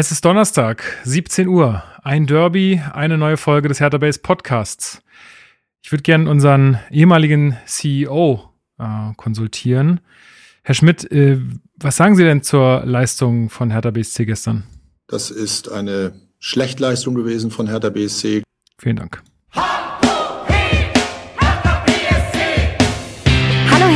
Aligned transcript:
Es 0.00 0.12
ist 0.12 0.24
Donnerstag, 0.24 0.84
17 1.02 1.48
Uhr. 1.48 1.82
Ein 2.04 2.28
Derby, 2.28 2.80
eine 2.92 3.18
neue 3.18 3.36
Folge 3.36 3.66
des 3.66 3.80
Hertha 3.80 3.98
Base 3.98 4.20
Podcasts. 4.20 5.02
Ich 5.82 5.90
würde 5.90 6.02
gerne 6.04 6.30
unseren 6.30 6.78
ehemaligen 6.88 7.56
CEO 7.66 8.48
äh, 8.78 9.12
konsultieren. 9.16 9.98
Herr 10.62 10.76
Schmidt, 10.76 11.10
äh, 11.10 11.40
was 11.74 11.96
sagen 11.96 12.14
Sie 12.14 12.22
denn 12.22 12.44
zur 12.44 12.84
Leistung 12.86 13.50
von 13.50 13.72
Hertha 13.72 13.90
BSC 13.90 14.24
gestern? 14.24 14.62
Das 15.08 15.32
ist 15.32 15.68
eine 15.68 16.12
Schlechtleistung 16.38 17.16
gewesen 17.16 17.50
von 17.50 17.66
Hertha 17.66 17.90
BSC. 17.90 18.44
Vielen 18.78 18.94
Dank. 18.94 19.20
Hallo 19.52 19.66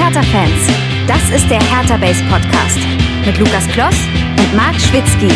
Hertha-Fans, 0.03 0.67
das 1.07 1.31
ist 1.31 1.49
der 1.49 1.63
Hertha 1.63 1.97
Base 1.97 2.25
Podcast 2.25 2.81
mit 3.25 3.39
Lukas 3.39 3.69
Kloss 3.69 3.95
Marc 4.57 4.75
Schwitzky. 4.81 5.29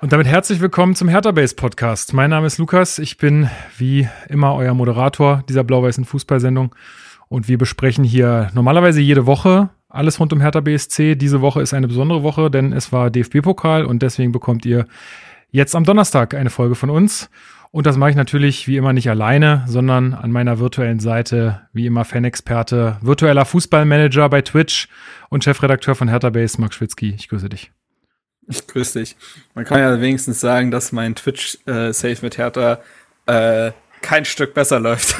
Und 0.00 0.12
damit 0.12 0.26
herzlich 0.26 0.60
willkommen 0.60 0.94
zum 0.94 1.08
Hertha 1.08 1.32
Base 1.32 1.54
Podcast. 1.54 2.12
Mein 2.12 2.30
Name 2.30 2.46
ist 2.46 2.58
Lukas. 2.58 2.98
Ich 2.98 3.18
bin 3.18 3.50
wie 3.76 4.08
immer 4.28 4.54
euer 4.54 4.74
Moderator 4.74 5.42
dieser 5.48 5.64
blau-weißen 5.64 6.04
Fußballsendung. 6.04 6.74
Und 7.28 7.48
wir 7.48 7.58
besprechen 7.58 8.04
hier 8.04 8.50
normalerweise 8.54 9.00
jede 9.00 9.26
Woche 9.26 9.70
alles 9.88 10.20
rund 10.20 10.32
um 10.32 10.40
Hertha 10.40 10.60
BSC. 10.60 11.16
Diese 11.16 11.40
Woche 11.40 11.62
ist 11.62 11.74
eine 11.74 11.88
besondere 11.88 12.22
Woche, 12.22 12.50
denn 12.50 12.72
es 12.72 12.92
war 12.92 13.10
DFB-Pokal 13.10 13.84
und 13.84 14.02
deswegen 14.02 14.32
bekommt 14.32 14.66
ihr 14.66 14.86
jetzt 15.50 15.74
am 15.74 15.84
Donnerstag 15.84 16.34
eine 16.34 16.50
Folge 16.50 16.74
von 16.74 16.90
uns. 16.90 17.30
Und 17.70 17.86
das 17.86 17.96
mache 17.96 18.10
ich 18.10 18.16
natürlich 18.16 18.66
wie 18.66 18.76
immer 18.76 18.92
nicht 18.92 19.10
alleine, 19.10 19.64
sondern 19.66 20.14
an 20.14 20.30
meiner 20.30 20.58
virtuellen 20.58 21.00
Seite, 21.00 21.62
wie 21.72 21.86
immer 21.86 22.04
Fanexperte, 22.04 22.96
virtueller 23.02 23.44
Fußballmanager 23.44 24.28
bei 24.30 24.40
Twitch 24.40 24.88
und 25.28 25.44
Chefredakteur 25.44 25.94
von 25.94 26.08
Hertha 26.08 26.30
Base, 26.30 26.60
Marc 26.60 26.72
Schwitzky. 26.72 27.14
Ich 27.16 27.28
grüße 27.28 27.48
dich. 27.48 27.70
Ich 28.48 28.66
grüße 28.66 29.00
dich. 29.00 29.16
Man 29.54 29.66
kann 29.66 29.80
ja 29.80 30.00
wenigstens 30.00 30.40
sagen, 30.40 30.70
dass 30.70 30.92
mein 30.92 31.14
Twitch-Safe 31.14 32.08
äh, 32.08 32.16
mit 32.22 32.38
Hertha 32.38 32.80
äh, 33.26 33.72
kein 34.00 34.24
Stück 34.24 34.54
besser 34.54 34.80
läuft. 34.80 35.16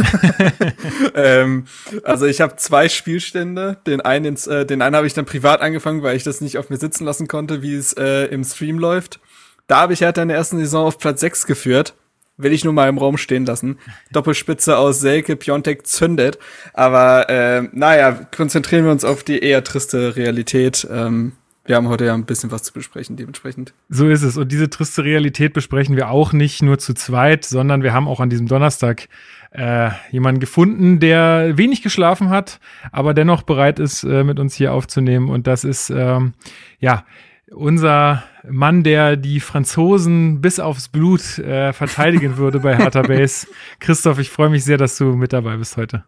ähm, 1.15 1.67
also 2.05 2.25
ich 2.25 2.41
habe 2.41 2.57
zwei 2.57 2.89
Spielstände. 2.89 3.77
Den 3.87 4.01
einen, 4.01 4.37
äh, 4.47 4.65
den 4.65 4.81
einen 4.81 4.97
habe 4.97 5.07
ich 5.07 5.13
dann 5.13 5.27
privat 5.27 5.61
angefangen, 5.61 6.03
weil 6.03 6.17
ich 6.17 6.23
das 6.23 6.41
nicht 6.41 6.57
auf 6.57 6.71
mir 6.71 6.79
sitzen 6.79 7.05
lassen 7.05 7.29
konnte, 7.29 7.61
wie 7.61 7.75
es 7.75 7.93
äh, 7.93 8.27
im 8.27 8.45
Stream 8.45 8.79
läuft. 8.79 9.21
Da 9.67 9.81
habe 9.81 9.93
ich 9.93 10.01
Hertha 10.01 10.23
in 10.23 10.29
der 10.29 10.39
ersten 10.39 10.59
Saison 10.59 10.87
auf 10.87 10.97
Platz 10.97 11.21
6 11.21 11.45
geführt 11.45 11.95
will 12.39 12.53
ich 12.53 12.65
nur 12.65 12.73
mal 12.73 12.89
im 12.89 12.97
Raum 12.97 13.19
stehen 13.19 13.45
lassen. 13.45 13.79
Doppelspitze 14.13 14.79
aus 14.79 15.01
Selke, 15.01 15.37
Piontek 15.37 15.87
zündet. 15.87 16.39
Aber 16.73 17.29
äh, 17.29 17.69
naja, 17.73 18.13
konzentrieren 18.35 18.85
wir 18.85 18.93
uns 18.93 19.05
auf 19.05 19.25
die 19.25 19.41
eher 19.41 19.63
triste 19.65 20.17
Realität. 20.17 20.87
Ähm, 20.91 21.33
wir 21.67 21.77
haben 21.77 21.89
heute 21.89 22.07
ja 22.07 22.15
ein 22.15 22.25
bisschen 22.25 22.51
was 22.51 22.63
zu 22.63 22.73
besprechen, 22.73 23.17
dementsprechend. 23.17 23.75
So 23.91 24.09
ist 24.09 24.23
es. 24.23 24.39
Und 24.39 24.51
diese 24.51 24.71
triste 24.71 25.05
Realität 25.05 25.53
besprechen 25.53 25.97
wir 25.97 26.09
auch 26.09 26.33
nicht 26.33 26.63
nur 26.63 26.79
zu 26.79 26.95
zweit, 26.95 27.45
sondern 27.45 27.83
wir 27.83 27.93
haben 27.93 28.09
auch 28.09 28.21
an 28.21 28.31
diesem 28.31 28.47
Donnerstag 28.47 29.09
äh, 29.51 29.91
jemanden 30.11 30.41
gefunden, 30.41 30.99
der 30.99 31.59
wenig 31.59 31.83
geschlafen 31.83 32.31
hat, 32.31 32.61
aber 32.91 33.13
dennoch 33.13 33.43
bereit 33.43 33.79
ist, 33.79 34.03
äh, 34.05 34.25
mit 34.25 34.39
uns 34.39 34.55
hier 34.55 34.73
aufzunehmen. 34.73 35.29
Und 35.29 35.47
das 35.47 35.65
ist 35.65 35.91
ähm, 35.91 36.33
ja 36.81 37.05
unser 37.53 38.25
Mann, 38.49 38.83
der 38.83 39.17
die 39.17 39.41
Franzosen 39.41 40.41
bis 40.41 40.61
aufs 40.61 40.89
Blut 40.89 41.39
äh, 41.39 41.73
verteidigen 41.73 42.37
würde 42.37 42.61
bei 42.61 42.77
Hertha 42.77 43.03
Base. 43.03 43.47
Christoph, 43.81 44.19
ich 44.19 44.31
freue 44.31 44.51
mich 44.51 44.65
sehr, 44.65 44.79
dass 44.79 44.97
du 44.97 45.05
mit 45.15 45.33
dabei 45.33 45.57
bist 45.57 45.77
heute. 45.77 46.05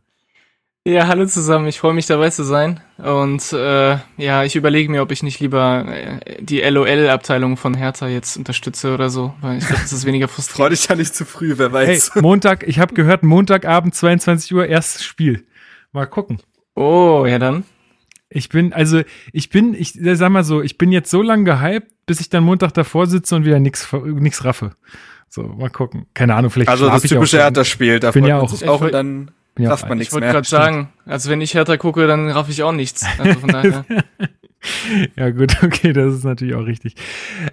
Ja, 0.87 1.09
hallo 1.09 1.27
zusammen. 1.27 1.67
Ich 1.67 1.79
freue 1.79 1.93
mich 1.93 2.07
dabei 2.07 2.31
zu 2.31 2.43
sein. 2.43 2.81
Und 2.97 3.53
äh, 3.53 3.99
ja, 4.17 4.45
ich 4.45 4.57
überlege 4.57 4.91
mir, 4.91 5.03
ob 5.03 5.13
ich 5.13 5.23
nicht 5.23 5.39
lieber 5.39 5.85
äh, 5.87 6.43
die 6.43 6.61
LOL-Abteilung 6.61 7.59
von 7.59 7.75
Hertha 7.75 8.09
jetzt 8.09 8.39
unterstütze 8.39 8.95
oder 8.95 9.11
so, 9.11 9.35
weil 9.43 9.59
ich 9.59 9.67
glaube, 9.67 9.83
das 9.83 9.93
ist 9.93 10.07
weniger 10.07 10.27
frustrierend. 10.27 10.57
Freu 10.57 10.69
dich 10.71 10.89
ja 10.89 10.97
nicht 10.97 11.15
zu 11.15 11.27
früh, 11.27 11.55
wer 11.59 11.71
weiß. 11.71 12.13
Hey, 12.15 12.23
Montag, 12.23 12.67
ich 12.67 12.79
habe 12.79 12.95
gehört, 12.95 13.23
Montagabend 13.23 13.95
22 13.95 14.55
Uhr 14.55 14.67
erstes 14.67 15.05
Spiel. 15.05 15.47
Mal 15.93 16.07
gucken. 16.07 16.39
Oh, 16.75 17.27
ja 17.27 17.39
dann. 17.39 17.65
Ich 18.33 18.49
bin, 18.49 18.73
also 18.73 19.03
ich 19.33 19.51
bin, 19.51 19.75
ich 19.75 19.99
sag 20.01 20.31
mal 20.31 20.45
so, 20.45 20.63
ich 20.63 20.79
bin 20.79 20.93
jetzt 20.93 21.11
so 21.11 21.21
lange 21.21 21.45
gehypt, 21.45 21.91
bis 22.07 22.21
ich 22.21 22.31
dann 22.31 22.45
Montag 22.45 22.73
davor 22.75 23.07
sitze 23.07 23.35
und 23.35 23.45
wieder 23.45 23.59
nix, 23.59 23.89
nix 23.93 24.45
raffe. 24.45 24.71
So, 25.29 25.43
mal 25.43 25.69
gucken. 25.69 26.07
Keine 26.15 26.37
Ahnung, 26.37 26.51
vielleicht 26.51 26.71
Also 26.71 26.89
das 26.89 27.03
typische 27.03 27.39
Hertha-Spiel, 27.39 28.01
da 28.01 28.13
bin 28.13 28.25
ja 28.25 28.39
auch, 28.39 28.49
sich 28.49 28.69
auch 28.69 28.81
und 28.81 28.93
dann 28.93 29.31
rafft 29.59 29.89
man 29.89 29.99
nichts 29.99 30.15
mehr. 30.15 30.29
Ich 30.29 30.35
wollte 30.35 30.49
gerade 30.49 30.49
sagen, 30.49 30.93
also 31.07 31.29
wenn 31.29 31.41
ich 31.41 31.55
Hertha 31.55 31.77
gucke, 31.77 32.07
dann 32.07 32.31
raff 32.31 32.49
ich 32.49 32.63
auch 32.63 32.73
nichts. 32.73 33.05
Also 33.19 33.41
von 33.41 33.49
daher. 33.53 33.85
ja, 35.17 35.31
gut, 35.31 35.57
okay, 35.63 35.93
das 35.93 36.15
ist 36.15 36.25
natürlich 36.25 36.55
auch 36.55 36.67
richtig. 36.67 36.95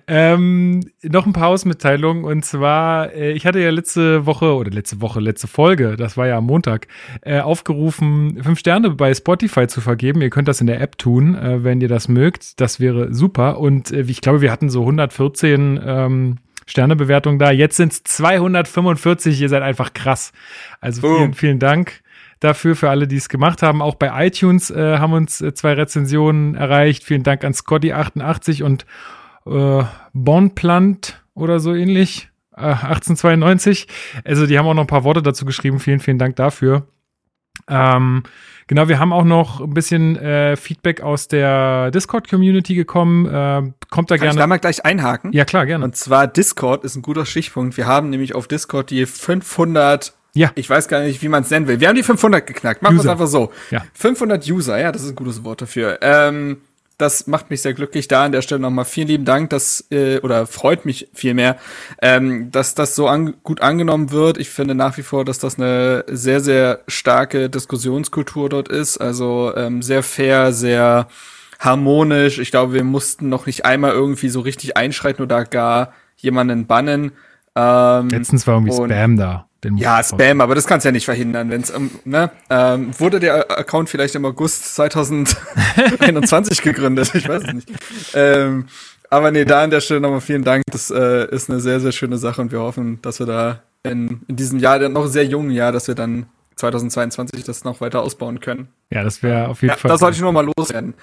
Ähm, 0.08 0.82
noch 1.04 1.26
ein 1.26 1.34
paar 1.34 1.48
Hausmitteilungen 1.48 2.24
und 2.24 2.44
zwar, 2.44 3.14
äh, 3.14 3.32
ich 3.32 3.46
hatte 3.46 3.60
ja 3.60 3.70
letzte 3.70 4.26
Woche 4.26 4.56
oder 4.56 4.72
letzte 4.72 5.02
Woche, 5.02 5.20
letzte 5.20 5.48
Folge, 5.48 5.96
das 5.96 6.18
war 6.18 6.28
ja 6.28 6.38
am 6.38 6.46
Montag, 6.46 6.88
äh, 7.22 7.40
aufgerufen, 7.40 8.40
fünf 8.44 8.60
Sterne 8.60 8.90
bei 8.92 9.14
Spotify 9.14 9.68
zu 9.68 9.82
vergeben. 9.82 10.22
Ihr 10.22 10.30
könnt 10.30 10.48
das 10.48 10.62
in 10.62 10.68
der 10.68 10.82
App 10.82 10.98
tun, 10.98 11.36
äh, 11.36 11.64
wenn 11.64 11.82
ihr 11.82 11.88
das 11.88 12.08
mögt. 12.08 12.60
Das 12.60 12.80
wäre 12.80 13.14
super. 13.14 13.60
Und 13.60 13.92
äh, 13.92 14.02
ich 14.02 14.22
glaube, 14.22 14.42
wir 14.42 14.52
hatten 14.52 14.70
so 14.70 14.82
114 14.82 15.80
ähm, 15.84 16.36
Sternebewertungen 16.66 17.40
da. 17.40 17.52
Jetzt 17.52 17.78
sind 17.78 17.94
es 17.94 18.04
245. 18.04 19.40
Ihr 19.40 19.50
seid 19.50 19.64
einfach 19.64 19.94
krass. 19.94 20.34
Also 20.82 21.02
vielen, 21.02 21.34
vielen 21.34 21.60
Dank 21.60 22.02
dafür, 22.40 22.76
für 22.76 22.90
alle, 22.90 23.08
die 23.08 23.18
es 23.18 23.30
gemacht 23.30 23.62
haben. 23.62 23.82
Auch 23.82 23.96
bei 23.96 24.28
iTunes 24.28 24.70
äh, 24.70 24.98
haben 24.98 25.14
uns 25.14 25.42
äh, 25.42 25.54
zwei 25.54 25.74
Rezensionen 25.74 26.56
erreicht. 26.56 27.04
Vielen 27.04 27.24
Dank 27.24 27.44
an 27.44 27.54
Scotty88 27.54 28.64
und 28.64 28.86
äh, 29.46 29.84
Bonplant 30.14 31.24
oder 31.34 31.60
so 31.60 31.74
ähnlich. 31.74 32.30
Äh, 32.56 32.62
1892. 32.62 33.88
Also 34.24 34.46
die 34.46 34.58
haben 34.58 34.68
auch 34.68 34.74
noch 34.74 34.84
ein 34.84 34.88
paar 34.88 35.04
Worte 35.04 35.22
dazu 35.22 35.46
geschrieben. 35.46 35.80
Vielen, 35.80 36.00
vielen 36.00 36.18
Dank 36.18 36.36
dafür. 36.36 36.88
Ähm, 37.68 38.24
genau, 38.68 38.88
wir 38.88 39.00
haben 39.00 39.12
auch 39.12 39.24
noch 39.24 39.62
ein 39.62 39.74
bisschen 39.74 40.16
äh, 40.18 40.56
Feedback 40.56 41.02
aus 41.02 41.28
der 41.28 41.92
Discord-Community 41.92 42.76
gekommen. 42.76 43.26
Äh, 43.26 43.74
kommt 43.90 44.12
da 44.12 44.16
Kann 44.16 44.26
gerne. 44.26 44.32
Ich 44.32 44.38
da 44.38 44.48
mal 44.48 44.58
gleich 44.58 44.86
einhaken. 44.86 45.32
Ja, 45.34 45.46
klar, 45.46 45.66
gerne. 45.66 45.84
Und 45.84 45.96
zwar 45.96 46.28
Discord 46.28 46.84
ist 46.84 46.96
ein 46.96 47.02
guter 47.02 47.26
Stichpunkt. 47.26 47.78
Wir 47.78 47.88
haben 47.88 48.10
nämlich 48.10 48.36
auf 48.36 48.48
Discord 48.48 48.90
die 48.90 49.06
500 49.06 50.17
ja. 50.38 50.52
Ich 50.56 50.70
weiß 50.70 50.88
gar 50.88 51.02
nicht, 51.02 51.22
wie 51.22 51.30
man 51.30 51.44
es 51.44 51.50
nennen 51.50 51.68
will. 51.68 51.80
Wir 51.80 51.88
haben 51.88 51.96
die 51.96 52.04
500 52.04 52.46
geknackt. 52.46 52.82
Machen 52.82 52.96
wir 52.96 53.02
es 53.02 53.08
einfach 53.08 53.28
so. 53.28 53.52
Ja. 53.72 53.84
500 53.94 54.48
User, 54.48 54.80
ja, 54.80 54.92
das 54.92 55.04
ist 55.04 55.10
ein 55.10 55.16
gutes 55.16 55.44
Wort 55.44 55.62
dafür. 55.62 55.98
Ähm, 56.02 56.58
das 56.98 57.28
macht 57.28 57.50
mich 57.50 57.62
sehr 57.62 57.74
glücklich. 57.74 58.08
Da 58.08 58.26
an 58.26 58.32
der 58.32 58.42
Stelle 58.42 58.62
nochmal 58.62 58.86
vielen 58.86 59.08
lieben 59.08 59.26
Dank, 59.26 59.52
dass, 59.52 59.86
äh, 59.92 60.20
oder 60.20 60.48
freut 60.48 60.86
mich 60.86 61.10
vielmehr, 61.14 61.58
ähm, 62.02 62.50
dass 62.52 62.74
das 62.74 62.96
so 62.96 63.08
an, 63.08 63.36
gut 63.44 63.62
angenommen 63.62 64.12
wird. 64.12 64.38
Ich 64.38 64.50
finde 64.50 64.74
nach 64.74 64.98
wie 64.98 65.04
vor, 65.04 65.24
dass 65.24 65.40
das 65.40 65.58
eine 65.58 66.06
sehr, 66.08 66.40
sehr 66.40 66.82
starke 66.88 67.50
Diskussionskultur 67.50 68.50
dort 68.50 68.68
ist. 68.68 68.98
Also 68.98 69.54
ähm, 69.56 69.82
sehr 69.82 70.02
fair, 70.02 70.54
sehr 70.54 71.08
harmonisch. 71.60 72.40
Ich 72.40 72.52
glaube, 72.52 72.74
wir 72.74 72.84
mussten 72.84 73.30
noch 73.30 73.46
nicht 73.46 73.66
einmal 73.66 73.92
irgendwie 73.92 74.30
so 74.30 74.42
richtig 74.42 74.76
einschreiten 74.78 75.24
oder 75.24 75.46
gar 75.46 75.94
jemanden 76.16 76.66
bannen. 76.66 77.12
Ähm, 77.56 78.10
Letztens 78.10 78.46
war 78.48 78.56
irgendwie 78.56 78.74
Spam 78.74 79.18
da. 79.18 79.48
Ja, 79.76 80.04
Spam, 80.04 80.42
aber 80.42 80.56
das 80.56 80.66
kannst 80.66 80.86
du 80.86 80.90
ja 80.90 80.94
nicht 80.94 81.06
verhindern, 81.06 81.50
wenn's 81.50 81.74
ne, 82.06 82.32
ähm, 82.50 82.98
wurde 83.00 83.20
der 83.20 83.52
Account 83.58 83.90
vielleicht 83.90 84.16
im 84.16 84.24
August 84.26 84.76
2021 84.76 86.62
gegründet, 86.64 87.14
ich 87.14 87.28
weiß 87.28 87.44
es 87.44 87.54
nicht. 87.54 87.70
Ähm, 88.14 88.68
aber 89.10 89.32
nee, 89.32 89.46
da 89.46 89.64
an 89.64 89.70
der 89.70 89.82
Stelle 89.82 90.02
nochmal 90.02 90.22
vielen 90.22 90.44
Dank. 90.44 90.64
Das 90.72 90.92
äh, 90.92 91.34
ist 91.34 91.50
eine 91.50 91.60
sehr, 91.60 91.80
sehr 91.80 91.92
schöne 91.92 92.18
Sache 92.18 92.42
und 92.42 92.52
wir 92.52 92.60
hoffen, 92.60 93.00
dass 93.02 93.20
wir 93.20 93.26
da 93.26 93.64
in, 93.84 94.22
in 94.28 94.36
diesem 94.36 94.60
Jahr, 94.60 94.80
noch 94.90 95.08
sehr 95.08 95.26
jungen 95.26 95.52
Jahr, 95.52 95.72
dass 95.72 95.88
wir 95.88 95.96
dann 95.96 96.28
2022 96.56 97.44
das 97.44 97.64
noch 97.64 97.82
weiter 97.82 98.02
ausbauen 98.02 98.40
können. 98.40 98.68
Ja, 98.90 99.04
das 99.04 99.24
wäre 99.24 99.48
auf 99.48 99.62
jeden 99.62 99.74
ja, 99.74 99.78
Fall. 99.78 99.90
Das 99.90 100.00
sollte 100.00 100.16
ich 100.16 100.22
nur 100.22 100.32
mal 100.32 100.50
loswerden. 100.58 100.96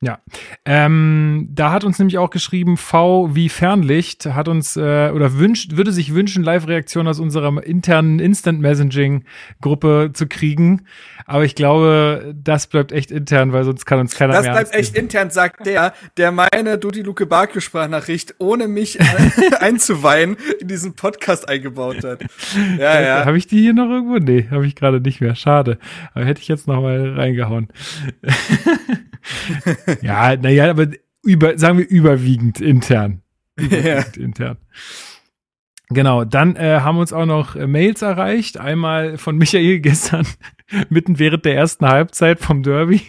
Ja, 0.00 0.20
ähm, 0.64 1.48
da 1.50 1.72
hat 1.72 1.82
uns 1.82 1.98
nämlich 1.98 2.18
auch 2.18 2.30
geschrieben, 2.30 2.76
V 2.76 3.34
wie 3.34 3.48
Fernlicht 3.48 4.26
hat 4.26 4.46
uns 4.46 4.76
äh, 4.76 5.10
oder 5.10 5.38
wünscht, 5.38 5.76
würde 5.76 5.90
sich 5.90 6.14
wünschen, 6.14 6.44
Live-Reaktion 6.44 7.08
aus 7.08 7.18
unserer 7.18 7.64
internen 7.64 8.20
Instant 8.20 8.60
Messaging-Gruppe 8.60 10.10
zu 10.12 10.28
kriegen. 10.28 10.84
Aber 11.26 11.44
ich 11.44 11.56
glaube, 11.56 12.32
das 12.40 12.68
bleibt 12.68 12.92
echt 12.92 13.10
intern, 13.10 13.52
weil 13.52 13.64
sonst 13.64 13.86
kann 13.86 13.98
uns 13.98 14.14
keiner 14.14 14.34
das 14.34 14.44
mehr. 14.44 14.54
Das 14.54 14.70
bleibt 14.70 14.80
echt 14.80 14.96
intern, 14.96 15.30
sagt 15.30 15.66
der, 15.66 15.92
der 16.16 16.30
meine 16.30 16.78
Dudi 16.78 17.02
Luke 17.02 17.26
Barke 17.26 17.60
Sprachnachricht 17.60 18.36
ohne 18.38 18.68
mich 18.68 19.00
einzuweihen 19.58 20.36
in 20.60 20.68
diesen 20.68 20.94
Podcast 20.94 21.48
eingebaut 21.48 22.04
hat. 22.04 22.24
Ja, 22.78 23.00
ja. 23.00 23.24
Habe 23.24 23.36
ich 23.36 23.48
die 23.48 23.60
hier 23.60 23.74
noch 23.74 23.90
irgendwo? 23.90 24.18
Nee, 24.18 24.46
habe 24.52 24.64
ich 24.64 24.76
gerade 24.76 25.00
nicht 25.00 25.20
mehr. 25.20 25.34
Schade. 25.34 25.78
Aber 26.14 26.24
hätte 26.24 26.40
ich 26.40 26.46
jetzt 26.46 26.68
noch 26.68 26.82
mal 26.82 27.14
reingehauen. 27.14 27.68
ja, 30.02 30.36
naja, 30.36 30.70
aber 30.70 30.88
über, 31.22 31.58
sagen 31.58 31.78
wir 31.78 31.88
überwiegend 31.88 32.60
intern. 32.60 33.22
Überwiegend 33.56 34.16
ja. 34.16 34.22
intern. 34.22 34.56
Genau, 35.90 36.24
dann 36.24 36.56
äh, 36.56 36.80
haben 36.80 36.98
uns 36.98 37.12
auch 37.12 37.24
noch 37.24 37.56
äh, 37.56 37.66
Mails 37.66 38.02
erreicht. 38.02 38.58
Einmal 38.58 39.16
von 39.16 39.36
Michael 39.38 39.78
gestern, 39.80 40.26
mitten 40.90 41.18
während 41.18 41.44
der 41.44 41.56
ersten 41.56 41.86
Halbzeit 41.86 42.40
vom 42.40 42.62
Derby. 42.62 43.02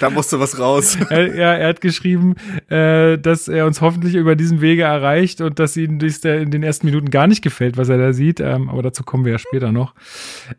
Da 0.00 0.08
musste 0.08 0.40
was 0.40 0.58
raus. 0.58 0.96
er, 1.10 1.34
ja, 1.34 1.52
er 1.52 1.68
hat 1.68 1.82
geschrieben, 1.82 2.36
äh, 2.70 3.18
dass 3.18 3.48
er 3.48 3.66
uns 3.66 3.82
hoffentlich 3.82 4.14
über 4.14 4.36
diesen 4.36 4.62
Wege 4.62 4.84
erreicht 4.84 5.42
und 5.42 5.58
dass 5.58 5.76
ihm 5.76 5.98
dies 5.98 6.22
der 6.22 6.40
in 6.40 6.50
den 6.50 6.62
ersten 6.62 6.86
Minuten 6.86 7.10
gar 7.10 7.26
nicht 7.26 7.42
gefällt, 7.42 7.76
was 7.76 7.90
er 7.90 7.98
da 7.98 8.14
sieht. 8.14 8.40
Ähm, 8.40 8.70
aber 8.70 8.82
dazu 8.82 9.02
kommen 9.02 9.26
wir 9.26 9.32
ja 9.32 9.38
später 9.38 9.70
noch. 9.70 9.94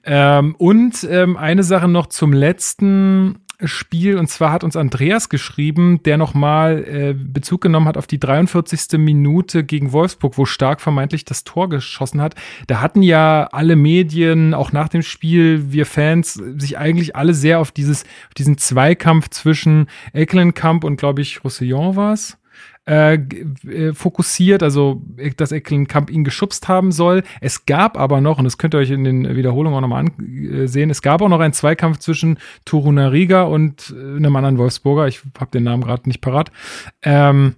Ähm, 0.03 0.55
und 0.55 1.07
ähm, 1.09 1.35
eine 1.35 1.63
Sache 1.63 1.87
noch 1.87 2.07
zum 2.07 2.31
letzten 2.31 3.39
Spiel. 3.67 4.17
Und 4.17 4.27
zwar 4.27 4.51
hat 4.51 4.63
uns 4.63 4.75
Andreas 4.75 5.29
geschrieben, 5.29 6.01
der 6.03 6.17
nochmal 6.17 6.83
äh, 6.83 7.13
Bezug 7.13 7.61
genommen 7.61 7.87
hat 7.87 7.97
auf 7.97 8.07
die 8.07 8.19
43. 8.19 8.99
Minute 8.99 9.63
gegen 9.63 9.91
Wolfsburg, 9.91 10.37
wo 10.37 10.45
Stark 10.45 10.81
vermeintlich 10.81 11.25
das 11.25 11.43
Tor 11.43 11.69
geschossen 11.69 12.21
hat. 12.21 12.35
Da 12.67 12.81
hatten 12.81 13.01
ja 13.01 13.49
alle 13.51 13.75
Medien, 13.75 14.53
auch 14.53 14.71
nach 14.71 14.89
dem 14.89 15.01
Spiel, 15.01 15.71
wir 15.71 15.85
Fans, 15.85 16.33
sich 16.33 16.77
eigentlich 16.77 17.15
alle 17.15 17.33
sehr 17.33 17.59
auf 17.59 17.71
dieses, 17.71 18.03
auf 18.27 18.33
diesen 18.35 18.57
Zweikampf 18.57 19.29
zwischen 19.29 19.87
Ecklenkamp 20.13 20.83
und, 20.83 20.97
glaube 20.97 21.21
ich, 21.21 21.43
Roussillon 21.43 21.95
war 21.95 22.13
es 22.13 22.37
äh, 22.85 23.13
äh, 23.15 23.93
fokussiert, 23.93 24.61
also 24.61 25.01
dass 25.37 25.51
Eckelenkamp 25.51 26.09
ihn 26.09 26.23
geschubst 26.23 26.67
haben 26.67 26.91
soll. 26.91 27.23
Es 27.39 27.65
gab 27.65 27.97
aber 27.97 28.19
noch, 28.19 28.39
und 28.39 28.43
das 28.43 28.57
könnt 28.57 28.75
ihr 28.75 28.79
euch 28.79 28.91
in 28.91 29.05
den 29.05 29.35
Wiederholungen 29.35 29.77
auch 29.77 29.81
nochmal 29.81 30.05
ansehen, 30.05 30.89
es 30.89 31.01
gab 31.01 31.21
auch 31.21 31.29
noch 31.29 31.39
einen 31.39 31.53
Zweikampf 31.53 31.99
zwischen 31.99 32.39
Torunariga 32.65 33.43
und 33.43 33.95
äh, 33.97 34.17
einem 34.17 34.35
anderen 34.35 34.57
Wolfsburger, 34.57 35.07
ich 35.07 35.21
habe 35.39 35.51
den 35.51 35.63
Namen 35.63 35.83
gerade 35.83 36.09
nicht 36.09 36.21
parat, 36.21 36.51
ähm, 37.03 37.55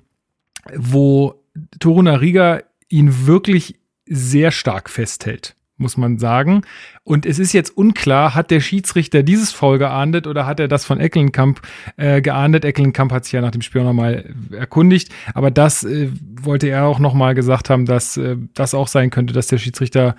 wo 0.76 1.42
Torunariga 1.80 2.62
ihn 2.90 3.26
wirklich 3.26 3.80
sehr 4.06 4.52
stark 4.52 4.90
festhält 4.90 5.55
muss 5.78 5.98
man 5.98 6.18
sagen. 6.20 6.62
Und 7.04 7.26
es 7.26 7.40
ist 7.40 7.54
jetzt 7.54 7.76
unklar, 7.76 8.34
hat 8.34 8.52
der 8.52 8.62
Schiedsrichter 8.62 9.24
dieses 9.24 9.52
Foul 9.52 9.78
geahndet 9.78 10.26
oder 10.28 10.46
hat 10.46 10.60
er 10.60 10.68
das 10.68 10.86
von 10.86 11.00
Eckelenkamp 11.00 11.62
äh, 11.98 12.22
geahndet? 12.22 12.64
Eckelenkamp 12.64 13.12
hat 13.12 13.26
sich 13.26 13.34
ja 13.34 13.42
nach 13.42 13.52
dem 13.52 13.62
Spiel 13.62 13.84
nochmal 13.84 14.34
erkundigt, 14.52 15.14
aber 15.34 15.52
das 15.52 15.84
äh, 15.84 16.10
wollte 16.42 16.68
er 16.68 16.86
auch 16.86 17.00
nochmal 17.00 17.36
gesagt 17.36 17.70
haben, 17.70 17.86
dass 17.86 18.18
äh, 18.18 18.38
das 18.54 18.74
auch 18.74 18.88
sein 18.88 19.10
könnte, 19.10 19.34
dass 19.34 19.48
der 19.48 19.58
Schiedsrichter 19.58 20.16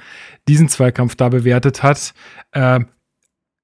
diesen 0.48 0.68
Zweikampf 0.68 1.16
da 1.16 1.28
bewertet 1.28 1.82
hat. 1.82 2.12
Äh, 2.52 2.80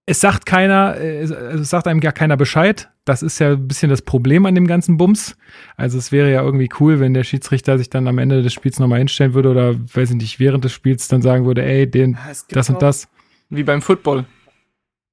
es 0.07 0.21
sagt 0.21 0.47
keiner, 0.47 0.97
äh, 0.99 1.21
also 1.21 1.35
es 1.35 1.71
sagt 1.71 1.87
einem 1.87 2.01
gar 2.01 2.13
keiner 2.13 2.37
Bescheid. 2.37 2.91
Das 3.05 3.23
ist 3.23 3.39
ja 3.39 3.53
ein 3.53 3.69
bisschen 3.69 3.91
das 3.91 4.03
Problem 4.03 4.47
an 4.47 4.55
dem 4.55 4.67
ganzen 4.67 4.97
Bums. 4.97 5.37
Also 5.77 5.99
es 5.99 6.13
wäre 6.13 6.31
ja 6.31 6.43
irgendwie 6.43 6.69
cool, 6.81 7.01
wenn 7.01 7.15
der 7.15 7.25
Schiedsrichter 7.25 7.79
sich 7.79 7.91
dann 7.91 8.07
am 8.07 8.19
Ende 8.19 8.43
des 8.43 8.53
Spiels 8.53 8.79
nochmal 8.79 8.99
hinstellen 8.99 9.35
würde 9.35 9.51
oder, 9.51 9.75
weiß 9.75 10.11
ich 10.11 10.17
nicht, 10.17 10.39
während 10.39 10.65
des 10.65 10.73
Spiels 10.73 11.09
dann 11.09 11.23
sagen 11.23 11.45
würde, 11.45 11.65
ey, 11.65 11.91
den, 11.91 12.17
das 12.51 12.71
und 12.71 12.81
das. 12.81 13.09
Wie 13.49 13.65
beim 13.65 13.83
Football. 13.83 14.25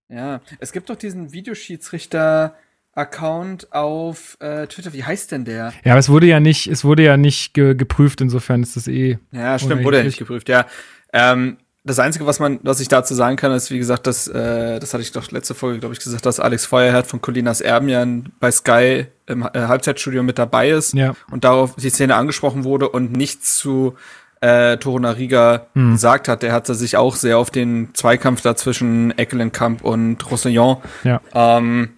Ja, 0.08 0.42
es 0.60 0.72
gibt 0.72 0.90
doch 0.90 0.96
diesen 0.96 1.34
Videoschiedsrichter, 1.34 2.56
Account 2.94 3.72
auf 3.72 4.38
äh, 4.40 4.68
Twitter. 4.68 4.94
Wie 4.94 5.04
heißt 5.04 5.32
denn 5.32 5.46
der? 5.46 5.74
Ja, 5.84 5.94
aber 5.94 6.00
es 6.00 6.10
wurde 6.10 6.28
ja 6.28 6.40
nicht, 6.40 6.68
es 6.68 6.84
wurde 6.84 7.04
ja 7.04 7.18
nicht 7.18 7.54
ge 7.54 7.76
geprüft, 7.76 8.20
insofern 8.22 8.62
ist 8.62 8.76
das 8.76 8.88
eh. 8.88 9.18
Ja, 9.32 9.58
stimmt, 9.58 9.84
wurde 9.84 9.98
ja 9.98 10.04
nicht 10.04 10.18
geprüft, 10.18 10.50
ja. 10.50 10.66
Ähm, 11.14 11.58
das 11.84 12.00
Einzige, 12.00 12.26
was 12.26 12.40
man, 12.40 12.60
was 12.64 12.82
ich 12.82 12.90
dazu 12.90 13.16
sagen 13.16 13.38
kann, 13.38 13.54
ist, 13.54 13.72
wie 13.72 13.78
gesagt, 13.78 14.06
dass, 14.06 14.28
äh, 14.28 14.80
das 14.80 14.94
hatte 14.94 15.02
ich 15.02 15.12
doch 15.12 15.32
letzte 15.32 15.56
Folge, 15.56 15.80
glaube 15.80 15.94
ich, 15.94 16.00
gesagt, 16.00 16.26
dass 16.26 16.40
Alex 16.40 16.66
Feuerherd 16.66 17.08
von 17.08 17.22
Colinas 17.22 17.62
Erben 17.62 17.88
ja 17.88 18.06
bei 18.40 18.52
Sky 18.52 19.08
im 19.28 19.44
äh, 19.44 19.48
Halbzeitstudio 19.54 20.22
mit 20.22 20.38
dabei 20.38 20.70
ist 20.70 20.94
ja. 20.94 21.14
und 21.32 21.46
darauf 21.46 21.76
die 21.76 21.90
Szene 21.90 22.16
angesprochen 22.16 22.66
wurde 22.66 22.90
und 22.90 23.14
nichts 23.14 23.56
zu 23.58 23.96
äh, 24.42 24.78
Torunariga 24.78 25.68
hm. 25.74 25.94
gesagt 25.94 26.28
hat. 26.28 26.44
Der 26.44 26.52
hatte 26.52 26.76
sich 26.76 26.98
auch 26.98 27.16
sehr 27.16 27.38
auf 27.38 27.50
den 27.50 27.94
Zweikampf 27.94 28.42
da 28.42 28.56
zwischen 28.56 29.18
Eckelenkamp 29.18 29.82
und 29.84 30.30
Roussillon 30.30 30.78
ja. 31.04 31.22
ähm, 31.34 31.92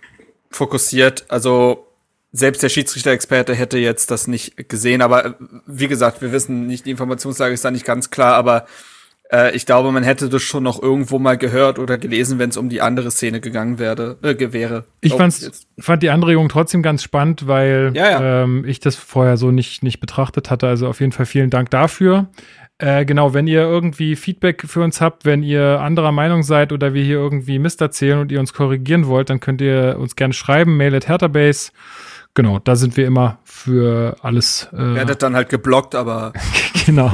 fokussiert. 0.52 1.26
Also 1.30 1.88
selbst 2.32 2.62
der 2.62 2.70
Schiedsrichter-Experte 2.70 3.56
hätte 3.56 3.78
jetzt 3.78 4.12
das 4.12 4.28
nicht 4.28 4.70
gesehen, 4.70 5.02
aber 5.02 5.26
äh, 5.26 5.34
wie 5.66 5.88
gesagt, 5.88 6.22
wir 6.22 6.32
wissen 6.32 6.68
nicht, 6.68 6.86
die 6.86 6.92
Informationslage 6.92 7.54
ist 7.54 7.66
da 7.66 7.72
nicht 7.72 7.86
ganz 7.86 8.12
klar, 8.12 8.36
aber 8.36 8.68
äh, 9.32 9.56
ich 9.56 9.66
glaube, 9.66 9.92
man 9.92 10.04
hätte 10.04 10.30
das 10.30 10.42
schon 10.42 10.64
noch 10.64 10.82
irgendwo 10.82 11.18
mal 11.20 11.38
gehört 11.38 11.80
oder 11.80 11.98
gelesen, 11.98 12.40
wenn 12.40 12.50
es 12.50 12.58
um 12.58 12.70
die 12.70 12.82
andere 12.82 13.12
Szene 13.12 13.40
gegangen 13.40 13.80
werde, 13.80 14.18
äh, 14.22 14.54
wäre. 14.54 14.86
Ich 15.00 15.14
fand's, 15.14 15.68
fand 15.80 16.04
die 16.04 16.10
Anregung 16.10 16.50
trotzdem 16.50 16.82
ganz 16.82 17.02
spannend, 17.04 17.48
weil 17.48 17.92
ja, 17.96 18.12
ja. 18.12 18.44
Ähm, 18.44 18.66
ich 18.66 18.80
das 18.80 18.96
vorher 18.96 19.38
so 19.38 19.52
nicht, 19.52 19.84
nicht 19.84 20.00
betrachtet 20.00 20.50
hatte. 20.50 20.68
Also 20.68 20.88
auf 20.88 21.00
jeden 21.00 21.12
Fall 21.12 21.26
vielen 21.26 21.50
Dank 21.50 21.70
dafür. 21.70 22.28
Äh, 22.78 23.06
genau, 23.06 23.34
wenn 23.34 23.48
ihr 23.48 23.62
irgendwie 23.62 24.16
Feedback 24.16 24.64
für 24.66 24.84
uns 24.84 25.02
habt, 25.02 25.24
wenn 25.24 25.44
ihr 25.44 25.80
anderer 25.82 26.12
Meinung 26.12 26.44
seid 26.44 26.74
oder 26.74 26.94
wir 26.94 27.04
hier 27.04 27.18
irgendwie 27.18 27.60
Mist 27.60 27.80
erzählen 27.80 28.20
und 28.20 28.32
ihr 28.32 28.40
uns 28.40 28.54
korrigieren 28.54 29.06
wollt, 29.06 29.30
dann 29.30 29.40
könnt 29.40 29.62
ihr 29.62 29.98
uns 30.00 30.16
gerne 30.16 30.34
schreiben, 30.34 30.78
mail 30.78 30.96
at 30.96 31.08
Herterbase 31.08 31.72
genau, 32.34 32.60
da 32.60 32.76
sind 32.76 32.98
wir 32.98 33.06
immer 33.06 33.40
für 33.44 34.16
alles. 34.22 34.70
Äh, 34.74 34.96
Werdet 34.96 35.22
dann 35.24 35.36
halt 35.36 35.50
geblockt, 35.50 35.96
aber. 35.96 36.34
genau. 36.86 37.12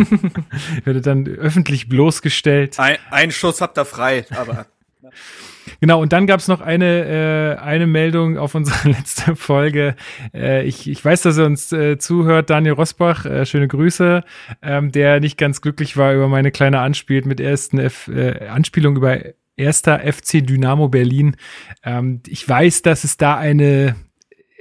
Werdet 0.84 1.06
dann 1.06 1.28
öffentlich 1.28 1.90
bloßgestellt. 1.90 2.80
Ein, 2.80 2.98
ein 3.12 3.32
Schuss 3.32 3.62
habt 3.62 3.78
ihr 3.78 3.86
frei, 3.86 4.26
aber. 4.32 4.66
Genau, 5.80 6.02
und 6.02 6.14
dann 6.14 6.28
gab 6.28 6.40
es 6.40 6.48
noch 6.48 6.62
eine, 6.62 7.58
äh, 7.60 7.62
eine 7.62 7.88
Meldung 7.88 8.38
auf 8.38 8.56
unsere 8.56 8.90
letzte 8.90 9.36
Folge. 9.36 9.96
Äh, 10.34 10.66
ich, 10.66 10.90
ich 10.90 11.04
weiß, 11.04 11.22
dass 11.22 11.38
er 11.38 11.46
uns 11.46 11.72
äh, 11.72 11.98
zuhört, 11.98 12.50
Daniel 12.50 12.74
Rosbach, 12.74 13.26
äh, 13.26 13.46
schöne 13.46 13.68
Grüße, 13.68 14.24
ähm, 14.62 14.92
der 14.92 15.20
nicht 15.20 15.38
ganz 15.38 15.62
glücklich 15.62 15.98
war 15.98 16.14
über 16.14 16.28
meine 16.28 16.52
kleine 16.52 16.80
Anspiel 16.80 17.26
mit 17.26 17.40
ersten 17.40 17.80
F, 17.80 18.08
äh, 18.08 18.48
Anspielung 18.48 18.96
über 18.96 19.20
erster 19.56 20.00
FC 20.00 20.46
Dynamo 20.46 20.88
Berlin. 20.88 21.36
Ähm, 21.84 22.22
ich 22.28 22.48
weiß, 22.48 22.84
dass 22.84 23.04
es 23.04 23.18
da 23.18 23.38
eine 23.38 23.96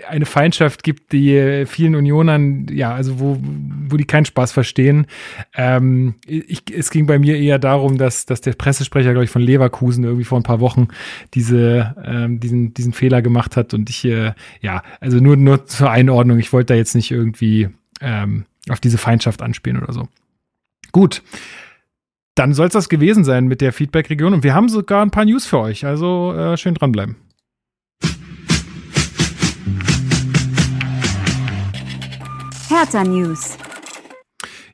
eine 0.09 0.27
Feindschaft 0.27 0.83
gibt, 0.83 1.13
die 1.13 1.65
vielen 1.67 1.95
Unionern, 1.95 2.67
ja, 2.71 2.93
also 2.93 3.19
wo, 3.19 3.39
wo 3.41 3.97
die 3.97 4.05
keinen 4.05 4.27
Spaß 4.27 4.53
verstehen. 4.53 5.07
Ähm, 5.55 6.17
ich, 6.27 6.63
es 6.71 6.91
ging 6.91 7.07
bei 7.07 7.19
mir 7.19 7.39
eher 7.39 7.59
darum, 7.59 7.97
dass, 7.97 8.27
dass 8.27 8.43
der 8.43 8.53
Pressesprecher, 8.53 9.13
glaube 9.13 9.25
ich, 9.25 9.31
von 9.31 9.43
Leverkusen 9.43 10.05
irgendwie 10.05 10.25
vor 10.25 10.39
ein 10.39 10.43
paar 10.43 10.61
Wochen 10.61 10.89
diese, 11.35 11.95
ähm, 12.05 12.41
diesen, 12.41 12.75
diesen 12.75 12.93
Fehler 12.93 13.23
gemacht 13.23 13.57
hat. 13.57 13.73
Und 13.73 13.89
ich, 13.89 14.05
äh, 14.05 14.33
ja, 14.61 14.83
also 15.01 15.19
nur, 15.19 15.37
nur 15.37 15.67
zur 15.67 15.91
Einordnung, 15.91 16.39
ich 16.39 16.53
wollte 16.53 16.75
da 16.75 16.75
jetzt 16.75 16.95
nicht 16.95 17.11
irgendwie 17.11 17.71
ähm, 18.01 18.45
auf 18.69 18.81
diese 18.81 18.99
Feindschaft 18.99 19.41
anspielen 19.43 19.83
oder 19.83 19.93
so. 19.93 20.09
Gut. 20.93 21.23
Dann 22.35 22.53
soll 22.53 22.67
es 22.67 22.75
das 22.75 22.91
gewesen 22.91 23.25
sein 23.25 23.47
mit 23.47 23.63
der 23.63 23.73
Feedback-Region. 23.73 24.35
Und 24.35 24.45
wir 24.45 24.55
haben 24.55 24.69
sogar 24.69 25.03
ein 25.03 25.11
paar 25.11 25.25
News 25.25 25.47
für 25.47 25.59
euch. 25.59 25.87
Also 25.87 26.35
äh, 26.35 26.59
schön 26.59 26.75
dranbleiben. 26.75 27.17
Hertha 32.79 33.05
News. 33.05 33.57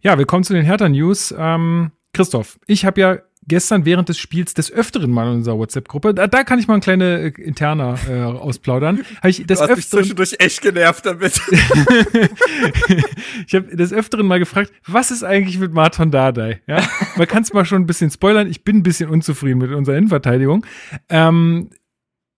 Ja, 0.00 0.18
willkommen 0.18 0.42
zu 0.42 0.54
den 0.54 0.64
Hertha 0.64 0.88
News. 0.88 1.32
Ähm, 1.38 1.92
Christoph, 2.12 2.58
ich 2.66 2.84
habe 2.84 3.00
ja 3.00 3.18
gestern 3.46 3.84
während 3.84 4.08
des 4.08 4.18
Spiels 4.18 4.54
des 4.54 4.72
Öfteren 4.72 5.12
mal 5.12 5.28
in 5.28 5.34
unserer 5.36 5.56
WhatsApp-Gruppe, 5.56 6.12
da, 6.12 6.26
da, 6.26 6.42
kann 6.42 6.58
ich 6.58 6.66
mal 6.66 6.74
ein 6.74 6.80
kleine 6.80 7.20
äh, 7.20 7.28
interner 7.40 7.96
äh, 8.10 8.22
ausplaudern. 8.22 9.04
Ich 9.22 9.46
des 9.46 9.58
du 9.58 9.62
hast 9.62 9.70
Öfteren, 9.70 9.76
mich 9.76 9.88
zwischendurch 9.88 10.34
echt 10.40 10.62
genervt 10.62 11.06
damit. 11.06 11.40
ich 13.46 13.54
habe 13.54 13.76
des 13.76 13.92
Öfteren 13.92 14.26
mal 14.26 14.40
gefragt, 14.40 14.72
was 14.84 15.12
ist 15.12 15.22
eigentlich 15.22 15.60
mit 15.60 15.72
Martin 15.72 16.10
Dardai? 16.10 16.60
Ja, 16.66 16.84
man 17.16 17.28
kann 17.28 17.44
es 17.44 17.52
mal 17.52 17.64
schon 17.64 17.82
ein 17.82 17.86
bisschen 17.86 18.10
spoilern. 18.10 18.50
Ich 18.50 18.64
bin 18.64 18.78
ein 18.78 18.82
bisschen 18.82 19.10
unzufrieden 19.10 19.58
mit 19.58 19.70
unserer 19.70 19.96
Innenverteidigung. 19.96 20.66
Ähm, 21.08 21.70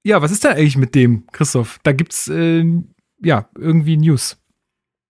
ja, 0.03 0.21
was 0.21 0.31
ist 0.31 0.45
da 0.45 0.51
eigentlich 0.51 0.77
mit 0.77 0.95
dem, 0.95 1.27
Christoph? 1.33 1.79
Da 1.85 1.93
gibt's 1.93 2.29
äh, 2.29 2.67
ja 3.23 3.49
irgendwie 3.57 3.97
News. 3.97 4.37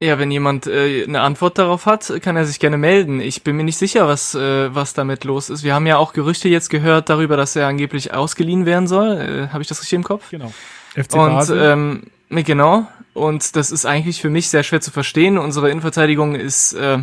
Ja, 0.04 0.18
wenn 0.18 0.30
jemand 0.30 0.66
äh, 0.66 1.04
eine 1.04 1.22
Antwort 1.22 1.56
darauf 1.56 1.86
hat, 1.86 2.12
kann 2.20 2.36
er 2.36 2.44
sich 2.44 2.60
gerne 2.60 2.76
melden. 2.76 3.20
Ich 3.20 3.42
bin 3.42 3.56
mir 3.56 3.64
nicht 3.64 3.78
sicher, 3.78 4.06
was, 4.06 4.34
äh, 4.34 4.74
was 4.74 4.92
damit 4.92 5.24
los 5.24 5.48
ist. 5.48 5.62
Wir 5.62 5.74
haben 5.74 5.86
ja 5.86 5.96
auch 5.96 6.12
Gerüchte 6.12 6.48
jetzt 6.50 6.68
gehört 6.68 7.08
darüber, 7.08 7.38
dass 7.38 7.56
er 7.56 7.68
angeblich 7.68 8.12
ausgeliehen 8.12 8.66
werden 8.66 8.86
soll. 8.86 9.48
Äh, 9.48 9.48
Habe 9.52 9.62
ich 9.62 9.68
das 9.68 9.80
richtig 9.80 9.96
im 9.96 10.04
Kopf? 10.04 10.28
Genau. 10.30 10.52
FC 10.94 11.14
Und 11.14 11.50
ähm, 11.56 12.02
genau. 12.28 12.86
Und 13.14 13.56
das 13.56 13.70
ist 13.70 13.86
eigentlich 13.86 14.20
für 14.20 14.28
mich 14.28 14.50
sehr 14.50 14.62
schwer 14.62 14.82
zu 14.82 14.90
verstehen. 14.90 15.38
Unsere 15.38 15.70
Innenverteidigung 15.70 16.34
ist, 16.34 16.74
äh, 16.74 16.98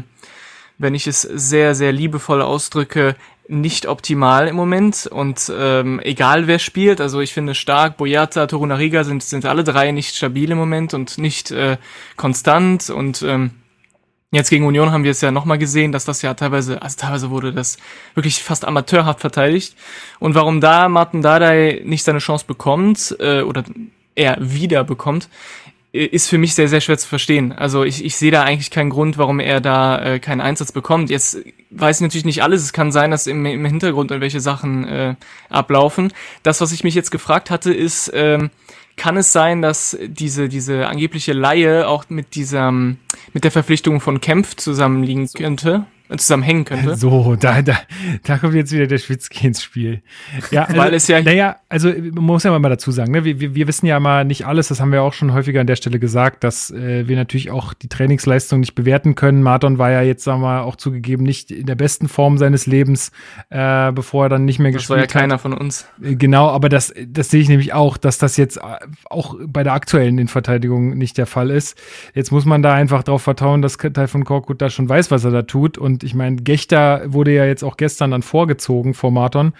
wenn 0.77 0.93
ich 0.93 1.08
es 1.08 1.22
sehr, 1.22 1.74
sehr 1.74 1.91
liebevoll 1.91 2.43
ausdrücke, 2.43 3.15
nicht 3.48 3.86
optimal 3.86 4.48
im 4.48 4.55
Moment 4.55 5.07
und 5.07 5.51
ähm, 5.55 6.00
egal 6.03 6.48
wer 6.48 6.60
spielt, 6.60 7.01
also 7.01 7.19
ich 7.19 7.33
finde 7.33 7.55
Stark, 7.55 7.98
Boyata, 7.98 8.48
Torunariga 8.48 9.03
sind, 9.03 9.24
sind 9.24 9.45
alle 9.45 9.63
drei 9.63 9.91
nicht 9.91 10.15
stabil 10.15 10.51
im 10.51 10.57
Moment 10.57 10.93
und 10.93 11.17
nicht 11.17 11.51
äh, 11.51 11.77
konstant 12.15 12.89
und 12.89 13.21
ähm, 13.24 13.51
Jetzt 14.33 14.50
gegen 14.50 14.65
Union 14.65 14.93
haben 14.93 15.03
wir 15.03 15.12
es 15.12 15.19
ja 15.19 15.29
nochmal 15.29 15.57
gesehen, 15.57 15.91
dass 15.91 16.05
das 16.05 16.21
ja 16.21 16.33
teilweise, 16.33 16.81
also 16.81 16.95
teilweise 16.98 17.31
wurde 17.31 17.51
das 17.51 17.77
wirklich 18.15 18.41
fast 18.41 18.63
amateurhaft 18.63 19.19
verteidigt. 19.19 19.75
Und 20.19 20.36
warum 20.36 20.62
da 20.62 20.88
Martin 20.88 21.21
Dardai 21.21 21.81
nicht 21.83 22.05
seine 22.05 22.19
Chance 22.19 22.45
bekommt, 22.48 23.13
äh, 23.19 23.41
oder 23.41 23.65
er 24.15 24.38
wieder 24.39 24.86
bekommt, 24.86 25.27
ist 25.93 26.29
für 26.29 26.38
mich 26.38 26.55
sehr, 26.55 26.69
sehr 26.69 26.79
schwer 26.79 26.98
zu 26.98 27.07
verstehen. 27.07 27.51
Also 27.51 27.83
ich, 27.83 28.05
ich 28.05 28.15
sehe 28.15 28.31
da 28.31 28.43
eigentlich 28.43 28.71
keinen 28.71 28.89
Grund, 28.89 29.17
warum 29.17 29.39
er 29.39 29.60
da 29.60 30.01
äh, 30.01 30.19
keinen 30.19 30.39
Einsatz 30.39 30.71
bekommt. 30.71 31.10
Jetzt 31.10 31.39
weiß 31.69 31.98
ich 31.98 32.01
natürlich 32.01 32.25
nicht 32.25 32.43
alles. 32.43 32.63
Es 32.63 32.71
kann 32.71 32.91
sein, 32.91 33.12
dass 33.12 33.27
im, 33.27 33.45
im 33.45 33.65
Hintergrund 33.65 34.12
irgendwelche 34.12 34.39
Sachen 34.39 34.88
äh, 34.88 35.15
ablaufen. 35.50 36.13
Das, 36.43 36.62
was 36.62 36.71
ich 36.71 36.86
mich 36.86 36.95
jetzt 36.95 37.12
gefragt 37.12 37.51
hatte, 37.51 37.74
ist, 37.74 38.10
ähm, 38.13 38.51
kann 38.95 39.17
es 39.17 39.33
sein, 39.33 39.62
dass 39.62 39.98
diese, 40.01 40.48
diese 40.48 40.88
angebliche 40.88 41.33
Laie 41.33 41.88
auch 41.88 42.05
mit 42.10 42.36
dieser, 42.36 42.71
mit 42.71 43.43
der 43.43 43.51
Verpflichtung 43.51 44.00
von 44.00 44.21
Kempf 44.21 44.55
zusammenliegen 44.55 45.27
könnte? 45.33 45.86
Zusammenhängen 46.18 46.65
könnte. 46.65 46.96
So, 46.96 47.36
da, 47.36 47.62
da, 47.62 47.77
da 48.24 48.38
kommt 48.38 48.53
jetzt 48.53 48.72
wieder 48.72 48.88
der 48.88 48.98
Schwitzki 48.98 49.48
ins 49.48 49.63
Spiel. 49.63 50.01
Ja, 50.51 50.63
also, 50.68 50.77
Weil 50.77 50.94
es 50.94 51.08
ja 51.08 51.22
naja, 51.22 51.58
also 51.70 51.89
man 51.89 52.24
muss 52.24 52.44
ja 52.44 52.58
mal 52.58 52.70
dazu 52.70 52.91
sagen, 52.91 53.12
ne, 53.12 53.24
wir, 53.24 53.39
wir, 53.39 53.56
wir 53.56 53.68
wissen 53.68 53.86
ja 53.86 54.00
mal 54.00 54.25
nicht 54.25 54.46
alles, 54.46 54.68
das 54.68 54.80
haben 54.82 54.91
wir 54.91 55.01
auch 55.03 55.13
schon 55.13 55.34
häufiger 55.34 55.62
an 55.62 55.68
der 55.68 55.75
Stelle 55.75 56.00
gesagt, 56.00 56.44
dass 56.44 56.72
äh, 56.72 57.08
wir 57.08 57.15
natürlich 57.15 57.51
auch 57.51 57.74
die 57.74 57.88
Trainingsleistung 57.88 58.60
nicht 58.60 58.75
bewerten 58.75 59.15
können. 59.15 59.41
Marton 59.44 59.77
war 59.77 59.91
ja 59.91 60.01
jetzt, 60.01 60.24
sagen 60.24 60.41
wir 60.41 60.48
mal, 60.48 60.62
auch 60.62 60.75
zugegeben 60.75 61.24
nicht 61.24 61.51
in 61.51 61.65
der 61.65 61.75
besten 61.75 62.08
Form 62.08 62.38
seines 62.38 62.65
Lebens, 62.65 63.12
äh, 63.50 63.91
bevor 63.91 64.25
er 64.25 64.30
dann 64.30 64.46
nicht 64.46 64.60
mehr 64.60 64.72
das 64.72 64.82
gespielt 64.82 65.00
hat. 65.00 65.10
Das 65.10 65.15
war 65.15 65.22
ja 65.22 65.27
keiner 65.27 65.39
von 65.39 65.53
uns. 65.53 65.88
Äh, 66.01 66.15
genau, 66.15 66.50
aber 66.50 66.70
das, 66.70 66.94
das 67.08 67.30
sehe 67.30 67.41
ich 67.41 67.50
nämlich 67.50 67.74
auch, 67.74 67.98
dass 67.98 68.18
das 68.18 68.38
jetzt 68.38 68.58
äh, 68.58 68.62
auch 69.10 69.36
bei 69.46 69.63
der 69.63 69.74
aktuellen 69.74 70.18
Innenverteidigung 70.18 70.98
nicht 70.98 71.18
der 71.18 71.25
Fall 71.25 71.50
ist. 71.50 71.77
Jetzt 72.13 72.32
muss 72.32 72.46
man 72.46 72.62
da 72.62 72.74
einfach 72.74 73.03
darauf 73.03 73.22
vertrauen, 73.22 73.62
dass 73.62 73.77
Teil 73.77 74.08
von 74.08 74.25
Korkut 74.25 74.62
da 74.62 74.70
schon 74.70 74.88
weiß, 74.88 75.12
was 75.12 75.24
er 75.24 75.32
da 75.32 75.44
tut 75.44 75.77
und 75.77 76.00
ich 76.03 76.13
meine, 76.13 76.38
Gechter 76.38 77.01
wurde 77.05 77.31
ja 77.31 77.46
jetzt 77.46 77.63
auch 77.63 77.77
gestern 77.77 78.12
dann 78.12 78.24
vorgezogen 78.24 78.93
vor 78.93 79.12
Marton. 79.12 79.53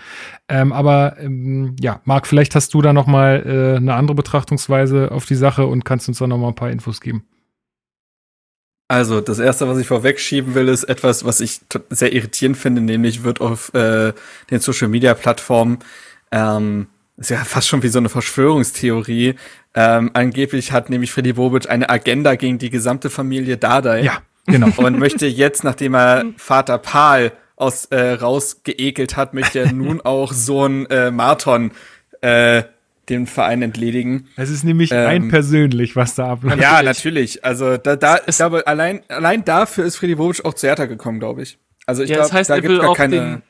Ähm, 0.48 0.74
aber 0.74 1.18
ähm, 1.20 1.76
ja, 1.80 2.02
Marc, 2.06 2.28
vielleicht 2.28 2.56
hast 2.56 2.74
du 2.74 2.82
da 2.82 2.94
noch 2.94 3.08
mal 3.08 3.44
äh, 3.46 3.78
eine 3.78 3.94
andere 3.94 4.16
Betrachtungsweise 4.16 5.12
auf 5.12 5.26
die 5.26 5.36
Sache 5.36 5.66
und 5.66 5.86
kannst 5.86 6.08
uns 6.08 6.20
da 6.20 6.28
noch 6.28 6.38
mal 6.38 6.50
ein 6.50 6.56
paar 6.56 6.72
Infos 6.72 7.02
geben. 7.02 7.26
Also, 8.88 9.22
das 9.22 9.40
erste, 9.40 9.70
was 9.70 9.78
ich 9.78 9.88
vorwegschieben 9.88 10.54
will, 10.54 10.68
ist 10.68 10.84
etwas, 10.84 11.24
was 11.24 11.40
ich 11.40 11.62
sehr 11.90 12.12
irritierend 12.12 12.58
finde, 12.58 12.82
nämlich 12.82 13.24
wird 13.24 13.40
auf 13.40 13.74
äh, 13.74 14.12
den 14.50 14.60
Social 14.60 14.90
Media 14.90 15.14
Plattformen, 15.14 15.80
ähm, 16.30 16.88
ist 17.16 17.30
ja 17.30 17.38
fast 17.38 17.70
schon 17.70 17.84
wie 17.84 17.88
so 17.88 18.00
eine 18.00 18.10
Verschwörungstheorie. 18.10 19.36
Ähm, 19.74 20.12
angeblich 20.14 20.74
hat 20.74 20.90
nämlich 20.90 21.14
Freddy 21.14 21.34
Bobic 21.34 21.70
eine 21.70 21.90
Agenda 21.90 22.36
gegen 22.36 22.58
die 22.58 22.70
gesamte 22.70 23.10
Familie 23.10 23.56
Dardai. 23.56 24.02
Ja, 24.02 24.22
Genau. 24.52 24.70
Und 24.78 25.00
möchte 25.00 25.28
jetzt, 25.28 25.64
nachdem 25.64 25.96
er 25.96 26.26
Vater 26.38 26.78
Paul 26.78 27.32
aus 27.56 27.86
äh, 27.86 28.14
rausgeekelt 28.14 29.16
hat, 29.16 29.34
möchte 29.34 29.60
er 29.60 29.72
nun 29.72 30.02
auch 30.04 30.34
Sohn 30.34 30.86
äh, 30.88 31.12
Marton 31.12 31.72
äh, 32.22 32.64
den 33.10 33.28
Verein 33.28 33.62
entledigen. 33.62 34.28
Es 34.36 34.50
ist 34.50 34.64
nämlich 34.64 34.92
ähm, 34.92 35.08
ein 35.08 35.28
persönlich, 35.30 35.96
was 35.96 36.16
da 36.16 36.32
abläuft. 36.32 36.62
Ja, 36.62 36.82
natürlich. 36.82 37.44
Also 37.44 37.78
da, 37.78 37.96
da 37.96 38.20
ich 38.26 38.38
glaube, 38.38 38.66
allein, 38.68 39.02
allein 39.10 39.44
dafür 39.44 39.86
ist 39.86 39.98
Freddy 39.98 40.16
Bobic 40.16 40.46
auch 40.46 40.54
zu 40.54 40.68
Hertha 40.68 40.86
gekommen, 40.86 41.20
glaube 41.20 41.44
ich. 41.44 41.58
Also 41.86 42.04
ich 42.04 42.10
ja, 42.10 42.18
glaube, 42.18 42.30
das 42.30 42.38
heißt, 42.38 42.50
da 42.50 42.56
er 42.56 42.62
gibt 42.62 42.72
will 42.72 42.80
gar 42.80 42.90
auch 42.90 42.98
keine. 42.98 43.16
Den, 43.16 43.42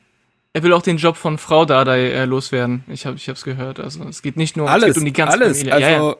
er 0.54 0.62
will 0.62 0.72
auch 0.72 0.82
den 0.82 0.98
Job 0.98 1.16
von 1.16 1.38
Frau 1.38 1.64
Dardai 1.64 2.10
äh, 2.10 2.24
loswerden. 2.24 2.84
Ich 2.88 3.06
habe, 3.06 3.16
ich 3.16 3.28
habe 3.28 3.36
es 3.36 3.44
gehört. 3.44 3.80
Also 3.80 4.04
es 4.04 4.20
geht 4.20 4.36
nicht 4.36 4.56
nur 4.56 4.68
alles, 4.68 4.90
es 4.90 4.94
geht 4.94 5.00
um 5.00 5.04
die 5.06 5.12
ganze 5.12 5.34
alles. 5.34 5.58
Familie. 5.58 5.72
Also 5.74 5.86
ja, 5.86 6.08
ja. 6.10 6.16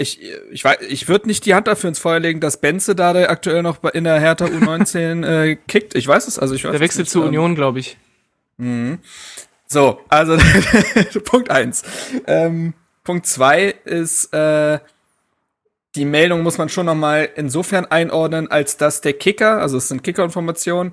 Ich, 0.00 0.20
ich 0.50 0.64
weiß, 0.64 0.78
ich 0.88 1.08
würde 1.08 1.28
nicht 1.28 1.44
die 1.44 1.54
Hand 1.54 1.66
dafür 1.66 1.88
ins 1.88 1.98
Feuer 1.98 2.20
legen, 2.20 2.40
dass 2.40 2.60
Benze 2.60 2.94
da 2.94 3.12
der 3.12 3.30
aktuell 3.30 3.62
noch 3.62 3.84
in 3.84 4.04
der 4.04 4.18
Hertha 4.18 4.46
U19 4.46 5.26
äh, 5.26 5.56
kickt. 5.68 5.94
Ich 5.94 6.06
weiß 6.08 6.26
es, 6.26 6.38
also 6.38 6.54
ich 6.54 6.64
weiß 6.64 6.72
Der 6.72 6.80
wechselt 6.80 7.08
zur 7.08 7.22
ähm, 7.22 7.28
Union, 7.28 7.54
glaube 7.54 7.80
ich. 7.80 7.98
Mhm. 8.56 8.98
So, 9.66 10.00
also 10.08 10.38
Punkt 11.24 11.50
eins. 11.50 11.82
Ähm, 12.26 12.74
Punkt 13.04 13.26
zwei 13.26 13.74
ist, 13.84 14.32
äh, 14.32 14.78
die 15.94 16.04
Meldung 16.04 16.42
muss 16.42 16.56
man 16.56 16.68
schon 16.68 16.86
noch 16.86 16.94
mal 16.94 17.28
insofern 17.36 17.84
einordnen, 17.84 18.50
als 18.50 18.76
dass 18.76 19.00
der 19.02 19.12
Kicker, 19.12 19.60
also 19.60 19.76
es 19.76 19.88
sind 19.88 20.02
Kicker-Informationen, 20.02 20.92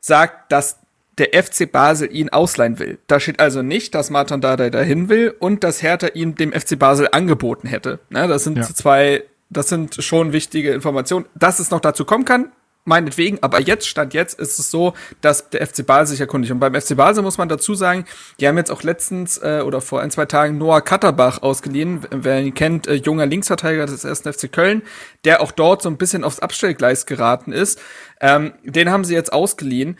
sagt, 0.00 0.50
dass 0.50 0.78
der 1.18 1.42
FC 1.42 1.70
Basel 1.70 2.08
ihn 2.14 2.28
ausleihen 2.30 2.78
will. 2.78 2.98
Da 3.06 3.20
steht 3.20 3.40
also 3.40 3.62
nicht, 3.62 3.94
dass 3.94 4.10
Martin 4.10 4.40
Dardai 4.40 4.70
dahin 4.70 5.08
will 5.08 5.34
und 5.38 5.64
dass 5.64 5.82
Hertha 5.82 6.08
ihn 6.08 6.34
dem 6.34 6.52
FC 6.52 6.78
Basel 6.78 7.08
angeboten 7.12 7.66
hätte. 7.68 7.98
Ne, 8.10 8.28
das 8.28 8.44
sind 8.44 8.58
Ja. 8.58 8.64
zwei, 8.64 9.24
das 9.50 9.68
sind 9.68 9.96
schon 10.02 10.32
wichtige 10.32 10.72
Informationen. 10.72 11.26
Dass 11.34 11.58
es 11.58 11.70
noch 11.70 11.80
dazu 11.80 12.04
kommen 12.04 12.24
kann, 12.24 12.52
meinetwegen, 12.84 13.38
aber 13.42 13.60
jetzt, 13.60 13.86
Stand 13.86 14.14
jetzt, 14.14 14.38
ist 14.40 14.58
es 14.58 14.70
so, 14.70 14.94
dass 15.20 15.50
der 15.50 15.66
FC 15.66 15.84
Basel 15.84 16.12
sich 16.12 16.20
erkundigt. 16.20 16.52
Und 16.52 16.58
beim 16.58 16.74
FC 16.74 16.96
Basel 16.96 17.22
muss 17.22 17.36
man 17.36 17.48
dazu 17.48 17.74
sagen, 17.74 18.06
die 18.40 18.48
haben 18.48 18.56
jetzt 18.56 18.70
auch 18.70 18.82
letztens 18.82 19.36
äh, 19.38 19.62
oder 19.64 19.82
vor 19.82 20.00
ein, 20.00 20.10
zwei 20.10 20.24
Tagen 20.24 20.56
Noah 20.56 20.80
Katterbach 20.80 21.42
ausgeliehen. 21.42 22.06
Wer 22.10 22.40
ihn 22.40 22.54
kennt, 22.54 22.86
äh, 22.86 22.94
junger 22.94 23.26
Linksverteidiger 23.26 23.84
des 23.84 24.04
ersten 24.04 24.32
FC 24.32 24.50
Köln, 24.50 24.82
der 25.24 25.42
auch 25.42 25.52
dort 25.52 25.82
so 25.82 25.90
ein 25.90 25.98
bisschen 25.98 26.24
aufs 26.24 26.38
Abstellgleis 26.40 27.04
geraten 27.04 27.52
ist. 27.52 27.78
Ähm, 28.22 28.52
den 28.64 28.90
haben 28.90 29.04
sie 29.04 29.14
jetzt 29.14 29.32
ausgeliehen. 29.34 29.98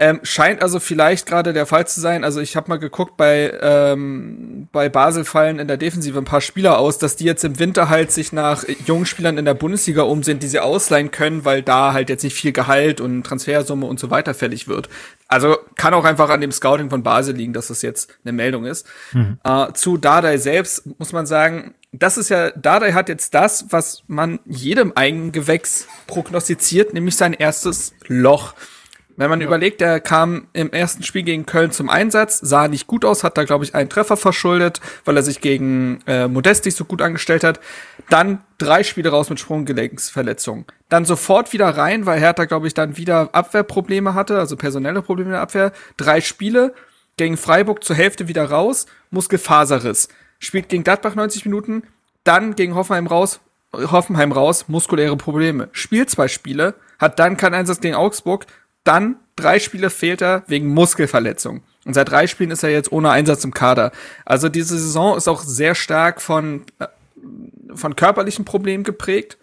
Ähm, 0.00 0.20
scheint 0.22 0.62
also 0.62 0.78
vielleicht 0.78 1.26
gerade 1.26 1.52
der 1.52 1.66
Fall 1.66 1.88
zu 1.88 2.00
sein. 2.00 2.22
Also 2.22 2.40
ich 2.40 2.54
habe 2.54 2.68
mal 2.68 2.78
geguckt, 2.78 3.16
bei, 3.16 3.52
ähm, 3.60 4.68
bei 4.70 4.88
Basel 4.88 5.24
fallen 5.24 5.58
in 5.58 5.66
der 5.66 5.76
Defensive 5.76 6.16
ein 6.16 6.24
paar 6.24 6.40
Spieler 6.40 6.78
aus, 6.78 6.98
dass 6.98 7.16
die 7.16 7.24
jetzt 7.24 7.42
im 7.42 7.58
Winter 7.58 7.88
halt 7.88 8.12
sich 8.12 8.32
nach 8.32 8.64
jungen 8.86 9.06
Spielern 9.06 9.38
in 9.38 9.44
der 9.44 9.54
Bundesliga 9.54 10.02
umsehen, 10.02 10.38
die 10.38 10.46
sie 10.46 10.60
ausleihen 10.60 11.10
können, 11.10 11.44
weil 11.44 11.62
da 11.62 11.94
halt 11.94 12.10
jetzt 12.10 12.22
nicht 12.22 12.34
viel 12.34 12.52
Gehalt 12.52 13.00
und 13.00 13.24
Transfersumme 13.24 13.86
und 13.86 13.98
so 13.98 14.08
weiter 14.08 14.34
fällig 14.34 14.68
wird. 14.68 14.88
Also 15.26 15.56
kann 15.74 15.94
auch 15.94 16.04
einfach 16.04 16.30
an 16.30 16.40
dem 16.40 16.52
Scouting 16.52 16.90
von 16.90 17.02
Basel 17.02 17.34
liegen, 17.34 17.52
dass 17.52 17.66
das 17.66 17.82
jetzt 17.82 18.10
eine 18.24 18.32
Meldung 18.32 18.66
ist. 18.66 18.86
Äh, 19.42 19.72
zu 19.72 19.96
Dardai 19.96 20.38
selbst 20.38 20.86
muss 21.00 21.12
man 21.12 21.26
sagen, 21.26 21.74
das 21.90 22.18
ist 22.18 22.28
ja, 22.28 22.50
Dardai 22.50 22.92
hat 22.92 23.08
jetzt 23.08 23.34
das, 23.34 23.66
was 23.70 24.04
man 24.06 24.38
jedem 24.46 24.92
Eigengewächs 24.94 25.88
prognostiziert, 26.06 26.94
nämlich 26.94 27.16
sein 27.16 27.32
erstes 27.32 27.94
Loch. 28.06 28.54
Wenn 29.18 29.30
man 29.30 29.40
überlegt, 29.40 29.82
er 29.82 29.98
kam 29.98 30.46
im 30.52 30.70
ersten 30.70 31.02
Spiel 31.02 31.24
gegen 31.24 31.44
Köln 31.44 31.72
zum 31.72 31.88
Einsatz, 31.88 32.38
sah 32.38 32.68
nicht 32.68 32.86
gut 32.86 33.04
aus, 33.04 33.24
hat 33.24 33.36
da, 33.36 33.42
glaube 33.42 33.64
ich, 33.64 33.74
einen 33.74 33.90
Treffer 33.90 34.16
verschuldet, 34.16 34.80
weil 35.04 35.16
er 35.16 35.24
sich 35.24 35.40
gegen 35.40 36.00
äh, 36.06 36.28
Modest 36.28 36.64
nicht 36.66 36.76
so 36.76 36.84
gut 36.84 37.02
angestellt 37.02 37.42
hat. 37.42 37.58
Dann 38.10 38.44
drei 38.58 38.84
Spiele 38.84 39.08
raus 39.10 39.28
mit 39.28 39.40
Sprunggelenksverletzungen. 39.40 40.66
Dann 40.88 41.04
sofort 41.04 41.52
wieder 41.52 41.68
rein, 41.68 42.06
weil 42.06 42.20
Hertha, 42.20 42.44
glaube 42.44 42.68
ich, 42.68 42.74
dann 42.74 42.96
wieder 42.96 43.30
Abwehrprobleme 43.32 44.14
hatte, 44.14 44.38
also 44.38 44.56
personelle 44.56 45.02
Probleme 45.02 45.30
in 45.30 45.32
der 45.32 45.42
Abwehr. 45.42 45.72
Drei 45.96 46.20
Spiele, 46.20 46.72
gegen 47.16 47.36
Freiburg 47.36 47.82
zur 47.82 47.96
Hälfte 47.96 48.28
wieder 48.28 48.44
raus, 48.44 48.86
Muskelfaserriss. 49.10 50.08
Spielt 50.38 50.68
gegen 50.68 50.84
Gladbach 50.84 51.16
90 51.16 51.44
Minuten, 51.44 51.82
dann 52.22 52.54
gegen 52.54 52.76
Hoffenheim 52.76 53.08
raus, 53.08 53.40
Hoffenheim 53.72 54.30
raus, 54.30 54.68
muskuläre 54.68 55.16
Probleme. 55.16 55.70
Spielt 55.72 56.08
zwei 56.08 56.28
Spiele, 56.28 56.74
hat 57.00 57.18
dann 57.18 57.36
keinen 57.36 57.54
Einsatz 57.54 57.80
gegen 57.80 57.96
Augsburg, 57.96 58.46
dann 58.88 59.16
drei 59.36 59.58
Spiele 59.58 59.90
fehlt 59.90 60.22
er 60.22 60.42
wegen 60.46 60.68
Muskelverletzung. 60.68 61.62
Und 61.84 61.94
seit 61.94 62.10
drei 62.10 62.26
Spielen 62.26 62.50
ist 62.50 62.62
er 62.62 62.70
jetzt 62.70 62.90
ohne 62.90 63.10
Einsatz 63.10 63.44
im 63.44 63.54
Kader. 63.54 63.92
Also 64.24 64.48
diese 64.48 64.78
Saison 64.78 65.16
ist 65.16 65.28
auch 65.28 65.42
sehr 65.42 65.74
stark 65.74 66.20
von, 66.20 66.64
äh, 66.78 66.86
von 67.74 67.96
körperlichen 67.96 68.44
Problemen 68.44 68.84
geprägt, 68.84 69.38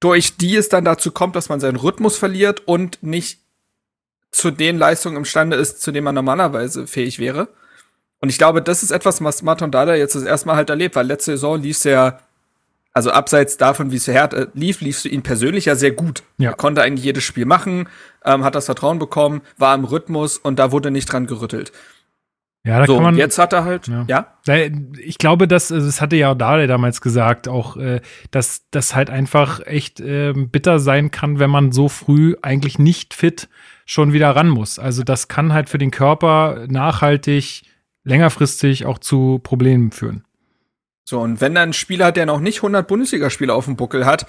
durch 0.00 0.36
die 0.36 0.56
es 0.56 0.68
dann 0.68 0.84
dazu 0.84 1.10
kommt, 1.10 1.34
dass 1.34 1.48
man 1.48 1.60
seinen 1.60 1.76
Rhythmus 1.76 2.16
verliert 2.16 2.66
und 2.66 3.02
nicht 3.02 3.40
zu 4.30 4.50
den 4.50 4.78
Leistungen 4.78 5.16
imstande 5.16 5.56
ist, 5.56 5.82
zu 5.82 5.90
denen 5.90 6.04
man 6.04 6.14
normalerweise 6.14 6.86
fähig 6.86 7.18
wäre. 7.18 7.48
Und 8.20 8.28
ich 8.28 8.38
glaube, 8.38 8.62
das 8.62 8.82
ist 8.82 8.90
etwas, 8.90 9.22
was 9.22 9.42
Martin 9.42 9.70
Dada 9.70 9.94
jetzt 9.94 10.14
das 10.14 10.22
erste 10.22 10.46
Mal 10.46 10.56
halt 10.56 10.70
erlebt, 10.70 10.96
weil 10.96 11.06
letzte 11.06 11.32
Saison 11.32 11.60
lief 11.60 11.76
es 11.78 11.84
ja, 11.84 12.20
also 12.92 13.10
abseits 13.10 13.56
davon, 13.56 13.92
wie 13.92 13.96
es 13.96 14.08
Hertha 14.08 14.46
lief, 14.54 14.80
lief 14.80 14.96
es 14.96 15.02
für 15.02 15.08
ihn 15.08 15.22
persönlich 15.22 15.66
ja 15.66 15.74
sehr 15.74 15.92
gut. 15.92 16.22
Ja. 16.38 16.50
Er 16.50 16.56
konnte 16.56 16.82
eigentlich 16.82 17.04
jedes 17.04 17.24
Spiel 17.24 17.44
machen, 17.44 17.88
ähm, 18.24 18.44
hat 18.44 18.54
das 18.54 18.66
Vertrauen 18.66 18.98
bekommen, 18.98 19.42
war 19.56 19.74
im 19.74 19.84
Rhythmus 19.84 20.38
und 20.38 20.58
da 20.58 20.72
wurde 20.72 20.90
nicht 20.90 21.06
dran 21.12 21.26
gerüttelt. 21.26 21.72
Ja, 22.64 22.80
da 22.80 22.86
so, 22.86 22.94
kann 22.96 23.02
man. 23.04 23.16
jetzt 23.16 23.38
hat 23.38 23.52
er 23.52 23.64
halt, 23.64 23.88
Ja. 23.88 24.26
ja, 24.46 24.56
Ich 25.00 25.16
glaube, 25.18 25.48
dass, 25.48 25.72
also 25.72 25.86
das 25.86 26.00
hatte 26.00 26.16
ja 26.16 26.32
auch 26.32 26.34
Dale 26.34 26.66
damals 26.66 27.00
gesagt, 27.00 27.48
auch, 27.48 27.76
äh, 27.76 28.00
dass 28.30 28.62
das 28.70 28.94
halt 28.94 29.10
einfach 29.10 29.60
echt 29.64 30.00
ähm, 30.00 30.50
bitter 30.50 30.78
sein 30.78 31.10
kann, 31.10 31.38
wenn 31.38 31.50
man 31.50 31.72
so 31.72 31.88
früh 31.88 32.36
eigentlich 32.42 32.78
nicht 32.78 33.14
fit 33.14 33.48
schon 33.86 34.12
wieder 34.12 34.36
ran 34.36 34.48
muss. 34.48 34.78
Also 34.78 35.02
das 35.02 35.28
kann 35.28 35.54
halt 35.54 35.70
für 35.70 35.78
den 35.78 35.90
Körper 35.90 36.66
nachhaltig, 36.68 37.62
längerfristig 38.04 38.84
auch 38.84 38.98
zu 38.98 39.40
Problemen 39.42 39.90
führen. 39.92 40.24
So, 41.08 41.20
und 41.20 41.40
wenn 41.40 41.54
dann 41.54 41.70
ein 41.70 41.72
Spieler 41.72 42.12
der 42.12 42.26
noch 42.26 42.38
nicht 42.38 42.58
100 42.58 42.86
Bundesligaspiele 42.86 43.54
auf 43.54 43.64
dem 43.64 43.76
Buckel 43.76 44.04
hat, 44.04 44.26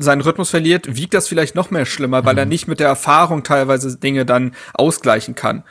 seinen 0.00 0.20
Rhythmus 0.20 0.50
verliert, 0.50 0.96
wiegt 0.96 1.14
das 1.14 1.28
vielleicht 1.28 1.54
noch 1.54 1.70
mehr 1.70 1.86
schlimmer, 1.86 2.24
weil 2.24 2.36
er 2.36 2.44
nicht 2.44 2.66
mit 2.66 2.80
der 2.80 2.88
Erfahrung 2.88 3.44
teilweise 3.44 3.96
Dinge 3.96 4.26
dann 4.26 4.56
ausgleichen 4.74 5.36
kann. 5.36 5.62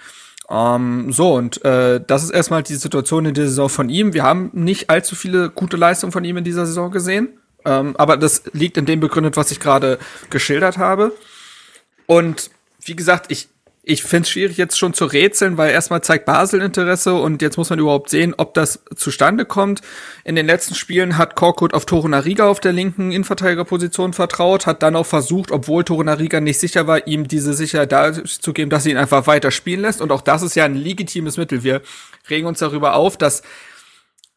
Ähm, 0.49 1.11
so, 1.11 1.33
und 1.33 1.65
äh, 1.65 1.99
das 2.07 2.23
ist 2.23 2.29
erstmal 2.29 2.63
die 2.63 2.75
Situation 2.75 3.25
in 3.25 3.33
der 3.33 3.47
Saison 3.47 3.67
von 3.67 3.89
ihm. 3.89 4.13
Wir 4.13 4.23
haben 4.23 4.51
nicht 4.53 4.89
allzu 4.89 5.17
viele 5.17 5.49
gute 5.49 5.75
Leistungen 5.75 6.13
von 6.13 6.23
ihm 6.23 6.37
in 6.37 6.45
dieser 6.45 6.65
Saison 6.65 6.91
gesehen. 6.91 7.37
Ähm, 7.65 7.97
aber 7.97 8.15
das 8.15 8.43
liegt 8.53 8.77
in 8.77 8.85
dem 8.85 9.01
begründet, 9.01 9.35
was 9.35 9.51
ich 9.51 9.59
gerade 9.59 9.99
geschildert 10.29 10.77
habe. 10.77 11.11
Und 12.05 12.51
wie 12.85 12.95
gesagt, 12.95 13.25
ich 13.33 13.49
ich 13.83 14.03
finde 14.03 14.23
es 14.23 14.29
schwierig 14.29 14.57
jetzt 14.57 14.77
schon 14.77 14.93
zu 14.93 15.05
rätseln, 15.05 15.57
weil 15.57 15.71
erstmal 15.71 16.03
zeigt 16.03 16.25
Basel 16.25 16.61
Interesse 16.61 17.15
und 17.15 17.41
jetzt 17.41 17.57
muss 17.57 17.71
man 17.71 17.79
überhaupt 17.79 18.11
sehen, 18.11 18.35
ob 18.37 18.53
das 18.53 18.83
zustande 18.95 19.43
kommt. 19.43 19.81
In 20.23 20.35
den 20.35 20.45
letzten 20.45 20.75
Spielen 20.75 21.17
hat 21.17 21.35
Korkut 21.35 21.73
auf 21.73 21.87
Toro 21.87 22.07
Nariga 22.07 22.47
auf 22.47 22.59
der 22.59 22.73
linken 22.73 23.11
Innenverteidigerposition 23.11 24.13
vertraut, 24.13 24.67
hat 24.67 24.83
dann 24.83 24.95
auch 24.95 25.07
versucht, 25.07 25.49
obwohl 25.51 25.83
Toro 25.83 26.03
Nariga 26.03 26.39
nicht 26.41 26.59
sicher 26.59 26.85
war, 26.85 27.07
ihm 27.07 27.27
diese 27.27 27.53
Sicherheit 27.55 27.91
dazu 27.91 28.53
geben, 28.53 28.69
dass 28.69 28.83
sie 28.83 28.91
ihn 28.91 28.97
einfach 28.97 29.25
weiter 29.25 29.49
spielen 29.49 29.81
lässt. 29.81 29.99
Und 29.99 30.11
auch 30.11 30.21
das 30.21 30.43
ist 30.43 30.55
ja 30.55 30.65
ein 30.65 30.75
legitimes 30.75 31.37
Mittel. 31.37 31.63
Wir 31.63 31.81
regen 32.29 32.45
uns 32.45 32.59
darüber 32.59 32.93
auf, 32.93 33.17
dass 33.17 33.41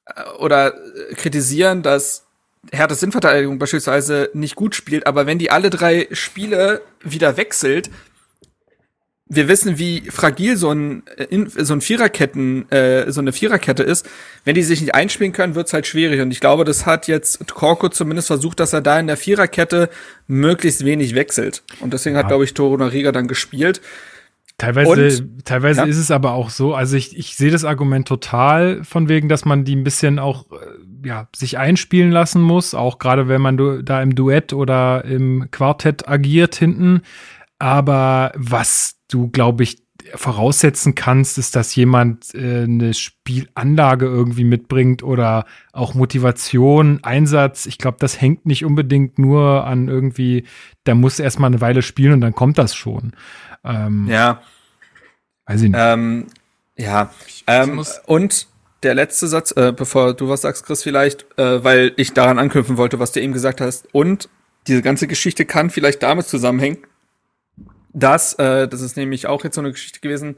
äh, 0.07 0.23
oder 0.39 0.73
kritisieren, 1.17 1.83
dass 1.83 2.25
Herthas 2.73 3.03
Innenverteidigung 3.03 3.59
beispielsweise 3.59 4.31
nicht 4.33 4.55
gut 4.55 4.75
spielt, 4.75 5.07
aber 5.07 5.27
wenn 5.27 5.39
die 5.39 5.51
alle 5.51 5.69
drei 5.69 6.09
Spiele 6.13 6.81
wieder 7.03 7.37
wechselt, 7.37 7.91
wir 9.27 9.49
wissen, 9.49 9.79
wie 9.79 10.03
fragil 10.11 10.57
so 10.57 10.71
ein, 10.71 11.03
so 11.57 11.73
ein 11.73 11.81
Viererketten, 11.81 12.71
äh, 12.71 13.11
so 13.11 13.21
eine 13.21 13.33
Viererkette 13.33 13.83
ist. 13.83 14.09
Wenn 14.45 14.55
die 14.55 14.63
sich 14.63 14.83
nicht 14.83 14.95
einspielen 14.95 15.33
können, 15.33 15.55
wird's 15.55 15.73
halt 15.73 15.87
schwierig. 15.87 16.21
Und 16.21 16.31
ich 16.31 16.41
glaube, 16.41 16.65
das 16.65 16.85
hat 16.85 17.09
jetzt 17.09 17.55
Korko 17.55 17.89
zumindest 17.89 18.27
versucht, 18.27 18.61
dass 18.61 18.75
er 18.75 18.83
da 18.83 19.01
in 19.01 19.07
der 19.07 19.17
Viererkette 19.17 19.89
möglichst 20.27 20.85
wenig 20.85 21.15
wechselt. 21.15 21.63
Und 21.81 21.95
deswegen 21.95 22.17
ja. 22.17 22.23
hat, 22.23 22.29
glaube 22.29 22.45
ich, 22.45 22.53
Toro 22.53 22.77
Nariga 22.77 23.13
dann 23.13 23.27
gespielt. 23.27 23.81
Teilweise, 24.59 25.23
und, 25.23 25.45
teilweise 25.45 25.81
ja. 25.81 25.87
ist 25.87 25.97
es 25.97 26.13
aber 26.13 26.33
auch 26.33 26.49
so, 26.49 26.75
also 26.75 26.97
ich, 26.97 27.19
ich 27.19 27.35
sehe 27.35 27.51
das 27.51 27.65
Argument 27.65 28.07
total 28.07 28.85
von 28.85 29.09
wegen, 29.09 29.29
dass 29.29 29.45
man 29.45 29.65
die 29.65 29.75
ein 29.75 29.83
bisschen 29.83 30.21
auch 30.21 30.45
äh, 30.53 31.09
ja, 31.09 31.29
sich 31.35 31.59
einspielen 31.59 32.13
lassen 32.13 32.41
muss, 32.41 32.73
auch 32.73 32.99
gerade 33.01 33.27
wenn 33.27 33.43
man 33.43 33.85
da 33.85 34.01
im 34.01 34.15
Duett 34.15 34.53
oder 34.53 35.05
im 35.05 35.49
Quartett 35.51 36.09
agiert 36.09 36.55
hinten. 36.55 37.03
Aber 37.59 38.33
was 38.35 38.97
du, 39.09 39.29
glaube 39.29 39.63
ich, 39.63 39.85
voraussetzen 40.15 40.95
kannst, 40.95 41.39
ist, 41.39 41.57
dass 41.57 41.75
jemand 41.75 42.35
äh, 42.35 42.65
eine 42.65 42.95
Spielanlage 42.95 44.07
irgendwie 44.07 44.45
mitbringt 44.45 45.03
oder 45.03 45.47
auch 45.73 45.95
Motivation, 45.95 47.03
Einsatz. 47.03 47.67
Ich 47.67 47.79
glaube, 47.79 47.97
das 48.01 48.21
hängt 48.21 48.45
nicht 48.45 48.65
unbedingt 48.65 49.19
nur 49.19 49.65
an 49.67 49.89
irgendwie, 49.89 50.45
da 50.85 50.95
muss 50.95 51.19
erstmal 51.19 51.49
eine 51.49 51.61
Weile 51.61 51.83
spielen 51.83 52.13
und 52.13 52.21
dann 52.21 52.35
kommt 52.35 52.59
das 52.59 52.75
schon. 52.75 53.13
Ähm, 53.65 54.07
ja. 54.09 54.43
Weiß 55.47 55.63
ich 55.63 55.71
nicht. 55.71 55.81
Ähm, 55.81 56.27
ja. 56.77 57.11
Ähm, 57.47 57.83
und 58.07 58.47
der 58.83 58.95
letzte 58.95 59.27
Satz, 59.27 59.53
äh, 59.57 59.73
bevor 59.75 60.15
du 60.15 60.29
was 60.29 60.43
sagst, 60.43 60.67
Chris, 60.67 60.83
vielleicht, 60.83 61.27
äh, 61.39 61.65
weil 61.65 61.93
ich 61.97 62.13
daran 62.13 62.39
anknüpfen 62.39 62.77
wollte, 62.77 62.99
was 62.99 63.13
du 63.13 63.21
eben 63.21 63.33
gesagt 63.33 63.61
hast. 63.61 63.89
Und 63.93 64.29
diese 64.67 64.83
ganze 64.83 65.07
Geschichte 65.07 65.45
kann 65.45 65.71
vielleicht 65.71 66.03
damit 66.03 66.27
zusammenhängen, 66.27 66.79
dass, 67.95 68.35
äh, 68.35 68.69
das 68.69 68.83
ist 68.83 68.97
nämlich 68.97 69.27
auch 69.27 69.45
jetzt 69.45 69.55
so 69.55 69.61
eine 69.61 69.73
Geschichte 69.73 70.01
gewesen, 70.01 70.37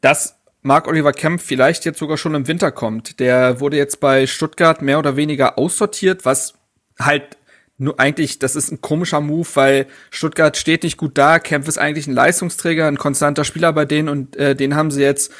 dass 0.00 0.36
Mark 0.62 0.86
Oliver 0.86 1.12
Kemp 1.12 1.40
vielleicht 1.40 1.84
jetzt 1.86 1.98
sogar 1.98 2.18
schon 2.18 2.34
im 2.34 2.46
Winter 2.46 2.70
kommt. 2.70 3.18
Der 3.18 3.60
wurde 3.60 3.78
jetzt 3.78 3.98
bei 3.98 4.26
Stuttgart 4.26 4.82
mehr 4.82 4.98
oder 4.98 5.16
weniger 5.16 5.58
aussortiert, 5.58 6.24
was 6.24 6.54
halt 6.98 7.38
nur 7.78 7.98
eigentlich, 7.98 8.38
das 8.38 8.56
ist 8.56 8.70
ein 8.70 8.82
komischer 8.82 9.22
Move, 9.22 9.48
weil 9.54 9.86
Stuttgart 10.10 10.58
steht 10.58 10.82
nicht 10.82 10.98
gut 10.98 11.16
da. 11.16 11.38
Kemp 11.38 11.66
ist 11.66 11.78
eigentlich 11.78 12.06
ein 12.06 12.12
Leistungsträger, 12.12 12.86
ein 12.86 12.98
konstanter 12.98 13.44
Spieler 13.44 13.72
bei 13.72 13.86
denen 13.86 14.10
und 14.10 14.36
äh, 14.36 14.54
den 14.54 14.76
haben 14.76 14.90
sie 14.90 15.00
jetzt 15.00 15.32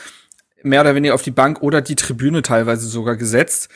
mehr 0.63 0.81
oder 0.81 0.95
weniger 0.95 1.15
auf 1.15 1.23
die 1.23 1.31
Bank 1.31 1.61
oder 1.61 1.83
die 1.83 1.97
Tribüne 1.97 2.41
teilweise 2.41 2.87
sogar 2.87 3.17
gesetzt. 3.17 3.69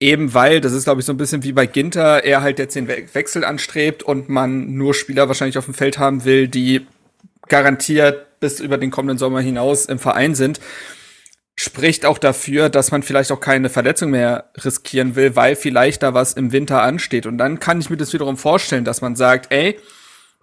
Eben 0.00 0.32
weil, 0.32 0.60
das 0.60 0.72
ist 0.72 0.84
glaube 0.84 1.00
ich 1.00 1.06
so 1.06 1.12
ein 1.12 1.16
bisschen 1.16 1.42
wie 1.42 1.52
bei 1.52 1.66
Ginter, 1.66 2.24
er 2.24 2.40
halt 2.40 2.58
jetzt 2.58 2.76
den 2.76 2.86
We 2.86 3.04
Wechsel 3.12 3.44
anstrebt 3.44 4.02
und 4.02 4.28
man 4.28 4.74
nur 4.74 4.94
Spieler 4.94 5.26
wahrscheinlich 5.26 5.58
auf 5.58 5.64
dem 5.64 5.74
Feld 5.74 5.98
haben 5.98 6.24
will, 6.24 6.46
die 6.46 6.86
garantiert 7.48 8.40
bis 8.40 8.60
über 8.60 8.78
den 8.78 8.90
kommenden 8.90 9.18
Sommer 9.18 9.40
hinaus 9.40 9.86
im 9.86 9.98
Verein 9.98 10.34
sind. 10.34 10.60
Spricht 11.56 12.06
auch 12.06 12.18
dafür, 12.18 12.68
dass 12.68 12.92
man 12.92 13.02
vielleicht 13.02 13.32
auch 13.32 13.40
keine 13.40 13.68
Verletzung 13.68 14.10
mehr 14.10 14.50
riskieren 14.62 15.16
will, 15.16 15.34
weil 15.34 15.56
vielleicht 15.56 16.04
da 16.04 16.14
was 16.14 16.34
im 16.34 16.52
Winter 16.52 16.82
ansteht. 16.82 17.26
Und 17.26 17.38
dann 17.38 17.58
kann 17.58 17.80
ich 17.80 17.90
mir 17.90 17.96
das 17.96 18.12
wiederum 18.12 18.36
vorstellen, 18.36 18.84
dass 18.84 19.00
man 19.00 19.16
sagt, 19.16 19.50
ey, 19.50 19.76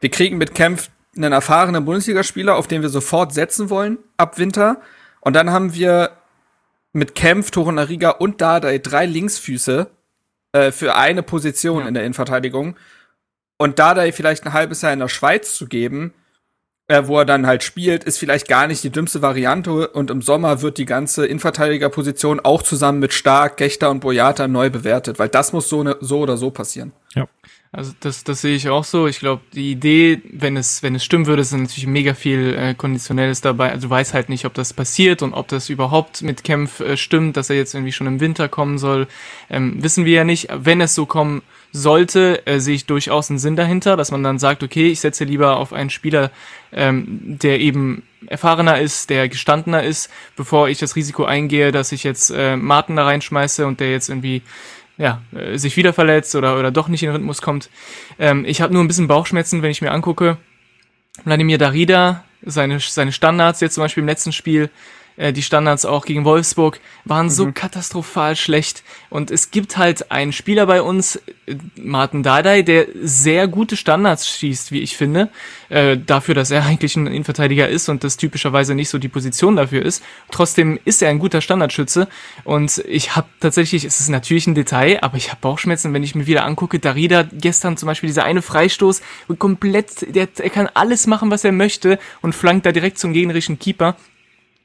wir 0.02 0.10
kriegen 0.10 0.38
mit 0.38 0.56
Kempf 0.56 0.90
einen 1.16 1.32
erfahrenen 1.32 1.86
Bundesligaspieler, 1.86 2.56
auf 2.58 2.68
den 2.68 2.82
wir 2.82 2.90
sofort 2.90 3.34
setzen 3.34 3.70
wollen 3.70 3.98
ab 4.18 4.38
Winter. 4.38 4.82
Und 5.22 5.38
dann 5.38 5.52
haben 5.52 5.74
wir 5.74 6.12
mit 6.96 7.14
Kempf, 7.14 7.52
Torunariga 7.52 8.12
und 8.12 8.42
Dardai 8.42 8.80
drei 8.80 9.06
Linksfüße 9.06 9.92
äh, 10.54 10.72
für 10.72 10.96
eine 10.96 11.24
Position 11.24 11.82
ja. 11.82 11.88
in 11.88 11.94
der 11.94 12.04
Innenverteidigung. 12.04 12.78
Und 13.58 13.80
Dardai 13.80 14.12
vielleicht 14.12 14.46
ein 14.46 14.54
halbes 14.54 14.82
Jahr 14.82 14.94
in 14.94 15.00
der 15.00 15.10
Schweiz 15.10 15.56
zu 15.56 15.68
geben, 15.68 16.14
äh, 16.88 17.04
wo 17.06 17.20
er 17.20 17.26
dann 17.26 17.48
halt 17.48 17.64
spielt, 17.64 18.06
ist 18.06 18.18
vielleicht 18.18 18.48
gar 18.48 18.68
nicht 18.68 18.84
die 18.84 18.92
dümmste 18.92 19.22
Variante. 19.22 19.90
Und 19.90 20.10
im 20.10 20.22
Sommer 20.22 20.62
wird 20.62 20.78
die 20.78 20.86
ganze 20.86 21.26
Innenverteidigerposition 21.26 22.40
auch 22.40 22.64
zusammen 22.64 23.00
mit 23.00 23.12
Stark, 23.12 23.58
Gechter 23.58 23.90
und 23.90 24.00
Boyata 24.00 24.48
neu 24.48 24.70
bewertet, 24.70 25.20
weil 25.20 25.30
das 25.30 25.52
muss 25.52 25.68
so, 25.68 25.84
ne, 25.84 25.98
so 26.00 26.20
oder 26.20 26.38
so 26.38 26.50
passieren. 26.50 26.94
Ja. 27.14 27.28
Also 27.76 27.92
das, 28.00 28.24
das 28.24 28.40
sehe 28.40 28.56
ich 28.56 28.70
auch 28.70 28.86
so. 28.86 29.06
Ich 29.06 29.20
glaube, 29.20 29.42
die 29.54 29.72
Idee, 29.72 30.22
wenn 30.32 30.56
es, 30.56 30.82
wenn 30.82 30.96
es 30.96 31.04
stimmen 31.04 31.26
würde, 31.26 31.42
ist 31.42 31.52
natürlich 31.52 31.88
mega 31.88 32.14
viel 32.14 32.56
äh, 32.58 32.74
Konditionelles 32.74 33.42
dabei. 33.42 33.72
Also 33.72 33.90
weiß 33.90 34.14
halt 34.14 34.30
nicht, 34.30 34.46
ob 34.46 34.54
das 34.54 34.72
passiert 34.72 35.22
und 35.22 35.34
ob 35.34 35.50
das 35.50 35.70
überhaupt 35.70 36.22
mit 36.22 36.46
Kempf 36.46 36.80
äh, 36.80 36.96
stimmt, 36.96 37.36
dass 37.36 37.50
er 37.50 37.58
jetzt 37.58 37.74
irgendwie 37.74 37.92
schon 37.92 38.08
im 38.08 38.22
Winter 38.22 38.48
kommen 38.48 38.78
soll. 38.78 39.08
Ähm, 39.50 39.84
wissen 39.84 40.06
wir 40.06 40.14
ja 40.14 40.24
nicht. 40.24 40.48
Wenn 40.54 40.80
es 40.80 40.96
so 40.96 41.06
kommen 41.06 41.42
sollte, 41.74 42.48
äh, 42.48 42.60
sehe 42.60 42.76
ich 42.76 42.86
durchaus 42.86 43.30
einen 43.30 43.40
Sinn 43.40 43.58
dahinter, 43.58 43.98
dass 43.98 44.10
man 44.10 44.24
dann 44.24 44.40
sagt, 44.40 44.64
okay, 44.64 44.88
ich 44.88 45.02
setze 45.02 45.26
lieber 45.26 45.58
auf 45.58 45.74
einen 45.74 45.90
Spieler, 45.90 46.32
ähm, 46.72 47.06
der 47.42 47.60
eben 47.60 48.04
erfahrener 48.28 48.80
ist, 48.80 49.10
der 49.10 49.28
gestandener 49.28 49.84
ist, 49.84 50.10
bevor 50.38 50.70
ich 50.70 50.80
das 50.80 50.96
Risiko 50.96 51.26
eingehe, 51.26 51.74
dass 51.74 51.92
ich 51.92 52.06
jetzt 52.06 52.32
äh, 52.32 52.56
Martin 52.56 52.96
da 52.96 53.04
reinschmeiße 53.04 53.68
und 53.68 53.82
der 53.82 53.92
jetzt 53.92 54.08
irgendwie 54.08 54.42
ja, 54.98 55.22
äh, 55.36 55.58
sich 55.58 55.78
wieder 55.78 55.94
verletzt 55.94 56.36
oder, 56.36 56.58
oder 56.58 56.72
doch 56.72 56.88
nicht 56.88 57.04
in 57.04 57.10
den 57.10 57.16
Rhythmus 57.16 57.42
kommt. 57.42 57.70
Ähm, 58.20 58.46
ich 58.46 58.62
habe 58.62 58.74
nur 58.74 58.84
ein 58.84 58.88
bisschen 58.88 59.08
Bauchschmerzen, 59.08 59.62
wenn 59.62 59.72
ich 59.72 59.82
mir 59.82 59.92
angucke, 59.92 60.38
Vladimir 61.24 61.58
Darida, 61.58 62.24
seine, 62.44 62.80
seine 62.80 63.12
Standards 63.12 63.62
jetzt 63.62 63.76
zum 63.76 63.84
Beispiel 63.84 64.02
im 64.02 64.08
letzten 64.08 64.32
Spiel, 64.32 64.70
äh, 65.18 65.34
die 65.34 65.42
Standards 65.42 65.86
auch 65.86 66.06
gegen 66.06 66.26
Wolfsburg 66.26 66.80
waren 67.06 67.28
mhm. 67.28 67.32
so 67.32 67.52
katastrophal 67.52 68.36
schlecht. 68.36 68.84
Und 69.10 69.32
es 69.32 69.52
gibt 69.52 69.78
halt 69.78 70.12
einen 70.12 70.34
Spieler 70.34 70.66
bei 70.66 70.82
uns, 70.82 71.18
äh, 71.46 71.56
Martin 71.76 72.24
Dardai, 72.24 72.62
der 72.62 72.88
sehr 73.02 73.48
gute 73.48 73.78
Standards 73.78 74.30
schießt, 74.30 74.72
wie 74.72 74.82
ich 74.82 74.98
finde. 74.98 75.30
Äh, 75.70 75.98
dafür, 75.98 76.36
dass 76.36 76.52
er 76.52 76.66
eigentlich 76.66 76.96
ein 76.96 77.08
Innenverteidiger 77.08 77.70
ist 77.70 77.90
und 77.90 78.04
das 78.04 78.18
typischerweise 78.18 78.76
nicht 78.76 78.90
so 78.90 78.98
die 78.98 79.08
Position 79.08 79.56
dafür 79.56 79.84
ist. 79.84 80.04
Trotzdem 80.32 80.80
ist 80.86 81.02
er 81.02 81.10
ein 81.10 81.20
guter 81.20 81.42
Standardschütze. 81.42 82.08
Und 82.44 82.84
ich 82.88 83.16
habe 83.16 83.28
tatsächlich, 83.40 83.86
es 83.86 84.00
ist 84.00 84.10
natürlich 84.10 84.48
ein 84.48 84.56
Detail, 84.56 85.00
aber 85.02 85.18
ich 85.18 85.30
habe 85.30 85.42
Bauchschmerzen, 85.42 85.94
wenn 85.94 86.04
ich 86.04 86.16
mir 86.16 86.28
wieder 86.28 86.46
angucke, 86.46 86.80
Darida 86.80 87.24
gestern 87.32 87.78
zum 87.78 87.88
Beispiel 87.88 88.08
dieser 88.08 88.24
eine 88.24 88.42
Freistoß, 88.42 89.02
komplett, 89.40 90.16
der, 90.16 90.28
er 90.38 90.50
kann 90.50 90.70
alles 90.74 91.08
machen, 91.08 91.32
was 91.32 91.44
er 91.44 91.52
möchte 91.52 92.00
und 92.22 92.34
flankt 92.34 92.66
da 92.66 92.72
direkt 92.72 93.00
zum 93.00 93.14
gegnerischen 93.14 93.60
Keeper 93.60 93.96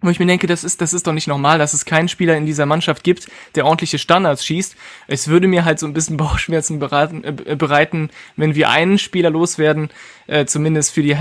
wo 0.03 0.09
ich 0.09 0.19
mir 0.19 0.27
denke, 0.27 0.47
das 0.47 0.65
ist, 0.65 0.81
das 0.81 0.93
ist 0.95 1.07
doch 1.07 1.13
nicht 1.13 1.27
normal, 1.27 1.59
dass 1.59 1.75
es 1.75 1.85
keinen 1.85 2.09
Spieler 2.09 2.37
in 2.37 2.47
dieser 2.47 2.67
Mannschaft 2.67 3.05
gibt, 3.05 3.29
der 3.55 3.67
ordentliche 3.67 3.99
Standards 3.99 4.45
schießt. 4.45 4.77
Es 5.09 5.29
würde 5.29 5.47
mir 5.47 5.65
halt 5.65 5.79
so 5.79 5.87
ein 5.87 5.93
bisschen 5.93 6.17
Bauchschmerzen 6.17 6.79
beraten, 6.79 7.25
äh, 7.25 7.57
bereiten, 7.57 8.11
wenn 8.37 8.55
wir 8.55 8.71
einen 8.71 8.99
Spieler 8.99 9.31
loswerden, 9.31 9.91
äh, 10.27 10.47
zumindest 10.47 10.93
für 10.93 11.03
die, 11.03 11.17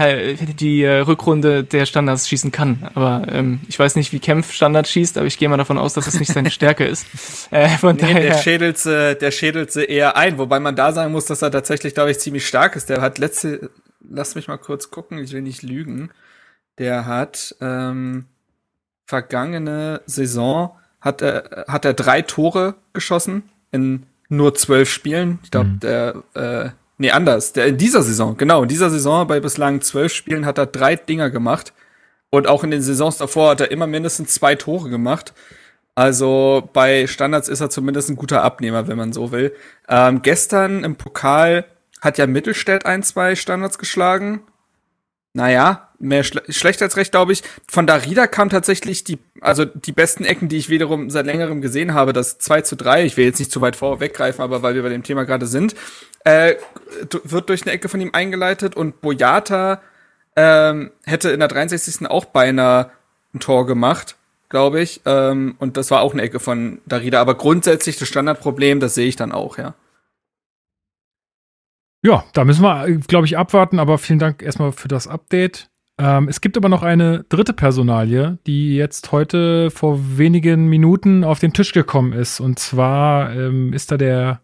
die 0.54 0.84
äh, 0.84 1.00
Rückrunde 1.00 1.64
der 1.64 1.86
Standards 1.86 2.30
schießen 2.30 2.52
kann. 2.52 2.90
Aber 2.94 3.28
ähm, 3.32 3.60
ich 3.68 3.78
weiß 3.78 3.96
nicht, 3.96 4.14
wie 4.14 4.20
Kempf 4.20 4.54
Standards 4.54 4.92
schießt, 4.92 5.18
aber 5.18 5.28
ich 5.28 5.38
gehe 5.38 5.50
mal 5.50 5.58
davon 5.58 5.78
aus, 5.78 5.94
dass 5.94 6.06
das 6.06 6.20
nicht 6.20 6.32
seine 6.32 6.52
Stärke 6.60 6.86
ist. 6.86 7.06
Äh, 7.52 7.70
von 7.70 7.96
nee, 7.96 8.02
daher, 8.02 8.22
der 8.22 8.38
schädelt 8.38 8.78
sie, 8.78 9.16
der 9.16 9.32
schädelt 9.32 9.72
sie 9.72 9.84
eher 9.84 10.16
ein, 10.16 10.38
wobei 10.38 10.60
man 10.60 10.76
da 10.76 10.94
sagen 10.94 11.12
muss, 11.12 11.26
dass 11.26 11.42
er 11.42 11.52
tatsächlich, 11.52 11.94
glaube 11.94 12.12
ich, 12.12 12.20
ziemlich 12.20 12.48
stark 12.48 12.76
ist. 12.76 12.90
Der 12.90 13.02
hat 13.02 13.18
letzte, 13.18 13.72
lass 14.08 14.36
mich 14.36 14.48
mal 14.48 14.58
kurz 14.58 14.90
gucken, 14.90 15.18
ich 15.18 15.34
will 15.34 15.42
nicht 15.42 15.64
lügen. 15.64 16.12
Der 16.78 17.06
hat, 17.06 17.56
ähm, 17.60 18.26
vergangene 19.10 20.02
Saison 20.06 20.78
hat 21.02 21.24
er, 21.24 21.66
hat 21.68 21.84
er 21.84 21.96
drei 21.96 22.22
Tore 22.22 22.76
geschossen 22.94 23.50
in 23.72 24.06
nur 24.28 24.54
zwölf 24.54 24.88
Spielen. 24.88 25.40
Ich 25.44 25.50
glaube, 25.50 25.70
mhm. 25.70 25.80
der, 25.80 26.24
äh, 26.36 26.70
nee, 27.00 27.10
anders. 27.10 27.52
Der 27.54 27.66
in 27.66 27.80
dieser 27.80 28.04
Saison, 28.04 28.38
genau, 28.38 28.62
in 28.62 28.70
dieser 28.70 28.92
Saison 28.92 29.26
bei 29.26 29.40
bislang 29.40 29.82
zwölf 29.82 30.14
Spielen 30.14 30.46
hat 30.46 30.60
er 30.60 30.68
drei 30.68 30.96
Dinger 30.96 31.32
gemacht. 31.32 31.74
Und 32.30 32.46
auch 32.46 32.64
in 32.64 32.70
den 32.70 32.84
Saisons 32.84 33.18
davor 33.18 33.50
hat 33.50 33.62
er 33.62 33.72
immer 33.72 33.88
mindestens 33.88 34.36
zwei 34.36 34.54
Tore 34.54 34.92
gemacht. 34.92 35.34
Also 35.96 36.70
bei 36.72 37.08
Standards 37.08 37.50
ist 37.50 37.62
er 37.62 37.72
zumindest 37.72 38.12
ein 38.12 38.16
guter 38.16 38.44
Abnehmer, 38.44 38.88
wenn 38.88 38.98
man 38.98 39.12
so 39.12 39.32
will. 39.32 39.56
Ähm, 39.88 40.22
gestern 40.22 40.84
im 40.84 40.98
Pokal 40.98 41.66
hat 42.00 42.20
ja 42.20 42.28
Mittelstädt 42.28 42.86
ein, 42.86 43.02
zwei 43.02 43.36
Standards 43.36 43.80
geschlagen 43.80 44.42
naja, 45.40 45.88
mehr 46.00 46.26
schle 46.26 46.44
schlecht 46.50 46.82
als 46.82 46.98
recht, 46.98 47.12
glaube 47.12 47.32
ich. 47.32 47.44
Von 47.66 47.88
Darida 47.88 48.28
kam 48.28 48.50
tatsächlich 48.50 49.06
die, 49.06 49.20
also 49.40 49.64
die 49.64 49.94
besten 49.94 50.26
Ecken, 50.26 50.50
die 50.50 50.58
ich 50.58 50.68
wiederum 50.68 51.10
seit 51.10 51.26
längerem 51.26 51.62
gesehen 51.62 51.94
habe, 51.94 52.12
das 52.12 52.40
2 52.40 52.62
zu 52.64 52.76
3, 52.76 53.06
ich 53.06 53.16
will 53.16 53.24
jetzt 53.24 53.40
nicht 53.40 53.50
zu 53.50 53.62
weit 53.62 53.78
vorweggreifen, 53.78 54.44
aber 54.44 54.64
weil 54.64 54.76
wir 54.76 54.84
bei 54.84 54.90
dem 54.90 55.04
Thema 55.04 55.24
gerade 55.24 55.48
sind, 55.48 55.76
äh, 56.26 56.56
wird 57.24 57.48
durch 57.48 57.62
eine 57.62 57.72
Ecke 57.72 57.88
von 57.88 58.02
ihm 58.02 58.10
eingeleitet 58.12 58.76
und 58.76 59.00
Boyata 59.00 59.82
ähm, 60.36 60.92
hätte 61.06 61.30
in 61.30 61.40
der 61.40 61.48
63. 61.48 62.10
auch 62.10 62.26
beinahe 62.26 62.92
ein 63.34 63.40
Tor 63.40 63.66
gemacht, 63.66 64.18
glaube 64.50 64.82
ich. 64.82 65.00
Ähm, 65.06 65.56
und 65.60 65.78
das 65.78 65.90
war 65.90 66.02
auch 66.02 66.12
eine 66.12 66.22
Ecke 66.22 66.42
von 66.42 66.82
Darida. 66.86 67.22
Aber 67.22 67.36
grundsätzlich 67.36 67.98
das 67.98 68.10
Standardproblem, 68.10 68.82
das 68.82 68.94
sehe 68.94 69.08
ich 69.08 69.16
dann 69.16 69.32
auch, 69.32 69.58
ja. 69.58 69.74
Ja, 72.04 72.24
da 72.34 72.46
müssen 72.46 72.64
wir, 72.64 72.88
glaube 73.08 73.28
ich, 73.28 73.38
abwarten. 73.38 73.80
Aber 73.80 73.98
vielen 73.98 74.20
Dank 74.20 74.42
erstmal 74.42 74.72
für 74.72 74.88
das 74.88 75.08
Update. 75.08 75.70
Ähm, 75.98 76.30
es 76.30 76.40
gibt 76.40 76.56
aber 76.56 76.70
noch 76.70 76.82
eine 76.82 77.26
dritte 77.28 77.54
Personalie, 77.54 78.38
die 78.48 78.76
jetzt 78.76 79.12
heute 79.12 79.70
vor 79.70 80.00
wenigen 80.18 80.68
Minuten 80.68 81.24
auf 81.26 81.40
den 81.40 81.52
Tisch 81.52 81.74
gekommen 81.74 82.14
ist. 82.14 82.40
Und 82.40 82.58
zwar 82.58 83.36
ähm, 83.36 83.74
ist 83.74 83.92
da 83.92 83.98
der 83.98 84.42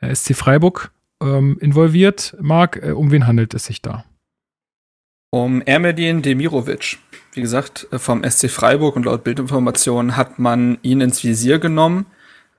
äh, 0.00 0.14
SC 0.14 0.36
Freiburg 0.36 0.92
ähm, 1.20 1.58
involviert. 1.60 2.36
Marc, 2.40 2.80
äh, 2.82 2.92
um 2.92 3.10
wen 3.10 3.26
handelt 3.26 3.52
es 3.54 3.64
sich 3.64 3.82
da? 3.82 4.04
Um 5.30 5.60
Ermedin 5.62 6.22
Demirovic. 6.22 6.98
Wie 7.32 7.40
gesagt, 7.40 7.88
äh, 7.90 7.98
vom 7.98 8.22
SC 8.22 8.48
Freiburg 8.48 8.94
und 8.94 9.06
laut 9.06 9.24
Bildinformationen 9.24 10.16
hat 10.16 10.38
man 10.38 10.78
ihn 10.82 11.00
ins 11.00 11.24
Visier 11.24 11.58
genommen. 11.58 12.06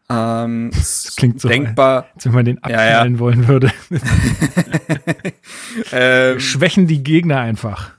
Ähm, 0.10 0.72
das 0.74 1.16
klingt 1.16 1.42
so, 1.42 1.48
denkbar, 1.48 2.08
als 2.16 2.26
wenn 2.26 2.34
man 2.34 2.46
den 2.46 2.64
abknallen 2.64 2.90
ja, 2.90 3.06
ja. 3.06 3.20
wollen 3.20 3.48
würde. 3.48 3.72
ähm, 5.92 6.40
Schwächen 6.40 6.88
die 6.88 7.04
Gegner 7.04 7.40
einfach. 7.40 7.92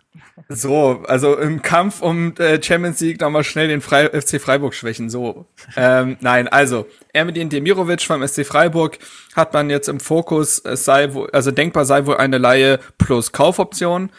So, 0.48 1.02
also 1.08 1.38
im 1.38 1.62
Kampf 1.62 2.02
um 2.02 2.34
äh, 2.36 2.62
Champions 2.62 3.00
League 3.00 3.20
nochmal 3.20 3.44
schnell 3.44 3.68
den 3.68 3.80
Fre 3.80 4.10
FC 4.10 4.40
Freiburg 4.40 4.74
schwächen. 4.74 5.08
So, 5.08 5.46
ähm, 5.76 6.16
nein, 6.20 6.48
also 6.48 6.86
Ermedin 7.12 7.48
Demirovic 7.48 8.02
vom 8.02 8.26
SC 8.26 8.44
Freiburg 8.44 8.98
hat 9.34 9.54
man 9.54 9.70
jetzt 9.70 9.88
im 9.88 10.00
Fokus. 10.00 10.58
Es 10.58 10.84
sei 10.84 11.14
wohl, 11.14 11.30
also 11.32 11.50
denkbar 11.50 11.86
sei 11.86 12.04
wohl 12.04 12.18
eine 12.18 12.38
Laie 12.38 12.78
plus 12.98 13.32
Kaufoption. 13.32 14.10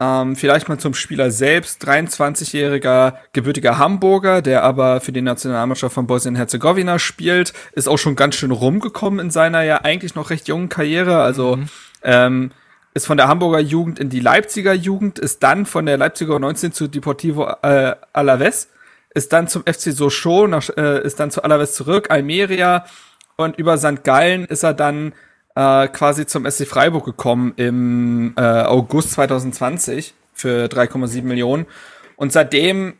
Ähm, 0.00 0.34
vielleicht 0.34 0.68
mal 0.68 0.78
zum 0.78 0.94
Spieler 0.94 1.30
selbst. 1.30 1.86
23-jähriger 1.86 3.14
gebürtiger 3.32 3.78
Hamburger, 3.78 4.42
der 4.42 4.64
aber 4.64 5.00
für 5.00 5.12
die 5.12 5.22
Nationalmannschaft 5.22 5.94
von 5.94 6.06
Bosnien-Herzegowina 6.06 6.98
spielt, 6.98 7.52
ist 7.72 7.88
auch 7.88 7.98
schon 7.98 8.16
ganz 8.16 8.34
schön 8.34 8.50
rumgekommen 8.50 9.20
in 9.20 9.30
seiner 9.30 9.62
ja 9.62 9.82
eigentlich 9.82 10.16
noch 10.16 10.30
recht 10.30 10.48
jungen 10.48 10.68
Karriere. 10.68 11.22
Also 11.22 11.56
mhm. 11.56 11.68
ähm, 12.02 12.50
ist 12.94 13.06
von 13.06 13.16
der 13.16 13.28
Hamburger 13.28 13.60
Jugend 13.60 13.98
in 13.98 14.08
die 14.08 14.20
Leipziger 14.20 14.72
Jugend, 14.72 15.18
ist 15.18 15.42
dann 15.42 15.66
von 15.66 15.86
der 15.86 15.96
Leipziger 15.96 16.38
19 16.38 16.72
zu 16.72 16.88
Deportivo 16.88 17.48
äh, 17.62 17.94
Alaves, 18.12 18.68
ist 19.14 19.32
dann 19.32 19.48
zum 19.48 19.62
FC 19.62 19.92
Sochaux, 19.92 20.48
nach, 20.48 20.70
äh, 20.76 21.04
ist 21.04 21.18
dann 21.18 21.30
zu 21.30 21.42
Alaves 21.42 21.74
zurück, 21.74 22.10
Almeria 22.10 22.84
und 23.36 23.58
über 23.58 23.78
St. 23.78 24.04
Gallen 24.04 24.44
ist 24.44 24.62
er 24.62 24.74
dann 24.74 25.12
äh, 25.54 25.88
quasi 25.88 26.26
zum 26.26 26.48
SC 26.50 26.66
Freiburg 26.66 27.04
gekommen 27.04 27.52
im 27.56 28.34
äh, 28.36 28.40
August 28.40 29.12
2020 29.12 30.14
für 30.32 30.66
3,7 30.66 31.22
Millionen. 31.22 31.66
Und 32.16 32.32
seitdem 32.32 32.94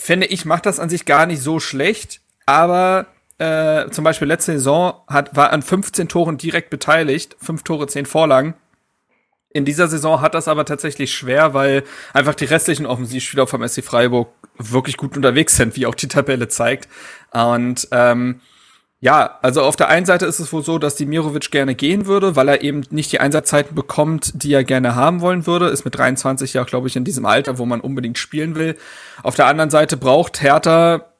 finde 0.00 0.26
ich, 0.26 0.44
macht 0.44 0.66
das 0.66 0.80
an 0.80 0.90
sich 0.90 1.04
gar 1.04 1.26
nicht 1.26 1.40
so 1.40 1.60
schlecht, 1.60 2.20
aber 2.46 3.06
äh, 3.38 3.88
zum 3.90 4.04
Beispiel 4.04 4.28
letzte 4.28 4.52
Saison 4.52 4.94
hat, 5.08 5.34
war 5.36 5.52
an 5.52 5.62
15 5.62 6.08
Toren 6.08 6.38
direkt 6.38 6.70
beteiligt, 6.70 7.36
5 7.40 7.62
Tore, 7.62 7.86
10 7.86 8.06
Vorlagen. 8.06 8.54
In 9.52 9.64
dieser 9.64 9.86
Saison 9.86 10.20
hat 10.20 10.34
das 10.34 10.48
aber 10.48 10.64
tatsächlich 10.64 11.12
schwer, 11.12 11.54
weil 11.54 11.84
einfach 12.12 12.34
die 12.34 12.44
restlichen 12.44 12.86
Offensivspieler 12.86 13.46
vom 13.46 13.66
SC 13.66 13.84
Freiburg 13.84 14.28
wirklich 14.58 14.96
gut 14.96 15.16
unterwegs 15.16 15.56
sind, 15.56 15.76
wie 15.76 15.86
auch 15.86 15.94
die 15.94 16.08
Tabelle 16.08 16.48
zeigt. 16.48 16.88
Und 17.32 17.86
ähm, 17.92 18.40
ja, 19.04 19.38
also 19.42 19.60
auf 19.60 19.76
der 19.76 19.88
einen 19.88 20.06
Seite 20.06 20.24
ist 20.24 20.38
es 20.38 20.50
wohl 20.50 20.64
so, 20.64 20.78
dass 20.78 20.94
die 20.94 21.04
Mirovic 21.04 21.50
gerne 21.50 21.74
gehen 21.74 22.06
würde, 22.06 22.36
weil 22.36 22.48
er 22.48 22.62
eben 22.62 22.86
nicht 22.88 23.12
die 23.12 23.20
Einsatzzeiten 23.20 23.74
bekommt, 23.74 24.32
die 24.42 24.54
er 24.54 24.64
gerne 24.64 24.94
haben 24.94 25.20
wollen 25.20 25.46
würde. 25.46 25.66
Ist 25.66 25.84
mit 25.84 25.98
23 25.98 26.54
ja, 26.54 26.64
glaube 26.64 26.88
ich, 26.88 26.96
in 26.96 27.04
diesem 27.04 27.26
Alter, 27.26 27.58
wo 27.58 27.66
man 27.66 27.82
unbedingt 27.82 28.16
spielen 28.16 28.54
will. 28.54 28.78
Auf 29.22 29.34
der 29.34 29.44
anderen 29.44 29.68
Seite 29.68 29.98
braucht 29.98 30.40
Hertha, 30.40 31.12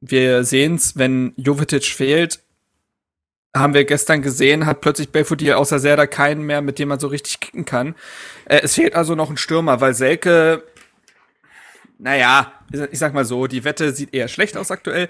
wir 0.00 0.44
sehen's, 0.44 0.96
wenn 0.96 1.32
Jovetic 1.36 1.86
fehlt, 1.86 2.38
haben 3.52 3.74
wir 3.74 3.84
gestern 3.84 4.22
gesehen, 4.22 4.64
hat 4.64 4.80
plötzlich 4.80 5.08
Belfodil 5.08 5.54
außer 5.54 5.80
Serda 5.80 6.06
keinen 6.06 6.42
mehr, 6.42 6.62
mit 6.62 6.78
dem 6.78 6.86
man 6.86 7.00
so 7.00 7.08
richtig 7.08 7.40
kicken 7.40 7.64
kann. 7.64 7.96
Äh, 8.44 8.60
es 8.62 8.76
fehlt 8.76 8.94
also 8.94 9.16
noch 9.16 9.28
ein 9.28 9.36
Stürmer, 9.36 9.80
weil 9.80 9.94
Selke, 9.94 10.62
naja, 11.98 12.52
ich 12.90 12.98
sag 12.98 13.14
mal 13.14 13.24
so, 13.24 13.46
die 13.46 13.64
Wette 13.64 13.92
sieht 13.92 14.14
eher 14.14 14.28
schlecht 14.28 14.56
aus 14.56 14.70
aktuell. 14.70 15.08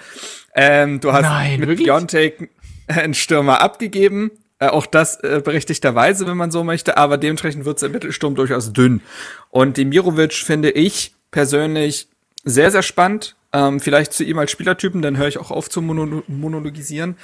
Ähm, 0.55 1.01
du 1.01 1.13
hast 1.13 1.23
Nein, 1.23 1.61
mit 1.61 1.79
Biontech 1.79 2.49
einen 2.87 3.15
Stürmer 3.15 3.61
abgegeben. 3.61 4.31
Äh, 4.59 4.69
auch 4.69 4.87
das 4.87 5.17
äh, 5.23 5.41
berechtigterweise, 5.45 6.27
wenn 6.27 6.37
man 6.37 6.51
so 6.51 6.65
möchte, 6.65 6.97
aber 6.97 7.19
dementsprechend 7.19 7.65
wird 7.65 7.81
der 7.81 7.91
Mittelsturm 7.91 8.35
durchaus 8.35 8.73
dünn. 8.73 9.03
Und 9.51 9.77
Demirovic 9.77 10.33
finde 10.33 10.71
ich 10.71 11.15
persönlich 11.31 12.09
sehr, 12.45 12.71
sehr 12.71 12.83
spannend. 12.83 13.37
Ähm, 13.53 13.81
vielleicht 13.81 14.13
zu 14.13 14.25
ihm 14.25 14.39
als 14.39 14.51
Spielertypen, 14.51 15.01
dann 15.01 15.17
höre 15.17 15.29
ich 15.29 15.39
auch 15.39 15.51
auf 15.51 15.71
zu 15.71 15.81
mono 15.81 16.23
monologisieren 16.27 17.17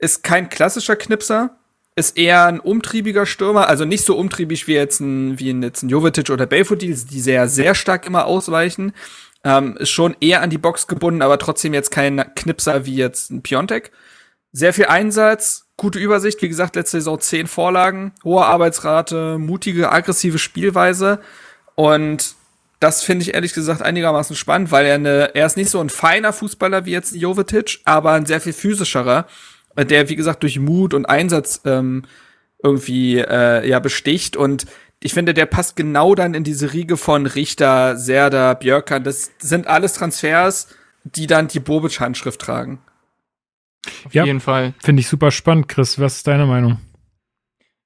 ist 0.00 0.24
kein 0.24 0.48
klassischer 0.48 0.96
Knipser, 0.96 1.56
ist 1.96 2.16
eher 2.16 2.46
ein 2.46 2.60
umtriebiger 2.60 3.26
Stürmer, 3.26 3.68
also 3.68 3.84
nicht 3.84 4.04
so 4.04 4.16
umtriebig 4.16 4.66
wie 4.66 4.74
jetzt 4.74 5.00
ein, 5.00 5.38
wie 5.38 5.50
ein, 5.50 5.62
jetzt 5.62 5.82
ein 5.82 5.88
Jovetic 5.88 6.30
oder 6.30 6.46
Belfodil, 6.46 6.96
die 6.96 7.20
sehr, 7.20 7.48
sehr 7.48 7.74
stark 7.74 8.06
immer 8.06 8.26
ausweichen. 8.26 8.92
Ähm, 9.42 9.76
ist 9.78 9.90
schon 9.90 10.16
eher 10.20 10.42
an 10.42 10.50
die 10.50 10.58
Box 10.58 10.86
gebunden, 10.86 11.22
aber 11.22 11.38
trotzdem 11.38 11.74
jetzt 11.74 11.90
kein 11.90 12.18
Knipser 12.34 12.84
wie 12.86 12.96
jetzt 12.96 13.30
ein 13.30 13.42
Piontek. 13.42 13.90
Sehr 14.52 14.72
viel 14.72 14.86
Einsatz, 14.86 15.66
gute 15.76 15.98
Übersicht, 15.98 16.42
wie 16.42 16.48
gesagt, 16.48 16.76
letzte 16.76 16.98
Saison 16.98 17.20
zehn 17.20 17.46
Vorlagen, 17.46 18.12
hohe 18.24 18.44
Arbeitsrate, 18.44 19.38
mutige, 19.38 19.90
aggressive 19.90 20.38
Spielweise 20.38 21.20
und 21.74 22.34
das 22.80 23.02
finde 23.02 23.22
ich 23.22 23.34
ehrlich 23.34 23.52
gesagt 23.52 23.82
einigermaßen 23.82 24.34
spannend, 24.34 24.72
weil 24.72 24.86
er 24.86 24.94
eine, 24.94 25.34
er 25.34 25.46
ist 25.46 25.56
nicht 25.56 25.70
so 25.70 25.80
ein 25.80 25.90
feiner 25.90 26.32
Fußballer 26.32 26.86
wie 26.86 26.92
jetzt 26.92 27.14
Jovetic, 27.14 27.80
aber 27.84 28.12
ein 28.12 28.26
sehr 28.26 28.40
viel 28.40 28.54
physischerer 28.54 29.26
der, 29.76 30.08
wie 30.08 30.16
gesagt, 30.16 30.42
durch 30.42 30.58
Mut 30.58 30.94
und 30.94 31.06
Einsatz 31.06 31.62
ähm, 31.64 32.04
irgendwie 32.62 33.18
äh, 33.18 33.68
ja 33.68 33.78
besticht. 33.78 34.36
Und 34.36 34.66
ich 35.02 35.14
finde, 35.14 35.34
der 35.34 35.46
passt 35.46 35.76
genau 35.76 36.14
dann 36.14 36.34
in 36.34 36.44
diese 36.44 36.72
Riege 36.72 36.96
von 36.96 37.26
Richter, 37.26 37.96
Serda, 37.96 38.54
Björkan. 38.54 39.04
Das 39.04 39.30
sind 39.38 39.66
alles 39.66 39.94
Transfers, 39.94 40.68
die 41.04 41.26
dann 41.26 41.48
die 41.48 41.60
Bobic-Handschrift 41.60 42.40
tragen. 42.40 42.80
Auf 44.04 44.12
ja, 44.12 44.24
jeden 44.24 44.40
Fall. 44.40 44.74
Finde 44.82 45.00
ich 45.00 45.08
super 45.08 45.30
spannend, 45.30 45.68
Chris. 45.68 45.98
Was 45.98 46.16
ist 46.16 46.26
deine 46.26 46.46
Meinung? 46.46 46.78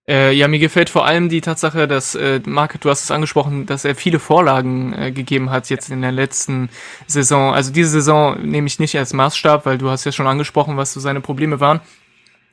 Äh, 0.06 0.32
ja, 0.32 0.48
mir 0.48 0.58
gefällt 0.58 0.90
vor 0.90 1.06
allem 1.06 1.30
die 1.30 1.40
Tatsache, 1.40 1.88
dass 1.88 2.14
äh, 2.14 2.40
Marc, 2.44 2.78
du 2.80 2.90
hast 2.90 3.04
es 3.04 3.10
angesprochen, 3.10 3.64
dass 3.64 3.86
er 3.86 3.94
viele 3.94 4.18
Vorlagen 4.18 4.92
äh, 4.92 5.12
gegeben 5.12 5.50
hat 5.50 5.70
jetzt 5.70 5.90
in 5.90 6.02
der 6.02 6.12
letzten 6.12 6.68
Saison. 7.06 7.54
Also 7.54 7.72
diese 7.72 7.88
Saison 7.88 8.38
nehme 8.42 8.66
ich 8.66 8.78
nicht 8.78 8.98
als 8.98 9.14
Maßstab, 9.14 9.64
weil 9.64 9.78
du 9.78 9.88
hast 9.88 10.04
ja 10.04 10.12
schon 10.12 10.26
angesprochen, 10.26 10.76
was 10.76 10.92
so 10.92 11.00
seine 11.00 11.22
Probleme 11.22 11.58
waren 11.58 11.80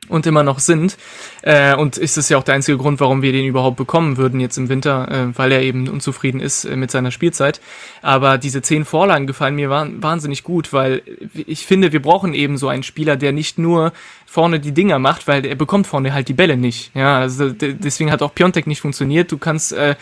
und 0.08 0.26
immer 0.26 0.44
noch 0.44 0.60
sind. 0.60 0.98
Äh, 1.42 1.76
und 1.76 1.98
ist 1.98 2.18
es 2.18 2.30
ja 2.30 2.38
auch 2.38 2.44
der 2.44 2.56
einzige 2.56 2.78
Grund, 2.78 3.00
warum 3.00 3.22
wir 3.22 3.32
den 3.32 3.46
überhaupt 3.46 3.78
bekommen 3.78 4.18
würden 4.18 4.40
jetzt 4.40 4.58
im 4.58 4.70
Winter, 4.70 5.10
äh, 5.10 5.38
weil 5.38 5.52
er 5.52 5.62
eben 5.62 5.88
unzufrieden 5.88 6.40
ist 6.40 6.66
äh, 6.66 6.76
mit 6.76 6.92
seiner 6.92 7.12
Spielzeit. 7.12 7.62
Aber 8.02 8.38
diese 8.38 8.62
zehn 8.62 8.86
Vorlagen 8.86 9.28
gefallen 9.28 9.56
mir 9.56 9.70
wahnsinnig 9.70 10.44
gut, 10.44 10.74
weil 10.74 11.02
ich 11.34 11.66
finde, 11.66 11.92
wir 11.92 12.02
brauchen 12.02 12.34
eben 12.34 12.58
so 12.58 12.68
einen 12.68 12.84
Spieler, 12.84 13.16
der 13.16 13.32
nicht 13.32 13.58
nur 13.58 13.94
vorne 14.32 14.62
die 14.62 14.72
Dinger 14.72 14.98
macht, 14.98 15.28
weil 15.28 15.46
er 15.46 15.56
bekommt 15.56 15.88
vorne 15.88 16.14
halt 16.14 16.30
die 16.30 16.34
Bälle 16.34 16.56
nicht. 16.56 16.96
Ja, 16.96 17.20
also 17.20 17.50
deswegen 17.50 18.14
hat 18.14 18.22
auch 18.22 18.34
Piontek 18.34 18.66
nicht 18.66 18.80
funktioniert. 18.80 19.30
Du 19.30 19.38
kannst 19.38 19.74
äh, 19.74 19.98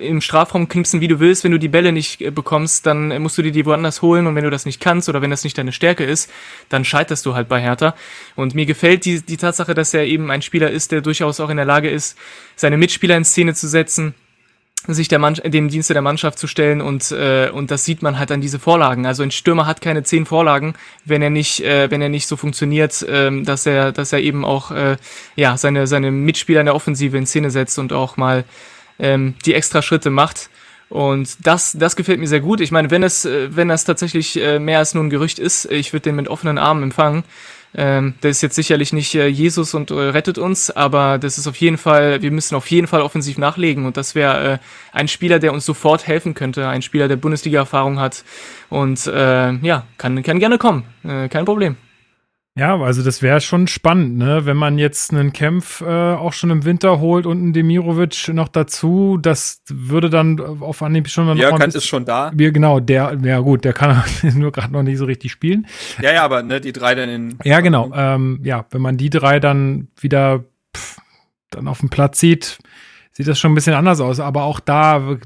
im 0.00 0.20
Strafraum 0.20 0.68
knipsen, 0.68 1.00
wie 1.00 1.08
du 1.08 1.18
willst. 1.18 1.42
Wenn 1.42 1.50
du 1.50 1.58
die 1.58 1.66
Bälle 1.66 1.90
nicht 1.90 2.20
äh, 2.20 2.30
bekommst, 2.30 2.86
dann 2.86 3.20
musst 3.20 3.36
du 3.36 3.42
dir 3.42 3.50
die 3.50 3.66
woanders 3.66 4.00
holen. 4.00 4.28
Und 4.28 4.36
wenn 4.36 4.44
du 4.44 4.50
das 4.50 4.64
nicht 4.64 4.80
kannst 4.80 5.08
oder 5.08 5.22
wenn 5.22 5.30
das 5.30 5.42
nicht 5.42 5.58
deine 5.58 5.72
Stärke 5.72 6.04
ist, 6.04 6.30
dann 6.68 6.84
scheiterst 6.84 7.26
du 7.26 7.34
halt 7.34 7.48
bei 7.48 7.60
Hertha. 7.60 7.96
Und 8.36 8.54
mir 8.54 8.64
gefällt 8.64 9.06
die, 9.06 9.20
die 9.22 9.38
Tatsache, 9.38 9.74
dass 9.74 9.92
er 9.92 10.04
eben 10.04 10.30
ein 10.30 10.42
Spieler 10.42 10.70
ist, 10.70 10.92
der 10.92 11.00
durchaus 11.00 11.40
auch 11.40 11.50
in 11.50 11.56
der 11.56 11.66
Lage 11.66 11.90
ist, 11.90 12.16
seine 12.54 12.76
Mitspieler 12.76 13.16
in 13.16 13.24
Szene 13.24 13.54
zu 13.54 13.66
setzen 13.66 14.14
sich 14.88 15.08
der 15.08 15.18
Mann, 15.18 15.34
dem 15.34 15.68
Dienste 15.68 15.94
der 15.94 16.02
Mannschaft 16.02 16.38
zu 16.38 16.46
stellen 16.46 16.80
und 16.80 17.10
äh, 17.12 17.48
und 17.50 17.70
das 17.70 17.84
sieht 17.84 18.02
man 18.02 18.18
halt 18.18 18.30
an 18.30 18.40
diese 18.40 18.58
Vorlagen. 18.58 19.06
Also 19.06 19.22
ein 19.22 19.30
Stürmer 19.30 19.66
hat 19.66 19.80
keine 19.80 20.02
zehn 20.02 20.26
Vorlagen, 20.26 20.74
wenn 21.04 21.22
er 21.22 21.30
nicht 21.30 21.62
äh, 21.64 21.90
wenn 21.90 22.02
er 22.02 22.10
nicht 22.10 22.26
so 22.26 22.36
funktioniert, 22.36 23.04
ähm, 23.08 23.44
dass 23.44 23.64
er 23.64 23.92
dass 23.92 24.12
er 24.12 24.20
eben 24.20 24.44
auch 24.44 24.70
äh, 24.70 24.96
ja 25.36 25.56
seine 25.56 25.86
seine 25.86 26.10
Mitspieler 26.10 26.60
in 26.60 26.66
der 26.66 26.74
Offensive 26.74 27.16
in 27.16 27.26
Szene 27.26 27.50
setzt 27.50 27.78
und 27.78 27.92
auch 27.92 28.16
mal 28.16 28.44
ähm, 28.98 29.34
die 29.46 29.54
extra 29.54 29.80
Schritte 29.80 30.10
macht. 30.10 30.50
Und 30.90 31.44
das, 31.46 31.72
das 31.72 31.96
gefällt 31.96 32.20
mir 32.20 32.28
sehr 32.28 32.40
gut. 32.40 32.60
Ich 32.60 32.70
meine, 32.70 32.90
wenn 32.90 33.02
es, 33.02 33.24
äh, 33.24 33.48
wenn 33.56 33.68
das 33.68 33.84
tatsächlich 33.84 34.40
äh, 34.40 34.58
mehr 34.58 34.78
als 34.78 34.94
nur 34.94 35.02
ein 35.02 35.10
Gerücht 35.10 35.38
ist, 35.38 35.70
ich 35.70 35.92
würde 35.92 36.04
den 36.04 36.16
mit 36.16 36.28
offenen 36.28 36.58
Armen 36.58 36.84
empfangen. 36.84 37.24
Ähm, 37.76 38.14
das 38.20 38.36
ist 38.36 38.42
jetzt 38.42 38.54
sicherlich 38.54 38.92
nicht 38.92 39.14
äh, 39.14 39.26
Jesus 39.26 39.74
und 39.74 39.90
äh, 39.90 39.94
rettet 39.94 40.38
uns, 40.38 40.70
aber 40.70 41.18
das 41.18 41.38
ist 41.38 41.48
auf 41.48 41.56
jeden 41.56 41.76
Fall, 41.76 42.22
wir 42.22 42.30
müssen 42.30 42.54
auf 42.54 42.70
jeden 42.70 42.86
Fall 42.86 43.02
offensiv 43.02 43.36
nachlegen 43.36 43.84
und 43.84 43.96
das 43.96 44.14
wäre 44.14 44.54
äh, 44.54 44.58
ein 44.92 45.08
Spieler, 45.08 45.40
der 45.40 45.52
uns 45.52 45.66
sofort 45.66 46.06
helfen 46.06 46.34
könnte, 46.34 46.68
ein 46.68 46.82
Spieler, 46.82 47.08
der 47.08 47.16
Bundesliga-Erfahrung 47.16 47.98
hat 47.98 48.24
und 48.70 49.06
äh, 49.08 49.52
ja, 49.52 49.86
kann, 49.98 50.22
kann 50.22 50.38
gerne 50.38 50.58
kommen, 50.58 50.84
äh, 51.02 51.28
kein 51.28 51.44
Problem. 51.44 51.76
Ja, 52.56 52.78
also 52.80 53.02
das 53.02 53.20
wäre 53.20 53.40
schon 53.40 53.66
spannend, 53.66 54.16
ne? 54.16 54.46
Wenn 54.46 54.56
man 54.56 54.78
jetzt 54.78 55.12
einen 55.12 55.32
Kämpf 55.32 55.80
äh, 55.80 55.84
auch 55.86 56.32
schon 56.32 56.50
im 56.50 56.64
Winter 56.64 57.00
holt 57.00 57.26
und 57.26 57.38
einen 57.38 57.52
Demirovic 57.52 58.28
noch 58.28 58.46
dazu, 58.46 59.18
das 59.20 59.62
würde 59.68 60.08
dann 60.08 60.38
auf 60.38 60.80
Anhieb 60.80 61.08
schon 61.08 61.26
noch 61.26 61.34
Ja, 61.34 61.50
Kant 61.58 61.74
ist 61.74 61.86
schon 61.86 62.04
da. 62.04 62.30
Ja, 62.38 62.50
genau, 62.50 62.78
der, 62.78 63.18
ja 63.24 63.40
gut, 63.40 63.64
der 63.64 63.72
kann 63.72 64.04
nur 64.36 64.52
gerade 64.52 64.72
noch 64.72 64.84
nicht 64.84 64.98
so 64.98 65.04
richtig 65.04 65.32
spielen. 65.32 65.66
Ja, 66.00 66.12
ja, 66.12 66.24
aber 66.24 66.44
ne, 66.44 66.60
die 66.60 66.72
drei 66.72 66.94
dann 66.94 67.08
in. 67.08 67.38
Ja, 67.42 67.58
genau. 67.58 67.90
Ähm, 67.92 68.38
ja, 68.44 68.66
wenn 68.70 68.82
man 68.82 68.96
die 68.98 69.10
drei 69.10 69.40
dann 69.40 69.88
wieder 70.00 70.44
pff, 70.76 70.98
dann 71.50 71.66
auf 71.66 71.80
dem 71.80 71.90
Platz 71.90 72.20
sieht, 72.20 72.58
sieht 73.16 73.28
das 73.28 73.38
schon 73.38 73.52
ein 73.52 73.54
bisschen 73.54 73.74
anders 73.74 74.00
aus. 74.00 74.18
Aber 74.18 74.42
auch 74.42 74.58
da, 74.58 75.16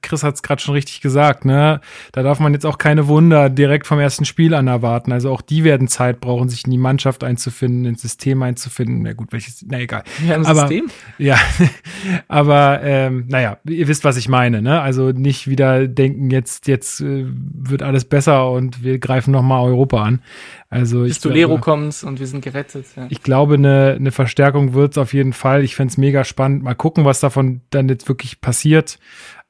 Chris 0.00 0.22
hat 0.22 0.36
es 0.36 0.42
gerade 0.42 0.62
schon 0.62 0.74
richtig 0.74 1.02
gesagt, 1.02 1.44
ne, 1.44 1.82
da 2.12 2.22
darf 2.22 2.40
man 2.40 2.54
jetzt 2.54 2.64
auch 2.64 2.78
keine 2.78 3.08
Wunder 3.08 3.50
direkt 3.50 3.86
vom 3.86 4.00
ersten 4.00 4.24
Spiel 4.24 4.54
an 4.54 4.68
erwarten. 4.68 5.12
Also 5.12 5.30
auch 5.30 5.42
die 5.42 5.62
werden 5.62 5.86
Zeit 5.86 6.20
brauchen, 6.20 6.48
sich 6.48 6.64
in 6.64 6.70
die 6.70 6.78
Mannschaft 6.78 7.24
einzufinden, 7.24 7.84
ins 7.84 8.00
System 8.00 8.42
einzufinden. 8.42 9.02
Na 9.02 9.12
gut, 9.12 9.32
welches, 9.32 9.64
na 9.68 9.78
egal. 9.80 10.02
Ja, 10.26 10.36
aber, 10.36 10.60
System? 10.60 10.86
Ja, 11.18 11.36
aber 12.28 12.80
ähm, 12.82 13.26
naja, 13.28 13.58
ihr 13.68 13.86
wisst, 13.86 14.04
was 14.04 14.16
ich 14.16 14.30
meine, 14.30 14.62
ne? 14.62 14.80
Also 14.80 15.10
nicht 15.10 15.46
wieder 15.46 15.86
denken, 15.88 16.30
jetzt, 16.30 16.68
jetzt 16.68 17.02
äh, 17.02 17.26
wird 17.26 17.82
alles 17.82 18.06
besser 18.06 18.50
und 18.50 18.82
wir 18.82 18.98
greifen 18.98 19.30
nochmal 19.30 19.62
Europa 19.64 20.02
an. 20.02 20.22
Also 20.68 21.02
Bis 21.02 21.12
ich 21.12 21.20
zu 21.20 21.28
Lero 21.28 21.58
kommst 21.58 22.02
und 22.02 22.18
wir 22.18 22.26
sind 22.26 22.42
gerettet. 22.42 22.86
Ja. 22.96 23.06
Ich 23.08 23.22
glaube, 23.22 23.54
eine, 23.54 23.94
eine 23.96 24.10
Verstärkung 24.10 24.74
wird 24.74 24.92
es 24.92 24.98
auf 24.98 25.14
jeden 25.14 25.32
Fall. 25.32 25.62
Ich 25.62 25.76
fände 25.76 25.92
es 25.92 25.98
mega 25.98 26.24
spannend. 26.24 26.62
Mal 26.62 26.74
gucken, 26.74 27.04
was 27.04 27.20
davon 27.20 27.60
dann 27.70 27.88
jetzt 27.88 28.08
wirklich 28.08 28.40
passiert. 28.40 28.98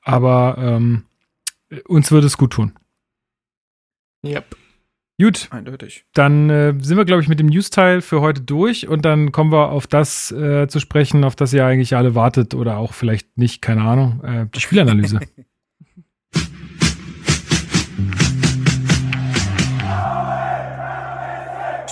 Aber 0.02 0.56
ähm, 0.58 1.04
uns 1.86 2.10
würde 2.10 2.26
es 2.26 2.36
gut 2.36 2.52
tun. 2.52 2.72
Yep. 4.24 4.56
Gut. 5.18 5.48
Eindeutig. 5.50 6.04
Dann 6.12 6.50
äh, 6.50 6.74
sind 6.78 6.98
wir, 6.98 7.06
glaube 7.06 7.22
ich, 7.22 7.28
mit 7.28 7.40
dem 7.40 7.46
News-Teil 7.46 8.02
für 8.02 8.20
heute 8.20 8.42
durch 8.42 8.86
und 8.86 9.06
dann 9.06 9.32
kommen 9.32 9.50
wir 9.50 9.70
auf 9.70 9.86
das 9.86 10.30
äh, 10.30 10.68
zu 10.68 10.78
sprechen, 10.78 11.24
auf 11.24 11.34
das 11.34 11.54
ihr 11.54 11.64
eigentlich 11.64 11.96
alle 11.96 12.14
wartet 12.14 12.54
oder 12.54 12.76
auch 12.76 12.92
vielleicht 12.92 13.38
nicht, 13.38 13.62
keine 13.62 13.82
Ahnung, 13.82 14.22
äh, 14.22 14.46
die 14.54 14.60
Spielanalyse. 14.60 15.20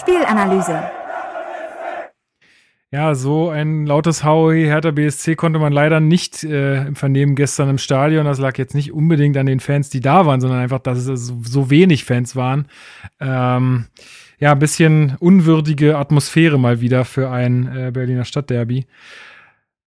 Spielanalyse. 0.04 0.82
Ja, 2.90 3.14
so 3.14 3.48
ein 3.48 3.86
lautes 3.86 4.22
Howie 4.22 4.66
Hertha 4.66 4.90
BSC 4.90 5.34
konnte 5.34 5.58
man 5.58 5.72
leider 5.72 5.98
nicht 5.98 6.44
äh, 6.44 6.86
im 6.86 6.94
Vernehmen 6.94 7.34
gestern 7.34 7.70
im 7.70 7.78
Stadion. 7.78 8.26
Das 8.26 8.38
lag 8.38 8.58
jetzt 8.58 8.74
nicht 8.74 8.92
unbedingt 8.92 9.36
an 9.38 9.46
den 9.46 9.60
Fans, 9.60 9.88
die 9.88 10.00
da 10.00 10.26
waren, 10.26 10.42
sondern 10.42 10.60
einfach, 10.60 10.78
dass 10.78 10.98
es 10.98 11.26
so, 11.26 11.40
so 11.42 11.70
wenig 11.70 12.04
Fans 12.04 12.36
waren. 12.36 12.68
Ähm, 13.18 13.86
ja, 14.38 14.52
ein 14.52 14.58
bisschen 14.58 15.16
unwürdige 15.18 15.96
Atmosphäre 15.96 16.58
mal 16.58 16.82
wieder 16.82 17.06
für 17.06 17.30
ein 17.30 17.74
äh, 17.74 17.90
Berliner 17.90 18.26
Stadtderby. 18.26 18.86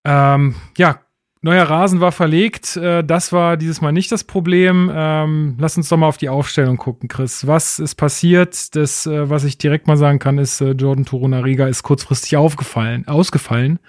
Ähm, 0.03 0.55
ja, 0.77 0.99
Neuer 1.47 1.63
Rasen 1.63 2.01
war 2.01 2.11
verlegt. 2.11 2.75
Äh, 2.75 3.05
das 3.05 3.31
war 3.31 3.55
dieses 3.55 3.79
Mal 3.79 3.93
nicht 3.93 4.11
das 4.11 4.25
Problem. 4.25 4.91
Ähm, 4.93 5.55
lass 5.57 5.77
uns 5.77 5.87
doch 5.87 5.95
mal 5.95 6.07
auf 6.07 6.17
die 6.17 6.27
Aufstellung 6.27 6.75
gucken, 6.75 7.07
Chris. 7.07 7.47
Was 7.47 7.79
ist 7.79 7.95
passiert? 7.95 8.75
Das, 8.75 9.07
äh, 9.07 9.29
was 9.29 9.45
ich 9.45 9.57
direkt 9.57 9.87
mal 9.87 9.95
sagen 9.95 10.19
kann, 10.19 10.39
ist, 10.39 10.59
äh, 10.59 10.71
Jordan 10.71 11.05
Torunariga 11.05 11.67
ist 11.67 11.83
kurzfristig 11.83 12.35
aufgefallen, 12.35 13.07
ausgefallen. 13.07 13.79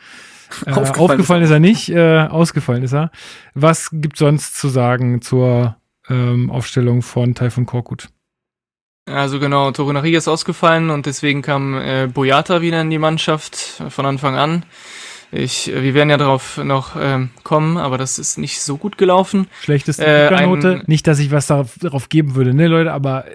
Äh, 0.67 0.71
aufgefallen, 0.71 1.11
aufgefallen 1.11 1.43
ist 1.43 1.51
er 1.51 1.59
nicht, 1.59 1.89
äh, 1.89 2.29
ausgefallen 2.29 2.85
ist 2.85 2.95
er. 2.95 3.11
Was 3.55 3.91
gibt 3.93 4.19
sonst 4.19 4.57
zu 4.57 4.69
sagen 4.69 5.21
zur 5.21 5.77
ähm, 6.09 6.53
Aufstellung 6.53 7.03
von 7.03 7.35
Taifun 7.35 7.67
Korkut? 7.67 8.09
Also 9.07 9.41
genau, 9.41 9.73
Torunariga 9.73 10.19
ist 10.19 10.29
ausgefallen 10.29 10.91
und 10.91 11.07
deswegen 11.07 11.43
kam 11.43 11.75
äh, 11.77 12.07
Boyata 12.07 12.61
wieder 12.61 12.81
in 12.81 12.91
die 12.91 12.99
Mannschaft 12.99 13.83
von 13.89 14.07
Anfang 14.07 14.37
an. 14.37 14.65
Ich, 15.31 15.67
wir 15.67 15.93
werden 15.93 16.09
ja 16.09 16.17
darauf 16.17 16.57
noch 16.57 16.97
ähm, 16.99 17.29
kommen, 17.43 17.77
aber 17.77 17.99
das 17.99 18.19
ist 18.19 18.39
nicht 18.39 18.63
so 18.63 18.79
gut 18.79 18.97
gelaufen. 18.97 19.47
Schlechteste 19.61 20.05
äh, 20.05 20.47
Note. 20.47 20.83
Nicht, 20.87 21.07
dass 21.07 21.19
ich 21.19 21.31
was 21.31 21.47
darauf, 21.47 21.73
darauf, 21.79 22.09
geben 22.09 22.35
würde, 22.35 22.55
ne, 22.55 22.67
Leute, 22.67 22.93
aber 22.93 23.27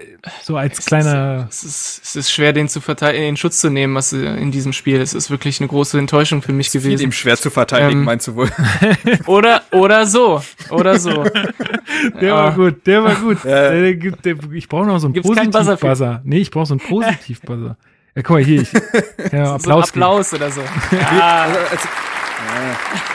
so 0.42 0.56
als 0.56 0.80
es 0.80 0.86
kleiner. 0.86 1.46
Ist, 1.48 1.62
es, 1.62 1.70
ist, 1.70 2.04
es 2.04 2.16
ist 2.16 2.32
schwer, 2.32 2.52
den 2.52 2.68
zu 2.68 2.80
verteidigen, 2.80 3.24
in 3.24 3.36
Schutz 3.36 3.60
zu 3.60 3.70
nehmen, 3.70 3.94
was 3.94 4.12
äh, 4.12 4.24
in 4.24 4.50
diesem 4.50 4.72
Spiel. 4.72 5.00
Es 5.00 5.14
ist 5.14 5.30
wirklich 5.30 5.60
eine 5.60 5.68
große 5.68 5.96
Enttäuschung 5.96 6.42
für 6.42 6.52
mich 6.52 6.72
gewesen. 6.72 7.04
Ihm 7.04 7.12
schwer 7.12 7.36
zu 7.36 7.50
verteidigen, 7.50 8.00
ähm, 8.00 8.04
meinst 8.04 8.26
du 8.26 8.34
wohl? 8.34 8.50
oder, 9.26 9.62
oder 9.70 10.04
so. 10.06 10.42
Oder 10.70 10.98
so. 10.98 11.22
der 12.20 12.34
war 12.34 12.52
gut, 12.54 12.84
der 12.88 13.04
war 13.04 13.14
gut. 13.14 13.44
Der, 13.44 13.92
der, 13.92 13.94
der, 13.94 14.36
ich 14.52 14.68
brauche 14.68 14.86
noch 14.86 14.98
so 14.98 15.06
einen 15.06 15.22
Positiv-Buzzer. 15.22 16.22
Nee, 16.24 16.38
ich 16.38 16.50
brauche 16.50 16.66
so 16.66 16.74
einen 16.74 16.80
Positiv-Buzzer. 16.80 17.76
Ja, 18.14 18.22
guck 18.22 18.36
mal 18.36 18.44
hier, 18.44 18.62
ich 18.62 18.72
ja, 19.32 19.54
Applaus, 19.54 19.88
so 19.88 19.90
Applaus 19.90 20.34
oder 20.34 20.50
so. 20.50 20.60
Ja. 20.92 21.44
Also, 21.44 21.58
als, 21.58 21.82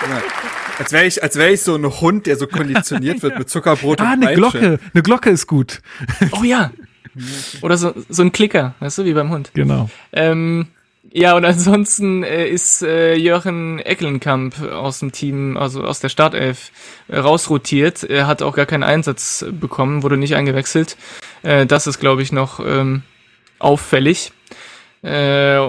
ja, 0.09 0.21
als 0.77 0.91
wäre 0.91 1.05
ich, 1.05 1.23
als 1.23 1.35
wäre 1.35 1.51
ich 1.51 1.61
so 1.61 1.75
ein 1.75 1.85
Hund, 1.85 2.25
der 2.25 2.35
so 2.35 2.47
konditioniert 2.47 3.21
wird 3.21 3.37
mit 3.37 3.49
Zuckerbrot 3.49 4.01
ah, 4.01 4.13
und 4.13 4.23
Ah, 4.23 4.27
eine 4.27 4.35
Glocke. 4.35 4.79
Eine 4.93 5.03
Glocke 5.03 5.29
ist 5.29 5.47
gut. 5.47 5.81
Oh 6.31 6.43
ja. 6.43 6.71
Oder 7.61 7.77
so, 7.77 7.93
so 8.09 8.23
ein 8.23 8.31
Klicker, 8.31 8.75
weißt 8.79 8.99
du, 8.99 9.05
wie 9.05 9.13
beim 9.13 9.29
Hund. 9.29 9.51
Genau. 9.53 9.89
Ähm, 10.11 10.67
ja, 11.11 11.35
und 11.35 11.43
ansonsten 11.45 12.23
äh, 12.23 12.47
ist 12.47 12.83
äh, 12.83 13.15
Jochen 13.15 13.79
Eckelenkamp 13.79 14.61
aus 14.61 14.99
dem 14.99 15.11
Team, 15.11 15.57
also 15.57 15.83
aus 15.83 15.99
der 15.99 16.09
Startelf, 16.09 16.71
äh, 17.07 17.17
rausrotiert. 17.17 18.03
Er 18.03 18.27
hat 18.27 18.41
auch 18.41 18.55
gar 18.55 18.65
keinen 18.65 18.83
Einsatz 18.83 19.45
bekommen, 19.49 20.03
wurde 20.03 20.17
nicht 20.17 20.35
eingewechselt. 20.35 20.97
Äh, 21.41 21.65
das 21.65 21.87
ist, 21.87 21.99
glaube 21.99 22.21
ich, 22.21 22.31
noch 22.31 22.59
ähm, 22.59 23.03
auffällig. 23.59 24.31
Äh, 25.01 25.59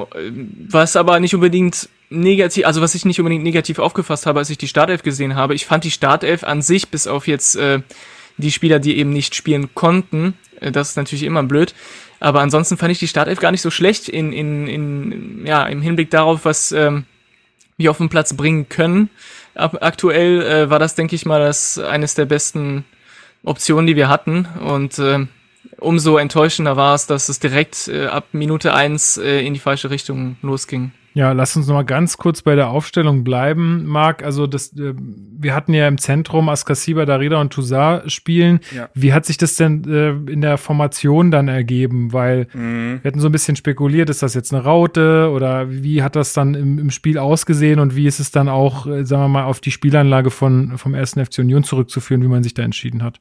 was 0.68 0.96
aber 0.96 1.20
nicht 1.20 1.34
unbedingt 1.34 1.88
negativ, 2.10 2.66
also 2.66 2.80
was 2.80 2.94
ich 2.94 3.04
nicht 3.04 3.20
unbedingt 3.20 3.44
negativ 3.44 3.78
aufgefasst 3.78 4.26
habe, 4.26 4.40
als 4.40 4.50
ich 4.50 4.58
die 4.58 4.68
Startelf 4.68 5.02
gesehen 5.02 5.36
habe. 5.36 5.54
Ich 5.54 5.66
fand 5.66 5.84
die 5.84 5.90
Startelf 5.90 6.42
an 6.42 6.62
sich, 6.62 6.88
bis 6.88 7.06
auf 7.06 7.28
jetzt 7.28 7.54
äh, 7.56 7.80
die 8.36 8.50
Spieler, 8.50 8.80
die 8.80 8.98
eben 8.98 9.12
nicht 9.12 9.34
spielen 9.34 9.74
konnten, 9.74 10.34
äh, 10.60 10.72
das 10.72 10.90
ist 10.90 10.96
natürlich 10.96 11.22
immer 11.22 11.42
blöd. 11.42 11.74
Aber 12.18 12.40
ansonsten 12.40 12.76
fand 12.76 12.92
ich 12.92 12.98
die 12.98 13.08
Startelf 13.08 13.40
gar 13.40 13.50
nicht 13.50 13.62
so 13.62 13.70
schlecht 13.70 14.08
in, 14.08 14.32
in, 14.32 14.66
in 14.66 15.46
ja, 15.46 15.64
im 15.64 15.80
Hinblick 15.80 16.10
darauf, 16.10 16.44
was 16.44 16.70
ähm, 16.72 17.04
wir 17.78 17.90
auf 17.90 17.98
den 17.98 18.10
Platz 18.10 18.34
bringen 18.34 18.68
können. 18.68 19.08
Ab, 19.54 19.78
aktuell 19.80 20.42
äh, 20.42 20.70
war 20.70 20.78
das, 20.78 20.94
denke 20.94 21.14
ich 21.14 21.24
mal, 21.24 21.40
das 21.40 21.78
eines 21.78 22.14
der 22.14 22.26
besten 22.26 22.84
Optionen, 23.42 23.86
die 23.86 23.96
wir 23.96 24.08
hatten. 24.08 24.46
Und 24.60 24.98
äh, 24.98 25.26
umso 25.80 26.16
enttäuschender 26.16 26.76
war 26.76 26.94
es, 26.94 27.06
dass 27.06 27.28
es 27.28 27.40
direkt 27.40 27.88
äh, 27.88 28.06
ab 28.06 28.28
Minute 28.32 28.74
eins 28.74 29.16
äh, 29.16 29.40
in 29.40 29.54
die 29.54 29.60
falsche 29.60 29.90
Richtung 29.90 30.36
losging. 30.42 30.92
Ja, 31.12 31.32
lass 31.32 31.56
uns 31.56 31.66
noch 31.66 31.74
mal 31.74 31.82
ganz 31.82 32.18
kurz 32.18 32.42
bei 32.42 32.54
der 32.54 32.70
Aufstellung 32.70 33.24
bleiben, 33.24 33.84
Marc. 33.86 34.22
Also 34.22 34.46
das, 34.46 34.72
äh, 34.76 34.94
wir 34.96 35.54
hatten 35.54 35.74
ja 35.74 35.88
im 35.88 35.98
Zentrum 35.98 36.48
Askasiba, 36.48 37.04
Darida 37.04 37.40
und 37.40 37.52
Toussaint 37.52 38.10
spielen. 38.12 38.60
Ja. 38.74 38.88
Wie 38.94 39.12
hat 39.12 39.26
sich 39.26 39.36
das 39.36 39.56
denn 39.56 39.84
äh, 39.90 40.10
in 40.30 40.40
der 40.40 40.56
Formation 40.56 41.32
dann 41.32 41.48
ergeben? 41.48 42.12
Weil 42.12 42.46
mhm. 42.52 43.00
wir 43.02 43.08
hatten 43.08 43.20
so 43.20 43.28
ein 43.28 43.32
bisschen 43.32 43.56
spekuliert, 43.56 44.08
ist 44.08 44.22
das 44.22 44.34
jetzt 44.34 44.54
eine 44.54 44.62
Raute 44.62 45.30
oder 45.34 45.68
wie 45.70 46.02
hat 46.02 46.14
das 46.14 46.32
dann 46.32 46.54
im, 46.54 46.78
im 46.78 46.90
Spiel 46.90 47.18
ausgesehen 47.18 47.80
und 47.80 47.96
wie 47.96 48.06
ist 48.06 48.20
es 48.20 48.30
dann 48.30 48.48
auch, 48.48 48.86
äh, 48.86 49.04
sagen 49.04 49.22
wir 49.22 49.28
mal, 49.28 49.44
auf 49.44 49.60
die 49.60 49.72
Spielanlage 49.72 50.30
von, 50.30 50.78
vom 50.78 50.94
ersten 50.94 51.24
FC 51.24 51.38
Union 51.38 51.64
zurückzuführen, 51.64 52.22
wie 52.22 52.28
man 52.28 52.44
sich 52.44 52.54
da 52.54 52.62
entschieden 52.62 53.02
hat? 53.02 53.20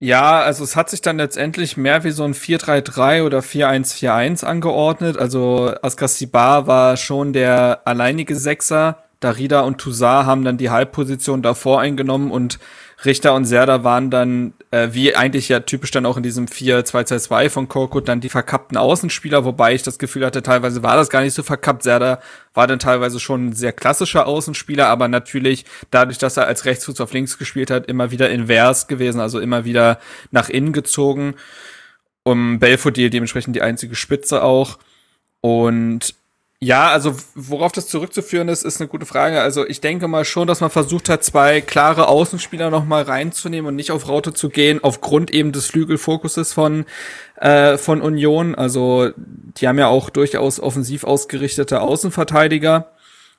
Ja, 0.00 0.40
also 0.42 0.62
es 0.62 0.76
hat 0.76 0.90
sich 0.90 1.00
dann 1.02 1.16
letztendlich 1.16 1.76
mehr 1.76 2.04
wie 2.04 2.12
so 2.12 2.22
ein 2.22 2.32
4-3-3 2.34 3.24
oder 3.24 3.40
4-1-4-1 3.40 4.44
angeordnet. 4.44 5.18
Also 5.18 5.74
Askasibar 5.82 6.68
war 6.68 6.96
schon 6.96 7.32
der 7.32 7.80
alleinige 7.84 8.36
Sechser. 8.36 9.02
Darida 9.18 9.62
und 9.62 9.78
Toussaint 9.78 10.26
haben 10.26 10.44
dann 10.44 10.56
die 10.56 10.70
Halbposition 10.70 11.42
davor 11.42 11.80
eingenommen 11.80 12.30
und 12.30 12.60
Richter 13.04 13.34
und 13.34 13.44
Serda 13.44 13.84
waren 13.84 14.10
dann, 14.10 14.54
äh, 14.72 14.88
wie 14.90 15.14
eigentlich 15.14 15.48
ja 15.48 15.60
typisch 15.60 15.92
dann 15.92 16.04
auch 16.04 16.16
in 16.16 16.24
diesem 16.24 16.46
4-2-2-2 16.46 17.48
von 17.48 17.68
Korkut, 17.68 18.08
dann 18.08 18.20
die 18.20 18.28
verkappten 18.28 18.76
Außenspieler, 18.76 19.44
wobei 19.44 19.74
ich 19.74 19.84
das 19.84 19.98
Gefühl 19.98 20.26
hatte, 20.26 20.42
teilweise 20.42 20.82
war 20.82 20.96
das 20.96 21.08
gar 21.08 21.22
nicht 21.22 21.34
so 21.34 21.44
verkappt. 21.44 21.84
Serda 21.84 22.20
war 22.54 22.66
dann 22.66 22.80
teilweise 22.80 23.20
schon 23.20 23.48
ein 23.48 23.52
sehr 23.52 23.72
klassischer 23.72 24.26
Außenspieler, 24.26 24.88
aber 24.88 25.06
natürlich 25.06 25.64
dadurch, 25.92 26.18
dass 26.18 26.36
er 26.36 26.48
als 26.48 26.64
Rechtsfuß 26.64 27.00
auf 27.00 27.12
links 27.12 27.38
gespielt 27.38 27.70
hat, 27.70 27.86
immer 27.86 28.10
wieder 28.10 28.30
invers 28.30 28.88
gewesen, 28.88 29.20
also 29.20 29.38
immer 29.38 29.64
wieder 29.64 30.00
nach 30.32 30.48
innen 30.48 30.72
gezogen. 30.72 31.34
Um 32.24 32.58
Belfodil 32.58 33.10
dementsprechend 33.10 33.54
die 33.54 33.62
einzige 33.62 33.94
Spitze 33.94 34.42
auch. 34.42 34.78
Und 35.40 36.14
ja, 36.60 36.88
also 36.88 37.14
worauf 37.36 37.70
das 37.70 37.86
zurückzuführen 37.86 38.48
ist, 38.48 38.64
ist 38.64 38.80
eine 38.80 38.88
gute 38.88 39.06
Frage. 39.06 39.40
Also 39.40 39.64
ich 39.64 39.80
denke 39.80 40.08
mal 40.08 40.24
schon, 40.24 40.48
dass 40.48 40.60
man 40.60 40.70
versucht 40.70 41.08
hat, 41.08 41.22
zwei 41.22 41.60
klare 41.60 42.08
Außenspieler 42.08 42.68
noch 42.70 42.84
mal 42.84 43.04
reinzunehmen 43.04 43.68
und 43.68 43.76
nicht 43.76 43.92
auf 43.92 44.08
Raute 44.08 44.34
zu 44.34 44.48
gehen, 44.48 44.82
aufgrund 44.82 45.30
eben 45.30 45.52
des 45.52 45.66
Flügelfokuses 45.66 46.52
von 46.52 46.84
äh, 47.36 47.78
von 47.78 48.02
Union. 48.02 48.56
Also 48.56 49.10
die 49.16 49.68
haben 49.68 49.78
ja 49.78 49.86
auch 49.86 50.10
durchaus 50.10 50.58
offensiv 50.58 51.04
ausgerichtete 51.04 51.80
Außenverteidiger, 51.80 52.90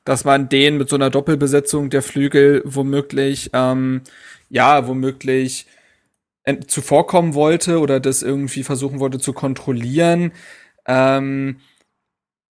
dass 0.05 0.23
man 0.23 0.47
denen 0.47 0.77
mit 0.77 0.87
so 0.87 0.95
einer 0.95 1.09
Doppelbesetzung 1.09 1.89
der 1.89 2.01
Flügel 2.03 2.61
womöglich 2.65 3.49
ähm, 3.53 4.01
ja 4.49 4.87
womöglich 4.87 5.67
zuvorkommen 6.67 7.33
wollte 7.33 7.79
oder 7.79 7.99
das 7.99 8.23
irgendwie 8.23 8.63
versuchen 8.63 8.99
wollte 8.99 9.19
zu 9.19 9.33
kontrollieren. 9.33 10.31
Ähm, 10.87 11.57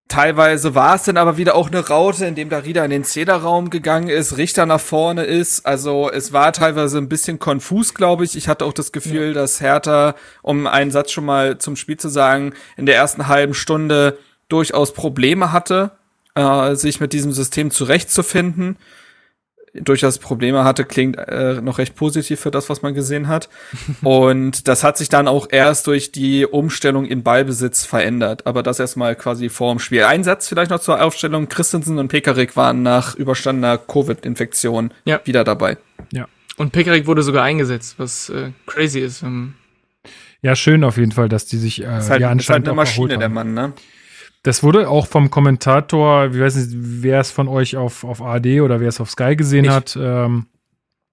Teilweise 0.07 0.73
war 0.73 0.95
es 0.95 1.03
dann 1.03 1.17
aber 1.17 1.35
wieder 1.35 1.55
auch 1.55 1.67
eine 1.67 1.85
Raute, 1.85 2.25
in 2.25 2.35
dem 2.35 2.49
Darida 2.49 2.85
in 2.85 2.91
den 2.91 3.03
Zederraum 3.03 3.69
gegangen 3.69 4.07
ist, 4.07 4.37
Richter 4.37 4.65
nach 4.65 4.79
vorne 4.79 5.25
ist. 5.25 5.65
Also 5.65 6.09
es 6.09 6.31
war 6.31 6.53
teilweise 6.53 6.97
ein 6.97 7.09
bisschen 7.09 7.39
konfus, 7.39 7.93
glaube 7.93 8.23
ich. 8.23 8.37
Ich 8.37 8.47
hatte 8.47 8.63
auch 8.63 8.71
das 8.71 8.93
Gefühl, 8.93 9.27
ja. 9.27 9.33
dass 9.33 9.59
Hertha, 9.59 10.15
um 10.41 10.65
einen 10.65 10.91
Satz 10.91 11.11
schon 11.11 11.25
mal 11.25 11.57
zum 11.57 11.75
Spiel 11.75 11.97
zu 11.97 12.07
sagen, 12.07 12.53
in 12.77 12.85
der 12.85 12.95
ersten 12.95 13.27
halben 13.27 13.53
Stunde 13.53 14.17
durchaus 14.47 14.93
Probleme 14.93 15.51
hatte, 15.51 15.91
äh, 16.35 16.75
sich 16.75 17.01
mit 17.01 17.11
diesem 17.11 17.33
System 17.33 17.69
zurechtzufinden 17.69 18.77
durchaus 19.81 20.19
Probleme 20.19 20.63
hatte, 20.63 20.85
klingt 20.85 21.17
äh, 21.17 21.61
noch 21.61 21.77
recht 21.77 21.95
positiv 21.95 22.39
für 22.39 22.51
das, 22.51 22.69
was 22.69 22.81
man 22.81 22.93
gesehen 22.93 23.27
hat. 23.27 23.49
und 24.03 24.67
das 24.67 24.83
hat 24.83 24.97
sich 24.97 25.09
dann 25.09 25.27
auch 25.27 25.47
erst 25.49 25.87
durch 25.87 26.11
die 26.11 26.45
Umstellung 26.45 27.05
in 27.05 27.23
Ballbesitz 27.23 27.85
verändert. 27.85 28.45
Aber 28.45 28.63
das 28.63 28.79
erstmal 28.79 29.15
quasi 29.15 29.49
vor 29.49 29.73
dem 29.73 29.79
Spiel. 29.79 30.03
Ein 30.03 30.23
Satz 30.23 30.47
vielleicht 30.47 30.71
noch 30.71 30.79
zur 30.79 31.01
Aufstellung. 31.01 31.49
Christensen 31.49 31.99
und 31.99 32.07
Pekarik 32.07 32.55
waren 32.55 32.83
nach 32.83 33.15
überstandener 33.15 33.77
Covid-Infektion 33.77 34.91
ja. 35.05 35.21
wieder 35.25 35.43
dabei. 35.43 35.77
Ja. 36.11 36.27
Und 36.57 36.71
Pekarik 36.71 37.05
wurde 37.05 37.21
sogar 37.21 37.43
eingesetzt, 37.43 37.95
was 37.97 38.29
äh, 38.29 38.51
crazy 38.65 38.99
ist. 38.99 39.21
Ähm 39.21 39.53
ja, 40.41 40.55
schön 40.55 40.83
auf 40.83 40.97
jeden 40.97 41.11
Fall, 41.11 41.29
dass 41.29 41.45
die 41.45 41.57
sich 41.57 41.83
äh, 41.83 41.97
ist 41.97 42.09
halt, 42.09 42.21
ja, 42.21 42.31
ist 42.31 42.49
halt 42.49 42.65
eine 42.65 42.75
Maschine, 42.75 43.17
der 43.17 43.29
Mann, 43.29 43.53
ne? 43.53 43.73
Das 44.47 44.63
wurde 44.63 44.89
auch 44.89 45.07
vom 45.07 45.29
Kommentator, 45.29 46.27
ich 46.27 46.39
weiß 46.39 46.55
nicht, 46.55 46.69
wer 46.71 47.19
es 47.19 47.31
von 47.31 47.49
euch 47.49 47.75
auf, 47.75 48.05
auf 48.05 48.21
AD 48.21 48.61
oder 48.61 48.79
wer 48.79 48.87
es 48.87 49.01
auf 49.01 49.09
Sky 49.09 49.35
gesehen 49.35 49.65
ich. 49.65 49.71
hat, 49.71 49.99
ähm, 50.01 50.45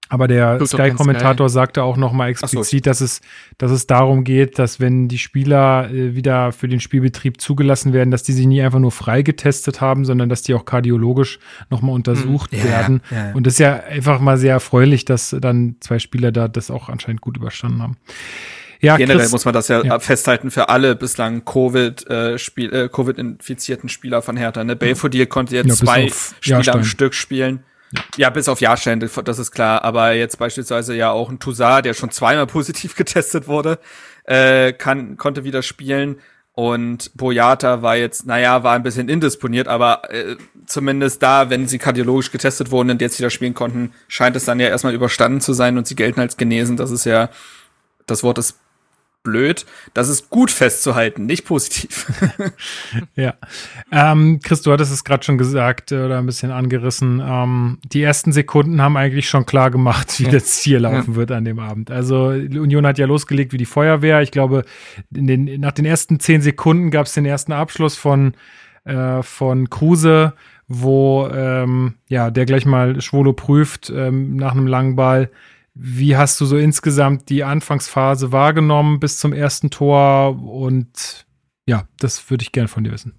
aber 0.07 0.29
der 0.29 0.65
Sky-Kommentator 0.65 1.49
Sky. 1.49 1.53
sagte 1.53 1.83
auch 1.83 1.97
nochmal 1.97 2.29
explizit, 2.29 2.85
so. 2.85 2.89
dass, 2.89 3.01
es, 3.01 3.19
dass 3.57 3.71
es 3.71 3.87
darum 3.87 4.23
geht, 4.23 4.57
dass 4.57 4.79
wenn 4.79 5.09
die 5.09 5.17
Spieler 5.17 5.91
äh, 5.91 6.15
wieder 6.15 6.53
für 6.53 6.69
den 6.69 6.79
Spielbetrieb 6.79 7.41
zugelassen 7.41 7.91
werden, 7.91 8.09
dass 8.09 8.23
die 8.23 8.31
sich 8.31 8.45
nie 8.45 8.61
einfach 8.61 8.79
nur 8.79 8.91
freigetestet 8.91 9.81
haben, 9.81 10.05
sondern 10.05 10.29
dass 10.29 10.41
die 10.41 10.53
auch 10.53 10.63
kardiologisch 10.63 11.39
nochmal 11.69 11.93
untersucht 11.93 12.53
hm. 12.53 12.63
werden. 12.63 13.01
Ja, 13.11 13.17
ja. 13.17 13.33
Und 13.33 13.47
das 13.47 13.55
ist 13.55 13.59
ja 13.59 13.83
einfach 13.83 14.21
mal 14.21 14.37
sehr 14.37 14.53
erfreulich, 14.53 15.03
dass 15.03 15.35
dann 15.41 15.75
zwei 15.81 15.99
Spieler 15.99 16.31
da 16.31 16.47
das 16.47 16.71
auch 16.71 16.87
anscheinend 16.87 17.19
gut 17.19 17.35
überstanden 17.35 17.81
haben. 17.81 17.97
Ja, 18.81 18.97
Generell 18.97 19.21
Chris, 19.21 19.31
muss 19.31 19.45
man 19.45 19.53
das 19.53 19.67
ja, 19.67 19.83
ja, 19.83 19.99
festhalten 19.99 20.51
für 20.51 20.69
alle 20.69 20.95
bislang 20.95 21.45
Covid, 21.45 22.09
äh, 22.09 22.37
Spiel, 22.37 22.73
äh, 22.73 22.89
Covid-infizierten 22.89 23.89
Spieler 23.89 24.21
von 24.21 24.37
Hertha. 24.37 24.63
Ne? 24.63 24.75
Belfodil 24.75 25.25
konnte 25.27 25.55
jetzt 25.55 25.67
ja, 25.67 25.75
zwei 25.75 26.09
Spieler 26.09 26.57
Jahrstein. 26.57 26.75
am 26.75 26.83
Stück 26.83 27.13
spielen. 27.13 27.63
Ja. 27.91 28.01
ja, 28.17 28.29
bis 28.29 28.49
auf 28.49 28.61
Jahrstein, 28.61 28.99
das 28.99 29.39
ist 29.39 29.51
klar. 29.51 29.83
Aber 29.83 30.13
jetzt 30.13 30.37
beispielsweise 30.37 30.95
ja 30.95 31.11
auch 31.11 31.29
ein 31.29 31.39
Toussaint, 31.39 31.85
der 31.85 31.93
schon 31.93 32.11
zweimal 32.11 32.47
positiv 32.47 32.95
getestet 32.95 33.47
wurde, 33.47 33.79
äh, 34.25 34.73
kann, 34.73 35.17
konnte 35.17 35.43
wieder 35.43 35.61
spielen. 35.61 36.17
Und 36.55 37.11
Boyata 37.15 37.81
war 37.81 37.97
jetzt, 37.97 38.25
naja, 38.25 38.63
war 38.63 38.75
ein 38.75 38.83
bisschen 38.83 39.09
indisponiert, 39.09 39.67
aber 39.67 40.09
äh, 40.09 40.37
zumindest 40.65 41.21
da, 41.21 41.49
wenn 41.49 41.67
sie 41.67 41.79
kardiologisch 41.79 42.31
getestet 42.31 42.71
wurden 42.71 42.91
und 42.91 43.01
jetzt 43.01 43.19
wieder 43.19 43.29
spielen 43.29 43.53
konnten, 43.53 43.91
scheint 44.07 44.37
es 44.37 44.45
dann 44.45 44.61
ja 44.61 44.69
erstmal 44.69 44.93
überstanden 44.93 45.41
zu 45.41 45.51
sein 45.51 45.77
und 45.77 45.85
sie 45.85 45.95
gelten 45.95 46.21
als 46.21 46.37
genesen. 46.37 46.77
Das 46.77 46.91
ist 46.91 47.05
ja, 47.05 47.29
das 48.05 48.23
Wort 48.23 48.37
ist 48.37 48.57
blöd. 49.25 49.65
Das 49.93 50.07
ist 50.07 50.29
gut 50.29 50.49
festzuhalten, 50.49 51.25
nicht 51.25 51.43
positiv. 51.43 52.05
ja. 53.15 53.33
Ähm, 53.91 54.39
Chris, 54.41 54.61
du 54.61 54.71
hattest 54.71 54.93
es 54.93 55.03
gerade 55.03 55.25
schon 55.25 55.37
gesagt 55.37 55.91
äh, 55.91 56.05
oder 56.05 56.19
ein 56.19 56.25
bisschen 56.25 56.51
angerissen. 56.51 57.21
Ähm, 57.25 57.79
die 57.83 58.01
ersten 58.01 58.31
Sekunden 58.31 58.81
haben 58.81 58.95
eigentlich 58.95 59.27
schon 59.27 59.45
klar 59.45 59.69
gemacht, 59.69 60.17
wie 60.19 60.23
ja. 60.23 60.31
das 60.31 60.45
Ziel 60.45 60.77
laufen 60.77 61.11
ja. 61.11 61.15
wird 61.17 61.31
an 61.31 61.43
dem 61.43 61.59
Abend. 61.59 61.91
Also 61.91 62.27
Union 62.27 62.87
hat 62.87 62.97
ja 62.97 63.05
losgelegt 63.05 63.51
wie 63.51 63.57
die 63.57 63.65
Feuerwehr. 63.65 64.21
Ich 64.21 64.31
glaube, 64.31 64.63
den, 65.09 65.59
nach 65.59 65.73
den 65.73 65.85
ersten 65.85 66.21
zehn 66.21 66.41
Sekunden 66.41 66.89
gab 66.89 67.07
es 67.07 67.13
den 67.13 67.25
ersten 67.25 67.51
Abschluss 67.51 67.97
von, 67.97 68.35
äh, 68.85 69.21
von 69.21 69.69
Kruse 69.69 70.33
wo 70.67 71.27
ähm, 71.31 71.93
ja 72.07 72.31
der 72.31 72.45
gleich 72.45 72.65
mal 72.65 72.99
Schwolo 72.99 73.33
prüft 73.33 73.91
ähm, 73.95 74.35
nach 74.35 74.53
einem 74.53 74.65
langen 74.65 74.95
Ball 74.95 75.29
wie 75.75 76.15
hast 76.15 76.39
du 76.39 76.45
so 76.45 76.57
insgesamt 76.57 77.29
die 77.29 77.43
Anfangsphase 77.43 78.31
wahrgenommen 78.31 78.99
bis 78.99 79.19
zum 79.19 79.33
ersten 79.33 79.69
Tor? 79.69 80.41
Und 80.41 81.27
ja, 81.67 81.87
das 81.99 82.29
würde 82.29 82.43
ich 82.43 82.51
gern 82.51 82.67
von 82.67 82.83
dir 82.83 82.91
wissen 82.91 83.13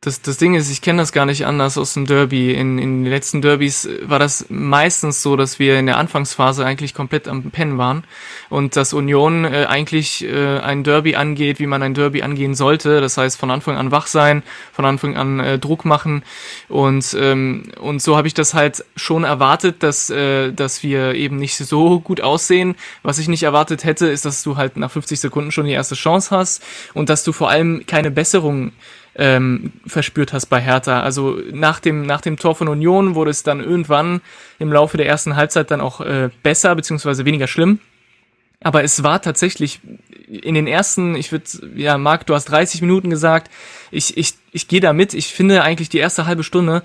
das, 0.00 0.22
das 0.22 0.38
Ding 0.38 0.54
ist, 0.54 0.70
ich 0.70 0.80
kenne 0.80 1.02
das 1.02 1.12
gar 1.12 1.26
nicht 1.26 1.44
anders 1.44 1.76
aus 1.76 1.92
dem 1.92 2.06
Derby. 2.06 2.54
In, 2.54 2.78
in 2.78 3.04
den 3.04 3.12
letzten 3.12 3.42
Derbys 3.42 3.86
war 4.02 4.18
das 4.18 4.46
meistens 4.48 5.22
so, 5.22 5.36
dass 5.36 5.58
wir 5.58 5.78
in 5.78 5.84
der 5.84 5.98
Anfangsphase 5.98 6.64
eigentlich 6.64 6.94
komplett 6.94 7.28
am 7.28 7.50
Pennen 7.50 7.76
waren 7.76 8.04
und 8.48 8.74
dass 8.76 8.94
Union 8.94 9.44
äh, 9.44 9.66
eigentlich 9.68 10.24
äh, 10.24 10.60
ein 10.60 10.82
Derby 10.82 11.16
angeht, 11.16 11.58
wie 11.58 11.66
man 11.66 11.82
ein 11.82 11.92
Derby 11.92 12.22
angehen 12.22 12.54
sollte. 12.54 13.02
Das 13.02 13.18
heißt, 13.18 13.38
von 13.38 13.50
Anfang 13.50 13.76
an 13.76 13.90
wach 13.90 14.06
sein, 14.06 14.42
von 14.72 14.86
Anfang 14.86 15.14
an 15.14 15.40
äh, 15.40 15.58
Druck 15.58 15.84
machen 15.84 16.22
und 16.68 17.14
ähm, 17.20 17.64
und 17.78 18.00
so 18.00 18.16
habe 18.16 18.28
ich 18.28 18.34
das 18.34 18.54
halt 18.54 18.82
schon 18.96 19.24
erwartet, 19.24 19.82
dass 19.82 20.08
äh, 20.08 20.52
dass 20.52 20.82
wir 20.82 21.14
eben 21.14 21.36
nicht 21.36 21.56
so 21.58 22.00
gut 22.00 22.22
aussehen. 22.22 22.76
Was 23.02 23.18
ich 23.18 23.28
nicht 23.28 23.42
erwartet 23.42 23.84
hätte, 23.84 24.06
ist, 24.06 24.24
dass 24.24 24.42
du 24.42 24.56
halt 24.56 24.78
nach 24.78 24.90
50 24.90 25.20
Sekunden 25.20 25.52
schon 25.52 25.66
die 25.66 25.72
erste 25.72 25.96
Chance 25.96 26.34
hast 26.34 26.62
und 26.94 27.10
dass 27.10 27.24
du 27.24 27.32
vor 27.32 27.50
allem 27.50 27.84
keine 27.84 28.10
Besserung 28.10 28.72
ähm, 29.18 29.72
verspürt 29.86 30.32
hast 30.32 30.46
bei 30.46 30.60
Hertha. 30.60 31.00
Also 31.00 31.38
nach 31.52 31.80
dem, 31.80 32.02
nach 32.02 32.20
dem 32.20 32.36
Tor 32.36 32.54
von 32.54 32.68
Union 32.68 33.14
wurde 33.14 33.30
es 33.30 33.42
dann 33.42 33.60
irgendwann 33.60 34.20
im 34.58 34.72
Laufe 34.72 34.96
der 34.96 35.06
ersten 35.06 35.36
Halbzeit 35.36 35.70
dann 35.70 35.80
auch 35.80 36.00
äh, 36.00 36.30
besser, 36.42 36.74
beziehungsweise 36.74 37.24
weniger 37.24 37.46
schlimm. 37.46 37.80
Aber 38.62 38.82
es 38.82 39.02
war 39.02 39.20
tatsächlich 39.20 39.80
in 40.28 40.54
den 40.54 40.66
ersten, 40.66 41.14
ich 41.14 41.30
würde, 41.30 41.44
ja, 41.76 41.98
Marc, 41.98 42.26
du 42.26 42.34
hast 42.34 42.46
30 42.46 42.80
Minuten 42.80 43.10
gesagt, 43.10 43.50
ich, 43.90 44.16
ich, 44.16 44.34
ich 44.52 44.66
gehe 44.66 44.80
da 44.80 44.92
mit. 44.92 45.14
Ich 45.14 45.28
finde 45.28 45.62
eigentlich 45.62 45.88
die 45.88 45.98
erste 45.98 46.26
halbe 46.26 46.42
Stunde 46.42 46.82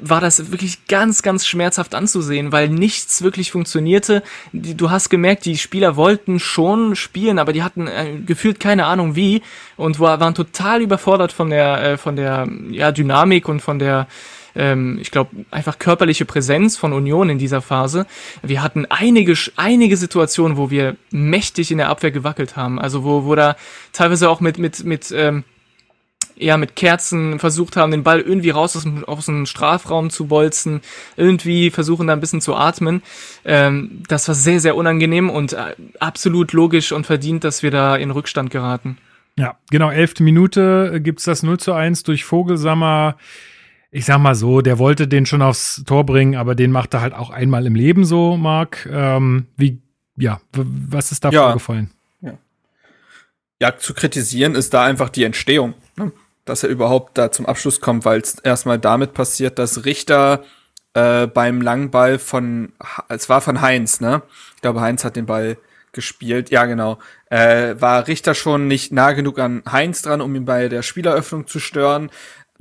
war 0.00 0.20
das 0.20 0.50
wirklich 0.50 0.86
ganz, 0.86 1.22
ganz 1.22 1.46
schmerzhaft 1.46 1.94
anzusehen, 1.94 2.52
weil 2.52 2.68
nichts 2.68 3.22
wirklich 3.22 3.50
funktionierte. 3.50 4.22
Du 4.52 4.90
hast 4.90 5.08
gemerkt, 5.08 5.44
die 5.44 5.58
Spieler 5.58 5.96
wollten 5.96 6.38
schon 6.38 6.96
spielen, 6.96 7.38
aber 7.38 7.52
die 7.52 7.62
hatten 7.62 7.86
äh, 7.86 8.18
gefühlt 8.24 8.60
keine 8.60 8.86
Ahnung 8.86 9.16
wie 9.16 9.42
und 9.76 10.00
waren 10.00 10.34
total 10.34 10.82
überfordert 10.82 11.32
von 11.32 11.50
der, 11.50 11.82
äh, 11.82 11.96
von 11.96 12.16
der 12.16 12.48
ja, 12.70 12.92
Dynamik 12.92 13.48
und 13.48 13.60
von 13.60 13.78
der 13.78 14.06
ähm, 14.54 14.98
ich 15.00 15.10
glaube, 15.10 15.30
einfach 15.50 15.78
körperliche 15.78 16.24
Präsenz 16.24 16.76
von 16.76 16.92
Union 16.92 17.30
in 17.30 17.38
dieser 17.38 17.62
Phase. 17.62 18.06
Wir 18.42 18.62
hatten 18.62 18.86
einige, 18.86 19.34
einige 19.56 19.96
Situationen, 19.96 20.56
wo 20.56 20.70
wir 20.70 20.96
mächtig 21.10 21.70
in 21.70 21.78
der 21.78 21.88
Abwehr 21.88 22.10
gewackelt 22.10 22.56
haben. 22.56 22.78
Also 22.78 23.04
wo, 23.04 23.24
wo 23.24 23.34
da 23.34 23.56
teilweise 23.92 24.28
auch 24.28 24.40
mit, 24.40 24.58
mit, 24.58 24.84
mit 24.84 25.10
ähm, 25.12 25.44
eher 26.42 26.58
mit 26.58 26.76
Kerzen 26.76 27.38
versucht 27.38 27.76
haben, 27.76 27.92
den 27.92 28.02
Ball 28.02 28.20
irgendwie 28.20 28.50
raus 28.50 28.76
aus 28.76 28.82
dem, 28.82 29.04
aus 29.04 29.26
dem 29.26 29.46
Strafraum 29.46 30.10
zu 30.10 30.26
bolzen, 30.26 30.80
irgendwie 31.16 31.70
versuchen 31.70 32.06
da 32.06 32.12
ein 32.12 32.20
bisschen 32.20 32.40
zu 32.40 32.54
atmen. 32.54 33.02
Ähm, 33.44 34.02
das 34.08 34.28
war 34.28 34.34
sehr, 34.34 34.60
sehr 34.60 34.76
unangenehm 34.76 35.30
und 35.30 35.52
äh, 35.52 35.74
absolut 36.00 36.52
logisch 36.52 36.92
und 36.92 37.06
verdient, 37.06 37.44
dass 37.44 37.62
wir 37.62 37.70
da 37.70 37.96
in 37.96 38.10
Rückstand 38.10 38.50
geraten. 38.50 38.98
Ja, 39.36 39.56
genau, 39.70 39.90
elfte 39.90 40.22
Minute 40.22 41.00
gibt's 41.02 41.24
das 41.24 41.42
0 41.42 41.58
zu 41.58 41.72
1 41.72 42.02
durch 42.02 42.24
Vogelsammer. 42.24 43.16
Ich 43.90 44.04
sag 44.04 44.18
mal 44.18 44.34
so, 44.34 44.60
der 44.60 44.78
wollte 44.78 45.08
den 45.08 45.26
schon 45.26 45.42
aufs 45.42 45.82
Tor 45.86 46.04
bringen, 46.04 46.36
aber 46.36 46.54
den 46.54 46.70
macht 46.70 46.94
er 46.94 47.00
halt 47.00 47.14
auch 47.14 47.30
einmal 47.30 47.66
im 47.66 47.74
Leben 47.74 48.04
so, 48.04 48.36
Marc. 48.36 48.88
Ähm, 48.90 49.46
wie, 49.56 49.80
ja, 50.16 50.40
was 50.52 51.12
ist 51.12 51.24
da 51.24 51.30
ja. 51.30 51.44
vorgefallen? 51.44 51.90
Ja. 52.20 52.32
ja, 53.60 53.76
zu 53.76 53.94
kritisieren 53.94 54.54
ist 54.54 54.74
da 54.74 54.84
einfach 54.84 55.08
die 55.08 55.24
Entstehung. 55.24 55.74
Ne? 55.96 56.12
Dass 56.44 56.62
er 56.62 56.68
überhaupt 56.68 57.18
da 57.18 57.30
zum 57.30 57.46
Abschluss 57.46 57.80
kommt, 57.80 58.04
weil 58.04 58.20
es 58.20 58.38
erstmal 58.38 58.78
damit 58.78 59.14
passiert, 59.14 59.58
dass 59.58 59.84
Richter 59.84 60.44
äh, 60.94 61.26
beim 61.26 61.60
Langball 61.60 62.18
von, 62.18 62.72
es 63.08 63.28
war 63.28 63.40
von 63.40 63.60
Heinz, 63.60 64.00
ne? 64.00 64.22
Ich 64.56 64.62
glaube, 64.62 64.80
Heinz 64.80 65.04
hat 65.04 65.16
den 65.16 65.26
Ball 65.26 65.56
gespielt. 65.92 66.50
Ja, 66.50 66.64
genau. 66.64 66.98
Äh, 67.30 67.76
war 67.78 68.08
Richter 68.08 68.34
schon 68.34 68.66
nicht 68.66 68.92
nah 68.92 69.12
genug 69.12 69.38
an 69.38 69.62
Heinz 69.70 70.02
dran, 70.02 70.20
um 70.20 70.34
ihn 70.34 70.44
bei 70.44 70.68
der 70.68 70.82
Spieleröffnung 70.82 71.46
zu 71.46 71.60
stören. 71.60 72.10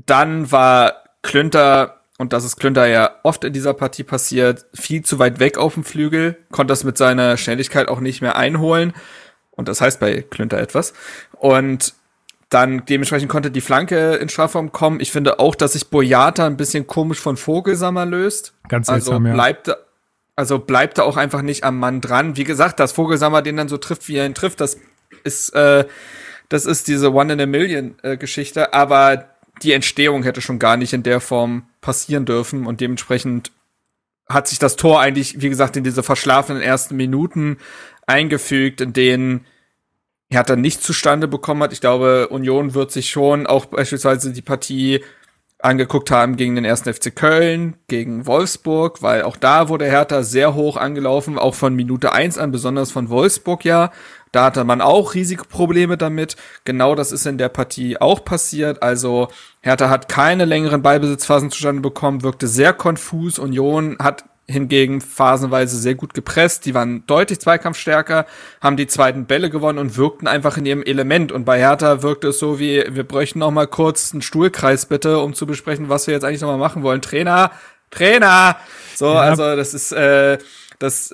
Dann 0.06 0.52
war 0.52 1.04
Klünter, 1.22 2.02
und 2.18 2.34
das 2.34 2.44
ist 2.44 2.58
Klünter 2.58 2.88
ja 2.88 3.16
oft 3.24 3.44
in 3.44 3.54
dieser 3.54 3.74
Partie 3.74 4.04
passiert, 4.04 4.66
viel 4.74 5.04
zu 5.04 5.20
weit 5.20 5.40
weg 5.40 5.58
auf 5.58 5.74
dem 5.76 5.84
Flügel, 5.84 6.38
konnte 6.52 6.72
das 6.72 6.84
mit 6.84 6.98
seiner 6.98 7.38
Schnelligkeit 7.38 7.88
auch 7.88 8.00
nicht 8.00 8.22
mehr 8.22 8.36
einholen. 8.36 8.94
Und 9.52 9.68
das 9.68 9.82
heißt 9.82 10.00
bei 10.00 10.22
Klünter 10.22 10.58
etwas. 10.60 10.94
Und 11.32 11.94
dann 12.52 12.86
dementsprechend 12.86 13.30
konnte 13.30 13.50
die 13.50 13.62
Flanke 13.62 14.16
in 14.16 14.28
Strafraum 14.28 14.74
kommen. 14.74 15.00
Ich 15.00 15.12
finde 15.12 15.40
auch, 15.40 15.56
dass 15.56 15.74
sich 15.74 15.90
Boyata 15.90 16.46
ein 16.46 16.58
bisschen 16.58 16.86
komisch 16.86 17.20
von 17.20 17.38
Vogelsammer 17.38 18.06
löst. 18.06 18.54
Ganz 18.68 18.90
also 18.90 19.12
seltsam, 19.12 19.26
also 19.26 19.36
bleibt, 19.36 19.68
ja. 19.68 19.76
Also 20.36 20.60
bleibt 20.60 20.98
er 20.98 21.06
auch 21.06 21.16
einfach 21.16 21.44
nicht 21.44 21.64
am 21.64 21.80
Mann 21.80 22.02
dran. 22.02 22.36
Wie 22.36 22.44
gesagt, 22.44 22.80
dass 22.82 22.92
Vogelsammer 22.92 23.42
den 23.42 23.56
dann 23.56 23.70
so 23.70 23.78
trifft, 23.78 24.10
wie 24.10 24.18
er 24.18 24.26
ihn 24.26 24.34
trifft, 24.34 24.60
das 24.60 24.78
ist, 25.24 25.56
äh, 25.56 25.86
das 26.50 26.66
ist 26.66 26.90
diese 26.90 27.14
One 27.14 27.34
in 27.34 27.42
a 27.42 27.46
Million 27.46 27.96
äh, 28.04 28.18
Geschichte. 28.18 28.74
Aber 28.74 29.30
die 29.64 29.72
Entstehung 29.72 30.24
hätte 30.24 30.42
schon 30.42 30.60
gar 30.60 30.76
nicht 30.76 30.92
in 30.92 31.04
der 31.04 31.22
Form 31.22 31.68
passieren 31.80 32.26
dürfen 32.26 32.66
und 32.66 32.82
dementsprechend 32.82 33.52
hat 34.28 34.50
sich 34.50 34.60
das 34.60 34.76
Tor 34.76 35.00
eigentlich, 35.00 35.42
wie 35.42 35.50
gesagt, 35.50 35.78
in 35.78 35.86
diese 35.86 36.04
verschlafenen 36.04 36.62
ersten 36.62 36.98
Minuten 36.98 37.58
eingefügt, 38.08 38.82
in 38.82 38.92
denen 38.92 39.46
Hertha 40.32 40.56
nicht 40.56 40.82
zustande 40.82 41.28
bekommen 41.28 41.62
hat. 41.62 41.74
Ich 41.74 41.82
glaube, 41.82 42.30
Union 42.30 42.74
wird 42.74 42.92
sich 42.92 43.10
schon 43.10 43.48
auch 43.48 43.66
beispielsweise 43.66 44.32
die 44.32 44.42
Partie 44.42 45.02
angeguckt 45.60 46.10
haben 46.10 46.38
gegen 46.38 46.56
den 46.56 46.66
ersten 46.66 46.92
FC 46.92 47.16
Köln, 47.16 47.76
gegen 47.88 48.26
Wolfsburg, 48.26 49.02
weil 49.02 49.24
auch 49.24 49.38
da 49.38 49.70
wurde 49.70 49.86
Hertha 49.86 50.24
sehr 50.24 50.56
hoch 50.56 50.78
angelaufen, 50.78 51.38
auch 51.38 51.54
von 51.54 51.76
Minute 51.76 52.14
eins 52.14 52.38
an, 52.38 52.52
besonders 52.52 52.92
von 52.92 53.10
Wolfsburg 53.10 53.64
ja. 53.66 53.92
Da 54.32 54.46
hatte 54.46 54.64
man 54.64 54.82
auch 54.82 55.14
riesige 55.14 55.44
Probleme 55.44 55.98
damit. 55.98 56.38
Genau 56.64 56.96
das 56.96 57.12
ist 57.12 57.26
in 57.26 57.38
der 57.38 57.50
Partie 57.50 58.00
auch 58.00 58.24
passiert. 58.24 58.82
Also 58.82 59.28
Hertha 59.60 59.90
hat 59.90 60.08
keine 60.08 60.46
längeren 60.46 60.82
Ballbesitzphasen 60.82 61.52
zustande 61.52 61.82
bekommen, 61.82 62.24
wirkte 62.24 62.48
sehr 62.48 62.72
konfus. 62.72 63.38
Union 63.38 63.98
hat 64.00 64.24
hingegen 64.48 65.02
phasenweise 65.02 65.78
sehr 65.78 65.96
gut 65.96 66.14
gepresst. 66.14 66.66
Die 66.66 66.74
waren 66.74 67.06
deutlich 67.08 67.40
zweikampfstärker, 67.40 68.26
haben 68.60 68.78
die 68.78 68.88
zweiten 68.88 69.26
Bälle 69.26 69.50
gewonnen 69.50 69.80
und 69.80 69.98
wirkten 69.98 70.28
einfach 70.28 70.58
in 70.58 70.66
ihrem 70.66 70.84
Element. 70.84 71.32
Und 71.32 71.46
bei 71.46 71.60
Hertha 71.60 72.02
wirkte 72.02 72.30
es 72.30 72.40
so 72.40 72.60
wie, 72.60 72.84
wir 72.90 73.04
bräuchten 73.04 73.40
noch 73.40 73.52
mal 73.52 73.68
kurz 73.68 74.12
einen 74.12 74.22
Stuhlkreis 74.22 74.86
bitte, 74.86 75.20
um 75.20 75.34
zu 75.34 75.46
besprechen, 75.46 75.90
was 75.90 76.08
wir 76.08 76.14
jetzt 76.14 76.24
eigentlich 76.24 76.42
noch 76.42 76.50
mal 76.50 76.58
machen 76.58 76.84
wollen. 76.84 77.02
Trainer, 77.02 77.52
Trainer! 77.90 78.58
So, 78.96 79.14
ja. 79.14 79.20
also 79.20 79.56
das 79.56 79.74
ist, 79.74 79.92
äh, 79.92 80.38
das 80.80 81.14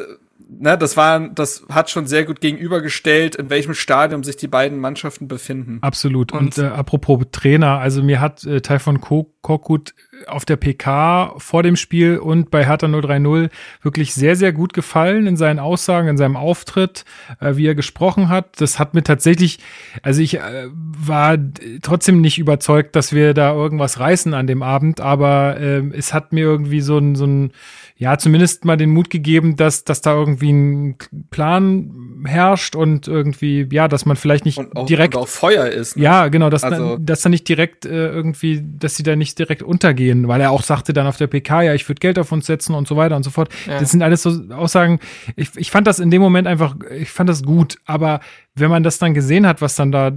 ne, 0.50 0.78
das 0.78 0.98
war, 0.98 1.28
das 1.30 1.64
hat 1.70 1.90
schon 1.90 2.08
sehr 2.08 2.26
gut 2.26 2.42
gegenübergestellt, 2.42 3.36
in 3.36 3.50
welchem 3.50 3.74
Stadium 3.74 4.24
sich 4.24 4.38
die 4.38 4.48
beiden 4.48 4.80
Mannschaften 4.80 5.28
befinden. 5.28 5.80
Absolut. 5.82 6.32
Und, 6.32 6.58
Und 6.58 6.58
äh, 6.58 6.68
apropos 6.68 7.26
Trainer, 7.32 7.80
also 7.80 8.04
mir 8.04 8.20
hat 8.20 8.44
äh, 8.46 8.62
Taifun 8.62 9.02
Korkut 9.02 9.94
auf 10.26 10.46
der 10.46 10.56
PK 10.56 11.36
vor 11.38 11.64
dem 11.64 11.76
Spiel 11.76 12.18
und 12.18 12.50
bei 12.52 12.66
Hertha 12.66 12.88
030 12.88 13.50
wirklich 13.82 14.14
sehr, 14.14 14.36
sehr 14.36 14.54
gut 14.54 14.74
gefallen 14.74 15.28
in 15.28 15.38
seinen 15.38 15.60
Aussagen, 15.60 16.08
in 16.08 16.18
seinem 16.18 16.36
Auftritt, 16.36 17.06
äh, 17.40 17.56
wie 17.56 17.68
er 17.68 17.76
gesprochen 17.76 18.30
hat. 18.30 18.60
Das 18.60 18.80
hat 18.80 18.94
mir 18.94 19.04
tatsächlich, 19.04 19.60
also 20.02 20.22
ich 20.22 20.40
äh, 20.40 20.68
war 20.72 21.38
trotzdem 21.82 22.22
nicht 22.22 22.40
überzeugt, 22.40 22.96
dass 22.96 23.14
wir 23.14 23.34
da 23.34 23.54
irgendwas 23.54 24.00
reißen 24.00 24.34
an 24.34 24.48
dem 24.48 24.64
Abend, 24.64 25.02
aber 25.02 25.60
äh, 25.60 25.84
es 25.96 26.14
hat 26.14 26.34
mir 26.34 26.44
irgendwie 26.44 26.82
so 26.82 26.98
ein, 26.98 27.16
so 27.16 27.26
ein 27.26 27.52
ja, 28.00 28.18
zumindest 28.20 28.64
mal 28.64 28.78
den 28.78 28.92
Mut 28.92 29.10
gegeben, 29.10 29.56
dass, 29.56 29.84
dass 29.84 30.02
da 30.02 30.14
irgendwie 30.14 30.52
ein 30.52 30.98
Plan 31.32 31.90
herrscht 32.26 32.76
und 32.76 33.08
irgendwie, 33.08 33.68
ja, 33.72 33.88
dass 33.88 34.06
man 34.06 34.16
vielleicht 34.16 34.46
nicht 34.46 34.58
und 34.58 34.76
auch, 34.76 34.86
direkt. 34.86 35.16
Und 35.16 35.22
auch 35.22 35.28
Feuer 35.28 35.68
ist. 35.68 35.98
Ne? 35.98 36.04
Ja, 36.04 36.28
genau, 36.28 36.50
dass, 36.50 36.64
also, 36.64 36.96
dann, 36.96 37.06
dass 37.06 37.22
da 37.22 37.30
nicht 37.30 37.48
direkt 37.48 37.86
äh, 37.86 38.08
irgendwie, 38.10 38.64
dass 38.64 38.96
sie 38.96 39.04
da 39.04 39.16
nicht 39.16 39.38
direkt 39.40 39.64
untergehen, 39.64 40.28
weil 40.28 40.42
er 40.42 40.52
auch 40.52 40.64
sagte 40.64 40.94
dann 40.94 41.08
auf 41.08 41.18
der 41.18 41.28
PK, 41.28 41.64
ja, 41.64 41.74
ich 41.74 41.88
würde 41.88 42.00
Geld 42.00 42.20
auf 42.20 42.32
uns 42.32 42.46
setzen 42.46 42.76
und 42.76 42.88
so 42.88 42.96
weiter 42.96 43.16
und 43.16 43.24
so 43.24 43.30
fort. 43.30 43.50
Ja. 43.68 43.80
Das 43.80 43.92
sind 43.92 44.02
alles 44.02 44.24
so 44.24 44.32
Aussagen. 44.52 45.00
Ich, 45.36 45.50
ich 45.56 45.72
fand 45.72 45.88
das 45.88 46.00
in 46.00 46.12
dem 46.12 46.22
Moment 46.22 46.48
einfach, 46.48 46.76
ich 46.98 47.10
fand 47.10 47.30
das 47.30 47.44
gut, 47.44 47.78
aber 47.86 48.20
wenn 48.56 48.70
man 48.70 48.84
das 48.84 48.98
dann 48.98 49.14
gesehen 49.14 49.46
hat, 49.46 49.62
was 49.62 49.76
dann 49.76 49.92
da 49.92 50.12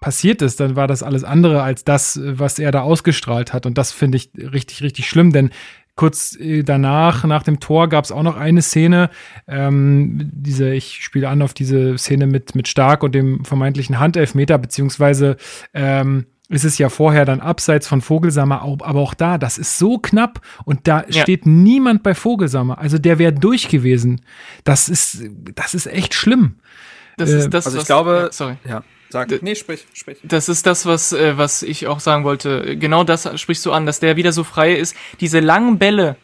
passiert 0.00 0.42
ist, 0.42 0.60
dann 0.60 0.76
war 0.76 0.86
das 0.86 1.02
alles 1.02 1.24
andere 1.24 1.62
als 1.62 1.84
das, 1.84 2.18
was 2.22 2.58
er 2.58 2.70
da 2.70 2.80
ausgestrahlt 2.80 3.52
hat. 3.52 3.66
Und 3.66 3.76
das 3.78 3.92
finde 3.92 4.16
ich 4.16 4.30
richtig, 4.36 4.82
richtig 4.82 5.08
schlimm, 5.08 5.32
denn 5.32 5.50
Kurz 5.96 6.36
äh, 6.40 6.62
danach, 6.62 7.24
nach 7.24 7.42
dem 7.42 7.60
Tor, 7.60 7.88
gab 7.88 8.04
es 8.04 8.12
auch 8.12 8.22
noch 8.22 8.36
eine 8.36 8.62
Szene. 8.62 9.10
Ähm, 9.46 10.30
diese, 10.32 10.74
ich 10.74 11.04
spiele 11.04 11.28
an 11.28 11.42
auf 11.42 11.54
diese 11.54 11.96
Szene 11.98 12.26
mit, 12.26 12.54
mit 12.54 12.68
Stark 12.68 13.02
und 13.02 13.14
dem 13.14 13.44
vermeintlichen 13.44 14.00
Handelfmeter, 14.00 14.58
beziehungsweise 14.58 15.36
ähm, 15.72 16.26
ist 16.48 16.64
es 16.64 16.78
ja 16.78 16.88
vorher 16.88 17.24
dann 17.24 17.40
abseits 17.40 17.88
von 17.88 18.00
Vogelsammer, 18.00 18.62
aber 18.62 19.00
auch 19.00 19.14
da, 19.14 19.38
das 19.38 19.56
ist 19.56 19.78
so 19.78 19.98
knapp 19.98 20.40
und 20.64 20.86
da 20.86 21.04
ja. 21.08 21.22
steht 21.22 21.46
niemand 21.46 22.02
bei 22.02 22.14
Vogelsammer. 22.14 22.78
Also 22.78 22.98
der 22.98 23.18
wäre 23.18 23.32
durch 23.32 23.68
gewesen. 23.68 24.20
Das 24.62 24.88
ist, 24.88 25.22
das 25.54 25.74
ist 25.74 25.86
echt 25.86 26.12
schlimm. 26.14 26.56
Das 27.16 27.30
äh, 27.30 27.38
ist 27.38 27.50
das, 27.50 27.66
also 27.66 27.78
ich 27.78 27.82
was, 27.82 27.86
glaube, 27.86 28.22
ja, 28.26 28.32
sorry. 28.32 28.56
Ja. 28.68 28.82
Sag. 29.14 29.42
Nee, 29.42 29.54
sprich, 29.54 29.86
sprich. 29.92 30.18
Das 30.24 30.48
ist 30.48 30.66
das, 30.66 30.86
was, 30.86 31.12
äh, 31.12 31.38
was 31.38 31.62
ich 31.62 31.86
auch 31.86 32.00
sagen 32.00 32.24
wollte. 32.24 32.76
Genau 32.76 33.04
das 33.04 33.30
sprichst 33.40 33.64
du 33.64 33.70
an, 33.70 33.86
dass 33.86 34.00
der 34.00 34.16
wieder 34.16 34.32
so 34.32 34.42
frei 34.42 34.74
ist. 34.74 34.96
Diese 35.20 35.38
langen 35.38 35.78
Bälle 35.78 36.16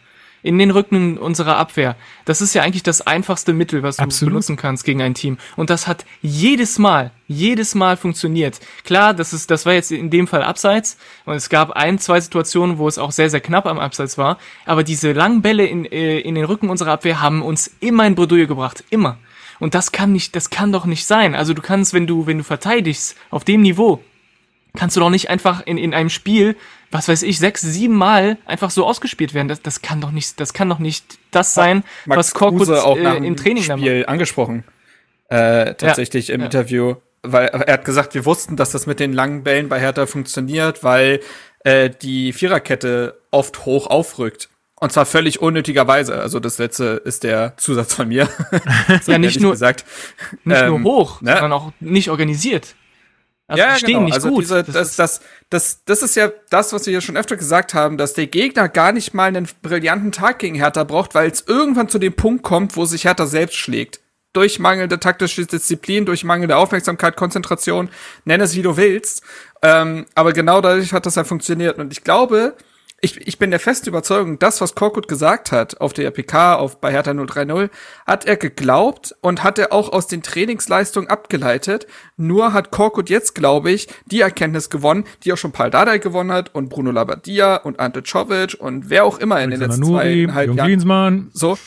in 0.43 0.59
den 0.59 0.73
Rücken 0.73 1.17
unserer 1.17 1.57
Abwehr, 1.57 1.95
das 2.25 2.41
ist 2.41 2.53
ja 2.53 2.63
eigentlich 2.63 2.83
das 2.83 3.07
einfachste 3.07 3.53
Mittel, 3.53 3.85
was 3.85 3.99
du 3.99 4.03
Absolut. 4.03 4.33
benutzen 4.33 4.57
kannst 4.57 4.85
gegen 4.85 5.03
ein 5.03 5.15
Team. 5.15 5.39
Und 5.55 5.71
das 5.71 5.87
hat 5.87 6.05
jedes 6.21 6.81
Mal, 6.81 7.13
jedes 7.29 7.77
Mal 7.77 7.97
funktioniert. 7.97 8.59
Klar, 8.83 9.15
das 9.15 9.33
ist, 9.33 9.53
das 9.53 9.67
war 9.67 9.75
jetzt 9.75 9.93
in 9.93 10.11
dem 10.11 10.27
Fall 10.27 10.43
abseits. 10.43 10.97
Und 11.27 11.35
es 11.35 11.49
gab 11.49 11.71
ein, 11.71 12.01
zwei 12.01 12.21
Situationen, 12.21 12.79
wo 12.79 12.89
es 12.89 12.99
auch 12.99 13.13
sehr, 13.13 13.31
sehr 13.31 13.41
knapp 13.41 13.67
am 13.67 13.79
Abseits 13.79 14.19
war. 14.19 14.37
Aber 14.67 14.83
diese 14.83 15.13
langen 15.13 15.43
Bälle 15.43 15.65
in, 15.65 15.85
äh, 15.85 16.19
in 16.19 16.35
den 16.35 16.45
Rücken 16.45 16.69
unserer 16.71 16.91
Abwehr 16.91 17.21
haben 17.21 17.43
uns 17.43 17.71
immer 17.79 18.05
in 18.05 18.17
Bredouille 18.17 18.49
gebracht. 18.49 18.83
Immer. 18.91 19.17
Und 19.61 19.75
das 19.75 19.93
kann 19.93 20.13
nicht, 20.13 20.35
das 20.35 20.51
kann 20.51 20.73
doch 20.73 20.87
nicht 20.87 21.07
sein. 21.07 21.35
Also 21.35 21.55
du 21.55 21.63
kannst, 21.63 21.95
wenn 21.95 22.07
du, 22.07 22.27
wenn 22.27 22.39
du 22.39 22.45
verteidigst, 22.45 23.17
auf 23.31 23.45
dem 23.45 23.63
Niveau, 23.63 24.03
kannst 24.77 24.97
du 24.97 25.01
doch 25.01 25.11
nicht 25.11 25.31
einfach 25.31 25.65
in, 25.67 25.79
in 25.79 25.95
einem 25.95 26.11
Spiel, 26.11 26.57
was 26.91 27.09
weiß 27.09 27.23
ich, 27.23 27.39
sechs, 27.39 27.61
sieben 27.61 27.95
Mal 27.95 28.39
einfach 28.47 28.71
so 28.71 28.87
ausgespielt 28.87 29.35
werden. 29.35 29.49
Das, 29.49 29.63
das 29.63 29.83
kann 29.83 30.01
doch 30.01 30.11
nicht, 30.11 30.41
das 30.41 30.53
kann 30.53 30.69
doch 30.69 30.79
nicht 30.79 31.19
das 31.31 31.55
sein, 31.55 31.85
Max 32.07 32.19
was 32.19 32.35
Korkut 32.35 32.71
auch 32.71 32.97
äh, 32.97 33.17
im 33.19 33.37
Training 33.37 33.63
Spiel 33.63 34.05
angesprochen. 34.07 34.65
Äh, 35.29 35.75
tatsächlich 35.75 36.29
ja, 36.29 36.35
im 36.35 36.41
ja. 36.41 36.47
Interview, 36.47 36.97
weil 37.23 37.49
er 37.49 37.75
hat 37.75 37.85
gesagt, 37.85 38.15
wir 38.15 38.25
wussten, 38.25 38.57
dass 38.57 38.71
das 38.71 38.87
mit 38.87 38.99
den 38.99 39.13
langen 39.13 39.45
Bällen 39.45 39.69
bei 39.69 39.79
Hertha 39.79 40.07
funktioniert, 40.07 40.83
weil 40.83 41.21
äh, 41.61 41.91
die 41.91 42.33
Viererkette 42.33 43.21
oft 43.31 43.65
hoch 43.65 43.87
aufrückt. 43.87 44.49
Und 44.83 44.93
zwar 44.93 45.05
völlig 45.05 45.43
unnötigerweise. 45.43 46.19
Also 46.19 46.41
das 46.41 46.57
letzte 46.57 47.03
ist 47.05 47.23
der 47.23 47.55
Zusatz 47.59 47.95
von 47.95 48.09
mir. 48.09 48.29
ja, 49.07 49.19
nicht 49.19 49.39
nur 49.39 49.53
gesagt. 49.53 49.85
Nicht 50.45 50.63
ähm, 50.63 50.83
nur 50.83 50.83
hoch, 50.83 51.21
ne? 51.21 51.33
sondern 51.33 51.53
auch 51.53 51.73
nicht 51.81 52.09
organisiert. 52.09 52.75
Also 53.47 53.63
ja, 53.63 53.77
stehen 53.77 53.89
genau. 53.89 54.01
nicht 54.05 54.15
also 54.15 54.31
gut. 54.31 54.45
Diese, 54.45 54.65
das, 54.65 54.97
das, 54.97 55.21
das, 55.51 55.85
das 55.85 56.03
ist 56.03 56.17
ja 56.17 56.31
das, 56.49 56.73
was 56.73 56.87
wir 56.87 56.95
ja 56.95 57.03
schon 57.03 57.19
öfter 57.19 57.37
gesagt 57.37 57.75
haben, 57.75 57.99
dass 57.99 58.15
der 58.15 58.27
Gegner 58.27 58.71
gar 58.71 58.93
nicht 58.93 59.13
mal 59.13 59.25
einen 59.25 59.47
brillanten 59.61 60.13
Tag 60.13 60.39
gegen 60.39 60.55
Hertha 60.55 60.85
braucht, 60.85 61.15
weil 61.15 61.31
es 61.31 61.45
irgendwann 61.47 61.91
zu 61.91 61.99
dem 61.99 62.15
Punkt 62.15 62.43
kommt, 62.43 62.77
wo 62.77 62.87
sich 62.87 63.05
Hertha 63.05 63.27
selbst 63.27 63.57
schlägt. 63.57 64.01
Durch 64.33 64.61
mangelnde 64.61 64.99
taktische 64.99 65.45
Disziplin, 65.45 66.07
durch 66.07 66.25
mangelnde 66.25 66.57
Aufmerksamkeit, 66.57 67.17
Konzentration, 67.17 67.91
nenn 68.25 68.41
es 68.41 68.55
wie 68.55 68.63
du 68.63 68.79
willst. 68.79 69.23
Ähm, 69.61 70.07
aber 70.15 70.33
genau 70.33 70.63
dadurch 70.63 70.95
hat 70.95 71.05
das 71.05 71.17
ja 71.17 71.25
funktioniert. 71.25 71.79
Und 71.79 71.93
ich 71.93 72.03
glaube, 72.03 72.55
ich, 73.03 73.27
ich 73.27 73.39
bin 73.39 73.51
der 73.51 73.61
festen 73.61 73.89
Überzeugung, 73.89 74.39
das, 74.39 74.61
was 74.61 74.75
Korkut 74.75 75.09
gesagt 75.09 75.53
hat 75.53 75.81
auf 75.81 75.93
der 75.93 76.11
PK, 76.11 76.57
auf, 76.57 76.81
bei 76.81 76.93
Hertha 76.93 77.15
030, 77.15 77.71
hat 78.07 78.27
er 78.27 78.37
geglaubt 78.37 79.15
und 79.23 79.43
hat 79.43 79.59
er 79.59 79.73
auch 79.73 79.91
aus 79.91 80.07
den 80.07 80.23
Trainingsleistungen 80.23 81.09
abgeleitet. 81.09 81.87
Nur 82.17 82.53
hat 82.53 82.71
Korkut 82.71 83.09
jetzt, 83.09 83.35
glaube 83.35 83.71
ich, 83.71 83.89
die 84.07 84.21
Erkenntnis 84.21 84.69
gewonnen, 84.69 85.05
die 85.25 85.33
auch 85.33 85.39
schon 85.39 85.53
Paul 85.53 85.71
Dardai 85.71 85.99
gewonnen 85.99 86.31
hat 86.31 86.55
und 86.55 86.69
Bruno 86.69 86.91
Labbadia 86.91 87.57
und 87.57 87.81
Ante 87.81 88.03
Czovic 88.03 88.57
und 88.59 88.91
wer 88.91 89.05
auch 89.05 89.19
immer 89.19 89.43
in 89.43 89.51
den 89.51 89.61
letzten 89.61 89.81
Nuri, 89.81 90.27
zweieinhalb 90.27 90.55
Jahren. 90.55 91.31
So, 91.33 91.59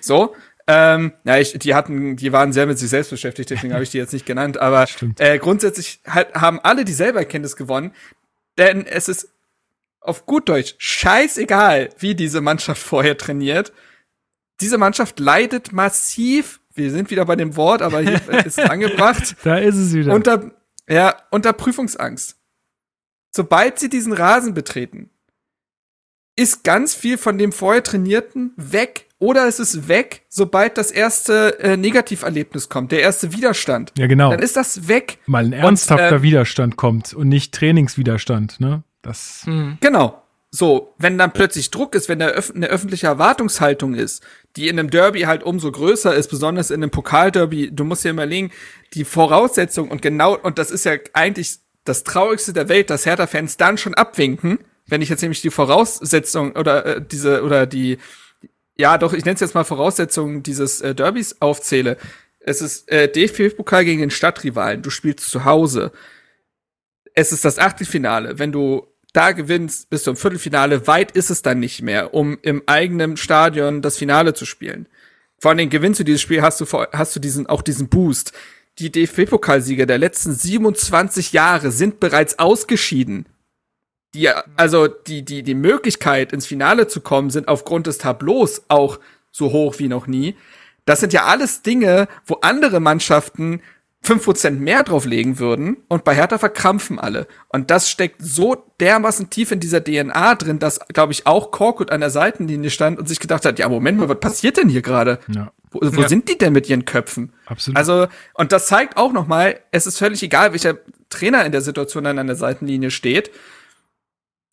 so. 0.00 0.34
Ähm, 0.70 1.12
ja, 1.24 1.38
ich, 1.38 1.54
die 1.58 1.74
hatten, 1.74 2.16
die 2.16 2.32
waren 2.32 2.52
sehr 2.52 2.66
mit 2.66 2.78
sich 2.78 2.90
selbst 2.90 3.08
beschäftigt, 3.08 3.48
deswegen 3.48 3.72
habe 3.72 3.82
ich 3.82 3.90
die 3.90 3.96
jetzt 3.98 4.12
nicht 4.12 4.26
genannt. 4.26 4.58
Aber 4.58 4.86
äh, 5.18 5.38
grundsätzlich 5.38 6.00
halt, 6.06 6.34
haben 6.34 6.60
alle 6.62 6.84
dieselbe 6.84 7.18
Erkenntnis 7.18 7.56
gewonnen, 7.56 7.92
denn 8.58 8.86
es 8.86 9.08
ist 9.08 9.28
auf 10.08 10.26
gut 10.26 10.48
Deutsch, 10.48 10.74
scheißegal, 10.78 11.90
wie 11.98 12.14
diese 12.14 12.40
Mannschaft 12.40 12.82
vorher 12.82 13.16
trainiert. 13.16 13.72
Diese 14.60 14.78
Mannschaft 14.78 15.20
leidet 15.20 15.72
massiv, 15.72 16.60
wir 16.74 16.90
sind 16.90 17.10
wieder 17.10 17.24
bei 17.24 17.36
dem 17.36 17.56
Wort, 17.56 17.82
aber 17.82 18.00
hier 18.00 18.14
ist 18.44 18.58
es 18.58 18.58
angebracht. 18.58 19.36
Da 19.44 19.58
ist 19.58 19.76
es 19.76 19.92
wieder. 19.92 20.14
Unter, 20.14 20.50
ja, 20.88 21.16
unter 21.30 21.52
Prüfungsangst. 21.52 22.36
Sobald 23.34 23.78
sie 23.78 23.88
diesen 23.88 24.12
Rasen 24.12 24.54
betreten, 24.54 25.10
ist 26.34 26.64
ganz 26.64 26.94
viel 26.94 27.18
von 27.18 27.36
dem 27.36 27.52
vorher 27.52 27.82
Trainierten 27.82 28.52
weg 28.56 29.06
oder 29.18 29.48
es 29.48 29.58
ist 29.58 29.88
weg, 29.88 30.24
sobald 30.28 30.78
das 30.78 30.92
erste 30.92 31.58
äh, 31.58 31.76
Negativerlebnis 31.76 32.68
kommt, 32.68 32.92
der 32.92 33.00
erste 33.00 33.32
Widerstand. 33.32 33.92
Ja, 33.98 34.06
genau. 34.06 34.30
Dann 34.30 34.40
ist 34.40 34.56
das 34.56 34.86
weg. 34.86 35.18
Mal 35.26 35.46
ein 35.46 35.52
ernsthafter 35.52 36.08
und, 36.08 36.20
äh, 36.20 36.22
Widerstand 36.22 36.76
kommt 36.76 37.12
und 37.12 37.28
nicht 37.28 37.52
Trainingswiderstand, 37.52 38.60
ne? 38.60 38.84
Das 39.02 39.42
mhm. 39.46 39.78
Genau. 39.80 40.22
So, 40.50 40.94
wenn 40.96 41.18
dann 41.18 41.32
plötzlich 41.32 41.70
Druck 41.70 41.94
ist, 41.94 42.08
wenn 42.08 42.20
da 42.20 42.30
öf 42.30 42.52
eine 42.54 42.68
öffentliche 42.68 43.06
Erwartungshaltung 43.06 43.94
ist, 43.94 44.24
die 44.56 44.68
in 44.68 44.78
einem 44.78 44.88
Derby 44.88 45.22
halt 45.22 45.42
umso 45.42 45.70
größer 45.70 46.14
ist, 46.14 46.28
besonders 46.28 46.70
in 46.70 46.82
einem 46.82 46.90
Pokalderby, 46.90 47.70
du 47.70 47.84
musst 47.84 48.04
dir 48.04 48.10
überlegen, 48.10 48.50
die 48.94 49.04
Voraussetzung 49.04 49.90
und 49.90 50.00
genau, 50.00 50.38
und 50.38 50.58
das 50.58 50.70
ist 50.70 50.84
ja 50.84 50.94
eigentlich 51.12 51.58
das 51.84 52.02
Traurigste 52.02 52.54
der 52.54 52.70
Welt, 52.70 52.88
dass 52.88 53.04
Hertha-Fans 53.04 53.58
dann 53.58 53.76
schon 53.76 53.92
abwinken, 53.92 54.58
wenn 54.86 55.02
ich 55.02 55.10
jetzt 55.10 55.20
nämlich 55.20 55.42
die 55.42 55.50
Voraussetzung 55.50 56.52
oder 56.52 56.86
äh, 56.86 57.02
diese, 57.04 57.42
oder 57.42 57.66
die, 57.66 57.98
ja 58.78 58.96
doch, 58.96 59.12
ich 59.12 59.26
nenne 59.26 59.34
es 59.34 59.40
jetzt 59.40 59.54
mal 59.54 59.64
Voraussetzungen 59.64 60.42
dieses 60.42 60.80
äh, 60.80 60.94
Derbys 60.94 61.36
aufzähle. 61.40 61.98
Es 62.40 62.62
ist 62.62 62.90
äh, 62.90 63.12
DFB-Pokal 63.12 63.84
gegen 63.84 64.00
den 64.00 64.10
Stadtrivalen, 64.10 64.80
du 64.80 64.88
spielst 64.88 65.30
zu 65.30 65.44
Hause 65.44 65.92
es 67.18 67.32
ist 67.32 67.44
das 67.44 67.58
Achtelfinale. 67.58 68.38
Wenn 68.38 68.52
du 68.52 68.86
da 69.12 69.32
gewinnst 69.32 69.90
bis 69.90 70.04
zum 70.04 70.16
Viertelfinale, 70.16 70.86
weit 70.86 71.10
ist 71.10 71.30
es 71.30 71.42
dann 71.42 71.58
nicht 71.58 71.82
mehr, 71.82 72.14
um 72.14 72.38
im 72.42 72.62
eigenen 72.66 73.16
Stadion 73.16 73.82
das 73.82 73.98
Finale 73.98 74.34
zu 74.34 74.46
spielen. 74.46 74.86
Vor 75.40 75.50
allem 75.50 75.68
gewinnst 75.68 75.98
du 75.98 76.04
dieses 76.04 76.20
Spiel, 76.22 76.42
hast 76.42 76.60
du, 76.60 76.66
hast 76.66 77.16
du 77.16 77.20
diesen, 77.20 77.48
auch 77.48 77.62
diesen 77.62 77.88
Boost. 77.88 78.32
die 78.78 78.92
DFB-Pokalsieger 78.92 79.86
der 79.86 79.98
letzten 79.98 80.32
27 80.32 81.32
Jahre 81.32 81.72
sind 81.72 81.98
bereits 81.98 82.38
ausgeschieden. 82.38 83.26
Die, 84.14 84.30
also 84.56 84.86
die, 84.86 85.24
die, 85.24 85.42
die 85.42 85.54
Möglichkeit, 85.54 86.32
ins 86.32 86.46
Finale 86.46 86.86
zu 86.86 87.00
kommen, 87.00 87.30
sind 87.30 87.48
aufgrund 87.48 87.88
des 87.88 87.98
Tableaus 87.98 88.62
auch 88.68 89.00
so 89.32 89.50
hoch 89.50 89.80
wie 89.80 89.88
noch 89.88 90.06
nie. 90.06 90.36
Das 90.84 91.00
sind 91.00 91.12
ja 91.12 91.24
alles 91.24 91.62
Dinge, 91.62 92.06
wo 92.24 92.34
andere 92.42 92.78
Mannschaften 92.78 93.60
5% 94.04 94.50
mehr 94.52 94.84
drauflegen 94.84 95.38
würden 95.38 95.78
und 95.88 96.04
bei 96.04 96.14
Hertha 96.14 96.38
verkrampfen 96.38 96.98
alle. 96.98 97.26
Und 97.48 97.70
das 97.70 97.90
steckt 97.90 98.22
so 98.22 98.64
dermaßen 98.80 99.28
tief 99.28 99.50
in 99.50 99.60
dieser 99.60 99.82
DNA 99.82 100.36
drin, 100.36 100.58
dass, 100.58 100.78
glaube 100.88 101.12
ich, 101.12 101.26
auch 101.26 101.50
Korkut 101.50 101.90
an 101.90 102.00
der 102.00 102.10
Seitenlinie 102.10 102.70
stand 102.70 102.98
und 102.98 103.08
sich 103.08 103.18
gedacht 103.20 103.44
hat, 103.44 103.58
ja, 103.58 103.68
Moment 103.68 103.98
mal, 103.98 104.08
was 104.08 104.20
passiert 104.20 104.56
denn 104.56 104.68
hier 104.68 104.82
gerade? 104.82 105.18
Ja. 105.28 105.52
Wo, 105.70 105.80
wo 105.82 106.00
Ja. 106.02 106.08
sind 106.08 106.28
die 106.28 106.38
denn 106.38 106.52
mit 106.52 106.68
ihren 106.68 106.84
Köpfen? 106.84 107.32
Absolut. 107.46 107.76
Also, 107.76 108.06
und 108.34 108.52
das 108.52 108.68
zeigt 108.68 108.96
auch 108.96 109.12
noch 109.12 109.26
mal, 109.26 109.60
es 109.72 109.86
ist 109.86 109.98
völlig 109.98 110.22
egal, 110.22 110.52
welcher 110.52 110.78
Trainer 111.10 111.44
in 111.44 111.52
der 111.52 111.60
Situation 111.60 112.04
dann 112.04 112.18
an 112.18 112.26
der 112.28 112.36
Seitenlinie 112.36 112.90
steht. 112.90 113.30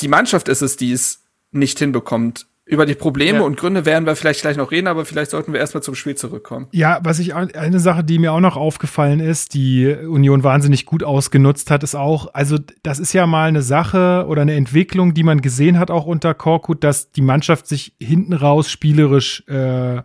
Die 0.01 0.07
Mannschaft 0.09 0.49
ist 0.49 0.61
es, 0.61 0.75
die 0.75 0.91
es 0.91 1.21
nicht 1.51 1.79
hinbekommt. 1.79 2.47
Über 2.67 2.87
die 2.87 2.95
Probleme 2.95 3.39
Ja. 3.39 3.43
und 3.43 3.57
Gründe 3.57 3.85
werden 3.85 4.05
wir 4.07 4.15
vielleicht 4.15 4.41
gleich 4.41 4.57
noch 4.57 4.71
reden, 4.71 4.87
aber 4.87 5.05
vielleicht 5.05 5.29
sollten 5.29 5.53
wir 5.53 5.59
erstmal 5.59 5.83
zum 5.83 5.93
Spiel 5.93 6.15
zurückkommen. 6.15 6.65
Ja, 6.71 6.99
was 7.03 7.19
ich 7.19 7.35
eine 7.35 7.79
Sache, 7.79 8.03
die 8.03 8.17
mir 8.17 8.33
auch 8.33 8.39
noch 8.39 8.57
aufgefallen 8.57 9.19
ist, 9.19 9.53
die 9.53 9.85
Union 9.87 10.43
wahnsinnig 10.43 10.87
gut 10.87 11.03
ausgenutzt 11.03 11.69
hat, 11.69 11.83
ist 11.83 11.93
auch, 11.93 12.33
also 12.33 12.57
das 12.81 12.97
ist 12.97 13.13
ja 13.13 13.27
mal 13.27 13.47
eine 13.49 13.61
Sache 13.61 14.25
oder 14.27 14.41
eine 14.41 14.55
Entwicklung, 14.55 15.13
die 15.13 15.21
man 15.23 15.41
gesehen 15.41 15.77
hat 15.77 15.91
auch 15.91 16.07
unter 16.07 16.33
Korkut, 16.33 16.83
dass 16.83 17.11
die 17.11 17.21
Mannschaft 17.21 17.67
sich 17.67 17.93
hinten 18.01 18.33
raus 18.33 18.71
spielerisch, 18.71 19.43
äh, 19.47 20.01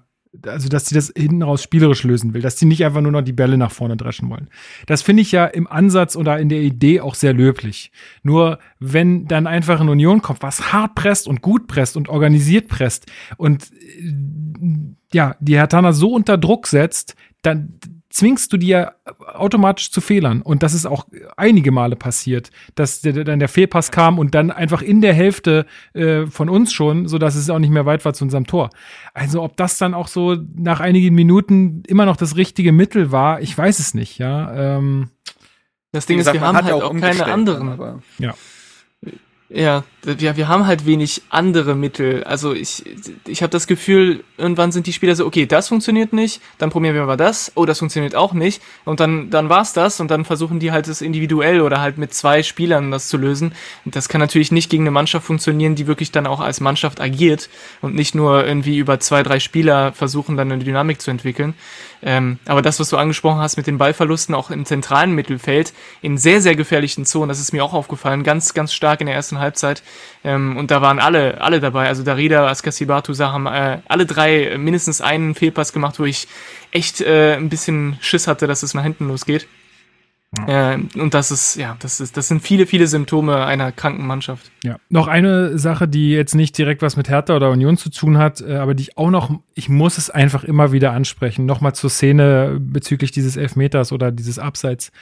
also 0.46 0.68
dass 0.68 0.86
sie 0.86 0.94
das 0.94 1.12
hinten 1.16 1.42
raus 1.42 1.62
spielerisch 1.62 2.04
lösen 2.04 2.34
will, 2.34 2.42
dass 2.42 2.58
sie 2.58 2.66
nicht 2.66 2.84
einfach 2.84 3.00
nur 3.00 3.12
noch 3.12 3.22
die 3.22 3.32
Bälle 3.32 3.58
nach 3.58 3.72
vorne 3.72 3.96
dreschen 3.96 4.30
wollen. 4.30 4.48
Das 4.86 5.02
finde 5.02 5.22
ich 5.22 5.32
ja 5.32 5.44
im 5.46 5.66
Ansatz 5.66 6.16
oder 6.16 6.38
in 6.38 6.48
der 6.48 6.60
Idee 6.60 7.00
auch 7.00 7.14
sehr 7.14 7.32
löblich. 7.32 7.90
Nur 8.22 8.58
wenn 8.78 9.26
dann 9.26 9.46
einfach 9.46 9.80
eine 9.80 9.90
Union 9.90 10.22
kommt, 10.22 10.42
was 10.42 10.72
hart 10.72 10.94
presst 10.94 11.26
und 11.26 11.42
gut 11.42 11.66
presst 11.66 11.96
und 11.96 12.08
organisiert 12.08 12.68
presst 12.68 13.06
und 13.36 13.70
äh, 13.72 14.14
ja, 15.12 15.34
die 15.40 15.56
Hertaner 15.56 15.92
so 15.92 16.14
unter 16.14 16.38
Druck 16.38 16.68
setzt, 16.68 17.16
dann 17.42 17.80
zwingst 18.10 18.52
du 18.52 18.56
die 18.56 18.66
ja 18.66 18.92
automatisch 19.34 19.90
zu 19.92 20.00
Fehlern. 20.00 20.42
Und 20.42 20.62
das 20.62 20.74
ist 20.74 20.84
auch 20.84 21.06
einige 21.36 21.70
Male 21.70 21.94
passiert, 21.96 22.50
dass 22.74 23.00
der, 23.00 23.12
dann 23.24 23.38
der 23.38 23.48
Fehlpass 23.48 23.90
kam 23.92 24.18
und 24.18 24.34
dann 24.34 24.50
einfach 24.50 24.82
in 24.82 25.00
der 25.00 25.14
Hälfte 25.14 25.64
äh, 25.94 26.26
von 26.26 26.48
uns 26.48 26.72
schon, 26.72 27.06
so 27.08 27.18
dass 27.18 27.36
es 27.36 27.48
auch 27.50 27.58
nicht 27.60 27.70
mehr 27.70 27.86
weit 27.86 28.04
war 28.04 28.12
zu 28.12 28.24
unserem 28.24 28.46
Tor. 28.46 28.70
Also 29.14 29.42
ob 29.42 29.56
das 29.56 29.78
dann 29.78 29.94
auch 29.94 30.08
so 30.08 30.36
nach 30.56 30.80
einigen 30.80 31.14
Minuten 31.14 31.82
immer 31.86 32.04
noch 32.04 32.16
das 32.16 32.36
richtige 32.36 32.72
Mittel 32.72 33.12
war, 33.12 33.40
ich 33.40 33.56
weiß 33.56 33.78
es 33.78 33.94
nicht, 33.94 34.18
ja. 34.18 34.52
Ähm, 34.76 35.10
Das 35.92 36.06
Ding 36.06 36.18
ist, 36.18 36.32
wir 36.32 36.40
haben 36.40 36.56
halt 36.56 36.66
ja 36.68 36.74
auch 36.74 36.92
keine 36.96 37.24
anderen. 37.26 37.68
aber- 37.68 38.02
Ja, 38.18 38.34
wir, 39.52 40.36
wir 40.36 40.48
haben 40.48 40.66
halt 40.66 40.86
wenig 40.86 41.22
andere 41.28 41.74
Mittel. 41.74 42.22
Also 42.22 42.54
ich, 42.54 42.84
ich 43.26 43.42
habe 43.42 43.50
das 43.50 43.66
Gefühl, 43.66 44.22
irgendwann 44.38 44.70
sind 44.70 44.86
die 44.86 44.92
Spieler 44.92 45.16
so, 45.16 45.26
okay, 45.26 45.44
das 45.44 45.68
funktioniert 45.68 46.12
nicht, 46.12 46.40
dann 46.58 46.70
probieren 46.70 46.94
wir 46.94 47.04
mal 47.04 47.16
das, 47.16 47.50
oh, 47.56 47.66
das 47.66 47.80
funktioniert 47.80 48.14
auch 48.14 48.32
nicht. 48.32 48.62
Und 48.84 49.00
dann, 49.00 49.28
dann 49.30 49.48
war's 49.48 49.72
das 49.72 49.98
und 49.98 50.10
dann 50.10 50.24
versuchen 50.24 50.60
die 50.60 50.70
halt 50.70 50.86
es 50.86 51.02
individuell 51.02 51.60
oder 51.62 51.80
halt 51.80 51.98
mit 51.98 52.14
zwei 52.14 52.44
Spielern 52.44 52.92
das 52.92 53.08
zu 53.08 53.16
lösen. 53.16 53.52
Das 53.84 54.08
kann 54.08 54.20
natürlich 54.20 54.52
nicht 54.52 54.70
gegen 54.70 54.84
eine 54.84 54.92
Mannschaft 54.92 55.26
funktionieren, 55.26 55.74
die 55.74 55.88
wirklich 55.88 56.12
dann 56.12 56.28
auch 56.28 56.40
als 56.40 56.60
Mannschaft 56.60 57.00
agiert 57.00 57.50
und 57.82 57.96
nicht 57.96 58.14
nur 58.14 58.46
irgendwie 58.46 58.78
über 58.78 59.00
zwei, 59.00 59.24
drei 59.24 59.40
Spieler 59.40 59.92
versuchen, 59.92 60.36
dann 60.36 60.52
eine 60.52 60.62
Dynamik 60.62 61.00
zu 61.00 61.10
entwickeln. 61.10 61.54
Ähm, 62.02 62.38
aber 62.46 62.62
das, 62.62 62.80
was 62.80 62.88
du 62.88 62.96
angesprochen 62.96 63.40
hast 63.40 63.56
mit 63.56 63.66
den 63.66 63.78
Ballverlusten 63.78 64.34
auch 64.34 64.50
im 64.50 64.64
zentralen 64.64 65.14
Mittelfeld, 65.14 65.72
in 66.02 66.18
sehr, 66.18 66.40
sehr 66.40 66.56
gefährlichen 66.56 67.04
Zonen, 67.04 67.28
das 67.28 67.40
ist 67.40 67.52
mir 67.52 67.64
auch 67.64 67.74
aufgefallen, 67.74 68.22
ganz, 68.22 68.54
ganz 68.54 68.72
stark 68.72 69.00
in 69.00 69.06
der 69.06 69.14
ersten 69.14 69.38
Halbzeit. 69.38 69.82
Ähm, 70.24 70.56
und 70.56 70.70
da 70.70 70.82
waren 70.82 70.98
alle, 70.98 71.40
alle 71.40 71.60
dabei. 71.60 71.88
Also 71.88 72.02
Darida, 72.02 72.48
Askasibatu, 72.48 73.14
haben 73.18 73.46
äh, 73.46 73.78
alle 73.88 74.06
drei 74.06 74.56
mindestens 74.56 75.00
einen 75.00 75.34
Fehlpass 75.34 75.72
gemacht, 75.72 75.98
wo 75.98 76.04
ich 76.04 76.28
echt 76.70 77.00
äh, 77.00 77.34
ein 77.34 77.48
bisschen 77.48 77.98
Schiss 78.00 78.26
hatte, 78.26 78.46
dass 78.46 78.62
es 78.62 78.74
nach 78.74 78.82
hinten 78.82 79.08
losgeht. 79.08 79.46
Äh, 80.46 80.78
und 80.94 81.12
das 81.12 81.32
ist, 81.32 81.56
ja, 81.56 81.76
das 81.80 81.98
ist, 82.00 82.16
das 82.16 82.28
sind 82.28 82.40
viele, 82.40 82.66
viele 82.66 82.86
Symptome 82.86 83.44
einer 83.44 83.72
kranken 83.72 84.06
Mannschaft. 84.06 84.52
Ja, 84.62 84.76
noch 84.88 85.08
eine 85.08 85.58
Sache, 85.58 85.88
die 85.88 86.12
jetzt 86.12 86.36
nicht 86.36 86.56
direkt 86.56 86.82
was 86.82 86.96
mit 86.96 87.08
Hertha 87.08 87.34
oder 87.34 87.50
Union 87.50 87.76
zu 87.76 87.90
tun 87.90 88.16
hat, 88.16 88.40
äh, 88.40 88.56
aber 88.56 88.74
die 88.74 88.84
ich 88.84 88.96
auch 88.96 89.10
noch, 89.10 89.40
ich 89.54 89.68
muss 89.68 89.98
es 89.98 90.08
einfach 90.08 90.44
immer 90.44 90.70
wieder 90.70 90.92
ansprechen, 90.92 91.46
nochmal 91.46 91.74
zur 91.74 91.90
Szene 91.90 92.58
bezüglich 92.60 93.10
dieses 93.10 93.36
Elfmeters 93.36 93.90
oder 93.90 94.12
dieses 94.12 94.38
Abseits. 94.38 94.92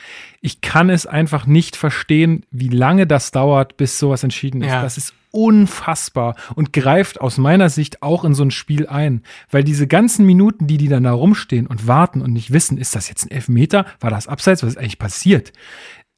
Ich 0.40 0.62
kann 0.62 0.88
es 0.88 1.06
einfach 1.06 1.46
nicht 1.46 1.76
verstehen, 1.76 2.46
wie 2.50 2.68
lange 2.68 3.06
das 3.06 3.30
dauert, 3.30 3.76
bis 3.76 3.98
sowas 3.98 4.24
entschieden 4.24 4.62
ist. 4.62 4.68
Ja. 4.68 4.80
Das 4.80 4.96
ist 4.96 5.12
unfassbar 5.30 6.36
und 6.54 6.72
greift 6.72 7.20
aus 7.20 7.38
meiner 7.38 7.70
Sicht 7.70 8.02
auch 8.02 8.24
in 8.24 8.34
so 8.34 8.42
ein 8.42 8.50
Spiel 8.50 8.86
ein, 8.86 9.22
weil 9.50 9.64
diese 9.64 9.86
ganzen 9.86 10.26
Minuten, 10.26 10.66
die 10.66 10.78
die 10.78 10.88
dann 10.88 11.04
da 11.04 11.12
rumstehen 11.12 11.66
und 11.66 11.86
warten 11.86 12.22
und 12.22 12.32
nicht 12.32 12.52
wissen, 12.52 12.78
ist 12.78 12.94
das 12.94 13.08
jetzt 13.08 13.24
ein 13.24 13.30
Elfmeter, 13.30 13.86
war 14.00 14.10
das 14.10 14.28
Abseits, 14.28 14.62
was 14.62 14.70
ist 14.70 14.78
eigentlich 14.78 14.98
passiert? 14.98 15.52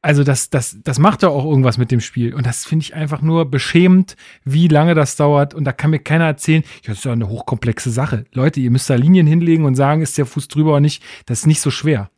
Also 0.03 0.25
das, 0.25 0.49
das, 0.49 0.79
das 0.83 0.99
macht 0.99 1.23
doch 1.23 1.35
auch 1.35 1.45
irgendwas 1.45 1.77
mit 1.77 1.91
dem 1.91 2.01
Spiel. 2.01 2.35
Und 2.35 2.47
das 2.47 2.65
finde 2.65 2.85
ich 2.85 2.95
einfach 2.95 3.21
nur 3.21 3.51
beschämend, 3.51 4.17
wie 4.45 4.67
lange 4.67 4.95
das 4.95 5.17
dauert. 5.17 5.53
Und 5.53 5.65
da 5.65 5.73
kann 5.73 5.91
mir 5.91 5.99
keiner 5.99 6.25
erzählen, 6.25 6.63
ja, 6.83 6.89
das 6.89 6.99
ist 6.99 7.05
ja 7.05 7.13
eine 7.13 7.29
hochkomplexe 7.29 7.91
Sache. 7.91 8.25
Leute, 8.33 8.61
ihr 8.61 8.71
müsst 8.71 8.89
da 8.89 8.95
Linien 8.95 9.27
hinlegen 9.27 9.67
und 9.67 9.75
sagen, 9.75 10.01
ist 10.01 10.17
der 10.17 10.25
Fuß 10.25 10.49
drüber 10.49 10.71
oder 10.71 10.81
nicht. 10.81 11.03
Das 11.27 11.41
ist 11.41 11.47
nicht 11.47 11.61
so 11.61 11.71
schwer. 11.71 12.11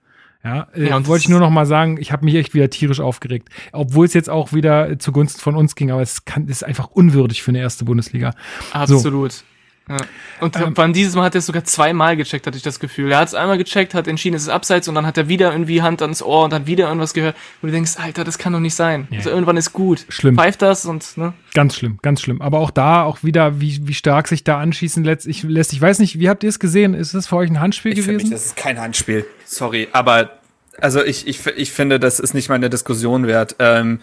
Ja, 0.45 0.68
äh, 0.74 0.88
Ja, 0.88 1.07
wollte 1.07 1.22
ich 1.22 1.28
nur 1.28 1.40
noch 1.40 1.51
mal 1.51 1.66
sagen, 1.66 1.99
ich 2.01 2.12
habe 2.12 2.24
mich 2.24 2.34
echt 2.34 2.55
wieder 2.55 2.68
tierisch 2.68 3.01
aufgeregt. 3.01 3.49
Obwohl 3.72 4.07
es 4.07 4.14
jetzt 4.14 4.28
auch 4.28 4.53
wieder 4.53 4.99
zugunsten 4.99 5.40
von 5.40 5.57
uns 5.57 5.74
ging, 5.76 5.90
aber 5.90 6.03
es 6.03 6.24
kann, 6.24 6.49
ist 6.49 6.64
einfach 6.64 6.88
unwürdig 6.88 7.43
für 7.43 7.51
eine 7.51 7.61
erste 7.61 7.84
Bundesliga. 7.84 8.34
Absolut. 8.72 9.45
Ja. 9.89 9.97
Und 10.41 10.57
Ähm, 10.57 10.74
beim 10.74 10.93
dieses 10.93 11.14
Mal 11.14 11.24
hat 11.24 11.35
er 11.35 11.41
es 11.41 11.47
sogar 11.47 11.64
zweimal 11.64 12.16
gecheckt, 12.16 12.47
hatte 12.47 12.57
ich 12.57 12.62
das 12.62 12.78
Gefühl. 12.78 13.11
Er 13.11 13.18
hat 13.18 13.28
es 13.28 13.35
einmal 13.35 13.59
gecheckt, 13.59 13.95
hat 13.95 14.07
entschieden, 14.07 14.37
es 14.37 14.43
ist 14.43 14.49
abseits 14.49 14.89
und 14.89 14.95
dann 14.95 15.07
hat 15.07 15.18
er 15.18 15.28
wieder 15.28 15.51
irgendwie 15.53 15.83
Hand 15.83 16.03
ans 16.03 16.22
Ohr 16.22 16.45
und 16.45 16.55
hat 16.55 16.66
wieder 16.66 16.87
irgendwas 16.87 17.14
gehört, 17.14 17.37
wo 17.61 17.66
du 17.66 17.72
denkst, 17.72 17.93
Alter, 17.97 18.24
das 18.24 18.39
kann 18.39 18.53
doch 18.53 18.61
nicht 18.61 18.74
sein. 18.74 19.09
Ja. 19.11 19.18
Also 19.18 19.30
irgendwann 19.30 19.57
ist 19.57 19.72
gut. 19.72 20.07
Schlimm. 20.09 20.37
Pfeift 20.37 20.62
das 20.62 20.87
und, 20.87 21.16
ne? 21.16 21.35
Ganz 21.55 21.76
schlimm, 21.76 21.99
ganz 22.03 22.22
schlimm. 22.22 22.41
Aber 22.41 22.61
auch 22.61 22.70
da, 22.70 23.03
auch 23.03 23.22
wieder, 23.22 23.61
wie, 23.61 23.87
wie 23.87 23.95
stark 23.95 24.28
sich 24.28 24.45
da 24.45 24.59
anschießen 24.61 25.05
lässt. 25.05 25.26
Ich, 25.26 25.43
lässt. 25.43 25.72
ich 25.72 25.80
weiß 25.80 25.99
nicht, 25.99 26.18
wie 26.18 26.28
habt 26.28 26.43
ihr 26.45 26.49
es 26.49 26.59
gesehen? 26.59 26.95
Ist 26.95 27.14
das 27.14 27.26
für 27.26 27.37
euch 27.37 27.51
ein 27.51 27.61
Handspiel 27.61 27.93
Ich, 27.93 28.03
für 28.05 28.12
mich, 28.12 28.18
gewesen? 28.18 28.33
das 28.33 28.47
ist 28.47 28.57
kein 28.57 28.80
Handspiel. 28.80 29.26
Sorry, 29.45 29.89
aber 29.93 30.39
also 30.80 31.05
ich, 31.05 31.26
ich, 31.26 31.47
ich 31.47 31.72
finde, 31.72 32.01
das 32.01 32.18
ist 32.18 32.35
nicht 32.35 32.49
mal 32.49 32.55
eine 32.55 32.70
Diskussion 32.70 33.26
wert. 33.26 33.57
Ähm, 33.59 34.01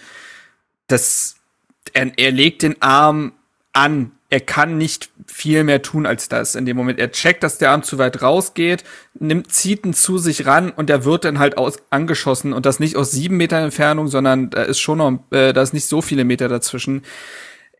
das, 0.88 1.38
er, 1.94 2.12
er 2.18 2.32
legt 2.32 2.62
den 2.62 2.82
Arm 2.82 3.34
an. 3.74 4.12
Er 4.30 4.42
kann 4.42 4.78
nicht 4.78 5.10
viel 5.32 5.64
mehr 5.64 5.82
tun 5.82 6.06
als 6.06 6.28
das 6.28 6.56
in 6.56 6.66
dem 6.66 6.76
Moment. 6.76 7.00
Er 7.00 7.12
checkt, 7.12 7.44
dass 7.44 7.58
der 7.58 7.72
Arm 7.72 7.84
zu 7.84 7.98
weit 7.98 8.22
rausgeht, 8.22 8.84
nimmt, 9.14 9.52
zieht 9.52 9.86
ihn 9.86 9.94
zu 9.94 10.18
sich 10.18 10.46
ran 10.46 10.72
und 10.72 10.90
der 10.90 11.06
wird 11.06 11.26
dann 11.26 11.40
halt 11.40 11.58
aus, 11.58 11.78
angeschossen 11.90 12.52
und 12.52 12.66
das 12.66 12.80
nicht 12.80 12.96
aus 12.96 13.12
sieben 13.12 13.38
Metern 13.38 13.64
Entfernung, 13.64 14.08
sondern 14.08 14.50
da 14.50 14.64
ist 14.64 14.80
schon 14.80 14.98
noch, 14.98 15.20
äh, 15.32 15.54
da 15.54 15.62
ist 15.62 15.74
nicht 15.74 15.86
so 15.86 16.02
viele 16.02 16.24
Meter 16.24 16.48
dazwischen. 16.48 17.04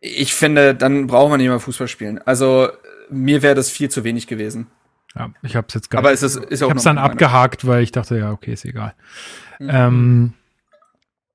Ich 0.00 0.32
finde, 0.32 0.74
dann 0.74 1.06
braucht 1.06 1.30
man 1.30 1.38
nicht 1.38 1.48
mal 1.48 1.58
Fußball 1.58 1.88
spielen. 1.88 2.20
Also 2.24 2.68
mir 3.10 3.42
wäre 3.42 3.54
das 3.54 3.70
viel 3.70 3.90
zu 3.90 4.04
wenig 4.04 4.26
gewesen. 4.26 4.68
Ja, 5.16 5.30
ich 5.42 5.56
habe 5.56 5.66
es 5.68 5.74
jetzt 5.74 5.90
gar 5.90 5.98
Aber 5.98 6.12
es 6.12 6.22
ist, 6.22 6.36
ist 6.36 6.60
Ich 6.60 6.62
auch 6.62 6.70
habe 6.70 6.78
es 6.78 6.84
noch 6.84 6.94
dann 6.94 6.98
abgehakt, 6.98 7.66
weil 7.66 7.82
ich 7.82 7.90
dachte, 7.90 8.16
ja, 8.16 8.30
okay, 8.30 8.52
ist 8.52 8.64
egal. 8.64 8.94
Mhm. 9.58 9.70
Ähm, 9.70 10.32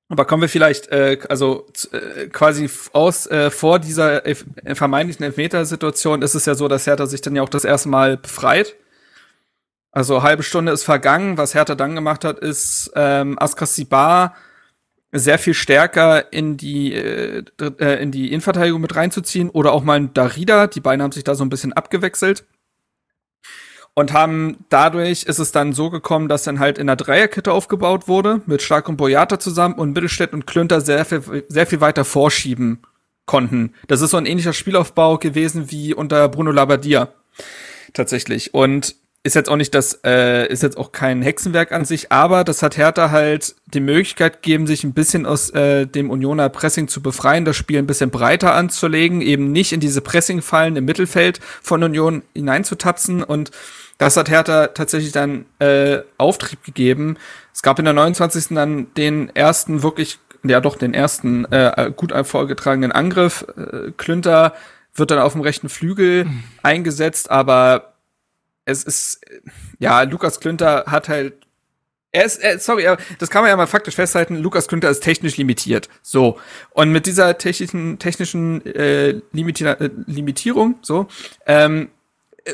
Aber 0.08 0.24
kommen 0.24 0.42
wir 0.42 0.48
vielleicht, 0.48 0.88
äh, 0.88 1.18
also 1.28 1.66
äh, 1.90 2.28
quasi 2.28 2.70
aus 2.92 3.26
äh, 3.26 3.50
vor 3.50 3.80
dieser 3.80 4.24
elf 4.24 4.44
äh, 4.64 4.74
vermeintlichen 4.76 5.24
Elfmetersituation 5.24 6.22
ist 6.22 6.34
es 6.34 6.46
ja 6.46 6.54
so, 6.54 6.68
dass 6.68 6.86
Hertha 6.86 7.06
sich 7.06 7.22
dann 7.22 7.34
ja 7.34 7.42
auch 7.42 7.48
das 7.48 7.64
erste 7.64 7.88
Mal 7.88 8.16
befreit. 8.16 8.76
Also 9.90 10.22
halbe 10.22 10.44
Stunde 10.44 10.72
ist 10.72 10.84
vergangen. 10.84 11.38
Was 11.38 11.54
Hertha 11.54 11.74
dann 11.74 11.94
gemacht 11.96 12.24
hat, 12.24 12.38
ist 12.38 12.92
ähm, 12.94 13.36
Askasibar 13.38 14.36
sehr 15.10 15.38
viel 15.38 15.54
stärker 15.54 16.32
in 16.32 16.56
die 16.56 16.92
äh, 16.92 17.42
äh, 17.60 18.02
in 18.02 18.12
die 18.12 18.28
Innenverteidigung 18.28 18.80
mit 18.80 18.94
reinzuziehen 18.94 19.50
oder 19.50 19.72
auch 19.72 19.82
mal 19.82 19.98
ein 19.98 20.14
Darida. 20.14 20.68
Die 20.68 20.80
beiden 20.80 21.02
haben 21.02 21.12
sich 21.12 21.24
da 21.24 21.34
so 21.34 21.44
ein 21.44 21.48
bisschen 21.48 21.72
abgewechselt 21.72 22.44
und 23.96 24.12
haben 24.12 24.58
dadurch 24.68 25.24
ist 25.24 25.38
es 25.38 25.52
dann 25.52 25.72
so 25.72 25.88
gekommen, 25.90 26.28
dass 26.28 26.44
dann 26.44 26.60
halt 26.60 26.78
in 26.78 26.86
der 26.86 26.96
Dreierkette 26.96 27.50
aufgebaut 27.50 28.06
wurde 28.06 28.42
mit 28.46 28.60
Stark 28.60 28.88
und 28.88 28.98
Boyata 28.98 29.40
zusammen 29.40 29.74
und 29.74 29.94
Mittelstädt 29.94 30.34
und 30.34 30.46
Klünter 30.46 30.82
sehr 30.82 31.04
viel, 31.06 31.44
sehr 31.48 31.66
viel 31.66 31.80
weiter 31.80 32.04
vorschieben 32.04 32.82
konnten. 33.24 33.72
Das 33.88 34.02
ist 34.02 34.10
so 34.10 34.18
ein 34.18 34.26
ähnlicher 34.26 34.52
Spielaufbau 34.52 35.16
gewesen 35.16 35.70
wie 35.70 35.94
unter 35.94 36.28
Bruno 36.28 36.50
Labbadia 36.50 37.08
tatsächlich. 37.94 38.52
Und 38.52 38.96
ist 39.22 39.34
jetzt 39.34 39.48
auch 39.48 39.56
nicht 39.56 39.74
das, 39.74 40.00
äh, 40.04 40.46
ist 40.46 40.62
jetzt 40.62 40.76
auch 40.76 40.92
kein 40.92 41.22
Hexenwerk 41.22 41.72
an 41.72 41.86
sich, 41.86 42.12
aber 42.12 42.44
das 42.44 42.62
hat 42.62 42.76
Hertha 42.76 43.10
halt 43.10 43.56
die 43.64 43.80
Möglichkeit 43.80 44.42
gegeben, 44.42 44.66
sich 44.66 44.84
ein 44.84 44.92
bisschen 44.92 45.26
aus 45.26 45.50
äh, 45.50 45.86
dem 45.86 46.10
Unioner 46.10 46.48
Pressing 46.50 46.86
zu 46.86 47.02
befreien, 47.02 47.44
das 47.44 47.56
Spiel 47.56 47.78
ein 47.78 47.88
bisschen 47.88 48.10
breiter 48.10 48.54
anzulegen, 48.54 49.22
eben 49.22 49.50
nicht 49.50 49.72
in 49.72 49.80
diese 49.80 50.02
Pressingfallen 50.02 50.76
im 50.76 50.84
Mittelfeld 50.84 51.40
von 51.60 51.82
Union 51.82 52.22
hineinzutapsen 52.34 53.24
und 53.24 53.50
das 53.98 54.16
hat 54.16 54.28
Hertha 54.28 54.68
tatsächlich 54.68 55.12
dann 55.12 55.46
äh, 55.58 56.00
Auftrieb 56.18 56.64
gegeben. 56.64 57.16
Es 57.52 57.62
gab 57.62 57.78
in 57.78 57.84
der 57.84 57.94
29. 57.94 58.48
dann 58.50 58.92
den 58.94 59.34
ersten 59.34 59.82
wirklich, 59.82 60.18
ja 60.44 60.60
doch, 60.60 60.76
den 60.76 60.94
ersten 60.94 61.44
äh, 61.46 61.92
gut 61.96 62.12
vorgetragenen 62.26 62.92
Angriff. 62.92 63.46
Äh, 63.56 63.92
Klünter 63.96 64.54
wird 64.94 65.10
dann 65.10 65.18
auf 65.18 65.32
dem 65.32 65.42
rechten 65.42 65.68
Flügel 65.68 66.24
mhm. 66.24 66.44
eingesetzt, 66.62 67.30
aber 67.30 67.94
es 68.64 68.82
ist, 68.84 69.20
ja, 69.78 70.02
Lukas 70.02 70.40
Klünter 70.40 70.84
hat 70.86 71.08
halt 71.08 71.34
er 72.12 72.24
ist, 72.24 72.38
er, 72.38 72.58
sorry, 72.58 72.86
das 73.18 73.28
kann 73.28 73.42
man 73.42 73.50
ja 73.50 73.56
mal 73.56 73.66
faktisch 73.66 73.94
festhalten. 73.94 74.36
Lukas 74.36 74.68
Klünter 74.68 74.88
ist 74.88 75.02
technisch 75.02 75.36
limitiert. 75.36 75.90
So. 76.00 76.38
Und 76.70 76.90
mit 76.90 77.04
dieser 77.04 77.36
technischen, 77.36 77.98
technischen 77.98 78.64
äh, 78.64 79.20
Limiti 79.32 79.66
äh, 79.66 79.90
Limitierung, 80.06 80.76
so, 80.80 81.08
ähm, 81.46 81.90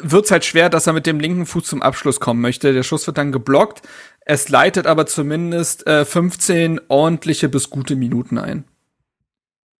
wird's 0.00 0.30
halt 0.30 0.44
schwer, 0.44 0.70
dass 0.70 0.86
er 0.86 0.92
mit 0.92 1.06
dem 1.06 1.20
linken 1.20 1.46
Fuß 1.46 1.64
zum 1.64 1.82
Abschluss 1.82 2.20
kommen 2.20 2.40
möchte. 2.40 2.72
Der 2.72 2.82
Schuss 2.82 3.06
wird 3.06 3.18
dann 3.18 3.32
geblockt. 3.32 3.82
Es 4.24 4.48
leitet 4.48 4.86
aber 4.86 5.06
zumindest 5.06 5.86
äh, 5.86 6.04
15 6.04 6.80
ordentliche 6.88 7.48
bis 7.48 7.70
gute 7.70 7.96
Minuten 7.96 8.38
ein. 8.38 8.64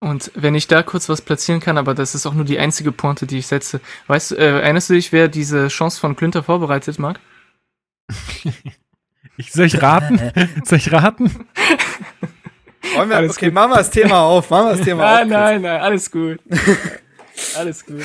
Und 0.01 0.33
wenn 0.35 0.57
ich 0.57 0.67
da 0.67 0.83
kurz 0.83 1.09
was 1.09 1.23
platzieren 1.23 1.61
kann, 1.61 1.79
aber 1.79 1.95
das 1.95 2.17
ist 2.17 2.27
auch 2.27 2.35
nur 2.35 2.45
die 2.45 2.59
einzige 2.59 2.91
Pointe, 2.91 3.25
die 3.25 3.39
ich 3.39 3.47
setze. 3.47 3.81
Weißt 4.09 4.33
du, 4.33 4.35
äh, 4.35 4.61
erinnerst 4.61 4.91
du 4.91 4.95
dich, 4.95 5.13
wer 5.13 5.29
diese 5.29 5.69
Chance 5.69 6.01
von 6.01 6.17
Klünter 6.17 6.43
vorbereitet, 6.43 6.99
Marc? 6.99 7.21
ich, 9.37 9.53
soll 9.53 9.67
ich 9.67 9.81
raten? 9.81 10.21
soll 10.65 10.79
ich 10.79 10.91
raten? 10.91 11.31
Wollen 12.97 13.11
wir, 13.11 13.17
alles 13.17 13.37
okay, 13.37 13.47
gut. 13.47 13.55
machen 13.55 13.71
wir 13.71 13.77
das 13.77 13.91
Thema 13.91 14.23
auf. 14.23 14.51
Machen 14.51 14.67
wir 14.67 14.77
das 14.77 14.85
Thema 14.85 15.05
nein, 15.05 15.23
auf. 15.23 15.29
Nein, 15.29 15.63
nein, 15.63 15.81
alles 15.81 16.11
gut. 16.11 16.41
Alles 17.57 17.85
gut. 17.87 18.03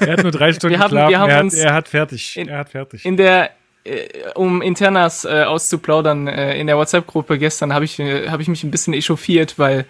Er 0.00 0.14
hat 0.14 0.22
nur 0.22 0.32
drei 0.32 0.52
Stunden 0.52 0.74
wir 0.74 0.80
haben, 0.80 0.92
wir 0.92 1.18
haben 1.18 1.30
er, 1.30 1.40
uns 1.40 1.56
hat, 1.56 1.64
er 1.64 1.74
hat 1.74 1.88
fertig. 1.88 2.36
In, 2.36 2.48
er 2.48 2.58
hat 2.58 2.70
fertig. 2.70 3.04
In 3.04 3.16
der 3.16 3.50
äh, 3.84 4.08
um 4.34 4.62
Internas 4.62 5.24
äh, 5.24 5.44
auszuplaudern, 5.44 6.26
äh, 6.26 6.58
in 6.58 6.66
der 6.66 6.76
WhatsApp-Gruppe 6.76 7.38
gestern 7.38 7.72
habe 7.74 7.84
ich, 7.84 7.98
äh, 7.98 8.28
hab 8.28 8.40
ich 8.40 8.48
mich 8.48 8.64
ein 8.64 8.70
bisschen 8.70 8.94
echauffiert, 8.94 9.58
weil 9.58 9.84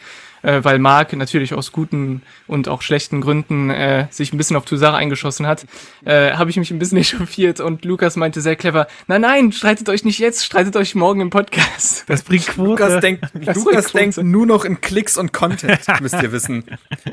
äh, 0.45 0.63
weil 0.63 0.79
Mark 0.79 1.13
natürlich 1.15 1.55
aus 1.55 1.73
guten 1.73 2.23
und 2.47 2.69
auch 2.69 2.83
schlechten 2.83 3.21
Gründen 3.21 3.71
äh, 3.71 4.07
sich 4.11 4.33
ein 4.33 4.37
bisschen 4.37 4.57
auf 4.57 4.65
Toussaint 4.65 4.95
eingeschossen 4.95 5.47
hat, 5.47 5.67
äh, 6.05 6.33
habe 6.33 6.51
ich 6.51 6.57
mich 6.57 6.71
ein 6.71 6.79
bisschen 6.79 6.99
echauffiert 6.99 7.61
und 7.61 7.85
Lukas 7.85 8.17
meinte 8.17 8.41
sehr 8.41 8.57
clever, 8.57 8.87
nein, 9.07 9.23
nein, 9.23 9.53
streitet 9.53 9.89
euch 9.89 10.05
nicht 10.05 10.19
jetzt, 10.19 10.45
streitet 10.45 10.77
euch 10.77 10.95
morgen 10.95 11.21
im 11.21 11.31
Podcast. 11.31 12.05
Das 12.07 12.23
bringt 12.23 12.47
Quote. 12.47 12.83
Lukas 12.83 13.01
denkt, 13.01 13.25
Lukas 13.55 13.93
denkt 13.93 14.19
nur 14.19 14.47
noch 14.47 14.65
in 14.65 14.81
Klicks 14.81 15.17
und 15.17 15.33
Content, 15.33 15.81
müsst 16.01 16.23
ihr 16.23 16.33
wissen. 16.33 16.65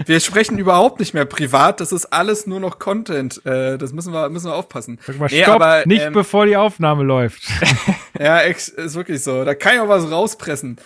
Wir 0.05 0.19
sprechen 0.19 0.59
überhaupt 0.59 0.99
nicht 0.99 1.13
mehr 1.13 1.25
privat, 1.25 1.79
das 1.79 1.91
ist 1.91 2.07
alles 2.07 2.45
nur 2.45 2.59
noch 2.59 2.79
Content. 2.79 3.45
Äh, 3.45 3.77
das 3.77 3.93
müssen 3.93 4.13
wir, 4.13 4.29
müssen 4.29 4.47
wir 4.47 4.55
aufpassen. 4.55 4.99
Mal, 5.17 5.29
nee, 5.31 5.43
stopp, 5.43 5.55
aber, 5.55 5.83
nicht 5.85 6.03
ähm, 6.03 6.13
bevor 6.13 6.45
die 6.45 6.57
Aufnahme 6.57 7.03
läuft. 7.03 7.43
ja, 8.19 8.39
ist 8.39 8.95
wirklich 8.95 9.23
so. 9.23 9.45
Da 9.45 9.55
kann 9.55 9.75
ich 9.75 9.79
auch 9.79 9.89
was 9.89 10.09
rauspressen. 10.11 10.77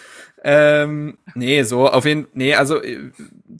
Ähm, 0.48 1.18
nee, 1.34 1.64
so 1.64 1.90
auf 1.90 2.06
jeden 2.06 2.28
nee, 2.34 2.54
also 2.54 2.80
äh, 2.80 3.12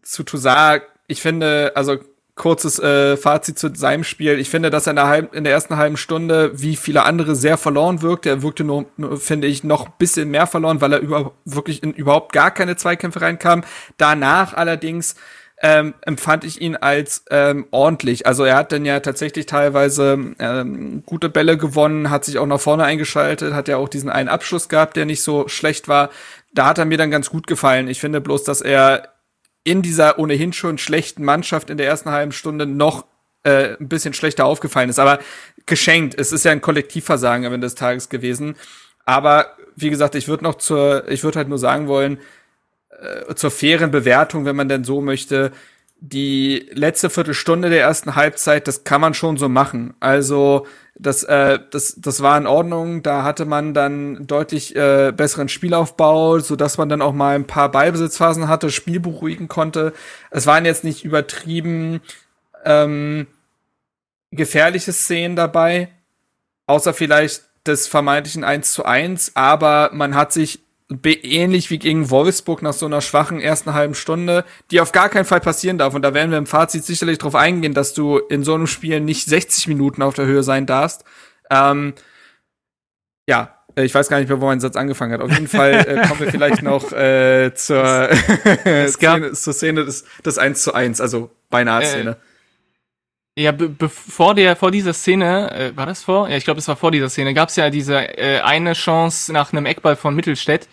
zu 0.04 0.22
Toussaint, 0.22 0.84
ich 1.08 1.20
finde, 1.20 1.72
also 1.74 1.98
kurzes 2.36 2.78
äh, 2.78 3.18
Fazit 3.18 3.58
zu 3.58 3.74
seinem 3.74 4.04
Spiel. 4.04 4.38
Ich 4.38 4.52
finde, 4.52 4.70
dass 4.70 4.86
er 4.86 4.92
in 4.92 4.98
der, 4.98 5.08
halb, 5.08 5.34
in 5.34 5.44
der 5.46 5.54
ersten 5.54 5.78
halben 5.78 5.98
Stunde, 5.98 6.52
wie 6.54 6.76
viele 6.76 7.04
andere, 7.04 7.36
sehr 7.36 7.58
verloren 7.58 8.04
wirkte. 8.04 8.30
Er 8.30 8.42
wirkte 8.44 8.64
nur, 8.64 8.86
nur 8.98 9.18
finde 9.18 9.48
ich, 9.48 9.64
noch 9.64 9.90
bisschen 9.90 10.30
mehr 10.30 10.46
verloren, 10.46 10.80
weil 10.80 10.94
er 10.94 11.00
über, 11.00 11.32
wirklich 11.44 11.82
in 11.82 11.92
überhaupt 11.92 12.34
gar 12.34 12.52
keine 12.52 12.76
Zweikämpfe 12.76 13.22
reinkam. 13.22 13.64
Danach 13.98 14.54
allerdings 14.54 15.16
ähm, 15.62 15.94
empfand 16.02 16.44
ich 16.44 16.62
ihn 16.62 16.76
als 16.76 17.24
ähm, 17.32 17.66
ordentlich. 17.72 18.28
Also 18.28 18.44
er 18.44 18.58
hat 18.58 18.74
dann 18.74 18.86
ja 18.86 19.00
tatsächlich 19.00 19.46
teilweise 19.46 20.36
ähm, 20.38 21.04
gute 21.06 21.30
Bälle 21.30 21.58
gewonnen, 21.58 22.10
hat 22.10 22.26
sich 22.26 22.38
auch 22.38 22.46
nach 22.46 22.60
vorne 22.60 22.84
eingeschaltet, 22.84 23.54
hat 23.54 23.70
ja 23.70 23.78
auch 23.78 23.88
diesen 23.88 24.10
einen 24.10 24.30
Abschluss 24.30 24.68
gehabt, 24.68 24.98
der 24.98 25.06
nicht 25.06 25.24
so 25.24 25.48
schlecht 25.48 25.88
war 25.88 26.10
da 26.56 26.68
hat 26.68 26.78
er 26.78 26.86
mir 26.86 26.98
dann 26.98 27.12
ganz 27.12 27.30
gut 27.30 27.48
gefallen. 27.48 27.88
Ich 27.88 28.00
finde 28.00 28.22
bloß, 28.22 28.44
dass 28.44 28.62
er 28.62 29.14
in 29.64 29.82
dieser 29.82 30.20
ohnehin 30.20 30.54
schon 30.54 30.78
schlechten 30.78 31.24
Mannschaft 31.24 31.70
in 31.70 31.78
der 31.78 31.88
ersten 31.88 32.12
halben 32.12 32.32
Stunde 32.32 32.66
noch 32.66 33.06
äh, 33.44 33.76
ein 33.80 33.90
bisschen 33.90 34.14
schlechter 34.14 34.46
aufgefallen 34.46 34.90
ist. 34.90 35.00
Aber 35.00 35.20
geschenkt. 35.66 36.16
Es 36.18 36.32
ist 36.32 36.46
ja 36.46 36.52
ein 36.52 36.62
Kollektivversagen 36.62 37.46
am 37.46 37.54
Ende 37.54 37.66
des 37.66 37.76
Tages 37.76 38.10
gewesen. 38.10 38.56
Aber 39.06 39.56
wie 39.76 39.90
gesagt, 39.90 40.16
ich 40.16 40.28
würde 40.28 40.44
noch 40.44 40.56
zur, 40.56 41.08
ich 41.10 41.24
würde 41.24 41.40
halt 41.40 41.50
nur 41.50 41.58
sagen 41.58 41.88
wollen, 41.88 42.20
äh, 42.90 43.36
zur 43.36 43.52
fairen 43.52 43.92
Bewertung, 43.92 44.46
wenn 44.46 44.56
man 44.56 44.70
denn 44.70 44.84
so 44.84 45.02
möchte, 45.02 45.52
die 46.00 46.70
letzte 46.74 47.10
Viertelstunde 47.10 47.70
der 47.70 47.82
ersten 47.82 48.16
Halbzeit, 48.16 48.68
das 48.68 48.84
kann 48.84 49.02
man 49.02 49.14
schon 49.14 49.38
so 49.38 49.50
machen. 49.50 49.94
Also 50.00 50.68
das, 50.98 51.24
äh, 51.24 51.60
das, 51.72 51.96
das 51.98 52.22
war 52.22 52.38
in 52.38 52.48
Ordnung. 52.48 53.04
Da 53.04 53.24
hatte 53.24 53.46
man 53.46 53.74
dann 53.74 54.28
deutlich 54.28 54.76
äh, 54.76 55.12
besseren 55.12 55.50
Spielaufbau, 55.50 56.40
so 56.40 56.56
dass 56.56 56.78
man 56.78 56.90
dann 56.90 57.02
auch 57.02 57.14
mal 57.14 57.36
ein 57.36 57.48
paar 57.48 57.70
Ballbesitzphasen 57.70 58.48
hatte, 58.48 58.72
Spiel 58.72 59.00
beruhigen 59.00 59.48
konnte. 59.48 59.94
Es 60.32 60.48
waren 60.48 60.66
jetzt 60.66 60.84
nicht 60.84 61.04
übertrieben 61.04 62.02
ähm, 62.64 63.28
gefährliche 64.32 64.94
Szenen 64.94 65.36
dabei, 65.36 65.90
außer 66.66 66.94
vielleicht 66.94 67.44
des 67.66 67.88
vermeintlichen 67.88 68.44
1 68.44 68.72
zu 68.74 68.86
1, 68.86 69.32
aber 69.36 69.90
man 69.94 70.16
hat 70.16 70.32
sich 70.32 70.65
ähnlich 71.04 71.72
wie 71.72 71.80
gegen 71.80 72.10
Wolfsburg 72.10 72.62
nach 72.62 72.74
so 72.74 72.86
einer 72.86 73.02
schwachen 73.02 73.40
ersten 73.40 73.74
halben 73.74 73.96
Stunde, 73.96 74.46
die 74.72 74.82
auf 74.82 74.92
gar 74.92 75.10
keinen 75.10 75.26
Fall 75.26 75.40
passieren 75.40 75.78
darf. 75.78 75.96
Und 75.96 76.04
da 76.04 76.14
werden 76.14 76.32
wir 76.32 76.38
im 76.38 76.46
Fazit 76.46 76.86
sicherlich 76.86 77.18
drauf 77.18 77.36
eingehen, 77.36 77.74
dass 77.74 77.94
du 77.94 78.18
in 78.18 78.44
so 78.44 78.54
einem 78.54 78.68
Spiel 78.68 79.00
nicht 79.00 79.26
60 79.26 79.68
Minuten 79.68 80.02
auf 80.02 80.14
der 80.14 80.26
Höhe 80.26 80.44
sein 80.44 80.66
darfst. 80.66 81.04
Ähm, 81.50 81.94
ja, 83.28 83.56
ich 83.76 83.94
weiß 83.94 84.10
gar 84.10 84.20
nicht 84.20 84.30
mehr, 84.30 84.40
wo 84.40 84.46
mein 84.46 84.60
Satz 84.60 84.76
angefangen 84.76 85.14
hat. 85.14 85.22
Auf 85.22 85.32
jeden 85.32 85.48
Fall 85.48 85.74
äh, 85.74 86.08
kommen 86.08 86.20
wir 86.20 86.32
vielleicht 86.32 86.62
noch 86.62 86.92
äh, 86.94 87.54
zur, 87.56 88.10
Szene, 88.88 89.34
zur 89.34 89.54
Szene 89.54 89.86
des, 89.86 90.06
des 90.24 90.38
1 90.38 90.64
zu 90.64 90.74
1, 90.74 91.02
also 91.02 91.32
beinahe 91.50 91.82
äh, 91.82 91.86
Szene. 91.86 92.18
Ja, 93.38 93.52
be 93.52 93.68
bevor 93.68 94.34
der 94.34 94.56
vor 94.56 94.72
dieser 94.72 94.94
Szene, 94.94 95.52
äh, 95.52 95.76
war 95.76 95.86
das 95.86 96.04
vor? 96.04 96.30
Ja, 96.30 96.38
ich 96.38 96.46
glaube, 96.46 96.62
es 96.62 96.70
war 96.70 96.78
vor 96.78 96.92
dieser 96.92 97.10
Szene, 97.10 97.34
gab 97.34 97.50
es 97.50 97.58
ja 97.58 97.70
diese 97.70 98.18
äh, 98.18 98.40
eine 98.40 98.72
Chance 98.72 99.34
nach 99.34 99.52
einem 99.52 99.66
Eckball 99.66 99.98
von 99.98 100.16
Mittelstädt, 100.16 100.70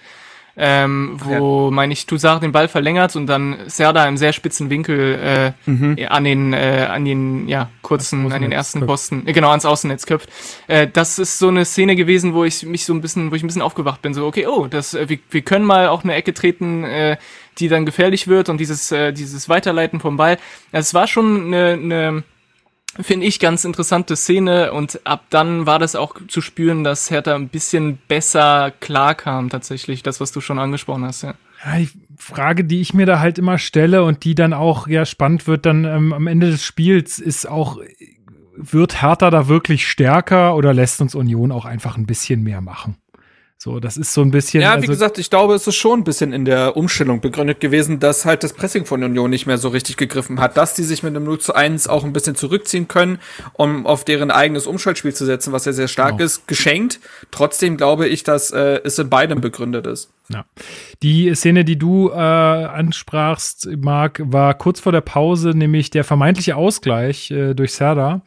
ähm, 0.57 1.17
wo, 1.19 1.71
ja. 1.71 1.75
meine 1.75 1.93
ich, 1.93 2.07
Toussaint 2.07 2.41
den 2.41 2.53
Ball 2.53 2.69
verlängert 2.69 3.17
und 3.17 3.27
dann 3.27 3.59
Serda 3.67 4.07
im 4.07 4.17
sehr 4.17 4.33
spitzen 4.33 4.71
Winkel 4.71 5.55
äh, 5.67 5.69
mhm. 5.69 5.99
an 6.09 6.23
den, 6.23 6.53
äh, 6.53 6.87
an 6.89 7.05
den, 7.05 7.49
ja, 7.49 7.69
kurzen, 7.83 8.31
an 8.31 8.43
den 8.43 8.53
ersten 8.53 8.87
Posten, 8.87 9.27
äh, 9.27 9.33
genau, 9.33 9.51
ans 9.51 9.65
Außennetz 9.65 10.07
köpft. 10.07 10.29
Äh, 10.69 10.87
das 10.87 11.19
ist 11.19 11.41
so 11.41 11.49
eine 11.49 11.65
Szene 11.65 11.97
gewesen, 11.97 12.33
wo 12.33 12.45
ich 12.45 12.65
mich 12.65 12.85
so 12.85 12.95
ein 12.95 13.01
bisschen, 13.01 13.33
wo 13.33 13.35
ich 13.35 13.43
ein 13.43 13.49
bisschen 13.49 13.63
aufgewacht 13.63 14.03
bin, 14.03 14.15
so, 14.15 14.25
okay, 14.25 14.47
oh, 14.47 14.69
das, 14.69 14.95
äh, 14.95 15.09
wir, 15.09 15.19
wir 15.31 15.43
können 15.43 15.65
mal 15.65 15.89
auch 15.89 16.05
eine 16.05 16.15
Ecke 16.15 16.33
treten, 16.33 16.85
äh, 16.85 17.17
die 17.59 17.67
dann 17.67 17.87
gefährlich 17.87 18.29
wird 18.29 18.49
und 18.49 18.59
dieses, 18.59 18.93
äh, 18.93 19.13
dieses 19.13 19.49
Weiterleiten 19.49 19.99
vom 19.99 20.17
Ball. 20.17 20.39
Es 20.71 20.95
war 20.95 21.09
schon 21.09 21.47
eine, 21.47 21.73
eine 21.73 22.23
finde 23.01 23.27
ich, 23.27 23.41
ganz 23.41 23.65
interessante 23.65 24.17
Szene 24.17 24.73
und 24.73 25.01
ab 25.05 25.25
dann 25.31 25.67
war 25.67 25.79
das 25.79 25.97
auch 25.97 26.17
zu 26.29 26.41
spüren, 26.41 26.85
dass 26.85 27.11
Hertha 27.11 27.35
ein 27.35 27.49
bisschen 27.49 27.99
besser 28.09 28.73
klarkam 28.81 29.49
tatsächlich, 29.49 30.03
das, 30.03 30.21
was 30.21 30.33
du 30.33 30.41
schon 30.41 30.59
angesprochen 30.59 31.05
hast, 31.05 31.23
ja. 31.23 31.35
Ja, 31.65 31.79
die 31.79 31.91
Frage, 32.19 32.65
die 32.65 32.81
ich 32.81 32.93
mir 32.93 33.07
da 33.07 33.21
halt 33.21 33.39
immer 33.39 33.57
stelle 33.59 34.03
und 34.03 34.25
die 34.25 34.35
dann 34.35 34.53
auch 34.53 34.89
ja 34.89 35.07
spannend 35.07 35.47
wird 35.47 35.65
dann 35.65 35.85
ähm, 35.85 36.13
am 36.13 36.27
Ende 36.27 36.51
des 36.51 36.65
Spiels, 36.65 37.19
ist 37.19 37.49
auch, 37.49 37.79
wird 38.57 39.01
Hertha 39.01 39.31
da 39.31 39.49
wirklich 39.49 39.87
stärker 39.87 40.57
oder 40.57 40.75
lässt 40.75 41.01
uns 41.01 41.15
Union 41.15 41.53
auch 41.53 41.65
einfach 41.65 41.97
ein 41.97 42.07
bisschen 42.07 42.43
mehr 42.43 42.61
machen? 42.61 42.97
So, 43.63 43.79
das 43.79 43.97
ist 43.97 44.13
so 44.13 44.23
ein 44.23 44.33
bisschen. 44.33 44.61
Ja, 44.61 44.73
wie 44.73 44.79
also 44.79 44.89
gesagt, 44.89 45.19
ich 45.19 45.31
glaube, 45.31 45.55
es 45.55 45.69
ist 45.69 45.77
schon 45.77 46.01
ein 46.01 46.03
bisschen 46.05 46.33
in 46.33 46.45
der 46.45 46.77
Umstellung 46.77 47.21
begründet 47.21 47.61
gewesen, 47.61 48.01
dass 48.01 48.25
halt 48.25 48.43
das 48.43 48.55
Pressing 48.55 48.87
von 48.87 49.05
Union 49.05 49.31
nicht 49.31 49.47
mehr 49.47 49.57
so 49.57 49.69
richtig 49.69 49.97
gegriffen 49.97 50.41
hat, 50.41 50.57
dass 50.57 50.75
die 50.75 50.83
sich 50.83 51.05
mit 51.05 51.15
einem 51.15 51.25
0 51.27 51.39
zu 51.39 51.55
1 51.55 51.87
auch 51.87 52.03
ein 52.03 52.13
bisschen 52.13 52.35
zurückziehen 52.35 52.89
können, 52.89 53.21
um 53.53 53.87
auf 53.87 54.05
deren 54.05 54.33
eigenes 54.33 54.67
Umschaltspiel 54.67 55.15
zu 55.15 55.25
setzen, 55.25 55.53
was 55.53 55.65
ja 55.65 55.73
sehr 55.73 55.87
stark 55.87 56.17
genau. 56.17 56.25
ist, 56.25 56.49
geschenkt. 56.49 56.99
Trotzdem 57.31 57.77
glaube 57.77 58.09
ich, 58.09 58.25
dass 58.25 58.51
äh, 58.51 58.81
es 58.83 58.99
in 58.99 59.09
beidem 59.09 59.41
begründet 59.41 59.87
ist. 59.87 60.11
Ja. 60.29 60.45
Die 61.05 61.33
Szene, 61.37 61.65
die 61.65 61.79
du 61.79 62.11
äh, 62.11 62.15
ansprachst, 62.17 63.69
Marc, 63.81 64.21
war 64.25 64.55
kurz 64.55 64.81
vor 64.81 64.91
der 64.91 65.03
Pause, 65.03 65.51
nämlich 65.51 65.91
der 65.91 66.03
vermeintliche 66.03 66.57
Ausgleich 66.57 67.31
äh, 67.31 67.55
durch 67.55 67.75
Serda. 67.75 68.23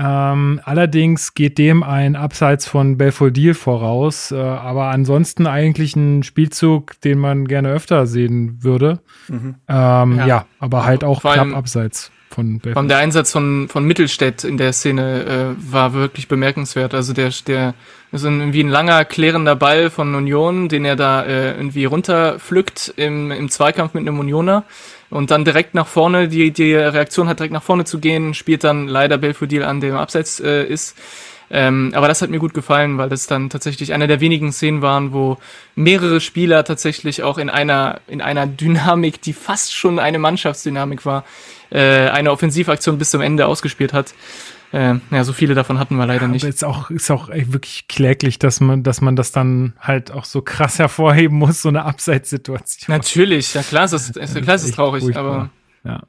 Ähm, 0.00 0.60
allerdings 0.64 1.34
geht 1.34 1.58
dem 1.58 1.82
ein 1.82 2.14
Abseits 2.14 2.68
von 2.68 2.96
Belfodil 2.96 3.54
voraus, 3.54 4.30
äh, 4.30 4.36
aber 4.36 4.90
ansonsten 4.90 5.48
eigentlich 5.48 5.96
ein 5.96 6.22
Spielzug, 6.22 7.00
den 7.00 7.18
man 7.18 7.48
gerne 7.48 7.72
öfter 7.72 8.06
sehen 8.06 8.62
würde. 8.62 9.00
Mhm. 9.26 9.56
Ähm, 9.66 10.18
ja. 10.18 10.26
ja. 10.26 10.46
aber 10.60 10.84
halt 10.84 11.02
auch 11.02 11.22
vor 11.22 11.32
knapp 11.34 11.52
abseits. 11.52 12.12
von 12.30 12.60
Vor 12.60 12.76
allem 12.76 12.86
der 12.86 12.98
Einsatz 12.98 13.32
von, 13.32 13.66
von 13.68 13.84
Mittelstädt 13.84 14.44
in 14.44 14.56
der 14.56 14.72
Szene 14.72 15.56
äh, 15.58 15.72
war 15.72 15.94
wirklich 15.94 16.28
bemerkenswert. 16.28 16.94
Also 16.94 17.12
der, 17.12 17.32
der 17.48 17.74
ist 18.12 18.22
irgendwie 18.22 18.62
ein 18.62 18.68
langer, 18.68 19.04
klärender 19.04 19.56
Ball 19.56 19.90
von 19.90 20.14
Union, 20.14 20.68
den 20.68 20.84
er 20.84 20.94
da 20.94 21.24
äh, 21.24 21.56
irgendwie 21.56 21.86
runterpflückt 21.86 22.94
im, 22.94 23.32
im 23.32 23.48
Zweikampf 23.48 23.94
mit 23.94 24.06
einem 24.06 24.20
Unioner 24.20 24.62
und 25.10 25.30
dann 25.30 25.44
direkt 25.44 25.74
nach 25.74 25.86
vorne, 25.86 26.28
die, 26.28 26.50
die 26.50 26.74
Reaktion 26.74 27.28
hat 27.28 27.38
direkt 27.38 27.54
nach 27.54 27.62
vorne 27.62 27.84
zu 27.84 27.98
gehen, 27.98 28.34
spielt 28.34 28.64
dann 28.64 28.88
leider 28.88 29.18
Belfodil 29.18 29.62
an, 29.62 29.80
dem 29.80 29.96
Abseits 29.96 30.40
äh, 30.40 30.64
ist. 30.64 30.96
Ähm, 31.50 31.92
aber 31.94 32.08
das 32.08 32.20
hat 32.20 32.28
mir 32.28 32.38
gut 32.38 32.52
gefallen, 32.52 32.98
weil 32.98 33.08
das 33.08 33.26
dann 33.26 33.48
tatsächlich 33.48 33.94
einer 33.94 34.06
der 34.06 34.20
wenigen 34.20 34.52
Szenen 34.52 34.82
waren, 34.82 35.12
wo 35.12 35.38
mehrere 35.74 36.20
Spieler 36.20 36.62
tatsächlich 36.64 37.22
auch 37.22 37.38
in 37.38 37.48
einer, 37.48 38.00
in 38.06 38.20
einer 38.20 38.46
Dynamik, 38.46 39.22
die 39.22 39.32
fast 39.32 39.74
schon 39.74 39.98
eine 39.98 40.18
Mannschaftsdynamik 40.18 41.06
war, 41.06 41.24
äh, 41.70 42.08
eine 42.08 42.32
Offensivaktion 42.32 42.98
bis 42.98 43.10
zum 43.10 43.22
Ende 43.22 43.46
ausgespielt 43.46 43.94
hat. 43.94 44.14
Äh, 44.72 44.96
ja, 45.10 45.24
so 45.24 45.32
viele 45.32 45.54
davon 45.54 45.78
hatten 45.78 45.96
wir 45.96 46.04
leider 46.06 46.24
Aber 46.24 46.32
nicht. 46.32 46.44
ist 46.44 46.62
auch, 46.64 46.90
ist 46.90 47.10
auch 47.10 47.30
echt 47.30 47.52
wirklich 47.52 47.88
kläglich, 47.88 48.38
dass 48.38 48.60
man, 48.60 48.82
dass 48.82 49.00
man 49.00 49.16
das 49.16 49.32
dann 49.32 49.72
halt 49.80 50.10
auch 50.10 50.24
so 50.26 50.42
krass 50.42 50.78
hervorheben 50.78 51.38
muss, 51.38 51.62
so 51.62 51.70
eine 51.70 51.84
Abseitssituation. 51.84 52.94
Natürlich, 52.94 53.54
ja 53.54 53.62
klar 53.62 53.84
ist 53.86 53.92
es, 53.92 54.10
ist, 54.10 54.34
klar 54.42 54.56
ist 54.56 54.62
es 54.62 54.68
echt 54.68 54.76
traurig, 54.76 55.04
furchtbar. 55.04 55.24
aber 55.24 55.50
Ja. 55.84 56.02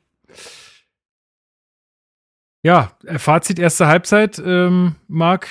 Ja, 2.62 2.92
äh, 3.06 3.18
Fazit 3.20 3.58
erste 3.60 3.88
Halbzeit. 3.88 4.42
Ähm, 4.46 4.96
Marc, 5.08 5.48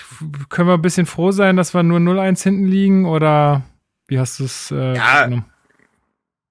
können 0.51 0.69
wir 0.69 0.75
ein 0.75 0.83
bisschen 0.83 1.07
froh 1.07 1.31
sein, 1.31 1.57
dass 1.57 1.73
wir 1.73 1.83
nur 1.83 1.99
0-1 2.01 2.43
hinten 2.43 2.67
liegen 2.67 3.07
oder 3.07 3.63
wie 4.09 4.19
hast 4.19 4.39
du 4.41 4.45
es 4.45 4.71
äh, 4.71 4.95
Ja. 4.95 5.25
genommen? 5.25 5.47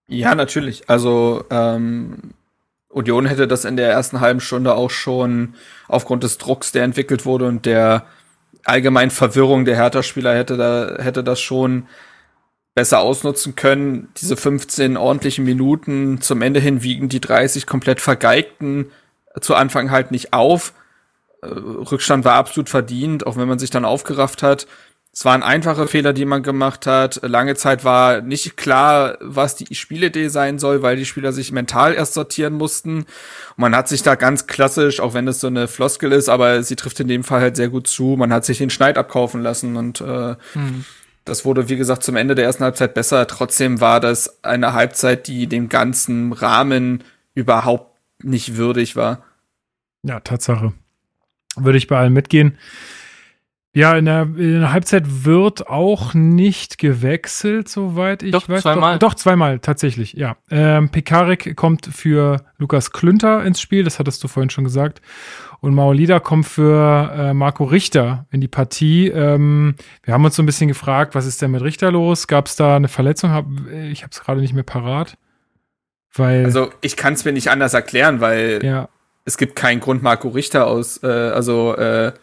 Ja, 0.10 0.34
natürlich. 0.34 0.90
Also 0.90 1.44
ähm, 1.52 2.32
Union 2.98 3.26
hätte 3.26 3.48
das 3.48 3.66
in 3.66 3.78
der 3.78 3.90
ersten 3.92 4.20
halben 4.20 4.40
Stunde 4.40 4.76
auch 4.76 4.90
schon 4.90 5.54
aufgrund 5.88 6.24
des 6.24 6.38
Drucks, 6.38 6.72
der 6.72 6.84
entwickelt 6.84 7.26
wurde 7.26 7.46
und 7.46 7.66
der 7.66 8.06
allgemeinen 8.64 9.12
Verwirrung 9.12 9.66
der 9.66 9.78
Hertha-Spieler 9.78 10.36
hätte 10.36 10.58
da 10.58 11.02
hätte 11.02 11.24
das 11.24 11.40
schon 11.40 11.88
besser 12.76 13.00
ausnutzen 13.00 13.56
können. 13.56 14.10
Diese 14.18 14.36
15 14.36 14.98
ordentlichen 14.98 15.46
Minuten 15.46 16.22
zum 16.22 16.42
Ende 16.42 16.60
hin 16.60 16.84
wiegen 16.84 17.10
die 17.10 17.22
30 17.22 17.66
komplett 17.66 18.02
vergeigten 18.02 18.92
zu 19.42 19.56
Anfang 19.56 19.92
halt 19.92 20.12
nicht 20.12 20.34
auf. 20.34 20.74
Äh, 21.42 21.48
Rückstand 21.48 22.26
war 22.26 22.36
absolut 22.36 22.70
verdient, 22.70 23.26
auch 23.26 23.38
wenn 23.38 23.48
man 23.48 23.60
sich 23.60 23.70
dann 23.70 23.86
aufgerafft 23.86 24.44
hat. 24.44 24.68
Es 25.18 25.26
waren 25.26 25.42
einfache 25.42 25.88
Fehler, 25.88 26.14
die 26.14 26.26
man 26.26 26.44
gemacht 26.44 26.86
hat. 26.86 27.22
Lange 27.24 27.56
Zeit 27.56 27.84
war 27.84 28.22
nicht 28.22 28.56
klar, 28.56 29.18
was 29.20 29.56
die 29.56 29.74
Spielidee 29.74 30.28
sein 30.28 30.60
soll, 30.60 30.84
weil 30.84 30.96
die 30.96 31.06
Spieler 31.06 31.34
sich 31.34 31.52
mental 31.52 31.96
erst 31.96 32.14
sortieren 32.14 32.54
mussten. 32.54 32.98
Und 32.98 33.08
man 33.58 33.76
hat 33.76 33.88
sich 33.88 34.04
da 34.04 34.14
ganz 34.14 34.46
klassisch, 34.46 35.00
auch 35.00 35.16
wenn 35.16 35.26
das 35.26 35.40
so 35.40 35.48
eine 35.48 35.68
Floskel 35.68 36.12
ist, 36.12 36.30
aber 36.30 36.62
sie 36.62 36.76
trifft 36.76 37.00
in 37.00 37.08
dem 37.08 37.24
Fall 37.24 37.42
halt 37.42 37.56
sehr 37.56 37.70
gut 37.70 37.88
zu. 37.88 38.16
Man 38.16 38.32
hat 38.32 38.46
sich 38.46 38.60
den 38.60 38.70
Schneid 38.70 38.96
abkaufen 38.96 39.42
lassen 39.42 39.76
und 39.76 40.02
äh, 40.02 40.36
hm. 40.54 40.86
das 41.26 41.46
wurde, 41.46 41.68
wie 41.68 41.78
gesagt, 41.78 42.04
zum 42.04 42.16
Ende 42.16 42.36
der 42.36 42.46
ersten 42.46 42.64
Halbzeit 42.64 42.94
besser. 42.94 43.26
Trotzdem 43.26 43.82
war 43.82 44.00
das 44.00 44.44
eine 44.44 44.74
Halbzeit, 44.74 45.26
die 45.26 45.48
dem 45.48 45.68
ganzen 45.68 46.32
Rahmen 46.32 47.04
überhaupt 47.34 48.00
nicht 48.22 48.56
würdig 48.56 48.96
war. 48.96 49.24
Ja, 50.04 50.20
Tatsache. 50.20 50.74
Würde 51.56 51.80
ich 51.80 51.88
bei 51.88 51.98
allen 51.98 52.14
mitgehen. 52.14 52.60
Ja, 53.74 53.96
in 53.96 54.06
der, 54.06 54.24
in 54.24 54.62
der 54.62 54.72
Halbzeit 54.72 55.26
wird 55.26 55.68
auch 55.68 56.14
nicht 56.16 56.80
gewechselt, 56.80 57.70
soweit 57.70 58.24
ich 58.24 58.32
Doch, 58.32 58.50
weiß. 58.50 58.64
zweimal. 58.64 58.98
Doch, 58.98 59.10
doch, 59.10 59.16
zweimal, 59.16 59.60
tatsächlich, 59.60 60.14
ja. 60.14 60.36
Ähm, 60.50 60.90
Pekarik 60.90 61.56
kommt 61.56 61.86
für 61.86 62.38
Lukas 62.58 62.92
Klünter 62.92 63.44
ins 63.46 63.62
Spiel, 63.62 63.84
das 63.84 64.00
hattest 64.00 64.24
du 64.24 64.28
vorhin 64.28 64.50
schon 64.50 64.64
gesagt. 64.64 65.02
Und 65.60 65.76
Maolida 65.76 66.20
kommt 66.20 66.48
für 66.48 67.12
äh, 67.16 67.34
Marco 67.34 67.66
Richter 67.66 68.26
in 68.32 68.42
die 68.42 68.48
Partie. 68.48 69.10
Ähm, 69.10 69.76
wir 70.04 70.14
haben 70.14 70.26
uns 70.26 70.36
so 70.36 70.44
ein 70.44 70.46
bisschen 70.48 70.68
gefragt, 70.68 71.14
was 71.14 71.26
ist 71.26 71.42
denn 71.42 71.52
mit 71.52 71.62
Richter 71.62 71.92
los? 71.92 72.28
Gab 72.28 72.48
es 72.48 72.56
da 72.56 72.76
eine 72.76 72.88
Verletzung? 72.88 73.32
Hab, 73.32 73.46
ich 73.92 74.02
habe 74.04 74.12
es 74.12 74.22
gerade 74.22 74.42
nicht 74.42 74.54
mehr 74.54 74.64
parat. 74.64 75.18
Weil, 76.14 76.46
Also 76.46 76.72
ich 76.82 76.96
kann 76.96 77.14
es 77.14 77.26
mir 77.26 77.32
nicht 77.34 77.50
anders 77.50 77.74
erklären, 77.74 78.22
weil 78.22 78.60
ja, 78.64 78.90
es 79.26 79.38
gibt 79.38 79.56
keinen 79.56 79.82
Grund, 79.82 80.02
Marco 80.04 80.30
Richter 80.30 80.68
aus, 80.68 81.04
äh, 81.04 81.08
also, 81.08 81.76
äh, 81.76 82.14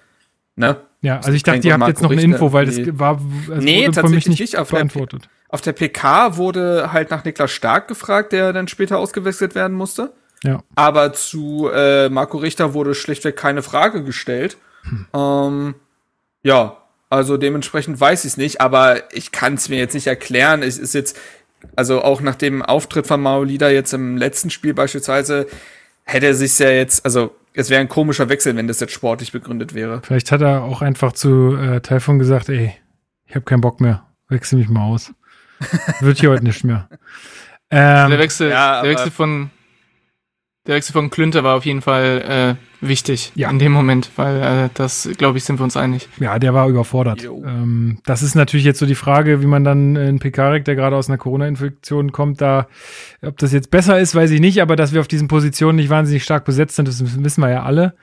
ne? 0.56 0.76
Ja, 1.04 1.16
also 1.18 1.32
ich 1.32 1.42
dachte, 1.42 1.66
ihr 1.66 1.74
habt 1.74 1.86
jetzt 1.88 2.02
noch 2.02 2.10
eine 2.10 2.22
Info, 2.22 2.52
weil 2.52 2.66
das 2.66 2.78
war 2.98 3.20
also 3.48 3.62
Nee, 3.62 3.86
wurde 3.86 4.00
von 4.00 4.10
mich 4.10 4.24
tatsächlich 4.24 4.40
nicht, 4.40 4.58
auf 4.58 4.70
der- 4.70 4.76
beantwortet. 4.78 5.28
Auf 5.48 5.60
der 5.60 5.72
PK 5.72 6.36
wurde 6.36 6.92
halt 6.92 7.10
nach 7.10 7.24
Niklas 7.24 7.52
Stark 7.52 7.86
gefragt, 7.86 8.32
der 8.32 8.52
dann 8.52 8.66
später 8.66 8.98
ausgewechselt 8.98 9.54
werden 9.54 9.76
musste. 9.76 10.12
Ja. 10.42 10.62
Aber 10.74 11.12
zu 11.12 11.70
äh, 11.72 12.08
Marco 12.08 12.38
Richter 12.38 12.74
wurde 12.74 12.94
schlichtweg 12.94 13.36
keine 13.36 13.62
Frage 13.62 14.02
gestellt. 14.02 14.56
Hm. 14.82 15.06
Ähm, 15.14 15.74
ja, 16.42 16.78
also 17.08 17.36
dementsprechend 17.36 18.00
weiß 18.00 18.24
ich 18.24 18.32
es 18.32 18.36
nicht, 18.36 18.60
aber 18.60 19.12
ich 19.14 19.30
kann 19.30 19.54
es 19.54 19.68
mir 19.68 19.78
jetzt 19.78 19.94
nicht 19.94 20.06
erklären. 20.06 20.62
Es 20.62 20.78
ist 20.78 20.94
jetzt, 20.94 21.16
also 21.76 22.02
auch 22.02 22.20
nach 22.20 22.34
dem 22.34 22.60
Auftritt 22.62 23.06
von 23.06 23.20
Maolida 23.22 23.68
jetzt 23.68 23.92
im 23.94 24.16
letzten 24.16 24.50
Spiel 24.50 24.74
beispielsweise, 24.74 25.46
hätte 26.02 26.26
er 26.26 26.34
sich 26.34 26.58
ja 26.58 26.70
jetzt, 26.70 27.04
also 27.04 27.34
es 27.54 27.70
wäre 27.70 27.80
ein 27.80 27.88
komischer 27.88 28.28
Wechsel, 28.28 28.56
wenn 28.56 28.68
das 28.68 28.80
jetzt 28.80 28.92
sportlich 28.92 29.32
begründet 29.32 29.74
wäre. 29.74 30.02
Vielleicht 30.04 30.32
hat 30.32 30.42
er 30.42 30.64
auch 30.64 30.82
einfach 30.82 31.12
zu 31.12 31.56
äh, 31.56 31.80
Taifun 31.80 32.18
gesagt, 32.18 32.48
ey, 32.48 32.74
ich 33.26 33.34
habe 33.34 33.44
keinen 33.44 33.60
Bock 33.60 33.80
mehr, 33.80 34.04
wechsel 34.28 34.58
mich 34.58 34.68
mal 34.68 34.82
aus. 34.82 35.14
Wird 36.00 36.18
hier 36.18 36.30
heute 36.32 36.44
nicht 36.44 36.64
mehr. 36.64 36.88
der 37.70 38.06
Ähm, 38.10 38.18
Wechsel, 38.18 38.50
ja, 38.50 38.82
der 38.82 38.90
Wechsel 38.90 39.10
von 39.10 39.50
der 40.66 40.76
Wechsel 40.76 40.92
von 40.92 41.10
Klünter 41.10 41.44
war 41.44 41.56
auf 41.56 41.64
jeden 41.66 41.82
Fall 41.82 42.56
äh, 42.80 42.86
wichtig 42.86 43.32
Ja. 43.34 43.50
in 43.50 43.58
dem 43.58 43.72
Moment, 43.72 44.10
weil 44.16 44.42
äh, 44.42 44.68
das, 44.74 45.08
glaube 45.18 45.38
ich, 45.38 45.44
sind 45.44 45.58
wir 45.60 45.64
uns 45.64 45.76
einig. 45.76 46.08
ja, 46.18 46.38
der 46.38 46.54
war 46.54 46.68
überfordert. 46.68 47.22
Jo. 47.22 47.42
Ähm, 47.44 47.98
das 48.04 48.22
ist 48.22 48.34
natürlich 48.34 48.64
jetzt 48.64 48.78
so 48.78 48.86
die 48.86 48.94
Frage, 48.94 49.42
wie 49.42 49.46
man 49.46 49.64
dann 49.64 49.96
in 49.96 50.18
Pekarik, 50.18 50.64
der 50.64 50.74
gerade 50.74 50.96
aus 50.96 51.08
einer 51.08 51.18
Corona-Infektion 51.18 52.12
kommt, 52.12 52.40
da, 52.40 52.66
ob 53.22 53.36
das 53.38 53.52
jetzt 53.52 53.70
besser 53.70 53.98
ist, 53.98 54.14
weiß 54.14 54.30
ich 54.30 54.40
nicht, 54.40 54.62
aber 54.62 54.76
dass 54.76 54.92
wir 54.92 55.00
auf 55.00 55.08
diesen 55.08 55.28
Positionen 55.28 55.76
nicht 55.76 55.90
wahnsinnig 55.90 56.22
stark 56.24 56.44
besetzt 56.44 56.76
sind, 56.76 56.88
das 56.88 57.02
wissen 57.22 57.40
wir 57.40 57.50
ja 57.50 57.62
alle. 57.62 57.94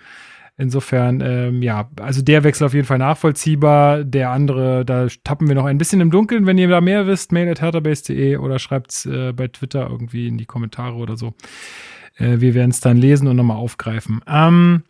Insofern, 0.57 1.21
ähm, 1.21 1.63
ja, 1.63 1.89
also 1.99 2.21
der 2.21 2.43
Wechsel 2.43 2.65
auf 2.67 2.73
jeden 2.75 2.85
Fall 2.85 2.99
nachvollziehbar. 2.99 4.03
Der 4.03 4.29
andere, 4.29 4.85
da 4.85 5.07
tappen 5.23 5.47
wir 5.47 5.55
noch 5.55 5.65
ein 5.65 5.79
bisschen 5.79 6.01
im 6.01 6.11
Dunkeln. 6.11 6.45
Wenn 6.45 6.59
ihr 6.59 6.67
da 6.67 6.81
mehr 6.81 7.07
wisst, 7.07 7.31
mail 7.31 7.49
at 7.49 7.61
herterbase.de 7.61 8.37
oder 8.37 8.59
schreibt's 8.59 9.07
äh, 9.07 9.31
bei 9.33 9.47
Twitter 9.47 9.87
irgendwie 9.89 10.27
in 10.27 10.37
die 10.37 10.45
Kommentare 10.45 10.95
oder 10.95 11.17
so. 11.17 11.33
Äh, 12.15 12.39
wir 12.39 12.53
werden 12.53 12.71
es 12.71 12.79
dann 12.79 12.97
lesen 12.97 13.27
und 13.27 13.35
nochmal 13.35 13.57
aufgreifen. 13.57 14.21
Ähm, 14.27 14.83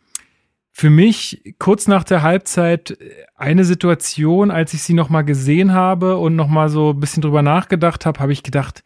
für 0.72 0.90
mich 0.90 1.56
kurz 1.60 1.88
nach 1.88 2.04
der 2.04 2.22
Halbzeit 2.22 2.92
äh, 2.92 3.26
eine 3.36 3.66
Situation, 3.66 4.52
als 4.52 4.74
ich 4.74 4.84
sie 4.84 4.94
nochmal 4.94 5.26
gesehen 5.26 5.74
habe 5.74 6.18
und 6.18 6.36
nochmal 6.36 6.70
so 6.70 6.92
ein 6.92 7.00
bisschen 7.00 7.22
drüber 7.22 7.42
nachgedacht 7.42 8.06
habe, 8.06 8.20
habe 8.20 8.34
ich 8.34 8.44
gedacht, 8.44 8.84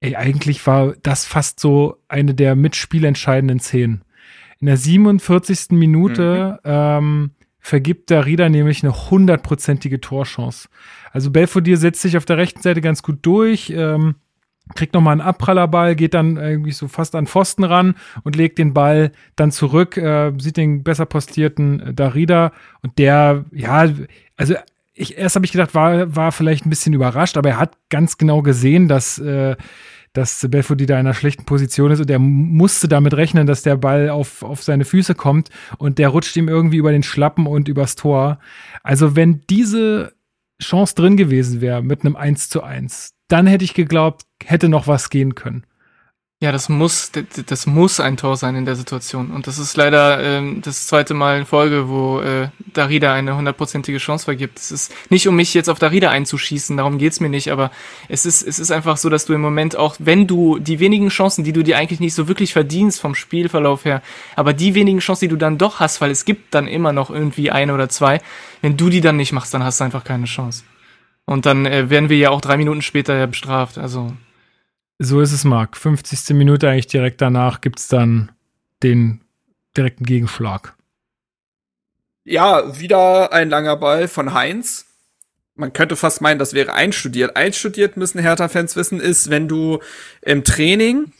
ey, 0.00 0.16
eigentlich 0.16 0.66
war 0.66 0.94
das 1.02 1.24
fast 1.24 1.60
so 1.60 1.96
eine 2.08 2.34
der 2.34 2.56
mitspielentscheidenden 2.56 3.60
Szenen. 3.60 4.04
In 4.60 4.66
der 4.66 4.76
47. 4.76 5.70
Minute 5.70 6.60
ähm, 6.64 7.30
vergibt 7.58 8.10
Darida 8.10 8.48
nämlich 8.48 8.82
eine 8.82 9.10
hundertprozentige 9.10 10.00
Torchance. 10.00 10.68
Also 11.12 11.30
Belfodil 11.30 11.78
setzt 11.78 12.02
sich 12.02 12.16
auf 12.16 12.26
der 12.26 12.36
rechten 12.36 12.60
Seite 12.60 12.80
ganz 12.80 13.02
gut 13.02 13.20
durch, 13.22 13.72
ähm, 13.74 14.16
kriegt 14.74 14.94
nochmal 14.94 15.12
einen 15.12 15.20
Abprallerball, 15.20 15.94
geht 15.94 16.14
dann 16.14 16.36
irgendwie 16.36 16.72
so 16.72 16.88
fast 16.88 17.14
an 17.14 17.26
Pfosten 17.26 17.64
ran 17.64 17.94
und 18.22 18.34
legt 18.34 18.58
den 18.58 18.72
Ball 18.72 19.12
dann 19.36 19.50
zurück, 19.50 19.96
äh, 19.96 20.32
sieht 20.38 20.56
den 20.56 20.82
besser 20.82 21.06
postierten 21.06 21.94
Darida 21.94 22.52
und 22.82 22.98
der, 22.98 23.44
ja, 23.52 23.88
also 24.36 24.54
ich, 24.94 25.18
erst 25.18 25.36
habe 25.36 25.44
ich 25.44 25.52
gedacht, 25.52 25.74
war, 25.74 26.14
war 26.16 26.32
vielleicht 26.32 26.64
ein 26.64 26.70
bisschen 26.70 26.94
überrascht, 26.94 27.36
aber 27.36 27.50
er 27.50 27.58
hat 27.58 27.76
ganz 27.90 28.16
genau 28.16 28.42
gesehen, 28.42 28.88
dass, 28.88 29.18
äh, 29.18 29.56
dass 30.12 30.46
Belfodil 30.48 30.86
da 30.86 30.94
in 30.94 31.00
einer 31.00 31.14
schlechten 31.14 31.44
Position 31.44 31.90
ist 31.90 32.00
und 32.00 32.10
er 32.10 32.20
musste 32.20 32.88
damit 32.88 33.14
rechnen, 33.14 33.46
dass 33.46 33.62
der 33.62 33.76
Ball 33.76 34.08
auf, 34.08 34.42
auf 34.42 34.62
seine 34.62 34.84
Füße 34.84 35.14
kommt 35.14 35.50
und 35.76 35.98
der 35.98 36.08
rutscht 36.08 36.36
ihm 36.36 36.48
irgendwie 36.48 36.76
über 36.76 36.92
den 36.92 37.02
Schlappen 37.02 37.46
und 37.46 37.68
übers 37.68 37.96
Tor. 37.96 38.38
Also 38.82 39.16
wenn 39.16 39.42
diese 39.50 40.13
Chance 40.60 40.94
drin 40.94 41.16
gewesen 41.16 41.60
wäre 41.60 41.82
mit 41.82 42.00
einem 42.00 42.16
1 42.16 42.48
zu 42.48 42.62
1, 42.62 43.14
dann 43.28 43.46
hätte 43.46 43.64
ich 43.64 43.74
geglaubt, 43.74 44.22
hätte 44.44 44.68
noch 44.68 44.86
was 44.86 45.10
gehen 45.10 45.34
können. 45.34 45.66
Ja, 46.44 46.52
das 46.52 46.68
muss, 46.68 47.10
das 47.46 47.66
muss 47.66 48.00
ein 48.00 48.18
Tor 48.18 48.36
sein 48.36 48.54
in 48.54 48.66
der 48.66 48.76
Situation. 48.76 49.30
Und 49.30 49.46
das 49.46 49.58
ist 49.58 49.78
leider 49.78 50.22
ähm, 50.22 50.60
das 50.60 50.86
zweite 50.86 51.14
Mal 51.14 51.38
in 51.38 51.46
Folge, 51.46 51.88
wo 51.88 52.20
äh, 52.20 52.48
Darida 52.74 53.14
eine 53.14 53.34
hundertprozentige 53.34 53.96
Chance 53.96 54.26
vergibt. 54.26 54.58
Es 54.58 54.70
ist 54.70 54.92
nicht, 55.08 55.26
um 55.26 55.36
mich 55.36 55.54
jetzt 55.54 55.70
auf 55.70 55.78
Darida 55.78 56.10
einzuschießen, 56.10 56.76
darum 56.76 56.98
geht's 56.98 57.18
mir 57.18 57.30
nicht, 57.30 57.50
aber 57.50 57.70
es 58.10 58.26
ist, 58.26 58.46
es 58.46 58.58
ist 58.58 58.70
einfach 58.72 58.98
so, 58.98 59.08
dass 59.08 59.24
du 59.24 59.32
im 59.32 59.40
Moment 59.40 59.74
auch, 59.74 59.96
wenn 60.00 60.26
du 60.26 60.58
die 60.58 60.80
wenigen 60.80 61.08
Chancen, 61.08 61.44
die 61.44 61.54
du 61.54 61.62
dir 61.62 61.78
eigentlich 61.78 62.00
nicht 62.00 62.12
so 62.12 62.28
wirklich 62.28 62.52
verdienst 62.52 63.00
vom 63.00 63.14
Spielverlauf 63.14 63.86
her, 63.86 64.02
aber 64.36 64.52
die 64.52 64.74
wenigen 64.74 64.98
Chancen, 64.98 65.24
die 65.24 65.30
du 65.30 65.38
dann 65.38 65.56
doch 65.56 65.80
hast, 65.80 66.02
weil 66.02 66.10
es 66.10 66.26
gibt 66.26 66.54
dann 66.54 66.66
immer 66.66 66.92
noch 66.92 67.08
irgendwie 67.08 67.52
eine 67.52 67.72
oder 67.72 67.88
zwei, 67.88 68.20
wenn 68.60 68.76
du 68.76 68.90
die 68.90 69.00
dann 69.00 69.16
nicht 69.16 69.32
machst, 69.32 69.54
dann 69.54 69.64
hast 69.64 69.80
du 69.80 69.84
einfach 69.84 70.04
keine 70.04 70.26
Chance. 70.26 70.64
Und 71.24 71.46
dann 71.46 71.64
äh, 71.64 71.88
werden 71.88 72.10
wir 72.10 72.18
ja 72.18 72.28
auch 72.28 72.42
drei 72.42 72.58
Minuten 72.58 72.82
später 72.82 73.16
ja 73.16 73.24
bestraft. 73.24 73.78
Also 73.78 74.12
So 74.98 75.20
ist 75.20 75.32
es, 75.32 75.44
Marc. 75.44 75.76
50. 75.76 76.34
Minute 76.36 76.68
eigentlich 76.68 76.86
direkt 76.86 77.20
danach 77.20 77.60
gibt's 77.60 77.88
dann 77.88 78.32
den 78.82 79.20
direkten 79.76 80.04
Gegenschlag. 80.04 80.74
Ja, 82.24 82.78
wieder 82.78 83.32
ein 83.32 83.50
langer 83.50 83.76
Ball 83.76 84.08
von 84.08 84.34
Heinz. 84.34 84.86
Man 85.56 85.72
könnte 85.72 85.94
fast 85.96 86.20
meinen, 86.20 86.38
das 86.38 86.54
wäre 86.54 86.74
einstudiert. 86.74 87.36
Einstudiert 87.36 87.96
müssen 87.96 88.20
Hertha-Fans 88.20 88.76
wissen, 88.76 89.00
ist, 89.00 89.30
wenn 89.30 89.46
du 89.46 89.80
im 90.22 90.42
Training 90.42 91.12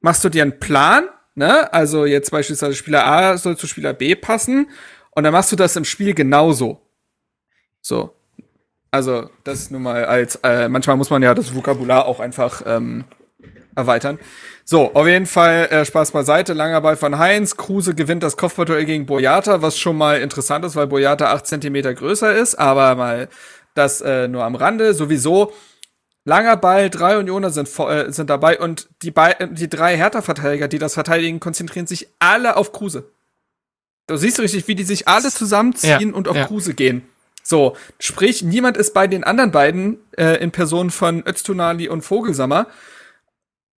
machst 0.00 0.24
du 0.24 0.28
dir 0.28 0.42
einen 0.42 0.58
Plan, 0.58 1.08
ne? 1.34 1.72
Also 1.72 2.04
jetzt 2.04 2.30
beispielsweise 2.30 2.74
Spieler 2.74 3.06
A 3.06 3.36
soll 3.38 3.56
zu 3.56 3.66
Spieler 3.66 3.94
B 3.94 4.14
passen 4.14 4.68
und 5.12 5.24
dann 5.24 5.32
machst 5.32 5.52
du 5.52 5.56
das 5.56 5.76
im 5.76 5.84
Spiel 5.84 6.12
genauso. 6.14 6.80
So. 7.80 8.14
Also, 8.92 9.30
das 9.44 9.70
nur 9.70 9.80
mal 9.80 10.04
als, 10.04 10.36
äh, 10.42 10.68
manchmal 10.68 10.96
muss 10.96 11.08
man 11.10 11.22
ja 11.22 11.34
das 11.34 11.54
Vokabular 11.54 12.04
auch 12.04 12.20
einfach 12.20 12.62
ähm, 12.66 13.04
erweitern. 13.74 14.18
So, 14.64 14.94
auf 14.94 15.06
jeden 15.06 15.24
Fall 15.26 15.66
äh, 15.70 15.84
Spaß 15.84 16.12
beiseite. 16.12 16.52
Langer 16.52 16.82
Ball 16.82 16.96
von 16.96 17.18
Heinz. 17.18 17.56
Kruse 17.56 17.94
gewinnt 17.94 18.22
das 18.22 18.36
Kopfballduell 18.36 18.84
gegen 18.84 19.06
Boyata, 19.06 19.62
was 19.62 19.78
schon 19.78 19.96
mal 19.96 20.20
interessant 20.20 20.64
ist, 20.66 20.76
weil 20.76 20.86
Boyata 20.86 21.32
acht 21.32 21.46
Zentimeter 21.46 21.94
größer 21.94 22.34
ist, 22.34 22.54
aber 22.54 22.94
mal 22.94 23.28
das 23.74 24.02
äh, 24.02 24.28
nur 24.28 24.44
am 24.44 24.54
Rande. 24.54 24.92
Sowieso 24.92 25.52
langer 26.24 26.58
Ball, 26.58 26.90
drei 26.90 27.18
Unioner 27.18 27.50
sind, 27.50 27.68
äh, 27.78 28.12
sind 28.12 28.28
dabei 28.28 28.60
und 28.60 28.88
die, 29.02 29.10
Be 29.10 29.34
die 29.52 29.70
drei 29.70 29.96
Hertha-Verteidiger, 29.96 30.68
die 30.68 30.78
das 30.78 30.94
verteidigen, 30.94 31.40
konzentrieren 31.40 31.86
sich 31.86 32.08
alle 32.18 32.56
auf 32.56 32.72
Kruse. 32.72 33.10
Du 34.06 34.16
siehst 34.16 34.38
richtig, 34.38 34.68
wie 34.68 34.74
die 34.74 34.84
sich 34.84 35.08
alle 35.08 35.30
zusammenziehen 35.30 36.10
ja, 36.10 36.14
und 36.14 36.28
auf 36.28 36.36
ja. 36.36 36.46
Kruse 36.46 36.74
gehen. 36.74 37.08
So, 37.42 37.76
sprich, 37.98 38.42
niemand 38.42 38.76
ist 38.76 38.94
bei 38.94 39.06
den 39.06 39.24
anderen 39.24 39.50
beiden 39.50 39.98
äh, 40.16 40.42
in 40.42 40.52
Person 40.52 40.90
von 40.90 41.24
Öztunali 41.26 41.88
und 41.88 42.02
Vogelsammer. 42.02 42.68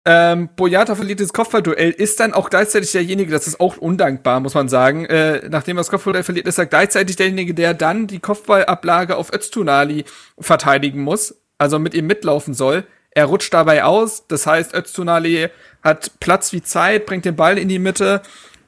Ähm, 0.05 0.49
Boyata 0.57 0.97
verliert 0.97 1.21
das 1.21 1.33
Kopfballduell, 1.33 1.91
ist 1.91 2.19
dann 2.19 2.33
auch 2.35 2.51
gleichzeitig 2.51 2.91
derjenige, 2.91 3.31
das 3.31 3.47
ist 3.47 3.61
auch 3.61 3.77
undankbar, 3.77 4.41
muss 4.41 4.55
man 4.55 4.69
sagen. 4.69 5.07
Äh, 5.07 5.49
nachdem 5.49 5.77
er 5.77 5.81
das 5.81 5.91
Kopfballduell 5.91 6.25
verliert, 6.25 6.49
ist 6.49 6.59
er 6.59 6.67
gleichzeitig 6.67 7.15
derjenige, 7.15 7.55
der 7.55 7.73
dann 7.73 8.09
die 8.09 8.19
Kopfballablage 8.19 9.17
auf 9.17 9.33
Öztunali 9.33 10.05
verteidigen 10.41 11.03
muss, 11.03 11.37
also 11.57 11.79
mit 11.79 11.95
ihm 11.95 12.09
mitlaufen 12.09 12.53
soll. 12.53 12.85
Er 13.13 13.27
rutscht 13.27 13.55
dabei 13.55 13.85
aus, 13.85 14.27
das 14.27 14.47
heißt, 14.47 14.75
Öztunali 14.75 15.51
hat 15.85 16.19
Platz 16.19 16.53
wie 16.53 16.63
Zeit, 16.63 17.07
bringt 17.07 17.25
den 17.25 17.37
Ball 17.37 17.57
in 17.57 17.69
die 17.69 17.79
Mitte 17.79 18.23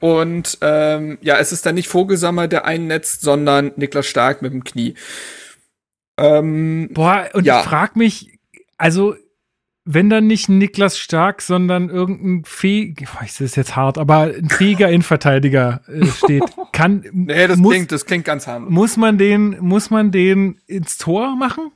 und 0.05 0.59
ähm, 0.61 1.17
ja, 1.23 1.39
es 1.39 1.51
ist 1.51 1.65
dann 1.65 1.77
nicht 1.77 1.89
Vogelsammer, 1.89 2.47
der 2.47 2.67
einnetzt, 2.67 3.23
sondern 3.23 3.73
Niklas 3.77 4.05
Stark 4.05 4.43
mit 4.43 4.53
dem 4.53 4.63
Knie. 4.63 4.97
Ähm, 6.19 6.91
Boah, 6.93 7.31
und 7.33 7.47
ja. 7.47 7.61
ich 7.61 7.65
frag 7.65 7.97
mich, 7.97 8.39
also 8.77 9.15
wenn 9.87 10.11
dann 10.11 10.27
nicht 10.27 10.51
Niklas 10.51 10.99
Stark, 10.99 11.41
sondern 11.41 11.89
irgendein 11.89 12.45
fähiger, 12.45 13.07
das 13.19 13.41
ist 13.41 13.57
jetzt 13.57 13.77
hart, 13.77 13.97
aber 13.97 14.35
ein 14.37 14.51
fähiger 14.51 14.91
Innenverteidiger 14.91 15.81
äh, 15.89 16.05
steht, 16.05 16.45
kann. 16.73 17.07
nee, 17.15 17.47
das 17.47 17.57
muss, 17.57 17.73
klingt, 17.73 17.91
das 17.91 18.05
klingt 18.05 18.27
ganz 18.27 18.47
harmlos. 18.47 18.71
Muss 18.71 18.99
man 18.99 19.17
den, 19.17 19.57
muss 19.61 19.89
man 19.89 20.11
den 20.11 20.61
ins 20.67 20.99
Tor 20.99 21.35
machen? 21.35 21.73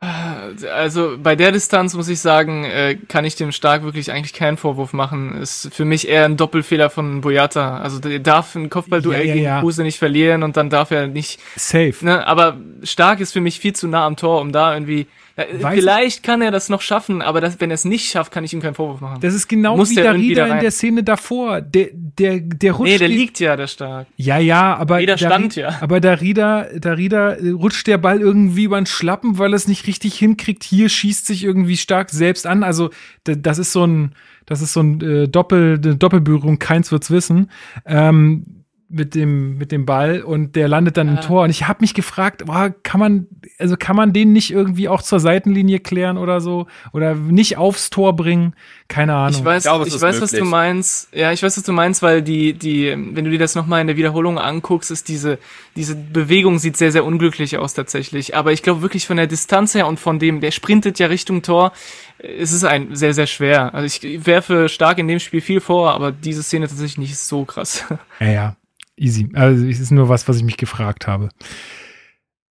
Also 0.00 1.16
bei 1.20 1.34
der 1.34 1.50
Distanz 1.50 1.94
muss 1.94 2.08
ich 2.08 2.20
sagen, 2.20 2.64
äh, 2.64 2.96
kann 3.08 3.24
ich 3.24 3.34
dem 3.34 3.50
Stark 3.50 3.82
wirklich 3.82 4.12
eigentlich 4.12 4.32
keinen 4.32 4.56
Vorwurf 4.56 4.92
machen. 4.92 5.36
Ist 5.40 5.74
für 5.74 5.84
mich 5.84 6.08
eher 6.08 6.24
ein 6.24 6.36
Doppelfehler 6.36 6.88
von 6.88 7.20
Boyata. 7.20 7.78
Also 7.78 7.98
der 7.98 8.20
darf 8.20 8.54
ein 8.54 8.70
Kopfballduell 8.70 9.26
ja, 9.26 9.34
ja, 9.34 9.40
ja. 9.40 9.50
gegen 9.50 9.60
Kruse 9.60 9.82
nicht 9.82 9.98
verlieren 9.98 10.44
und 10.44 10.56
dann 10.56 10.70
darf 10.70 10.92
er 10.92 11.08
nicht. 11.08 11.40
Safe. 11.56 11.94
Ne, 12.02 12.24
aber 12.26 12.58
Stark 12.84 13.18
ist 13.18 13.32
für 13.32 13.40
mich 13.40 13.58
viel 13.58 13.72
zu 13.72 13.88
nah 13.88 14.06
am 14.06 14.14
Tor, 14.14 14.40
um 14.40 14.52
da 14.52 14.72
irgendwie 14.72 15.08
Weiß 15.38 15.74
Vielleicht 15.74 16.16
ich? 16.16 16.22
kann 16.22 16.42
er 16.42 16.50
das 16.50 16.68
noch 16.68 16.80
schaffen, 16.80 17.22
aber 17.22 17.40
das, 17.40 17.60
wenn 17.60 17.70
er 17.70 17.74
es 17.74 17.84
nicht 17.84 18.10
schafft, 18.10 18.32
kann 18.32 18.42
ich 18.42 18.52
ihm 18.52 18.60
keinen 18.60 18.74
Vorwurf 18.74 19.00
machen. 19.00 19.20
Das 19.20 19.34
ist 19.34 19.46
genau 19.46 19.76
Muss 19.76 19.90
wie 19.90 19.94
Darida 19.94 20.46
in 20.46 20.60
der 20.60 20.72
Szene 20.72 21.04
davor. 21.04 21.60
Der, 21.60 21.90
der, 21.92 22.40
der 22.40 22.72
rutscht. 22.72 22.92
Nee, 22.92 22.98
der 22.98 23.06
liegt 23.06 23.38
ja, 23.38 23.54
der 23.54 23.68
Stark. 23.68 24.08
Ja, 24.16 24.38
ja, 24.38 24.74
aber. 24.74 24.98
Jeder 24.98 25.16
stand 25.16 25.54
ja. 25.54 25.78
Aber 25.80 26.00
Darida, 26.00 26.66
Darida 26.76 27.36
rutscht 27.52 27.86
der 27.86 27.98
Ball 27.98 28.20
irgendwie 28.20 28.64
über 28.64 28.80
den 28.80 28.86
Schlappen, 28.86 29.38
weil 29.38 29.52
er 29.52 29.56
es 29.56 29.68
nicht 29.68 29.86
richtig 29.86 30.18
hinkriegt. 30.18 30.64
Hier 30.64 30.88
schießt 30.88 31.26
sich 31.26 31.44
irgendwie 31.44 31.76
stark 31.76 32.10
selbst 32.10 32.44
an. 32.44 32.64
Also, 32.64 32.90
das 33.22 33.58
ist 33.58 33.70
so 33.70 33.86
ein, 33.86 34.16
das 34.44 34.60
ist 34.60 34.72
so 34.72 34.80
ein 34.80 35.00
äh, 35.00 35.28
Doppel, 35.28 35.80
eine 35.80 35.94
Doppelberührung, 35.94 36.58
keins 36.58 36.90
wird's 36.90 37.12
wissen. 37.12 37.48
Ähm, 37.86 38.57
mit 38.90 39.14
dem 39.14 39.58
mit 39.58 39.70
dem 39.70 39.84
Ball 39.84 40.22
und 40.22 40.56
der 40.56 40.66
landet 40.66 40.96
dann 40.96 41.08
ja. 41.08 41.14
im 41.14 41.20
Tor 41.20 41.44
und 41.44 41.50
ich 41.50 41.68
habe 41.68 41.80
mich 41.82 41.92
gefragt, 41.92 42.46
boah, 42.46 42.74
kann 42.82 42.98
man 42.98 43.26
also 43.58 43.76
kann 43.76 43.96
man 43.96 44.14
den 44.14 44.32
nicht 44.32 44.50
irgendwie 44.50 44.88
auch 44.88 45.02
zur 45.02 45.20
Seitenlinie 45.20 45.78
klären 45.78 46.16
oder 46.16 46.40
so 46.40 46.66
oder 46.94 47.14
nicht 47.14 47.58
aufs 47.58 47.90
Tor 47.90 48.16
bringen? 48.16 48.54
Keine 48.88 49.14
Ahnung. 49.14 49.38
Ich 49.38 49.44
weiß, 49.44 49.64
ich, 49.64 49.68
glaube, 49.70 49.86
ich 49.86 50.00
weiß, 50.00 50.22
was 50.22 50.30
du 50.30 50.46
meinst. 50.46 51.14
Ja, 51.14 51.32
ich 51.32 51.42
weiß, 51.42 51.58
was 51.58 51.64
du 51.64 51.72
meinst, 51.72 52.00
weil 52.00 52.22
die 52.22 52.54
die 52.54 52.90
wenn 53.12 53.26
du 53.26 53.30
dir 53.30 53.38
das 53.38 53.54
noch 53.54 53.66
mal 53.66 53.82
in 53.82 53.88
der 53.88 53.98
Wiederholung 53.98 54.38
anguckst, 54.38 54.90
ist 54.90 55.08
diese 55.08 55.38
diese 55.76 55.94
Bewegung 55.94 56.58
sieht 56.58 56.78
sehr 56.78 56.90
sehr 56.90 57.04
unglücklich 57.04 57.58
aus 57.58 57.74
tatsächlich, 57.74 58.34
aber 58.34 58.52
ich 58.52 58.62
glaube 58.62 58.80
wirklich 58.80 59.06
von 59.06 59.18
der 59.18 59.26
Distanz 59.26 59.74
her 59.74 59.86
und 59.86 60.00
von 60.00 60.18
dem 60.18 60.40
der 60.40 60.50
sprintet 60.50 60.98
ja 60.98 61.08
Richtung 61.08 61.42
Tor, 61.42 61.72
ist 62.18 62.52
es 62.52 62.64
ein 62.64 62.96
sehr 62.96 63.12
sehr 63.12 63.26
schwer. 63.26 63.74
Also 63.74 63.84
ich 63.84 64.26
werfe 64.26 64.70
stark 64.70 64.96
in 64.96 65.08
dem 65.08 65.18
Spiel 65.18 65.42
viel 65.42 65.60
vor, 65.60 65.92
aber 65.92 66.10
diese 66.10 66.42
Szene 66.42 66.68
tatsächlich 66.68 66.96
nicht 66.96 67.18
so 67.18 67.44
krass. 67.44 67.84
Ja, 68.20 68.26
ja. 68.26 68.56
Easy. 68.98 69.30
Also 69.34 69.66
es 69.66 69.80
ist 69.80 69.90
nur 69.90 70.08
was, 70.08 70.28
was 70.28 70.36
ich 70.36 70.44
mich 70.44 70.56
gefragt 70.56 71.06
habe. 71.06 71.28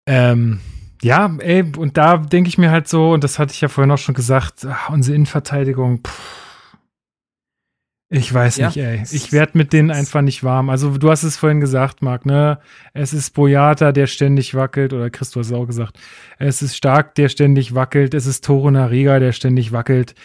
Ähm, 0.07 0.59
ja, 1.01 1.35
ey, 1.39 1.63
und 1.77 1.97
da 1.97 2.17
denke 2.17 2.47
ich 2.47 2.57
mir 2.57 2.71
halt 2.71 2.87
so, 2.87 3.11
und 3.11 3.23
das 3.23 3.39
hatte 3.39 3.53
ich 3.53 3.61
ja 3.61 3.67
vorhin 3.67 3.91
auch 3.91 3.97
schon 3.97 4.15
gesagt, 4.15 4.65
ach, 4.69 4.89
unsere 4.89 5.15
Innenverteidigung, 5.15 5.99
pff, 6.05 6.47
ich 8.09 8.33
weiß 8.33 8.55
ja, 8.57 8.67
nicht, 8.67 8.77
ey. 8.77 9.03
Ich 9.11 9.33
werde 9.33 9.57
mit 9.57 9.73
denen 9.73 9.91
einfach 9.91 10.21
nicht 10.21 10.41
warm. 10.41 10.69
Also 10.69 10.97
du 10.97 11.11
hast 11.11 11.23
es 11.23 11.35
vorhin 11.35 11.59
gesagt, 11.59 12.01
Marc, 12.01 12.25
ne? 12.25 12.59
Es 12.93 13.11
ist 13.11 13.31
Boyata, 13.33 13.91
der 13.91 14.07
ständig 14.07 14.55
wackelt, 14.55 14.93
oder 14.93 15.09
Christo 15.09 15.41
hat 15.41 15.47
es 15.47 15.51
auch 15.51 15.65
gesagt. 15.65 15.99
Es 16.39 16.61
ist 16.61 16.77
Stark, 16.77 17.15
der 17.15 17.27
ständig 17.27 17.75
wackelt. 17.75 18.13
Es 18.13 18.25
ist 18.25 18.45
Toro 18.45 18.71
Nariga, 18.71 19.19
der 19.19 19.33
ständig 19.33 19.73
wackelt. 19.73 20.15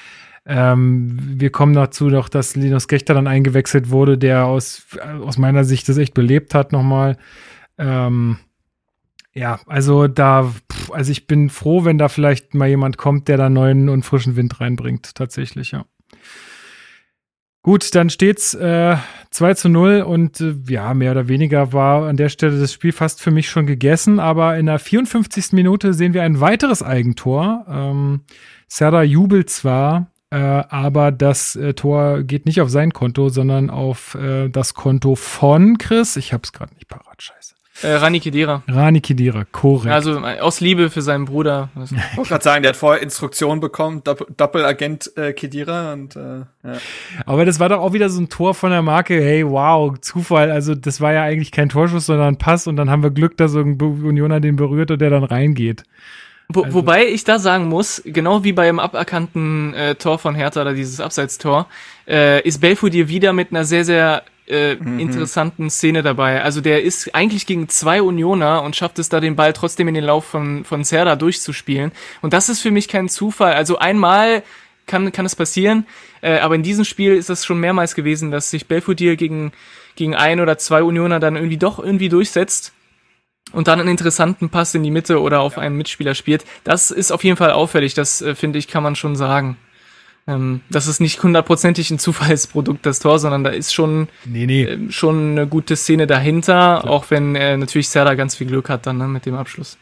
Ähm, 0.45 1.19
wir 1.41 1.51
kommen 1.51 1.75
dazu 1.75 2.09
noch, 2.09 2.29
dass 2.29 2.57
Linus 2.57 2.89
Gechter 2.89 3.15
dann 3.15 3.27
eingewechselt 3.27 3.91
wurde, 3.91 4.19
der 4.19 4.47
aus, 4.47 4.87
aus 5.23 5.39
meiner 5.39 5.65
Sicht 5.65 5.89
das 5.89 5.99
echt 5.99 6.15
belebt 6.15 6.55
hat 6.55 6.73
nochmal. 6.73 7.17
Ähm, 7.79 8.39
ja, 9.35 9.61
also 9.67 10.09
da, 10.09 10.53
also 10.91 11.13
ich 11.13 11.27
bin 11.27 11.49
froh, 11.49 11.85
wenn 11.85 11.99
da 11.99 12.09
vielleicht 12.09 12.55
mal 12.55 12.69
jemand 12.69 12.99
kommt, 12.99 13.29
der 13.29 13.37
da 13.37 13.49
neuen 13.49 13.89
und 13.89 14.05
frischen 14.05 14.37
Wind 14.37 14.61
reinbringt, 14.61 15.15
tatsächlich, 15.15 15.71
ja. 15.71 15.85
Gut, 17.65 17.95
dann 17.95 18.11
steht's 18.11 18.55
äh, 18.55 18.97
2 19.31 19.55
zu 19.55 19.69
0 19.69 20.03
und 20.03 20.41
äh, 20.41 20.57
ja, 20.69 20.95
mehr 20.95 21.13
oder 21.13 21.29
weniger 21.29 21.73
war 21.73 22.09
an 22.09 22.17
der 22.17 22.29
Stelle 22.29 22.59
das 22.59 22.73
Spiel 22.73 22.91
fast 22.91 23.23
für 23.23 23.31
mich 23.31 23.49
schon 23.49 23.67
gegessen, 23.67 24.19
aber 24.19 24.59
in 24.59 24.67
der 24.67 24.81
54. 24.81 25.53
Minute 25.53 25.95
sehen 25.95 26.13
wir 26.13 26.25
ein 26.25 26.41
weiteres 26.41 26.83
Eigentor. 26.83 27.65
Ähm, 27.69 28.23
Serda 28.67 29.05
jubelt 29.05 29.49
zwar, 29.49 30.12
äh, 30.33 30.65
aber 30.71 31.13
das 31.13 31.57
äh, 31.57 31.75
Tor 31.75 32.23
geht 32.23 32.47
nicht 32.47 32.63
auf 32.63 32.71
sein 32.71 32.95
Konto, 32.95 33.29
sondern 33.29 33.69
auf 33.69 34.15
äh, 34.15 34.49
das 34.49 34.73
Konto 34.73 35.15
von 35.15 35.77
Chris. 35.77 36.17
Ich 36.17 36.33
hab's 36.33 36.55
gerade 36.55 36.75
nicht 36.75 36.89
parat, 36.89 37.21
scheiße. 37.23 37.55
Äh, 37.83 37.97
Rani 37.97 38.19
Kedira. 38.19 38.63
Rani 38.67 39.03
Kedira, 39.03 39.45
korrekt. 39.53 39.93
Also 39.93 40.25
äh, 40.25 40.41
aus 40.41 40.61
Liebe 40.61 40.89
für 40.89 41.03
seinen 41.03 41.27
Bruder. 41.27 41.69
Ich 41.83 42.17
wollte 42.17 42.31
gerade 42.31 42.45
sagen, 42.45 42.63
der 42.63 42.71
hat 42.71 42.77
vorher 42.77 43.03
Instruktionen 43.03 43.61
bekommen, 43.61 44.03
Dopp 44.05 44.27
Doppelagent 44.37 45.15
äh, 45.19 45.35
Kedira 45.35 45.93
und 45.93 46.17
äh, 46.17 46.41
ja. 46.65 46.79
Aber 47.27 47.45
das 47.45 47.61
war 47.61 47.69
doch 47.69 47.81
auch 47.81 47.93
wieder 47.93 48.09
so 48.09 48.21
ein 48.21 48.31
Tor 48.31 48.55
von 48.55 48.71
der 48.71 48.83
Marke, 48.83 49.15
hey, 49.15 49.47
wow, 49.47 49.99
Zufall. 50.01 50.51
Also 50.51 50.75
das 50.75 51.03
war 51.03 51.13
ja 51.13 51.25
eigentlich 51.25 51.51
kein 51.51 51.69
Torschuss, 51.69 52.07
sondern 52.07 52.29
ein 52.29 52.39
Pass 52.39 52.67
und 52.67 52.77
dann 52.77 52.89
haben 52.89 53.03
wir 53.03 53.11
Glück, 53.11 53.37
dass 53.37 53.53
irgendein 53.53 54.03
Unioner 54.03 54.41
den 54.41 54.57
berührt 54.57 54.91
und 54.91 55.01
der 55.01 55.11
dann 55.11 55.25
reingeht. 55.25 55.85
Wo, 56.55 56.63
also. 56.63 56.75
Wobei 56.75 57.07
ich 57.07 57.25
da 57.25 57.39
sagen 57.39 57.69
muss, 57.69 58.03
genau 58.05 58.45
wie 58.45 58.53
beim 58.53 58.79
aberkannten 58.79 59.75
äh, 59.75 59.95
Tor 59.95 60.19
von 60.19 60.35
Hertha 60.35 60.61
oder 60.63 60.75
dieses 60.75 61.01
Abseitstor, 61.01 61.67
äh, 62.07 62.47
ist 62.47 62.61
Belfodil 62.61 63.09
wieder 63.09 63.33
mit 63.33 63.51
einer 63.51 63.65
sehr, 63.65 63.85
sehr 63.85 64.25
äh, 64.49 64.75
mhm. 64.75 64.99
interessanten 64.99 65.71
Szene 65.71 66.03
dabei. 66.03 66.43
Also 66.43 66.61
der 66.61 66.83
ist 66.83 67.15
eigentlich 67.15 67.47
gegen 67.47 67.69
zwei 67.69 68.03
Unioner 68.03 68.63
und 68.63 68.77
schafft 68.77 68.99
es 68.99 69.09
da 69.09 69.21
den 69.21 69.37
Ball 69.37 69.53
trotzdem 69.53 69.89
in 69.89 69.95
den 69.95 70.05
Lauf 70.05 70.25
von, 70.25 70.65
von 70.65 70.85
Serda 70.85 71.17
durchzuspielen. 71.17 71.93
Und 72.21 72.33
das 72.33 72.49
ist 72.49 72.61
für 72.61 72.71
mich 72.71 72.89
kein 72.89 73.09
Zufall. 73.09 73.55
Also 73.55 73.79
einmal 73.79 74.43
kann, 74.87 75.13
kann 75.13 75.27
es 75.27 75.37
passieren, 75.37 75.87
äh, 76.21 76.39
aber 76.39 76.57
in 76.57 76.63
diesem 76.63 76.85
Spiel 76.85 77.15
ist 77.15 77.31
das 77.31 77.45
schon 77.45 77.61
mehrmals 77.61 77.95
gewesen, 77.95 78.31
dass 78.31 78.51
sich 78.51 78.67
Belfodil 78.67 79.17
gegen, 79.17 79.53
gegen 79.95 80.15
ein 80.15 80.41
oder 80.41 80.59
zwei 80.59 80.83
Unioner 80.83 81.21
dann 81.21 81.37
irgendwie 81.37 81.57
doch 81.57 81.79
irgendwie 81.79 82.09
durchsetzt 82.09 82.73
und 83.53 83.69
dann 83.69 83.81
einen 83.81 83.89
interessanten 83.89 84.51
Pass 84.51 84.75
in 84.75 84.83
die 84.83 84.91
Mitte 84.91 85.21
oder 85.21 85.41
auf 85.41 85.59
einen 85.59 85.77
Mitspieler 85.77 86.15
spielt. 86.15 86.45
Das 86.65 86.91
ist 86.91 87.13
auf 87.13 87.25
jeden 87.25 87.37
Fall 87.37 87.53
auffällig, 87.53 87.95
das 87.95 88.23
äh, 88.23 88.35
finde 88.35 88.59
ich, 88.59 88.69
kann 88.69 88.83
man 88.83 88.97
schon 88.97 89.17
sagen. 89.17 89.57
Ähm, 90.27 90.61
das 90.71 90.87
ist 90.87 91.01
nicht 91.01 91.23
hundertprozentig 91.23 91.91
ein 91.91 91.99
Zufallsprodukt, 91.99 92.87
das 92.87 93.01
Tor, 93.01 93.19
sondern 93.19 93.45
da 93.45 93.51
ist 93.51 93.75
schon, 93.75 94.09
nee, 94.25 94.47
nee. 94.47 94.65
Äh, 94.65 94.91
schon 94.91 95.33
eine 95.33 95.47
gute 95.47 95.77
Szene 95.77 96.07
dahinter, 96.07 96.53
ja. 96.53 96.85
auch 96.85 97.07
wenn 97.11 97.35
äh, 97.35 97.57
natürlich 97.57 97.89
Serda 97.89 98.15
ganz 98.15 98.35
viel 98.35 98.47
Glück 98.47 98.69
hat 98.69 98.87
dann 98.87 98.99
ne, 98.99 99.09
mit 99.09 99.27
dem 99.27 99.35
Abschluss. 99.35 99.79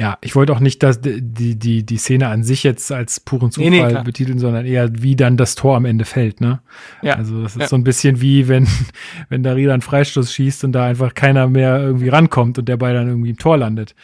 Ja, 0.00 0.16
ich 0.22 0.34
wollte 0.34 0.54
auch 0.54 0.60
nicht 0.60 0.82
dass 0.82 1.02
die, 1.02 1.20
die, 1.58 1.84
die 1.84 1.96
Szene 1.98 2.28
an 2.28 2.42
sich 2.42 2.62
jetzt 2.62 2.90
als 2.90 3.20
puren 3.20 3.50
Zufall 3.50 3.68
Nee, 3.70 3.92
nee, 3.92 4.02
betiteln, 4.02 4.38
sondern 4.38 4.64
eher, 4.64 4.90
wie 5.02 5.14
dann 5.14 5.36
das 5.36 5.56
Tor 5.56 5.76
am 5.76 5.84
Ende 5.84 6.06
fällt, 6.06 6.40
ne? 6.40 6.62
Ja. 7.02 7.16
Also 7.16 7.42
das 7.42 7.54
ist 7.54 7.60
Ja. 7.62 7.68
so 7.68 7.76
ein 7.76 7.84
bisschen 7.84 8.22
wie, 8.22 8.48
wenn, 8.48 8.66
wenn 9.28 9.42
Darida 9.42 9.74
einen 9.74 9.82
Freistoß 9.82 10.32
schießt 10.32 10.64
und 10.64 10.72
da 10.72 10.86
einfach 10.86 11.12
keiner 11.12 11.48
mehr 11.48 11.78
irgendwie 11.80 12.08
rankommt 12.08 12.58
und 12.58 12.66
der 12.66 12.78
Ball 12.78 12.94
dann 12.94 13.08
irgendwie 13.08 13.28
im 13.28 13.36
Tor 13.36 13.58
landet. 13.58 13.94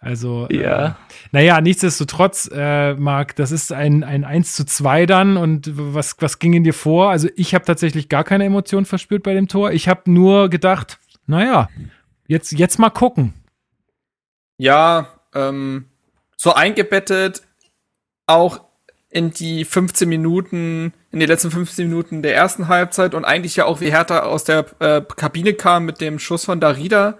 Also, 0.00 0.48
Ja. 0.50 0.86
äh, 0.86 0.92
naja, 1.30 1.60
nichtsdestotrotz, 1.60 2.50
äh, 2.52 2.94
Marc, 2.94 3.36
das 3.36 3.52
ist 3.52 3.72
ein, 3.72 4.02
ein 4.02 4.24
1 4.24 4.54
zu 4.56 4.66
2 4.66 5.06
dann 5.06 5.36
und 5.36 5.70
was, 5.72 6.16
was 6.18 6.40
ging 6.40 6.52
in 6.54 6.64
dir 6.64 6.74
vor? 6.74 7.10
Also 7.10 7.28
ich 7.36 7.54
habe 7.54 7.64
tatsächlich 7.64 8.08
gar 8.08 8.24
keine 8.24 8.44
Emotionen 8.44 8.86
verspürt 8.86 9.22
bei 9.22 9.34
dem 9.34 9.46
Tor. 9.46 9.70
Ich 9.70 9.88
habe 9.88 10.10
nur 10.10 10.50
gedacht, 10.50 10.98
naja, 11.28 11.68
jetzt, 12.26 12.50
jetzt 12.52 12.80
mal 12.80 12.90
gucken. 12.90 13.34
Ja, 14.58 15.08
ähm, 15.34 15.86
so 16.36 16.52
eingebettet 16.54 17.42
auch 18.26 18.64
in 19.10 19.30
die 19.30 19.64
15 19.64 20.08
Minuten, 20.08 20.92
in 21.12 21.20
die 21.20 21.26
letzten 21.26 21.50
15 21.50 21.88
Minuten 21.88 22.22
der 22.22 22.34
ersten 22.34 22.66
Halbzeit 22.66 23.14
und 23.14 23.24
eigentlich 23.24 23.54
ja 23.54 23.64
auch 23.64 23.80
wie 23.80 23.92
Hertha 23.92 24.20
aus 24.20 24.44
der 24.44 24.66
äh, 24.80 25.02
Kabine 25.02 25.54
kam 25.54 25.84
mit 25.84 26.00
dem 26.00 26.18
Schuss 26.18 26.44
von 26.44 26.58
Darida, 26.58 27.18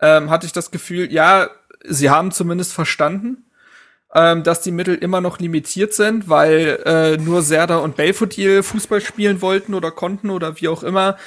ähm, 0.00 0.30
hatte 0.30 0.46
ich 0.46 0.52
das 0.52 0.70
Gefühl, 0.70 1.12
ja, 1.12 1.50
sie 1.84 2.08
haben 2.08 2.32
zumindest 2.32 2.72
verstanden, 2.72 3.44
ähm, 4.14 4.44
dass 4.44 4.62
die 4.62 4.70
Mittel 4.70 4.94
immer 4.94 5.20
noch 5.20 5.38
limitiert 5.38 5.92
sind, 5.92 6.30
weil 6.30 6.80
äh, 6.86 7.16
nur 7.18 7.42
Serda 7.42 7.76
und 7.78 7.96
Belfodil 7.96 8.62
Fußball 8.62 9.02
spielen 9.02 9.42
wollten 9.42 9.74
oder 9.74 9.90
konnten 9.90 10.30
oder 10.30 10.58
wie 10.60 10.68
auch 10.68 10.82
immer. 10.82 11.18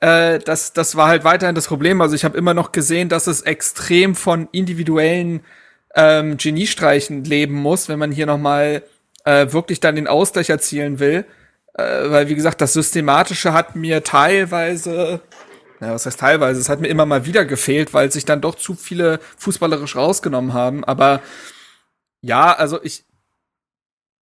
Äh, 0.00 0.38
das, 0.38 0.72
das 0.72 0.96
war 0.96 1.08
halt 1.08 1.24
weiterhin 1.24 1.54
das 1.54 1.66
Problem. 1.66 2.00
Also 2.00 2.14
ich 2.14 2.24
habe 2.24 2.38
immer 2.38 2.54
noch 2.54 2.72
gesehen, 2.72 3.10
dass 3.10 3.26
es 3.26 3.42
extrem 3.42 4.14
von 4.14 4.48
individuellen 4.52 5.40
ähm, 5.94 6.36
Geniestreichen 6.36 7.24
leben 7.24 7.54
muss, 7.54 7.88
wenn 7.88 7.98
man 7.98 8.12
hier 8.12 8.26
noch 8.26 8.38
mal 8.38 8.82
äh, 9.24 9.52
wirklich 9.52 9.80
dann 9.80 9.96
den 9.96 10.06
Ausgleich 10.06 10.50
erzielen 10.50 10.98
will. 10.98 11.24
Äh, 11.74 12.10
weil, 12.10 12.28
wie 12.28 12.34
gesagt, 12.34 12.60
das 12.60 12.72
Systematische 12.72 13.52
hat 13.52 13.76
mir 13.76 14.02
teilweise, 14.02 15.20
ja, 15.80 15.92
was 15.92 16.06
heißt 16.06 16.20
teilweise, 16.20 16.60
es 16.60 16.68
hat 16.68 16.80
mir 16.80 16.88
immer 16.88 17.06
mal 17.06 17.24
wieder 17.24 17.44
gefehlt, 17.44 17.94
weil 17.94 18.10
sich 18.10 18.24
dann 18.24 18.40
doch 18.40 18.56
zu 18.56 18.74
viele 18.74 19.20
fußballerisch 19.36 19.96
rausgenommen 19.96 20.54
haben. 20.54 20.84
Aber 20.84 21.22
ja, 22.20 22.52
also 22.52 22.82
ich, 22.82 23.04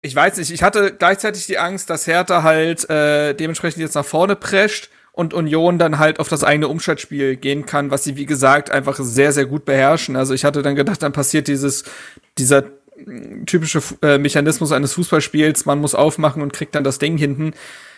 ich 0.02 0.14
weiß 0.14 0.36
nicht, 0.38 0.50
ich 0.50 0.62
hatte 0.62 0.92
gleichzeitig 0.92 1.46
die 1.46 1.58
Angst, 1.58 1.90
dass 1.90 2.06
Hertha 2.06 2.42
halt 2.42 2.88
äh, 2.90 3.34
dementsprechend 3.34 3.80
jetzt 3.82 3.94
nach 3.94 4.04
vorne 4.04 4.36
prescht 4.36 4.90
und 5.12 5.34
Union 5.34 5.78
dann 5.78 5.98
halt 5.98 6.20
auf 6.20 6.28
das 6.28 6.44
eigene 6.44 6.68
Umschaltspiel 6.68 7.36
gehen 7.36 7.66
kann, 7.66 7.90
was 7.90 8.04
sie, 8.04 8.16
wie 8.16 8.26
gesagt, 8.26 8.70
einfach 8.70 8.96
sehr, 9.00 9.32
sehr 9.32 9.46
gut 9.46 9.64
beherrschen. 9.64 10.16
Also 10.16 10.34
ich 10.34 10.44
hatte 10.44 10.62
dann 10.62 10.74
gedacht, 10.76 11.02
dann 11.02 11.12
passiert 11.12 11.48
dieses, 11.48 11.84
dieser 12.38 12.64
typische 13.46 13.80
äh, 14.02 14.18
Mechanismus 14.18 14.72
eines 14.72 14.92
Fußballspiels, 14.94 15.64
man 15.66 15.80
muss 15.80 15.94
aufmachen 15.94 16.42
und 16.42 16.52
kriegt 16.52 16.74
dann 16.74 16.84
das 16.84 16.98
Ding 16.98 17.16
hinten. 17.16 17.52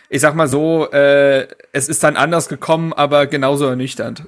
Ich 0.09 0.21
sag 0.21 0.35
mal 0.35 0.47
so, 0.47 0.91
äh, 0.93 1.47
es 1.73 1.89
ist 1.89 2.05
dann 2.05 2.17
anders 2.17 2.49
gekommen, 2.49 2.93
aber 2.93 3.27
genauso 3.27 3.67
ernüchternd. 3.67 4.25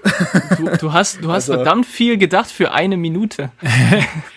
Du, 0.57 0.64
du 0.78 0.93
hast, 0.95 1.22
du 1.22 1.28
hast 1.30 1.51
Also- 1.51 1.55
verdammt 1.55 1.87
viel 1.87 2.16
gedacht 2.16 2.51
für 2.51 2.72
eine 2.72 2.97
Minute. 2.97 3.51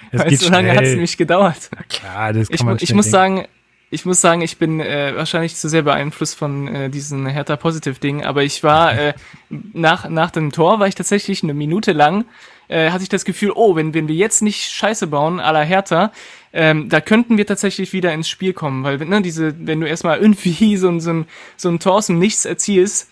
Es 0.09 0.21
Weißt, 0.21 0.41
du, 0.41 0.45
so 0.45 0.51
lange 0.53 0.71
hat 0.73 0.83
es 0.83 0.91
nämlich 0.91 1.17
gedauert. 1.17 1.69
Klar, 1.89 2.31
das 2.31 2.47
kann 2.47 2.55
Ich, 2.55 2.63
man 2.63 2.77
ich 2.79 2.93
muss 2.93 3.11
denken. 3.11 3.11
sagen, 3.11 3.47
ich 3.89 4.05
muss 4.05 4.21
sagen, 4.21 4.41
ich 4.41 4.57
bin 4.57 4.79
äh, 4.79 5.13
wahrscheinlich 5.15 5.55
zu 5.55 5.69
sehr 5.69 5.83
beeinflusst 5.83 6.35
von 6.35 6.67
äh, 6.67 6.89
diesen 6.89 7.25
Hertha 7.25 7.55
Positive 7.55 7.99
Ding, 7.99 8.23
aber 8.23 8.43
ich 8.43 8.63
war 8.63 8.97
äh, 8.97 9.13
nach 9.49 10.09
nach 10.09 10.31
dem 10.31 10.51
Tor 10.51 10.79
war 10.79 10.87
ich 10.87 10.95
tatsächlich 10.95 11.43
eine 11.43 11.53
Minute 11.53 11.93
lang 11.93 12.25
äh, 12.67 12.91
hatte 12.91 13.03
ich 13.03 13.09
das 13.09 13.25
Gefühl, 13.25 13.51
oh, 13.55 13.75
wenn 13.75 13.93
wenn 13.93 14.07
wir 14.07 14.15
jetzt 14.15 14.41
nicht 14.41 14.71
Scheiße 14.71 15.07
bauen, 15.07 15.39
à 15.39 15.51
la 15.51 15.61
Hertha, 15.61 16.11
ähm, 16.53 16.89
da 16.89 17.01
könnten 17.01 17.37
wir 17.37 17.45
tatsächlich 17.45 17.93
wieder 17.93 18.13
ins 18.13 18.29
Spiel 18.29 18.53
kommen, 18.53 18.83
weil 18.83 18.97
ne, 18.97 19.21
diese, 19.21 19.55
wenn 19.65 19.79
du 19.81 19.87
erstmal 19.87 20.17
irgendwie 20.21 20.77
so 20.77 20.89
ein 20.89 20.99
so 20.99 21.11
ein 21.11 21.25
so 21.55 21.69
ein 21.69 21.79
Tor 21.79 21.95
aus 21.95 22.07
dem 22.07 22.19
Nichts 22.19 22.45
erzielst, 22.45 23.09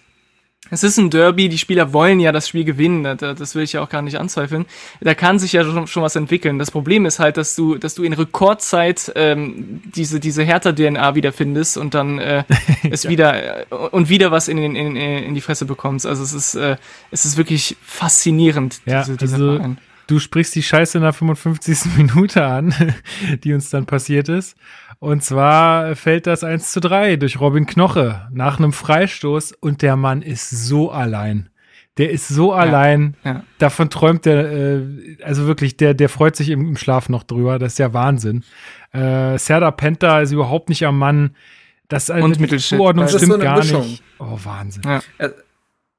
es 0.71 0.83
ist 0.83 0.97
ein 0.97 1.09
Derby, 1.09 1.47
die 1.49 1.57
Spieler 1.57 1.93
wollen 1.93 2.19
ja 2.19 2.31
das 2.31 2.47
Spiel 2.47 2.63
gewinnen, 2.63 3.17
das, 3.17 3.55
will 3.55 3.63
ich 3.63 3.73
ja 3.73 3.81
auch 3.81 3.89
gar 3.89 4.01
nicht 4.01 4.17
anzweifeln. 4.17 4.65
Da 4.99 5.13
kann 5.13 5.37
sich 5.39 5.53
ja 5.53 5.63
schon, 5.63 5.87
schon 5.87 6.03
was 6.03 6.15
entwickeln. 6.15 6.57
Das 6.59 6.71
Problem 6.71 7.05
ist 7.05 7.19
halt, 7.19 7.37
dass 7.37 7.55
du, 7.55 7.75
dass 7.77 7.95
du 7.95 8.03
in 8.03 8.13
Rekordzeit 8.13 9.11
ähm, 9.15 9.81
diese, 9.95 10.19
diese 10.19 10.43
Hertha-DNA 10.43 11.15
wiederfindest 11.15 11.77
und 11.77 11.93
dann 11.93 12.19
äh, 12.19 12.43
es 12.89 13.07
wieder 13.07 13.61
äh, 13.61 13.65
und 13.91 14.09
wieder 14.09 14.31
was 14.31 14.47
in, 14.47 14.57
in, 14.57 14.75
in, 14.75 14.95
in 14.95 15.35
die 15.35 15.41
Fresse 15.41 15.65
bekommst. 15.65 16.05
Also 16.05 16.23
es 16.23 16.33
ist, 16.33 16.55
äh, 16.55 16.77
es 17.11 17.25
ist 17.25 17.37
wirklich 17.37 17.77
faszinierend, 17.81 18.81
Ja, 18.85 19.01
diese, 19.03 19.17
dieser 19.17 19.35
also- 19.35 19.55
Verein. 19.57 19.77
Du 20.07 20.19
sprichst 20.19 20.53
die 20.53 20.61
Scheiße 20.61 20.99
in 20.99 21.03
der 21.03 21.13
55. 21.13 21.79
Minute 21.97 22.45
an, 22.45 22.75
die 23.43 23.53
uns 23.53 23.71
dann 23.71 23.87
passiert 23.87 24.29
ist. 24.29 24.55
Und 25.05 25.23
zwar 25.23 25.95
fällt 25.95 26.25
das 26.25 26.43
1 26.43 26.71
zu 26.71 26.79
3 26.79 27.17
durch 27.17 27.39
Robin 27.39 27.67
Knoche 27.67 28.27
nach 28.33 28.57
einem 28.57 28.73
Freistoß 28.73 29.51
und 29.51 29.83
der 29.83 29.95
Mann 29.97 30.23
ist 30.23 30.49
so 30.49 30.89
allein. 30.89 31.49
Der 31.99 32.09
ist 32.09 32.27
so 32.27 32.53
allein. 32.53 33.15
ja. 33.23 33.43
Davon 33.59 33.91
träumt 33.91 34.25
der, 34.25 34.51
äh, 34.51 34.81
also 35.21 35.45
wirklich, 35.45 35.77
der, 35.77 35.93
der 35.93 36.09
freut 36.09 36.35
sich 36.35 36.49
im, 36.49 36.61
im 36.69 36.75
Schlaf 36.75 37.07
noch 37.07 37.21
drüber. 37.21 37.59
Das 37.59 37.73
ist 37.73 37.77
ja 37.77 37.93
Wahnsinn. 37.93 38.43
Äh, 38.93 39.37
Serda 39.37 39.69
Penta 39.69 40.21
ist 40.21 40.31
überhaupt 40.31 40.69
nicht 40.69 40.87
am 40.87 40.97
Mann. 40.97 41.35
Das 41.87 42.09
also 42.09 42.25
Und 42.25 42.39
die. 42.39 42.57
Zuordnung 42.57 43.05
Das 43.05 43.13
ist 43.13 43.21
stimmt 43.21 43.33
so 43.33 43.39
gar 43.39 43.57
Mischung. 43.57 43.81
nicht. 43.81 44.03
Oh, 44.17 44.39
Wahnsinn. 44.43 44.81
Ja. 44.85 45.01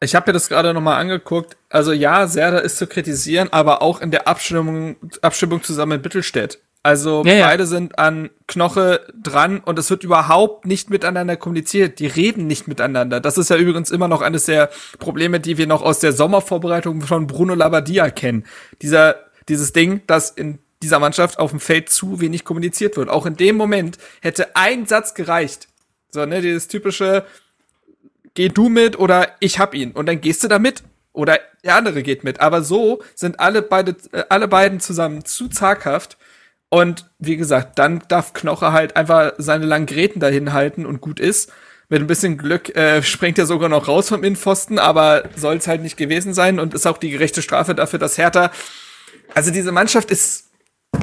Ich 0.01 0.17
habe 0.17 0.29
mir 0.31 0.33
das 0.33 0.49
gerade 0.49 0.75
noch 0.75 0.81
mal 0.81 0.99
angeguckt. 0.99 1.57
Also 1.71 1.93
ja, 1.93 2.27
Serda 2.27 2.59
ist 2.59 2.77
zu 2.77 2.89
kritisieren, 2.89 3.53
aber 3.53 3.83
auch 3.83 4.01
in 4.01 4.11
der 4.11 4.27
Abstimmung, 4.27 4.97
Abstimmung 5.23 5.63
zusammen 5.63 5.93
mit 5.93 6.03
Mittelstädt. 6.03 6.59
Also 6.87 7.25
Ja, 7.27 7.33
ja. 7.33 7.47
beide 7.47 7.67
sind 7.67 7.99
an 7.99 8.31
Knoche 8.47 9.01
dran 9.21 9.59
und 9.59 9.77
es 9.77 9.91
wird 9.91 10.05
überhaupt 10.05 10.67
nicht 10.67 10.89
miteinander 10.89 11.37
kommuniziert. 11.37 11.99
Die 11.99 12.07
reden 12.07 12.47
nicht 12.47 12.69
miteinander. 12.69 13.19
Das 13.19 13.39
ist 13.39 13.51
ja 13.51 13.57
übrigens 13.57 13.91
immer 13.91 14.07
noch 14.07 14.23
eines 14.23 14.45
der 14.45 14.71
Probleme, 15.01 15.41
die 15.41 15.59
wir 15.59 15.67
noch 15.67 15.83
aus 15.83 15.99
der 15.99 16.13
Sommervorbereitung 16.13 17.03
von 17.03 17.27
Bruno 17.27 17.55
Labbadia 17.55 18.09
kennen. 18.11 18.45
Dieser, 18.83 19.17
dieses 19.49 19.73
Ding, 19.73 20.03
dass 20.07 20.31
in 20.31 20.61
dieser 20.81 21.01
Mannschaft 21.01 21.41
auf 21.41 21.51
dem 21.51 21.59
Feld 21.59 21.91
zu 21.91 22.21
wenig 22.21 22.45
kommuniziert 22.45 22.97
wird. 22.97 23.09
Auch 23.09 23.27
in 23.27 23.37
dem 23.37 23.57
Moment 23.57 23.99
hätte 24.21 24.55
ein 24.55 24.87
Satz 24.87 25.15
gereicht. 25.15 25.67
So, 26.13 26.25
ne, 26.25 26.41
dieses 26.41 26.69
typische, 26.69 27.25
geh 28.35 28.49
du 28.49 28.69
mit 28.69 28.97
oder 28.97 29.31
ich 29.41 29.59
hab 29.59 29.75
ihn 29.75 29.91
und 29.91 30.07
dann 30.07 30.21
gehst 30.21 30.45
du 30.45 30.49
da 30.49 30.61
mit 30.61 30.85
oder 31.13 31.41
der 31.65 31.75
andere 31.75 32.05
geht 32.05 32.23
mit. 32.23 32.39
Aber 32.41 32.63
so 32.63 33.03
sind 33.17 33.41
alle 33.41 33.63
beide, 33.63 33.97
äh, 34.13 34.23
alle 34.29 34.47
beiden 34.47 34.79
zusammen 34.79 35.25
zu 35.25 35.49
zaghaft 35.49 36.17
und 36.77 37.09
wie 37.19 37.37
gesagt, 37.37 37.79
dann 37.79 38.03
darf 38.09 38.33
Knoche 38.35 38.73
halt 38.73 38.97
einfach 38.97 39.33
seine 39.39 39.65
langen 39.65 39.87
Gräten 39.87 40.21
dahin 40.21 40.53
halten 40.53 40.85
und 40.85 41.01
gut 41.01 41.21
ist. 41.21 41.51
Mit 41.89 42.01
ein 42.03 42.07
bisschen 42.07 42.37
Glück 42.37 42.75
äh, 42.77 43.03
springt 43.03 43.39
er 43.39 43.47
sogar 43.47 43.69
noch 43.69 43.89
raus 43.89 44.09
vom 44.09 44.23
Innenpfosten, 44.25 44.79
aber 44.79 45.25
soll 45.37 45.57
es 45.57 45.69
halt 45.69 45.81
nicht 45.83 45.97
gewesen 45.97 46.35
sein 46.35 46.59
und 46.61 46.75
ist 46.75 46.87
auch 46.87 46.99
die 46.99 47.11
gerechte 47.11 47.41
Strafe 47.43 47.75
dafür, 47.75 47.99
dass 47.99 48.19
Hertha. 48.19 48.51
Also 49.35 49.51
diese 49.53 49.73
Mannschaft 49.73 50.11
ist, 50.11 50.51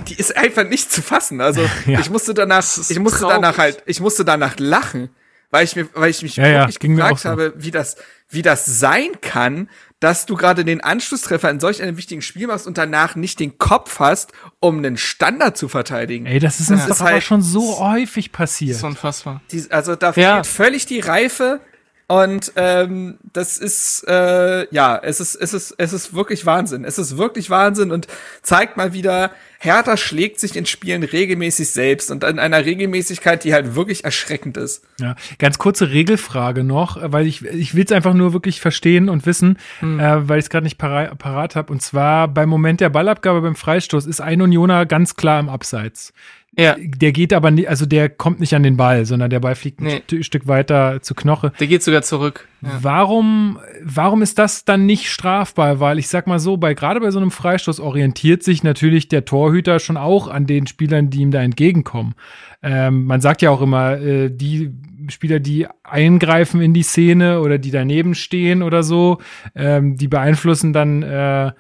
die 0.09 0.15
ist 0.15 0.35
einfach 0.37 0.65
nicht 0.65 0.91
zu 0.91 1.01
fassen. 1.01 1.41
Also 1.41 1.61
Ja. 1.85 1.99
ich 2.01 2.09
musste 2.09 2.33
danach, 2.33 2.65
ich 2.89 2.99
musste 2.99 3.19
traurig. 3.21 3.35
danach 3.35 3.57
halt, 3.57 3.81
ich 3.87 3.99
musste 3.99 4.25
danach 4.25 4.55
lachen, 4.59 5.09
weil 5.51 5.63
ich 5.63 5.75
mir, 5.75 5.87
weil 5.95 6.09
ich 6.11 6.21
mich 6.21 6.35
Ja, 6.35 6.47
ja, 6.47 6.67
wirklich 6.67 6.77
auch 6.77 6.95
gefragt 6.97 7.19
so. 7.21 7.29
habe, 7.29 7.53
wie 7.55 7.71
das, 7.71 7.95
wie 8.29 8.41
das 8.41 8.65
sein 8.65 9.09
kann, 9.21 9.69
dass 10.03 10.25
du 10.25 10.35
gerade 10.35 10.65
den 10.65 10.81
Anschlusstreffer 10.81 11.49
in 11.49 11.59
solch 11.61 11.81
einem 11.81 11.95
wichtigen 11.95 12.21
Spiel 12.21 12.47
machst 12.47 12.67
und 12.67 12.77
danach 12.77 13.15
nicht 13.15 13.39
den 13.39 13.57
Kopf 13.57 13.99
hast, 13.99 14.33
um 14.59 14.79
einen 14.79 14.97
Standard 14.97 15.57
zu 15.57 15.69
verteidigen. 15.69 16.25
Ey, 16.25 16.39
das 16.39 16.59
ist 16.59 16.69
uns 16.69 16.81
Das 16.81 16.87
doch 16.89 16.95
ist 16.95 17.01
aber 17.01 17.11
halt- 17.11 17.23
schon 17.23 17.41
so 17.41 17.79
häufig 17.79 18.29
Das 18.31 18.37
passiert. 18.37 18.75
ist 18.77 18.83
unfassbar. 18.83 19.41
Die, 19.51 19.63
also 19.69 19.95
da 19.95 20.11
Ja. 20.15 20.43
fehlt 20.43 20.47
völlig 20.47 20.85
die 20.85 20.99
Reife 20.99 21.61
und 22.07 22.51
ähm, 22.57 23.17
das 23.31 23.57
ist 23.57 24.05
äh, 24.07 24.67
ja, 24.73 24.99
es 25.01 25.19
ist 25.19 25.35
es 25.35 25.53
ist 25.53 25.75
es 25.77 25.93
ist 25.93 26.13
wirklich 26.13 26.45
Wahnsinn. 26.45 26.83
Es 26.83 26.97
ist 26.97 27.17
wirklich 27.17 27.49
Wahnsinn 27.49 27.91
und 27.91 28.07
zeigt 28.41 28.75
mal 28.75 28.91
wieder, 28.93 29.31
Hertha 29.59 29.95
schlägt 29.95 30.41
sich 30.41 30.57
in 30.57 30.65
Spielen 30.65 31.03
regelmäßig 31.03 31.71
selbst 31.71 32.11
und 32.11 32.25
in 32.25 32.37
einer 32.37 32.65
Regelmäßigkeit, 32.65 33.45
die 33.45 33.53
halt 33.53 33.75
wirklich 33.75 34.03
erschreckend 34.03 34.57
ist. 34.57 34.83
Ja, 34.99 35.15
ganz 35.39 35.57
kurze 35.57 35.91
Regelfrage 35.91 36.65
noch, 36.65 36.97
weil 37.01 37.25
ich, 37.25 37.45
ich 37.45 37.73
will 37.73 37.85
es 37.85 37.93
einfach 37.93 38.13
nur 38.13 38.33
wirklich 38.33 38.59
verstehen 38.59 39.07
und 39.07 39.25
wissen, 39.25 39.57
äh, 39.81 39.85
weil 39.87 40.39
ich 40.39 40.45
es 40.45 40.49
gerade 40.49 40.65
nicht 40.65 40.77
para 40.77 41.15
parat 41.15 41.55
habe. 41.55 41.71
Und 41.71 41.81
zwar 41.81 42.27
beim 42.27 42.49
Moment 42.49 42.81
der 42.81 42.89
Ballabgabe 42.89 43.41
beim 43.41 43.55
Freistoß 43.55 44.05
ist 44.05 44.19
ein 44.19 44.41
Unioner 44.41 44.85
ganz 44.85 45.15
klar 45.15 45.39
im 45.39 45.47
Abseits. 45.47 46.13
Ja, 46.57 46.75
Der 46.79 47.11
geht 47.11 47.33
aber 47.33 47.49
nicht, 47.51 47.67
also 47.67 47.85
der 47.87 48.09
kommt 48.09 48.39
nicht 48.39 48.53
an 48.53 48.61
den 48.63 48.77
Ball, 48.77 49.05
sondern 49.05 49.29
der 49.31 49.39
Ball 49.39 49.55
fliegt 49.55 49.81
Nee. 49.81 49.95
ein 49.95 50.01
St 50.19 50.23
Stück 50.25 50.47
weiter 50.47 51.01
zu 51.01 51.15
Knoche. 51.15 51.51
der 51.59 51.67
geht 51.67 51.81
sogar 51.81 52.03
zurück. 52.03 52.47
Ja. 52.61 52.69
Warum, 52.81 53.57
warum 53.83 54.21
ist 54.21 54.37
das 54.37 54.63
dann 54.63 54.85
nicht 54.85 55.09
strafbar? 55.09 55.79
Weil 55.79 55.97
ich 55.99 56.07
sag 56.09 56.27
mal 56.27 56.39
so, 56.39 56.57
bei 56.57 56.73
gerade 56.75 56.99
bei 56.99 57.09
so 57.11 57.19
einem 57.19 57.31
Freistoß 57.31 57.79
orientiert 57.79 58.43
sich 58.43 58.63
natürlich 58.63 59.07
der 59.07 59.25
Torhüter 59.25 59.79
schon 59.79 59.97
auch 59.97 60.27
an 60.27 60.45
den 60.45 60.67
Spielern, 60.67 61.09
die 61.09 61.21
ihm 61.21 61.31
da 61.31 61.41
entgegenkommen. 61.41 62.13
Ähm, 62.61 63.05
man 63.05 63.19
sagt 63.19 63.41
ja 63.41 63.49
auch 63.49 63.61
immer, 63.61 63.97
äh, 63.99 64.29
die 64.29 64.71
Spieler, 65.09 65.39
die 65.39 65.67
eingreifen 65.83 66.61
in 66.61 66.73
die 66.73 66.83
Szene 66.83 67.41
oder 67.41 67.57
die 67.57 67.71
daneben 67.71 68.15
stehen 68.15 68.61
oder 68.63 68.83
so, 68.83 69.17
ähm, 69.55 69.97
die 69.97 70.07
beeinflussen 70.07 70.71
dann 70.71 71.03
äh, 71.03 71.51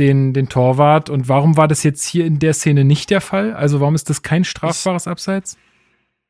den, 0.00 0.32
den 0.32 0.48
Torwart. 0.48 1.10
Und 1.10 1.28
warum 1.28 1.56
war 1.56 1.68
das 1.68 1.84
jetzt 1.84 2.04
hier 2.04 2.24
in 2.24 2.38
der 2.40 2.54
Szene 2.54 2.84
nicht 2.84 3.10
der 3.10 3.20
Fall? 3.20 3.54
Also 3.54 3.80
warum 3.80 3.94
ist 3.94 4.10
das 4.10 4.22
kein 4.22 4.44
strafbares 4.44 5.06
Abseits? 5.06 5.56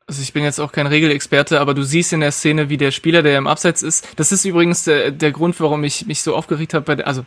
Also 0.06 0.22
ich 0.22 0.32
bin 0.32 0.42
jetzt 0.42 0.58
auch 0.58 0.72
kein 0.72 0.88
Regelexperte, 0.88 1.60
aber 1.60 1.72
du 1.72 1.84
siehst 1.84 2.12
in 2.12 2.20
der 2.20 2.32
Szene, 2.32 2.68
wie 2.68 2.76
der 2.76 2.90
Spieler, 2.90 3.22
der 3.22 3.38
im 3.38 3.46
Abseits 3.46 3.82
ist, 3.82 4.08
das 4.16 4.32
ist 4.32 4.44
übrigens 4.44 4.82
der, 4.82 5.12
der 5.12 5.30
Grund, 5.30 5.58
warum 5.60 5.84
ich 5.84 6.04
mich 6.06 6.22
so 6.22 6.34
aufgeregt 6.34 6.74
habe, 6.74 6.84
bei 6.84 6.96
der, 6.96 7.06
also 7.06 7.24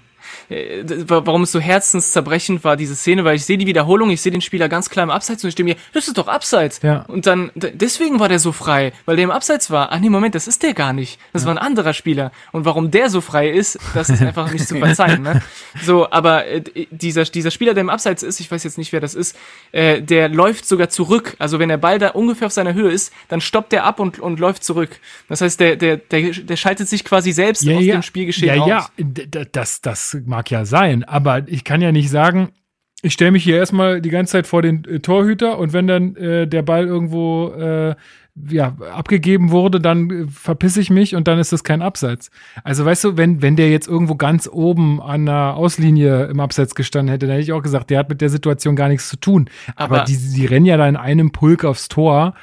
äh, 0.50 0.84
warum 1.08 1.44
es 1.44 1.52
so 1.52 1.60
herzenszerbrechend 1.60 2.64
war, 2.64 2.76
diese 2.78 2.96
Szene, 2.96 3.24
weil 3.24 3.36
ich 3.36 3.46
sehe 3.46 3.58
die 3.58 3.68
Wiederholung, 3.68 4.10
ich 4.10 4.22
sehe 4.22 4.32
den 4.32 4.42
Spieler 4.42 4.70
ganz 4.70 4.90
klar 4.90 5.04
im 5.04 5.10
Abseits 5.10 5.44
und 5.44 5.50
ich 5.50 5.54
stehe 5.54 5.66
mir, 5.66 5.76
das 5.94 6.08
ist 6.08 6.18
doch 6.18 6.28
Abseits. 6.28 6.82
Ja. 6.82 7.04
Und 7.08 7.26
dann, 7.28 7.52
deswegen 7.56 8.20
war 8.20 8.30
der 8.30 8.40
so 8.40 8.52
frei, 8.52 8.94
weil 9.06 9.16
der 9.16 9.24
im 9.24 9.32
Abseits 9.32 9.72
war. 9.72 9.92
Ach 9.92 10.00
nee, 10.00 10.10
Moment, 10.10 10.36
das 10.36 10.48
ist 10.48 10.64
der 10.64 10.74
gar 10.74 10.94
nicht. 10.94 11.20
Das 11.32 11.44
ja. 11.44 11.48
war 11.48 11.56
ein 11.56 11.58
anderer 11.58 11.94
Spieler. 11.94 12.32
Und 12.52 12.66
warum 12.66 12.92
der 12.92 13.10
so 13.10 13.22
frei 13.22 13.50
ist, 13.50 13.80
das 13.94 14.10
ist 14.10 14.22
einfach 14.22 14.52
nicht 14.52 14.68
zu 14.68 14.78
verzeihen. 14.78 15.24
Ne? 15.24 15.42
So, 15.84 16.10
aber 16.12 16.46
äh, 16.46 16.62
dieser, 16.92 17.24
dieser 17.24 17.52
Spieler, 17.52 17.74
der 17.74 17.82
im 17.82 17.90
Abseits 17.90 18.24
ist, 18.24 18.40
ich 18.40 18.50
weiß 18.50 18.64
jetzt 18.64 18.78
nicht, 18.78 18.94
wer 18.94 19.00
das 19.00 19.16
ist, 19.16 19.36
äh, 19.72 20.02
der 20.02 20.30
läuft 20.30 20.68
sogar 20.68 20.90
zurück. 20.90 21.36
Also 21.40 21.60
wenn 21.60 21.70
der 21.70 21.78
Ball 21.78 22.00
da 22.00 22.10
ungefähr 22.10 22.48
auf 22.48 22.54
seiner 22.54 22.74
Höhe 22.74 22.92
ist, 22.92 23.12
dann 23.28 23.42
stoppt 23.42 23.72
der 23.72 23.86
ab 23.86 24.00
und, 24.00 24.20
und 24.20 24.40
läuft 24.40 24.64
zurück. 24.64 25.00
Das 25.28 25.42
heißt, 25.42 25.60
der, 25.60 25.76
der, 25.76 25.98
der, 25.98 26.32
der 26.32 26.56
schaltet 26.56 26.88
sich 26.88 27.04
quasi 27.04 27.32
selbst 27.32 27.64
ja, 27.64 27.78
aus 27.78 27.84
ja. 27.84 27.96
dem 27.96 28.04
Spielgeschehen 28.04 28.56
ja, 28.56 28.62
aus. 28.62 28.70
Ja, 28.70 28.88
ja, 28.98 29.46
das, 29.52 29.82
das 29.82 30.18
mag 30.26 30.50
ja 30.52 30.66
sein 30.66 31.04
aber 31.04 31.48
ich 31.48 31.64
kann 31.64 31.82
ja 31.82 31.92
nicht 31.92 32.10
sagen, 32.10 32.50
ich 33.04 33.14
stelle 33.14 33.32
mich 33.32 33.44
hier 33.44 33.58
erstmal 33.58 34.02
die 34.02 34.10
ganze 34.10 34.32
Zeit 34.32 34.48
vor 34.48 34.62
den 34.62 34.86
äh, 34.86 35.00
Torhüter 35.00 35.60
und 35.60 35.74
wenn 35.74 35.88
dann 35.88 36.16
äh, 36.16 36.48
der 36.48 36.62
Ball 36.62 36.86
irgendwo 36.86 37.50
äh, 37.50 37.96
ja, 38.50 38.76
abgegeben 38.92 39.52
wurde, 39.52 39.80
dann 39.80 40.10
äh, 40.10 40.28
verpisse 40.28 40.82
ich 40.82 40.90
mich 40.90 41.16
und 41.16 41.28
dann 41.28 41.38
ist 41.38 41.52
das 41.52 41.64
kein 41.64 41.82
Abseits. 41.82 42.32
Also 42.64 42.86
weißt 42.86 43.04
du, 43.04 43.18
wenn, 43.18 43.42
wenn 43.42 43.56
der 43.56 43.70
jetzt 43.70 43.88
irgendwo 43.88 44.16
ganz 44.16 44.50
oben 44.52 45.02
an 45.02 45.26
der 45.26 45.56
Auslinie 45.56 46.26
im 46.26 46.40
Abseits 46.40 46.76
gestanden 46.76 47.12
hätte, 47.12 47.28
dann 47.28 47.36
hätte 47.36 47.44
ich 47.44 47.54
auch 47.54 47.62
gesagt, 47.62 47.90
der 47.90 48.00
hat 48.00 48.10
mit 48.10 48.22
der 48.22 48.30
Situation 48.30 48.76
gar 48.76 48.88
nichts 48.88 49.10
zu 49.10 49.18
tun. 49.18 49.50
Aber, 49.76 49.98
aber 49.98 50.06
die, 50.06 50.18
die 50.18 50.46
rennen 50.46 50.66
ja 50.66 50.78
da 50.78 50.88
in 50.88 50.96
einem 50.96 51.32
Pulk 51.32 51.66
aufs 51.66 51.90
Tor. 51.90 52.34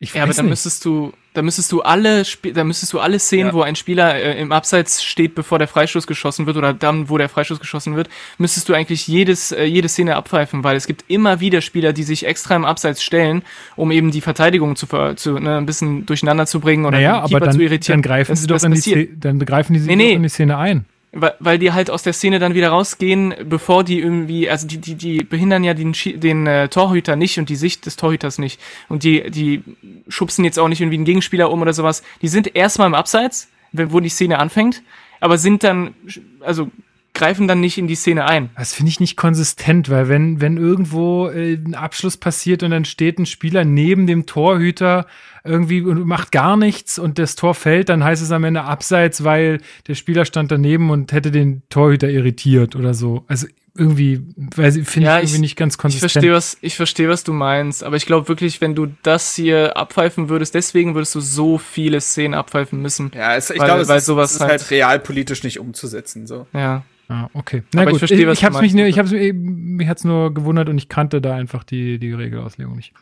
Ich 0.00 0.14
ja, 0.14 0.24
aber 0.24 0.32
dann 0.32 0.46
nicht. 0.46 0.50
müsstest 0.50 0.84
du, 0.84 1.12
da 1.38 1.42
müsstest 1.42 1.70
du 1.70 1.82
alle, 1.82 2.24
da 2.52 2.64
müsstest 2.64 2.92
du 2.92 2.98
alle 2.98 3.20
Szenen, 3.20 3.48
ja. 3.48 3.52
wo 3.54 3.62
ein 3.62 3.76
Spieler 3.76 4.16
äh, 4.16 4.40
im 4.40 4.50
Abseits 4.50 5.04
steht, 5.04 5.36
bevor 5.36 5.60
der 5.60 5.68
Freistoß 5.68 6.08
geschossen 6.08 6.46
wird 6.46 6.56
oder 6.56 6.74
dann, 6.74 7.08
wo 7.08 7.16
der 7.16 7.28
Freistoß 7.28 7.60
geschossen 7.60 7.94
wird, 7.94 8.08
müsstest 8.38 8.68
du 8.68 8.74
eigentlich 8.74 9.06
jedes, 9.06 9.52
äh, 9.52 9.62
jede 9.62 9.88
Szene 9.88 10.16
abpfeifen, 10.16 10.64
weil 10.64 10.76
es 10.76 10.88
gibt 10.88 11.04
immer 11.06 11.38
wieder 11.38 11.60
Spieler, 11.60 11.92
die 11.92 12.02
sich 12.02 12.26
extra 12.26 12.56
im 12.56 12.64
Abseits 12.64 13.04
stellen, 13.04 13.42
um 13.76 13.92
eben 13.92 14.10
die 14.10 14.20
Verteidigung 14.20 14.74
zu, 14.74 14.88
zu 15.14 15.38
ne, 15.38 15.58
ein 15.58 15.66
bisschen 15.66 16.06
durcheinander 16.06 16.46
zu 16.46 16.58
bringen 16.58 16.84
oder 16.84 16.96
naja, 16.96 17.20
den 17.20 17.26
Keeper 17.26 17.36
aber 17.36 17.46
dann, 17.46 17.54
zu 17.54 17.62
irritieren. 17.62 18.02
Dann 18.02 18.10
greifen 18.10 18.32
das, 18.32 18.40
sie 18.40 18.46
doch 18.48 18.62
in 18.64 18.72
die, 18.72 18.80
Szene, 18.80 19.08
dann 19.16 19.38
greifen 19.38 19.74
die, 19.74 19.80
nee, 19.80 19.94
nee. 19.94 20.12
in 20.14 20.24
die 20.24 20.28
Szene 20.28 20.58
ein 20.58 20.86
weil, 21.12 21.58
die 21.58 21.72
halt 21.72 21.90
aus 21.90 22.02
der 22.02 22.12
Szene 22.12 22.38
dann 22.38 22.54
wieder 22.54 22.68
rausgehen, 22.68 23.34
bevor 23.44 23.82
die 23.82 23.98
irgendwie, 23.98 24.48
also 24.50 24.66
die, 24.66 24.78
die, 24.78 24.94
die 24.94 25.24
behindern 25.24 25.64
ja 25.64 25.74
den, 25.74 25.94
den 26.16 26.46
äh, 26.46 26.68
Torhüter 26.68 27.16
nicht 27.16 27.38
und 27.38 27.48
die 27.48 27.56
Sicht 27.56 27.86
des 27.86 27.96
Torhüters 27.96 28.38
nicht. 28.38 28.60
Und 28.88 29.04
die, 29.04 29.30
die 29.30 29.62
schubsen 30.08 30.44
jetzt 30.44 30.58
auch 30.58 30.68
nicht 30.68 30.80
irgendwie 30.80 30.96
einen 30.98 31.06
Gegenspieler 31.06 31.50
um 31.50 31.62
oder 31.62 31.72
sowas. 31.72 32.02
Die 32.20 32.28
sind 32.28 32.54
erstmal 32.54 32.88
im 32.88 32.94
Abseits, 32.94 33.48
wo 33.72 34.00
die 34.00 34.08
Szene 34.08 34.38
anfängt, 34.38 34.82
aber 35.20 35.38
sind 35.38 35.64
dann, 35.64 35.94
also 36.40 36.70
greifen 37.14 37.48
dann 37.48 37.60
nicht 37.60 37.78
in 37.78 37.88
die 37.88 37.96
Szene 37.96 38.26
ein. 38.26 38.50
Das 38.56 38.74
finde 38.74 38.90
ich 38.90 39.00
nicht 39.00 39.16
konsistent, 39.16 39.88
weil 39.90 40.08
wenn, 40.08 40.40
wenn 40.40 40.56
irgendwo 40.56 41.28
äh, 41.28 41.54
ein 41.54 41.74
Abschluss 41.74 42.16
passiert 42.16 42.62
und 42.62 42.70
dann 42.70 42.84
steht 42.84 43.18
ein 43.18 43.26
Spieler 43.26 43.64
neben 43.64 44.06
dem 44.06 44.26
Torhüter 44.26 45.06
irgendwie 45.48 45.82
und 45.82 46.06
macht 46.06 46.32
gar 46.32 46.56
nichts 46.56 46.98
und 46.98 47.18
das 47.18 47.34
Tor 47.34 47.54
fällt, 47.54 47.88
dann 47.88 48.04
heißt 48.04 48.22
es 48.22 48.30
am 48.30 48.44
Ende 48.44 48.62
abseits, 48.62 49.24
weil 49.24 49.58
der 49.86 49.94
Spieler 49.94 50.24
stand 50.24 50.50
daneben 50.50 50.90
und 50.90 51.12
hätte 51.12 51.30
den 51.30 51.62
Torhüter 51.70 52.08
irritiert 52.08 52.76
oder 52.76 52.94
so. 52.94 53.24
Also 53.26 53.46
irgendwie, 53.76 54.20
weil 54.36 54.72
sie 54.72 54.84
finde 54.84 55.08
ja, 55.08 55.16
ich 55.18 55.24
irgendwie 55.24 55.40
nicht 55.40 55.56
ganz 55.56 55.78
konsistent. 55.78 56.10
Ich 56.10 56.12
verstehe, 56.12 56.32
was, 56.32 56.58
ich 56.60 56.76
verstehe, 56.76 57.08
was 57.08 57.24
du 57.24 57.32
meinst, 57.32 57.84
aber 57.84 57.96
ich 57.96 58.06
glaube 58.06 58.28
wirklich, 58.28 58.60
wenn 58.60 58.74
du 58.74 58.88
das 59.02 59.36
hier 59.36 59.76
abpfeifen 59.76 60.28
würdest, 60.28 60.54
deswegen 60.54 60.94
würdest 60.94 61.14
du 61.14 61.20
so 61.20 61.58
viele 61.58 62.00
Szenen 62.00 62.34
abpfeifen 62.34 62.82
müssen. 62.82 63.12
Ja, 63.14 63.36
es, 63.36 63.50
ich 63.50 63.56
glaube, 63.56 63.82
es, 63.82 63.88
ist, 63.88 64.08
es 64.08 64.32
ist 64.32 64.40
halt, 64.40 64.50
halt 64.50 64.70
realpolitisch 64.70 65.44
nicht 65.44 65.60
umzusetzen, 65.60 66.26
so. 66.26 66.46
Ja. 66.52 66.82
Ah, 67.08 67.30
okay. 67.32 67.62
Na 67.72 67.82
aber 67.82 67.92
gut, 67.92 68.02
ich 68.02 68.06
verstehe, 68.06 68.26
was 68.26 68.38
ich, 68.38 68.42
ich 68.42 68.44
hab's 68.44 68.60
mich, 68.60 68.74
ich 68.74 68.98
hab's, 68.98 69.12
mich 69.12 69.88
hat's 69.88 70.04
nur 70.04 70.34
gewundert 70.34 70.68
und 70.68 70.76
ich 70.76 70.90
kannte 70.90 71.22
da 71.22 71.34
einfach 71.34 71.64
die, 71.64 71.98
die 71.98 72.12
Regelauslegung 72.12 72.76
nicht. 72.76 72.92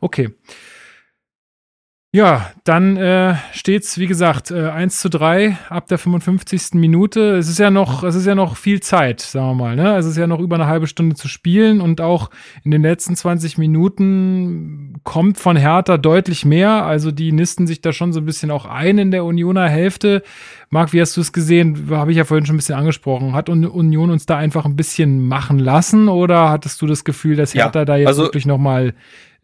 Okay. 0.00 0.30
Ja, 2.16 2.50
dann 2.64 2.96
äh, 2.96 3.34
steht's 3.52 3.98
wie 3.98 4.06
gesagt, 4.06 4.50
äh, 4.50 4.70
1 4.70 5.00
zu 5.00 5.10
3 5.10 5.58
ab 5.68 5.86
der 5.86 5.98
55. 5.98 6.72
Minute. 6.72 7.36
Es 7.36 7.46
ist 7.46 7.58
ja 7.58 7.70
noch, 7.70 8.04
es 8.04 8.14
ist 8.14 8.24
ja 8.24 8.34
noch 8.34 8.56
viel 8.56 8.80
Zeit, 8.80 9.20
sagen 9.20 9.48
wir 9.48 9.54
mal. 9.54 9.76
Ne? 9.76 9.98
Es 9.98 10.06
ist 10.06 10.16
ja 10.16 10.26
noch 10.26 10.40
über 10.40 10.56
eine 10.56 10.66
halbe 10.66 10.86
Stunde 10.86 11.14
zu 11.14 11.28
spielen 11.28 11.82
und 11.82 12.00
auch 12.00 12.30
in 12.64 12.70
den 12.70 12.80
letzten 12.80 13.16
20 13.16 13.58
Minuten 13.58 14.94
kommt 15.04 15.36
von 15.36 15.58
Hertha 15.58 15.98
deutlich 15.98 16.46
mehr. 16.46 16.86
Also 16.86 17.10
die 17.10 17.32
nisten 17.32 17.66
sich 17.66 17.82
da 17.82 17.92
schon 17.92 18.14
so 18.14 18.20
ein 18.20 18.24
bisschen 18.24 18.50
auch 18.50 18.64
ein 18.64 18.96
in 18.96 19.10
der 19.10 19.26
Unioner 19.26 19.68
Hälfte. 19.68 20.22
Marc, 20.70 20.94
wie 20.94 21.02
hast 21.02 21.18
du 21.18 21.20
es 21.20 21.34
gesehen? 21.34 21.90
Habe 21.90 22.12
ich 22.12 22.16
ja 22.16 22.24
vorhin 22.24 22.46
schon 22.46 22.54
ein 22.54 22.60
bisschen 22.60 22.78
angesprochen. 22.78 23.34
Hat 23.34 23.50
Union 23.50 24.08
uns 24.08 24.24
da 24.24 24.38
einfach 24.38 24.64
ein 24.64 24.76
bisschen 24.76 25.28
machen 25.28 25.58
lassen 25.58 26.08
oder 26.08 26.48
hattest 26.48 26.80
du 26.80 26.86
das 26.86 27.04
Gefühl, 27.04 27.36
dass 27.36 27.52
Hertha 27.52 27.80
ja, 27.80 27.84
da 27.84 27.96
jetzt 27.96 28.08
also 28.08 28.22
wirklich 28.22 28.46
nochmal 28.46 28.94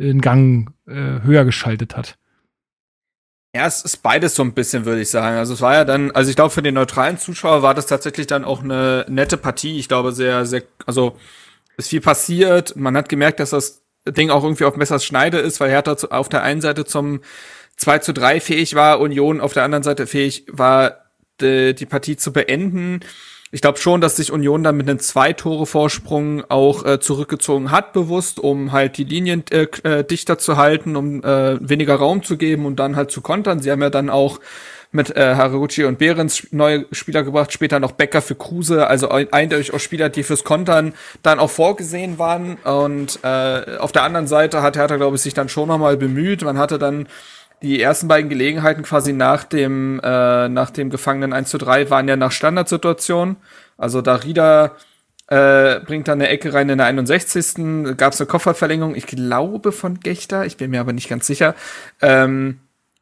einen 0.00 0.22
Gang 0.22 0.72
äh, 0.86 1.20
höher 1.22 1.44
geschaltet 1.44 1.98
hat? 1.98 2.16
Ja, 3.54 3.66
es 3.66 3.82
ist 3.82 3.98
beides 3.98 4.34
so 4.34 4.42
ein 4.42 4.54
bisschen, 4.54 4.86
würde 4.86 5.02
ich 5.02 5.10
sagen. 5.10 5.36
Also 5.36 5.52
es 5.52 5.60
war 5.60 5.74
ja 5.74 5.84
dann, 5.84 6.10
also 6.12 6.30
ich 6.30 6.36
glaube, 6.36 6.50
für 6.50 6.62
den 6.62 6.74
neutralen 6.74 7.18
Zuschauer 7.18 7.62
war 7.62 7.74
das 7.74 7.86
tatsächlich 7.86 8.26
dann 8.26 8.44
auch 8.44 8.62
eine 8.62 9.04
nette 9.08 9.36
Partie. 9.36 9.78
Ich 9.78 9.88
glaube, 9.88 10.12
sehr, 10.12 10.46
sehr, 10.46 10.62
also 10.86 11.18
ist 11.76 11.90
viel 11.90 12.00
passiert. 12.00 12.76
Man 12.76 12.96
hat 12.96 13.10
gemerkt, 13.10 13.40
dass 13.40 13.50
das 13.50 13.82
Ding 14.06 14.30
auch 14.30 14.42
irgendwie 14.42 14.64
auf 14.64 14.76
Messers 14.76 15.04
Schneide 15.04 15.38
ist, 15.38 15.60
weil 15.60 15.70
Hertha 15.70 15.96
auf 16.10 16.30
der 16.30 16.42
einen 16.42 16.62
Seite 16.62 16.86
zum 16.86 17.20
2 17.76 17.98
zu 17.98 18.14
3 18.14 18.40
fähig 18.40 18.74
war, 18.74 19.00
Union 19.00 19.40
auf 19.40 19.52
der 19.52 19.64
anderen 19.64 19.82
Seite 19.82 20.06
fähig 20.06 20.46
war, 20.48 21.10
die, 21.42 21.74
die 21.74 21.86
Partie 21.86 22.16
zu 22.16 22.32
beenden 22.32 23.00
ich 23.54 23.60
glaube 23.60 23.78
schon, 23.78 24.00
dass 24.00 24.16
sich 24.16 24.32
Union 24.32 24.64
dann 24.64 24.78
mit 24.78 24.88
einem 24.88 24.98
Zwei-Tore-Vorsprung 24.98 26.44
auch 26.48 26.86
äh, 26.86 27.00
zurückgezogen 27.00 27.70
hat, 27.70 27.92
bewusst, 27.92 28.40
um 28.40 28.72
halt 28.72 28.96
die 28.96 29.04
Linien 29.04 29.44
äh, 29.50 29.66
äh, 29.84 30.04
dichter 30.04 30.38
zu 30.38 30.56
halten, 30.56 30.96
um 30.96 31.22
äh, 31.22 31.58
weniger 31.60 31.96
Raum 31.96 32.22
zu 32.22 32.38
geben 32.38 32.64
und 32.64 32.76
dann 32.76 32.96
halt 32.96 33.10
zu 33.10 33.20
kontern. 33.20 33.60
Sie 33.60 33.70
haben 33.70 33.82
ja 33.82 33.90
dann 33.90 34.08
auch 34.08 34.40
mit 34.90 35.14
äh, 35.14 35.34
Haraguchi 35.34 35.84
und 35.84 35.98
Behrens 35.98 36.46
neue 36.50 36.86
Spieler 36.92 37.24
gebracht, 37.24 37.52
später 37.52 37.78
noch 37.78 37.92
Becker 37.92 38.22
für 38.22 38.34
Kruse, 38.34 38.86
also 38.86 39.10
eindeutig 39.10 39.74
auch 39.74 39.80
Spieler, 39.80 40.08
die 40.08 40.22
fürs 40.22 40.44
Kontern 40.44 40.94
dann 41.22 41.38
auch 41.38 41.50
vorgesehen 41.50 42.18
waren. 42.18 42.56
Und 42.56 43.18
äh, 43.22 43.76
auf 43.78 43.92
der 43.92 44.04
anderen 44.04 44.26
Seite 44.26 44.62
hat 44.62 44.76
Hertha, 44.76 44.96
glaube 44.96 45.16
ich, 45.16 45.22
sich 45.22 45.34
dann 45.34 45.50
schon 45.50 45.68
nochmal 45.68 45.98
bemüht. 45.98 46.42
Man 46.42 46.56
hatte 46.56 46.78
dann 46.78 47.06
die 47.62 47.80
ersten 47.80 48.08
beiden 48.08 48.28
Gelegenheiten 48.28 48.82
quasi 48.82 49.12
nach 49.12 49.44
dem, 49.44 50.00
äh, 50.02 50.48
nach 50.48 50.70
dem 50.70 50.90
Gefangenen 50.90 51.32
1 51.32 51.48
zu 51.48 51.58
3 51.58 51.90
waren 51.90 52.08
ja 52.08 52.16
nach 52.16 52.32
Standardsituation. 52.32 53.36
Also 53.78 54.02
Darida 54.02 54.76
äh, 55.28 55.80
bringt 55.80 56.08
dann 56.08 56.20
eine 56.20 56.28
Ecke 56.28 56.52
rein 56.52 56.68
in 56.68 56.78
der 56.78 56.88
61. 56.88 57.96
Gab 57.96 58.12
es 58.12 58.20
eine 58.20 58.26
Kofferverlängerung, 58.26 58.94
ich 58.94 59.06
glaube 59.06 59.72
von 59.72 60.00
Gechter, 60.00 60.44
ich 60.44 60.56
bin 60.56 60.70
mir 60.70 60.80
aber 60.80 60.92
nicht 60.92 61.08
ganz 61.08 61.26
sicher. 61.26 61.54
Ähm, 62.00 62.60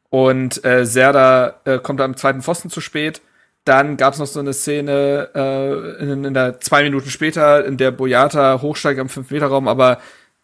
und 0.09 0.63
äh, 0.63 0.85
Serda 0.85 1.61
äh, 1.65 1.79
kommt 1.79 1.99
am 2.01 2.15
zweiten 2.15 2.41
Pfosten 2.41 2.69
zu 2.69 2.81
spät. 2.81 3.21
Dann 3.65 3.97
gab 3.97 4.13
es 4.13 4.19
noch 4.19 4.27
so 4.27 4.39
eine 4.39 4.53
Szene 4.53 5.29
äh, 5.35 6.03
in, 6.03 6.23
in, 6.23 6.33
der 6.33 6.59
zwei 6.59 6.83
Minuten 6.83 7.09
später, 7.09 7.65
in 7.65 7.77
der 7.77 7.91
Boyata 7.91 8.61
hochsteigt 8.61 8.99
am 8.99 9.07
5-Meter-Raum, 9.07 9.67
aber 9.67 9.99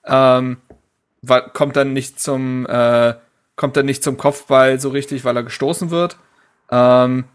ähm, 0.06 0.58
kommt 1.54 1.76
dann 1.76 1.94
nicht 1.94 2.20
zum 2.20 2.66
äh, 2.68 3.16
kommt 3.58 3.76
er 3.76 3.84
nicht 3.84 4.04
zum 4.04 4.16
Kopfball 4.16 4.80
so 4.80 4.90
richtig, 4.90 5.26
weil 5.26 5.36
er 5.36 5.44
gestoßen 5.44 5.92
wird. 5.92 6.18
Ähm, 6.72 7.26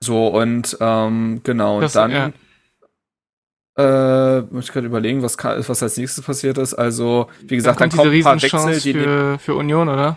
so, 0.00 0.26
und 0.26 0.76
ähm, 0.80 1.40
genau, 1.44 1.80
das, 1.80 1.92
dann 1.92 2.10
ja. 2.10 2.32
äh, 3.76 4.40
muss 4.50 4.64
ich 4.64 4.72
gerade 4.72 4.86
überlegen, 4.86 5.22
was, 5.22 5.38
kann, 5.38 5.62
was 5.68 5.82
als 5.82 5.96
nächstes 5.96 6.24
passiert 6.24 6.58
ist. 6.58 6.74
Also, 6.74 7.28
wie 7.42 7.56
gesagt, 7.56 7.80
dann, 7.80 7.90
dann 7.90 7.98
kommen 7.98 8.12
ein 8.12 8.22
paar 8.22 8.42
Wechsel, 8.42 8.80
die 8.80 8.94
für, 8.94 9.38
für 9.38 9.54
Union, 9.54 9.88
oder? 9.88 10.16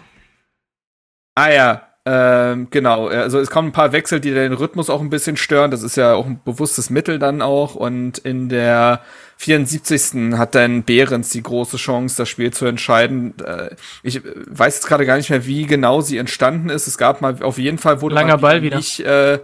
Ah 1.35 1.51
ja, 1.51 1.93
ähm, 2.05 2.67
genau, 2.69 3.07
also 3.07 3.39
es 3.39 3.49
kommen 3.49 3.69
ein 3.69 3.73
paar 3.73 3.93
Wechsel, 3.93 4.19
die 4.19 4.31
den 4.31 4.53
Rhythmus 4.53 4.89
auch 4.89 4.99
ein 4.99 5.09
bisschen 5.09 5.37
stören. 5.37 5.71
Das 5.71 5.83
ist 5.83 5.95
ja 5.95 6.13
auch 6.13 6.25
ein 6.25 6.41
bewusstes 6.43 6.89
Mittel 6.89 7.17
dann 7.17 7.41
auch. 7.41 7.75
Und 7.75 8.17
in 8.19 8.49
der 8.49 9.01
74. 9.43 10.37
hat 10.37 10.55
dann 10.55 10.83
Behrens 10.83 11.29
die 11.29 11.43
große 11.43 11.77
Chance, 11.77 12.17
das 12.17 12.29
Spiel 12.29 12.51
zu 12.51 12.65
entscheiden. 12.65 13.33
Äh, 13.39 13.75
ich 14.01 14.21
weiß 14.23 14.75
jetzt 14.75 14.87
gerade 14.87 15.05
gar 15.05 15.17
nicht 15.17 15.29
mehr, 15.29 15.45
wie 15.45 15.65
genau 15.65 16.01
sie 16.01 16.17
entstanden 16.17 16.69
ist. 16.69 16.87
Es 16.87 16.97
gab 16.97 17.21
mal 17.21 17.41
auf 17.43 17.57
jeden 17.57 17.77
Fall 17.77 18.01
wurde 18.01 18.15
langer 18.15 18.37
Ball 18.37 18.61
wieder. 18.61 18.77
Nicht, 18.77 18.99
äh, 19.01 19.39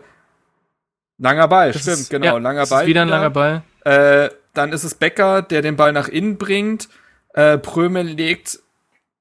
langer 1.18 1.48
Ball, 1.48 1.72
das 1.72 1.82
stimmt, 1.82 1.98
ist, 1.98 2.10
genau, 2.10 2.26
ja, 2.26 2.38
langer 2.38 2.66
Ball. 2.66 2.86
wieder 2.88 3.02
ein 3.04 3.10
langer 3.10 3.30
Ball. 3.30 3.64
Äh, 3.86 4.30
dann 4.54 4.74
ist 4.74 4.84
es 4.84 4.96
Becker, 4.96 5.42
der 5.42 5.62
den 5.62 5.76
Ball 5.76 5.94
nach 5.94 6.08
innen 6.08 6.38
bringt. 6.38 6.90
Äh, 7.34 7.58
Prömel 7.58 8.08
legt, 8.08 8.60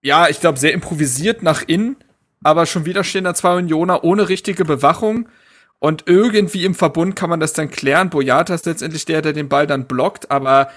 ja, 0.02 0.28
ich 0.28 0.40
glaube, 0.40 0.59
sehr 0.59 0.72
improvisiert 0.72 1.42
nach 1.42 1.62
innen 1.66 1.96
aber 2.42 2.66
schon 2.66 2.86
wieder 2.86 3.05
stehen 3.05 3.24
da 3.24 3.34
zwei 3.34 3.56
Unioner 3.56 4.05
ohne 4.05 4.28
richtige 4.28 4.64
Bewachung. 4.64 5.28
Und 5.80 6.05
irgendwie 6.06 6.64
im 6.64 6.74
Verbund 6.74 7.14
kann 7.14 7.30
man 7.30 7.38
das 7.40 7.52
dann 7.52 7.70
klären. 7.70 8.10
Boyata 8.10 8.55
ist 8.55 8.66
letztendlich 8.66 9.05
der, 9.05 9.22
der 9.22 9.32
den 9.32 9.48
Ball 9.48 9.66
dann 9.66 9.86
blockt, 9.86 10.30
aber 10.30 10.70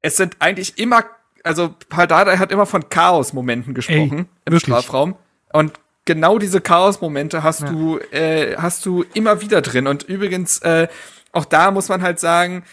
es 0.00 0.16
sind 0.16 0.36
eigentlich 0.38 0.78
immer, 0.78 1.04
also 1.42 1.74
Paldada 1.88 2.38
hat 2.38 2.52
immer 2.52 2.66
von 2.66 2.88
Chaos-Momenten 2.88 3.74
gesprochen 3.74 4.28
Ey, 4.44 4.52
im 4.52 4.60
Strafraum. 4.60 5.16
Und 5.52 5.72
genau 6.04 6.38
diese 6.38 6.60
Chaos-Momente 6.60 7.42
hast 7.42 7.62
Ja. 7.62 7.70
du, 7.70 7.98
äh, 8.12 8.56
hast 8.56 8.86
du 8.86 9.04
immer 9.14 9.40
wieder 9.40 9.60
drin. 9.60 9.86
Und 9.88 10.04
übrigens, 10.04 10.58
äh, 10.60 10.86
auch 11.32 11.44
da 11.44 11.70
muss 11.72 11.88
man 11.88 12.02
halt 12.02 12.20
sagen, 12.20 12.64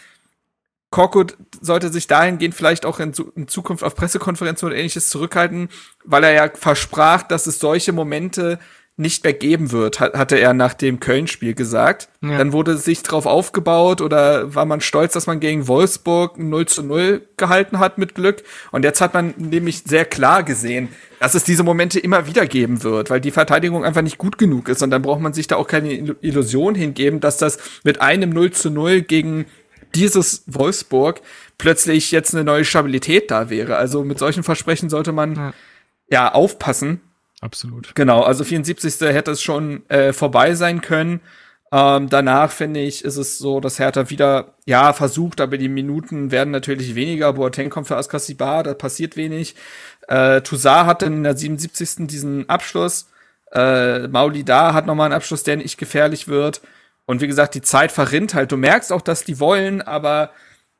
Korkut 0.90 1.36
sollte 1.60 1.90
sich 1.90 2.06
dahingehend 2.06 2.54
vielleicht 2.54 2.86
auch 2.86 2.98
in, 2.98 3.12
Zu- 3.12 3.30
in 3.36 3.46
Zukunft 3.46 3.84
auf 3.84 3.94
Pressekonferenzen 3.94 4.66
oder 4.66 4.76
ähnliches 4.76 5.10
zurückhalten, 5.10 5.68
weil 6.04 6.24
er 6.24 6.32
ja 6.32 6.50
versprach, 6.54 7.24
dass 7.24 7.46
es 7.46 7.58
solche 7.58 7.92
Momente 7.92 8.58
nicht 8.98 9.22
mehr 9.24 9.32
geben 9.32 9.70
wird, 9.72 10.00
hat, 10.00 10.14
hatte 10.14 10.36
er 10.36 10.52
nach 10.54 10.74
dem 10.74 10.98
Köln-Spiel 11.00 11.54
gesagt. 11.54 12.08
Ja. 12.20 12.36
Dann 12.36 12.52
wurde 12.52 12.76
sich 12.76 13.02
drauf 13.04 13.26
aufgebaut 13.26 14.00
oder 14.00 14.54
war 14.54 14.64
man 14.64 14.80
stolz, 14.80 15.12
dass 15.12 15.26
man 15.28 15.38
gegen 15.40 15.68
Wolfsburg 15.68 16.36
ein 16.36 16.48
0 16.50 16.66
zu 16.66 16.82
0 16.82 17.22
gehalten 17.36 17.78
hat 17.78 17.96
mit 17.98 18.14
Glück. 18.16 18.42
Und 18.72 18.84
jetzt 18.84 19.00
hat 19.00 19.14
man 19.14 19.34
nämlich 19.36 19.84
sehr 19.86 20.04
klar 20.04 20.42
gesehen, 20.42 20.88
dass 21.20 21.34
es 21.34 21.44
diese 21.44 21.62
Momente 21.62 22.00
immer 22.00 22.26
wieder 22.26 22.46
geben 22.46 22.82
wird, 22.82 23.08
weil 23.08 23.20
die 23.20 23.30
Verteidigung 23.30 23.84
einfach 23.84 24.02
nicht 24.02 24.18
gut 24.18 24.36
genug 24.36 24.68
ist. 24.68 24.82
Und 24.82 24.90
dann 24.90 25.02
braucht 25.02 25.20
man 25.20 25.32
sich 25.32 25.46
da 25.46 25.56
auch 25.56 25.68
keine 25.68 25.90
Illu- 25.92 26.16
Illusion 26.20 26.74
hingeben, 26.74 27.20
dass 27.20 27.38
das 27.38 27.58
mit 27.84 28.00
einem 28.00 28.30
0 28.30 28.50
zu 28.50 28.68
0 28.70 29.02
gegen 29.02 29.46
dieses 29.94 30.42
Wolfsburg 30.46 31.20
plötzlich 31.56 32.10
jetzt 32.10 32.34
eine 32.34 32.44
neue 32.44 32.64
Stabilität 32.64 33.30
da 33.30 33.48
wäre. 33.48 33.76
Also 33.76 34.04
mit 34.04 34.18
solchen 34.18 34.42
Versprechen 34.42 34.90
sollte 34.90 35.12
man 35.12 35.34
Ja. 35.36 35.52
ja, 36.10 36.32
aufpassen. 36.32 37.00
Absolut. 37.40 37.94
Genau, 37.94 38.22
also 38.22 38.44
74. 38.44 39.00
hätte 39.00 39.30
es 39.30 39.42
schon 39.42 39.88
äh, 39.88 40.12
vorbei 40.12 40.54
sein 40.54 40.80
können. 40.80 41.20
Ähm, 41.70 42.08
danach 42.08 42.50
finde 42.50 42.80
ich, 42.80 43.04
ist 43.04 43.16
es 43.16 43.38
so, 43.38 43.60
dass 43.60 43.78
Hertha 43.78 44.08
wieder, 44.08 44.54
ja, 44.64 44.92
versucht, 44.92 45.40
aber 45.40 45.58
die 45.58 45.68
Minuten 45.68 46.30
werden 46.30 46.50
natürlich 46.50 46.94
weniger. 46.94 47.34
Boateng 47.34 47.68
kommt 47.68 47.86
für 47.86 47.96
Askasibar, 47.96 48.62
da 48.62 48.74
passiert 48.74 49.16
wenig. 49.16 49.54
Äh, 50.08 50.40
Toussaint 50.40 50.86
hatte 50.86 51.06
in 51.06 51.22
der 51.22 51.36
77. 51.36 52.06
diesen 52.06 52.48
Abschluss. 52.48 53.08
Äh, 53.52 54.08
Mauli 54.08 54.44
da 54.44 54.72
hat 54.72 54.86
nochmal 54.86 55.06
einen 55.06 55.14
Abschluss, 55.14 55.42
der 55.42 55.56
nicht 55.56 55.78
gefährlich 55.78 56.26
wird. 56.26 56.62
Und 57.04 57.20
wie 57.20 57.26
gesagt, 57.26 57.54
die 57.54 57.62
Zeit 57.62 57.92
verrinnt 57.92 58.34
halt. 58.34 58.50
Du 58.50 58.56
merkst 58.56 58.92
auch, 58.92 59.02
dass 59.02 59.24
die 59.24 59.38
wollen, 59.38 59.82
aber 59.82 60.30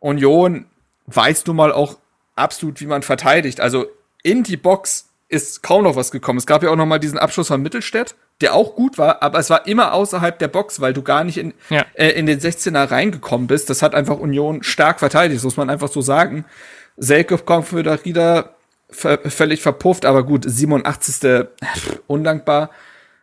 Union 0.01 0.67
weiß 1.07 1.47
nun 1.47 1.57
mal 1.57 1.73
auch 1.73 1.99
absolut, 2.35 2.81
wie 2.81 2.87
man 2.87 3.03
verteidigt. 3.03 3.61
Also 3.61 3.87
in 4.23 4.43
die 4.43 4.57
Box 4.57 5.08
ist 5.29 5.63
kaum 5.63 5.85
noch 5.85 5.95
was 5.97 6.11
gekommen. 6.11 6.39
Es 6.39 6.47
gab 6.47 6.63
ja 6.63 6.71
auch 6.71 6.77
noch 6.77 6.87
mal 6.87 6.99
diesen 6.99 7.19
Abschluss 7.19 7.49
von 7.49 7.61
Mittelstädt, 7.63 8.15
der 8.41 8.55
auch 8.55 8.75
gut 8.75 8.97
war, 8.99 9.23
aber 9.23 9.39
es 9.39 9.51
war 9.51 9.67
immer 9.67 9.93
außerhalb 9.93 10.39
der 10.39 10.49
Box, 10.49 10.81
weil 10.81 10.95
du 10.95 11.03
gar 11.03 11.23
nicht 11.25 11.37
in, 11.39 11.53
Ja. 11.69 11.85
äh, 11.95 12.09
in 12.11 12.27
den 12.27 12.41
16er 12.41 12.91
reingekommen 12.91 13.47
bist. 13.47 13.69
Das 13.69 13.83
hat 13.83 13.95
einfach 13.95 14.19
Union 14.19 14.63
stark 14.63 15.01
verteidigt, 15.01 15.39
das 15.39 15.45
muss 15.45 15.57
man 15.59 15.69
einfach 15.71 15.89
so 15.89 16.01
sagen. 16.01 16.45
Selke 16.97 17.37
kommt 17.39 17.69
für 17.69 17.83
Darida 17.83 18.55
ver 18.91 19.19
völlig 19.31 19.61
verpufft, 19.61 20.07
aber 20.07 20.25
gut, 20.25 20.45
87. 20.47 21.15
pff, 21.63 22.01
undankbar. 22.07 22.71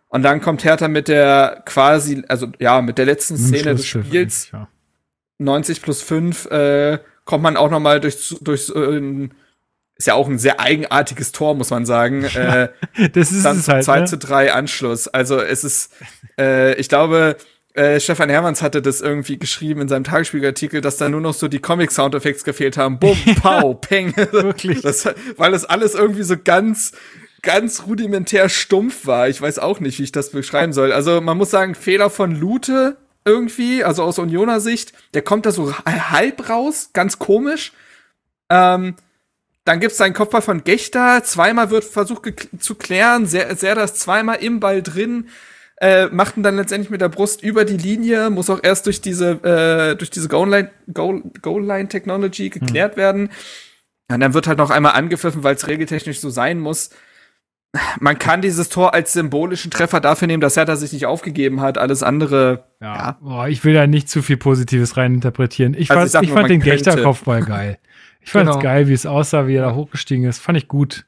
Und 0.08 0.22
dann 0.22 0.40
kommt 0.42 0.64
Hertha 0.64 0.88
mit 0.88 1.08
der 1.08 1.64
quasi, 1.66 2.24
also 2.28 2.48
ja, 2.60 2.82
mit 2.82 2.98
der 3.00 3.06
letzten 3.06 3.36
Szene 3.38 3.74
des 3.76 3.86
Spiels. 3.86 4.50
Ja. 4.54 4.68
90 5.40 5.82
plus 5.82 6.02
5 6.04 6.46
äh, 6.52 7.00
kommt 7.26 7.44
man 7.44 7.58
auch 7.58 7.70
noch 7.72 7.80
mal 7.80 8.00
durch, 8.00 8.38
durch 8.42 8.70
äh, 8.74 9.30
ist 9.98 10.08
ja 10.08 10.14
auch 10.14 10.28
ein 10.28 10.38
sehr 10.38 10.60
eigenartiges 10.60 11.32
Tor, 11.32 11.56
muss 11.56 11.70
man 11.70 11.86
sagen. 11.86 12.24
Äh, 12.26 12.70
Das 13.14 13.32
ist 13.32 13.46
dann 13.46 13.60
es 13.60 13.68
halt. 13.68 13.84
2 13.84 14.00
Ne? 14.02 14.06
zu 14.06 14.18
3 14.18 14.54
Anschluss. 14.54 15.08
Also 15.08 15.40
es 15.40 15.64
ist, 15.64 15.92
äh, 16.40 16.76
ich 16.76 16.90
glaube, 16.90 17.38
äh, 17.74 18.00
Stefan 18.00 18.30
Hermanns 18.30 18.62
hatte 18.62 18.82
das 18.82 19.02
irgendwie 19.02 19.38
geschrieben 19.38 19.82
in 19.82 19.88
seinem 19.88 20.04
Tagesspiegelartikel, 20.06 20.82
dass 20.82 20.98
da 20.98 21.10
nur 21.10 21.22
noch 21.22 21.34
so 21.34 21.48
die 21.48 21.60
Comic-Soundeffekte 21.60 22.44
gefehlt 22.44 22.78
haben. 22.78 23.00
Bumm, 23.00 23.18
pow, 23.42 23.80
peng. 23.80 24.16
Wirklich. 24.16 24.82
Das, 24.82 25.08
weil 25.38 25.52
das 25.52 25.66
alles 25.66 25.94
irgendwie 25.94 26.24
so 26.24 26.36
ganz, 26.42 26.94
ganz 27.42 27.84
rudimentär 27.86 28.50
stumpf 28.50 29.06
war. 29.06 29.28
Ich 29.30 29.42
weiß 29.42 29.60
auch 29.60 29.80
nicht, 29.80 30.00
wie 30.00 30.04
ich 30.04 30.12
das 30.12 30.32
beschreiben 30.32 30.74
soll. 30.74 30.92
Also 30.92 31.22
man 31.22 31.38
muss 31.38 31.52
sagen, 31.52 31.76
Fehler 31.76 32.10
von 32.10 32.36
Lute 32.36 32.98
irgendwie, 33.26 33.84
also 33.84 34.04
aus 34.04 34.20
Unioner 34.20 34.60
Sicht, 34.60 34.94
der 35.14 35.22
kommt 35.24 35.46
da 35.46 35.52
so 35.52 35.74
halb 35.78 36.50
raus, 36.50 36.92
ganz 36.94 37.18
komisch. 37.20 37.74
Ähm, 38.50 38.96
dann 39.66 39.80
gibt's 39.80 40.00
einen 40.00 40.14
Kopfball 40.14 40.42
von 40.42 40.64
Gechter, 40.64 41.24
zweimal 41.24 41.72
wird 41.72 41.84
versucht 41.84 42.50
zu 42.60 42.76
klären, 42.76 43.26
sehr, 43.26 43.56
sehr 43.56 43.76
das 43.76 43.96
zweimal 43.96 44.38
im 44.38 44.60
Ball 44.60 44.84
drin, 44.84 45.28
äh, 45.78 46.06
macht 46.08 46.38
ihn 46.38 46.44
dann 46.44 46.56
letztendlich 46.56 46.92
mit 46.92 47.02
der 47.02 47.10
Brust 47.10 47.44
über 47.44 47.66
die 47.66 47.76
Linie, 47.76 48.30
muss 48.30 48.50
auch 48.50 48.60
erst 48.62 48.86
durch 48.86 49.02
diese, 49.02 49.32
äh, 49.44 49.96
durch 49.98 50.12
diese 50.12 50.30
Goal-Line 50.30 50.70
Goal, 50.94 51.24
Goal 51.42 51.64
-Line 51.64 51.90
Technology 51.90 52.50
geklärt 52.50 52.96
werden. 52.96 53.30
Und 54.08 54.20
dann 54.20 54.34
wird 54.36 54.48
halt 54.48 54.60
noch 54.60 54.70
einmal 54.70 54.94
angepfiffen, 54.94 55.44
weil 55.44 55.56
es 55.56 55.68
regeltechnisch 55.68 56.20
so 56.20 56.30
sein 56.30 56.60
muss. 56.60 56.92
Man 58.00 58.18
kann 58.20 58.42
dieses 58.42 58.70
Tor 58.70 58.94
als 58.94 59.12
symbolischen 59.12 59.70
Treffer 59.72 60.00
dafür 60.00 60.28
nehmen, 60.28 60.40
dass 60.40 60.56
Hertha 60.56 60.78
sich 60.78 60.94
nicht 60.94 61.08
aufgegeben 61.08 61.60
hat. 61.60 61.78
Alles 61.78 62.04
andere, 62.04 62.66
Ja. 62.80 62.96
Ja. 62.96 63.18
Boah, 63.20 63.48
ich 63.48 63.66
will 63.66 63.74
da 63.74 63.86
nicht 63.88 64.08
zu 64.08 64.22
viel 64.22 64.38
Positives 64.38 64.96
reininterpretieren. 64.96 65.74
Ich 65.74 65.92
Also 65.92 66.02
fand, 66.02 66.24
ich 66.24 66.30
ich 66.30 66.34
nur, 66.34 66.38
fand 66.38 66.52
den. 66.52 66.62
Gechter-Kopfball 66.62 67.44
geil. 67.44 67.80
Ich 68.26 68.32
fand 68.32 68.50
es 68.50 68.56
Genau. 68.56 68.64
geil, 68.64 68.88
wie 68.88 68.94
es 68.94 69.06
aussah, 69.06 69.48
wie 69.48 69.56
er 69.56 69.62
da 69.68 69.76
hochgestiegen 69.76 70.26
ist. 70.26 70.40
Fand 70.40 70.58
ich 70.58 70.68
gut. 70.68 71.06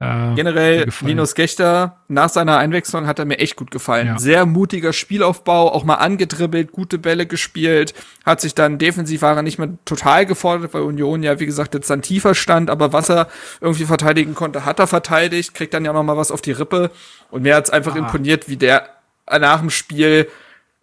Äh, 0.00 0.34
Generell. 0.34 0.86
Linus 1.02 1.34
Gechter, 1.34 2.00
nach 2.08 2.28
seiner 2.28 2.58
Einwechslung 2.58 3.06
hat 3.06 3.18
er 3.20 3.24
mir 3.24 3.38
echt 3.38 3.54
gut 3.56 3.70
gefallen. 3.70 4.06
Ja. 4.08 4.18
Sehr 4.18 4.46
mutiger 4.46 4.92
Spielaufbau, 4.92 5.72
auch 5.72 5.84
mal 5.84 5.94
angedribbelt, 5.94 6.72
gute 6.72 6.98
Bälle 6.98 7.24
gespielt, 7.24 7.94
hat 8.26 8.40
sich 8.40 8.54
dann 8.54 8.78
defensiv 8.78 9.22
war 9.22 9.36
er 9.36 9.42
nicht 9.42 9.58
mehr 9.60 9.70
total 9.84 10.26
gefordert, 10.26 10.74
weil 10.74 10.82
Union 10.82 11.22
ja, 11.22 11.38
wie 11.38 11.46
gesagt, 11.46 11.74
jetzt 11.74 11.88
dann 11.88 12.02
tiefer 12.02 12.34
stand, 12.34 12.68
aber 12.68 12.92
was 12.92 13.08
er 13.10 13.28
irgendwie 13.60 13.84
verteidigen 13.84 14.34
konnte, 14.34 14.64
hat 14.64 14.80
er 14.80 14.88
verteidigt, 14.88 15.54
kriegt 15.54 15.72
dann 15.72 15.84
ja 15.84 15.92
noch 15.92 16.02
mal 16.02 16.16
was 16.16 16.32
auf 16.32 16.42
die 16.42 16.52
Rippe. 16.52 16.90
Und 17.30 17.42
mir 17.44 17.54
hat's 17.54 17.70
einfach 17.70 17.94
Ah. 17.94 17.98
imponiert, 17.98 18.48
wie 18.48 18.56
der 18.56 18.88
nach 19.30 19.60
dem 19.60 19.70
Spiel 19.70 20.28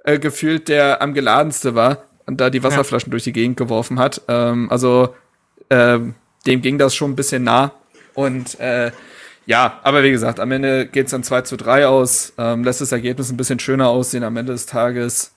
äh, 0.05 0.17
gefühlt 0.17 0.69
der 0.69 1.01
am 1.01 1.13
geladenste 1.13 1.75
war 1.75 2.03
und 2.25 2.39
da 2.39 2.49
die 2.49 2.63
Wasserflaschen 2.63 3.11
durch 3.11 3.25
die 3.25 3.33
Gegend 3.33 3.57
geworfen 3.57 3.99
hat. 3.99 4.21
Ähm, 4.29 4.69
also 4.71 5.13
ähm, 5.69 6.15
dem 6.45 6.61
ging 6.61 6.77
das 6.77 6.95
schon 6.95 7.11
ein 7.11 7.15
bisschen 7.15 7.43
nah. 7.43 7.71
Und 8.13 8.59
äh, 8.59 8.91
ja, 9.45 9.79
aber 9.83 10.03
wie 10.03 10.11
gesagt, 10.11 10.39
am 10.39 10.51
Ende 10.51 10.85
geht's 10.85 11.11
dann 11.11 11.23
2 11.23 11.41
zu 11.41 11.57
3 11.57 11.87
aus, 11.87 12.33
ähm, 12.37 12.63
lässt 12.63 12.81
das 12.81 12.91
Ergebnis 12.91 13.31
ein 13.31 13.37
bisschen 13.37 13.59
schöner 13.59 13.89
aussehen. 13.89 14.23
Am 14.23 14.37
Ende 14.37 14.51
des 14.51 14.65
Tages 14.65 15.31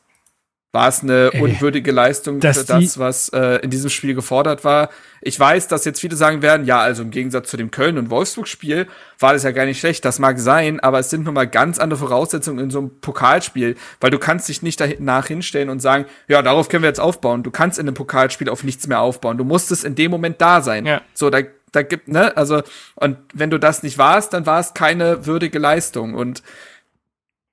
war 0.72 0.88
es 0.88 1.02
eine 1.02 1.34
Ey, 1.34 1.40
unwürdige 1.42 1.92
Leistung 1.92 2.40
für 2.40 2.64
das, 2.64 2.98
was 2.98 3.28
äh, 3.28 3.56
in 3.56 3.68
diesem 3.68 3.90
Spiel 3.90 4.14
gefordert 4.14 4.64
war. 4.64 4.88
Ich 5.20 5.38
weiß, 5.38 5.68
dass 5.68 5.84
jetzt 5.84 6.00
viele 6.00 6.16
sagen 6.16 6.40
werden, 6.40 6.66
ja, 6.66 6.80
also 6.80 7.02
im 7.02 7.10
Gegensatz 7.10 7.50
zu 7.50 7.58
dem 7.58 7.70
Köln- 7.70 7.98
und 7.98 8.08
Wolfsburg-Spiel 8.08 8.88
war 9.18 9.34
das 9.34 9.42
ja 9.42 9.50
gar 9.50 9.66
nicht 9.66 9.78
schlecht. 9.78 10.02
Das 10.06 10.18
mag 10.18 10.38
sein, 10.38 10.80
aber 10.80 10.98
es 10.98 11.10
sind 11.10 11.24
nun 11.24 11.34
mal 11.34 11.46
ganz 11.46 11.78
andere 11.78 11.98
Voraussetzungen 11.98 12.58
in 12.58 12.70
so 12.70 12.78
einem 12.78 13.00
Pokalspiel, 13.00 13.76
weil 14.00 14.10
du 14.10 14.18
kannst 14.18 14.48
dich 14.48 14.62
nicht 14.62 14.80
danach 14.80 15.26
hinstellen 15.26 15.68
und 15.68 15.80
sagen, 15.80 16.06
ja, 16.26 16.40
darauf 16.40 16.70
können 16.70 16.82
wir 16.82 16.88
jetzt 16.88 17.00
aufbauen. 17.00 17.42
Du 17.42 17.50
kannst 17.50 17.78
in 17.78 17.86
einem 17.86 17.94
Pokalspiel 17.94 18.48
auf 18.48 18.64
nichts 18.64 18.86
mehr 18.86 19.00
aufbauen. 19.00 19.36
Du 19.36 19.44
musstest 19.44 19.84
in 19.84 19.94
dem 19.94 20.10
Moment 20.10 20.40
da 20.40 20.62
sein. 20.62 20.86
Ja. 20.86 21.02
So, 21.12 21.28
da, 21.28 21.40
da 21.72 21.82
gibt, 21.82 22.08
ne, 22.08 22.34
also, 22.34 22.62
und 22.94 23.18
wenn 23.34 23.50
du 23.50 23.58
das 23.58 23.82
nicht 23.82 23.98
warst, 23.98 24.32
dann 24.32 24.46
war 24.46 24.58
es 24.58 24.72
keine 24.72 25.26
würdige 25.26 25.58
Leistung. 25.58 26.14
Und 26.14 26.42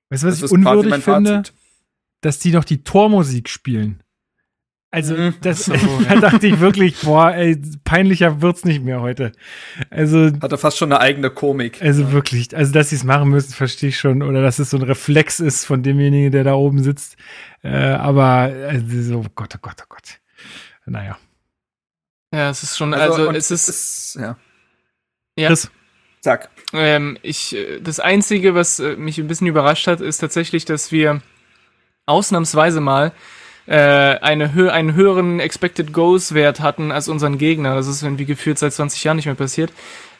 weißt 0.08 0.22
du, 0.22 0.28
was 0.28 0.40
das 0.40 0.50
ich 0.50 0.56
unwürdig 0.56 0.90
mein 0.90 1.02
finde? 1.02 1.34
Fazit. 1.36 1.59
Dass 2.20 2.38
die 2.38 2.52
noch 2.52 2.64
die 2.64 2.82
Tormusik 2.84 3.48
spielen. 3.48 4.02
Also, 4.92 5.14
Mhm. 5.14 5.34
das, 5.40 5.66
So, 5.66 5.72
da 6.08 6.16
dachte 6.16 6.48
ich 6.48 6.58
wirklich, 6.58 7.00
boah, 7.02 7.32
ey, 7.32 7.56
peinlicher 7.84 8.42
wird's 8.42 8.64
nicht 8.64 8.82
mehr 8.82 9.00
heute. 9.00 9.30
Also, 9.88 10.32
Hatte 10.42 10.58
fast 10.58 10.78
schon 10.78 10.92
eine 10.92 11.00
eigene 11.00 11.30
Komik. 11.30 11.80
also 11.80 12.10
wirklich, 12.10 12.56
also, 12.56 12.72
dass 12.72 12.90
sie 12.90 12.96
es 12.96 13.04
machen 13.04 13.30
müssen, 13.30 13.52
verstehe 13.52 13.90
ich 13.90 13.98
schon. 13.98 14.22
Oder 14.22 14.42
dass 14.42 14.58
es 14.58 14.70
so 14.70 14.76
ein 14.78 14.82
Reflex 14.82 15.38
ist 15.38 15.64
von 15.64 15.82
demjenigen, 15.84 16.32
der 16.32 16.42
da 16.42 16.54
oben 16.54 16.82
sitzt. 16.82 17.16
Äh, 17.62 17.68
aber, 17.76 18.52
also, 18.68 19.02
so, 19.02 19.24
Gott, 19.36 19.54
oh 19.54 19.58
Gott, 19.62 19.76
oh 19.82 19.86
Gott. 19.88 20.20
Naja. 20.86 21.16
Ja, 22.34 22.50
es 22.50 22.62
ist 22.64 22.76
schon, 22.76 22.92
also, 22.92 23.28
und 23.28 23.34
es 23.36 23.50
ist, 23.52 24.16
ja. 24.20 24.36
ja, 25.36 25.48
Chris, 25.48 25.70
Sag. 26.20 26.50
Ähm, 26.72 27.16
ich, 27.22 27.54
äh, 27.56 27.80
das 27.80 27.98
Einzige, 28.00 28.54
was 28.54 28.78
äh, 28.80 28.96
mich 28.96 29.18
ein 29.18 29.26
bisschen 29.28 29.46
überrascht 29.46 29.86
hat, 29.86 30.00
ist 30.00 30.18
tatsächlich, 30.18 30.64
dass 30.64 30.92
wir 30.92 31.22
ausnahmsweise 32.10 32.80
mal 32.80 33.12
äh, 33.66 34.18
eine 34.20 34.52
hö 34.52 34.68
einen 34.68 34.94
höheren 34.94 35.38
Expected 35.38 35.92
Goals 35.92 36.34
Wert 36.34 36.60
hatten 36.60 36.90
als 36.90 37.08
unseren 37.08 37.38
Gegner. 37.38 37.76
Das 37.76 37.86
ist 37.86 38.02
irgendwie 38.02 38.24
gefühlt 38.24 38.58
seit 38.58 38.72
20 38.72 39.04
Jahren 39.04 39.16
nicht 39.16 39.26
mehr 39.26 39.34
passiert. 39.34 39.72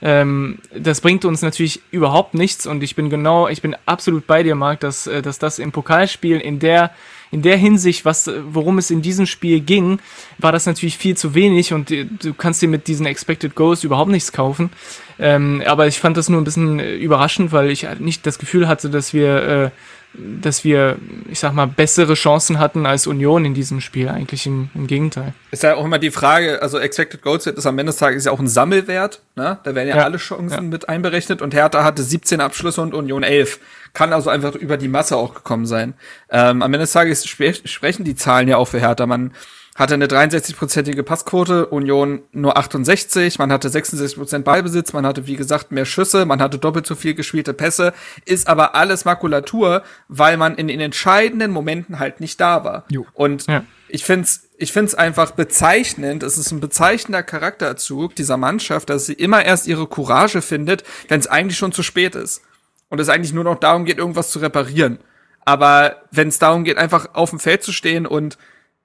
Ähm, 0.02 0.58
das 0.74 1.00
bringt 1.00 1.24
uns 1.24 1.42
natürlich 1.42 1.80
überhaupt 1.90 2.34
nichts 2.34 2.66
und 2.66 2.82
ich 2.82 2.94
bin 2.94 3.10
genau, 3.10 3.48
ich 3.48 3.60
bin 3.60 3.76
absolut 3.86 4.26
bei 4.26 4.42
dir, 4.42 4.54
Marc, 4.54 4.80
dass, 4.80 5.06
äh, 5.06 5.20
dass 5.20 5.38
das 5.38 5.58
im 5.58 5.72
Pokalspiel 5.72 6.38
in 6.38 6.58
der 6.58 6.92
in 7.32 7.42
der 7.42 7.56
Hinsicht, 7.56 8.04
was, 8.04 8.28
worum 8.48 8.78
es 8.78 8.90
in 8.90 9.02
diesem 9.02 9.24
Spiel 9.24 9.60
ging, 9.60 10.00
war 10.38 10.50
das 10.50 10.66
natürlich 10.66 10.98
viel 10.98 11.16
zu 11.16 11.34
wenig 11.34 11.72
und 11.72 11.90
äh, 11.90 12.04
du 12.04 12.34
kannst 12.34 12.62
dir 12.62 12.68
mit 12.68 12.88
diesen 12.88 13.06
Expected 13.06 13.54
Goals 13.54 13.84
überhaupt 13.84 14.10
nichts 14.10 14.32
kaufen. 14.32 14.70
Ähm, 15.18 15.62
aber 15.66 15.86
ich 15.86 16.00
fand 16.00 16.16
das 16.16 16.28
nur 16.28 16.40
ein 16.40 16.44
bisschen 16.44 16.80
äh, 16.80 16.94
überraschend, 16.94 17.52
weil 17.52 17.70
ich 17.70 17.86
halt 17.86 18.00
nicht 18.00 18.26
das 18.26 18.38
Gefühl 18.38 18.66
hatte, 18.66 18.90
dass 18.90 19.12
wir 19.12 19.42
äh, 19.42 19.70
dass 20.12 20.64
wir, 20.64 20.96
ich 21.28 21.38
sag 21.38 21.52
mal, 21.52 21.66
bessere 21.66 22.14
Chancen 22.14 22.58
hatten 22.58 22.84
als 22.84 23.06
Union 23.06 23.44
in 23.44 23.54
diesem 23.54 23.80
Spiel. 23.80 24.08
Eigentlich 24.08 24.46
im, 24.46 24.68
im 24.74 24.86
Gegenteil. 24.86 25.34
Ist 25.50 25.62
ja 25.62 25.76
auch 25.76 25.84
immer 25.84 25.98
die 25.98 26.10
Frage, 26.10 26.60
also 26.60 26.78
Expected 26.78 27.22
Goals 27.22 27.46
ist 27.46 27.66
am 27.66 27.78
Ende 27.78 27.90
des 27.90 27.98
Tages 27.98 28.24
ja 28.24 28.32
auch 28.32 28.40
ein 28.40 28.48
Sammelwert, 28.48 29.20
ne? 29.36 29.58
Da 29.62 29.74
werden 29.74 29.88
ja, 29.88 29.98
ja. 29.98 30.04
alle 30.04 30.18
Chancen 30.18 30.50
ja. 30.50 30.60
mit 30.62 30.88
einberechnet 30.88 31.42
und 31.42 31.54
Hertha 31.54 31.84
hatte 31.84 32.02
17 32.02 32.40
Abschlüsse 32.40 32.82
und 32.82 32.92
Union 32.94 33.22
11. 33.22 33.60
Kann 33.92 34.12
also 34.12 34.30
einfach 34.30 34.54
über 34.54 34.76
die 34.76 34.88
Masse 34.88 35.16
auch 35.16 35.34
gekommen 35.34 35.66
sein. 35.66 35.94
Ähm, 36.28 36.62
am 36.62 36.72
Ende 36.72 36.80
des 36.80 36.92
Tages 36.92 37.26
spre 37.26 37.54
sprechen 37.64 38.04
die 38.04 38.16
Zahlen 38.16 38.48
ja 38.48 38.56
auch 38.56 38.68
für 38.68 38.80
Hertha. 38.80 39.06
Man 39.06 39.32
hatte 39.80 39.94
eine 39.94 40.08
63-prozentige 40.08 41.02
Passquote, 41.02 41.66
Union 41.66 42.20
nur 42.32 42.58
68, 42.58 43.38
man 43.38 43.50
hatte 43.50 43.70
66 43.70 44.18
Prozent 44.18 44.44
Ballbesitz, 44.44 44.92
man 44.92 45.06
hatte 45.06 45.26
wie 45.26 45.36
gesagt 45.36 45.72
mehr 45.72 45.86
Schüsse, 45.86 46.26
man 46.26 46.42
hatte 46.42 46.58
doppelt 46.58 46.86
so 46.86 46.94
viel 46.94 47.14
gespielte 47.14 47.54
Pässe, 47.54 47.94
ist 48.26 48.46
aber 48.46 48.74
alles 48.74 49.06
Makulatur, 49.06 49.82
weil 50.06 50.36
man 50.36 50.56
in 50.56 50.68
den 50.68 50.80
entscheidenden 50.80 51.50
Momenten 51.50 51.98
halt 51.98 52.20
nicht 52.20 52.38
da 52.42 52.62
war. 52.62 52.84
Jo. 52.90 53.06
Und 53.14 53.46
ja. 53.46 53.64
ich 53.88 54.04
find's 54.04 54.50
ich 54.58 54.70
find's 54.74 54.94
einfach 54.94 55.30
bezeichnend, 55.30 56.22
es 56.22 56.36
ist 56.36 56.52
ein 56.52 56.60
bezeichnender 56.60 57.22
Charakterzug 57.22 58.14
dieser 58.14 58.36
Mannschaft, 58.36 58.90
dass 58.90 59.06
sie 59.06 59.14
immer 59.14 59.42
erst 59.42 59.66
ihre 59.66 59.86
Courage 59.86 60.42
findet, 60.42 60.84
wenn 61.08 61.20
es 61.20 61.26
eigentlich 61.26 61.56
schon 61.56 61.72
zu 61.72 61.82
spät 61.82 62.14
ist. 62.14 62.42
Und 62.90 63.00
es 63.00 63.08
eigentlich 63.08 63.32
nur 63.32 63.44
noch 63.44 63.58
darum 63.58 63.86
geht, 63.86 63.96
irgendwas 63.96 64.30
zu 64.30 64.40
reparieren. 64.40 64.98
Aber 65.46 66.02
wenn 66.10 66.28
es 66.28 66.38
darum 66.38 66.64
geht, 66.64 66.76
einfach 66.76 67.14
auf 67.14 67.30
dem 67.30 67.38
Feld 67.38 67.62
zu 67.62 67.72
stehen 67.72 68.06
und 68.06 68.36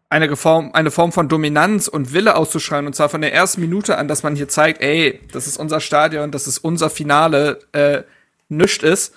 eine 0.10 0.36
Form, 0.36 0.72
eine 0.73 0.91
Form 0.91 1.11
von 1.11 1.27
Dominanz 1.27 1.88
und 1.88 2.14
Wille 2.14 2.36
auszuschreien, 2.36 2.86
und 2.86 2.95
zwar 2.95 3.10
von 3.10 3.22
der 3.22 3.34
ersten 3.34 3.61
Minute 3.61 3.98
an, 3.98 4.07
dass 4.07 4.23
man 4.23 4.36
hier 4.36 4.48
zeigt, 4.48 4.82
ey, 4.82 5.19
das 5.32 5.48
ist 5.48 5.57
unser 5.57 5.80
Stadion, 5.80 6.32
das 6.32 6.48
ist 6.48 6.60
unser 6.60 6.90
Finale, 6.90 7.60
äh, 7.72 8.03
nischt 8.48 8.84
ist, 8.84 9.14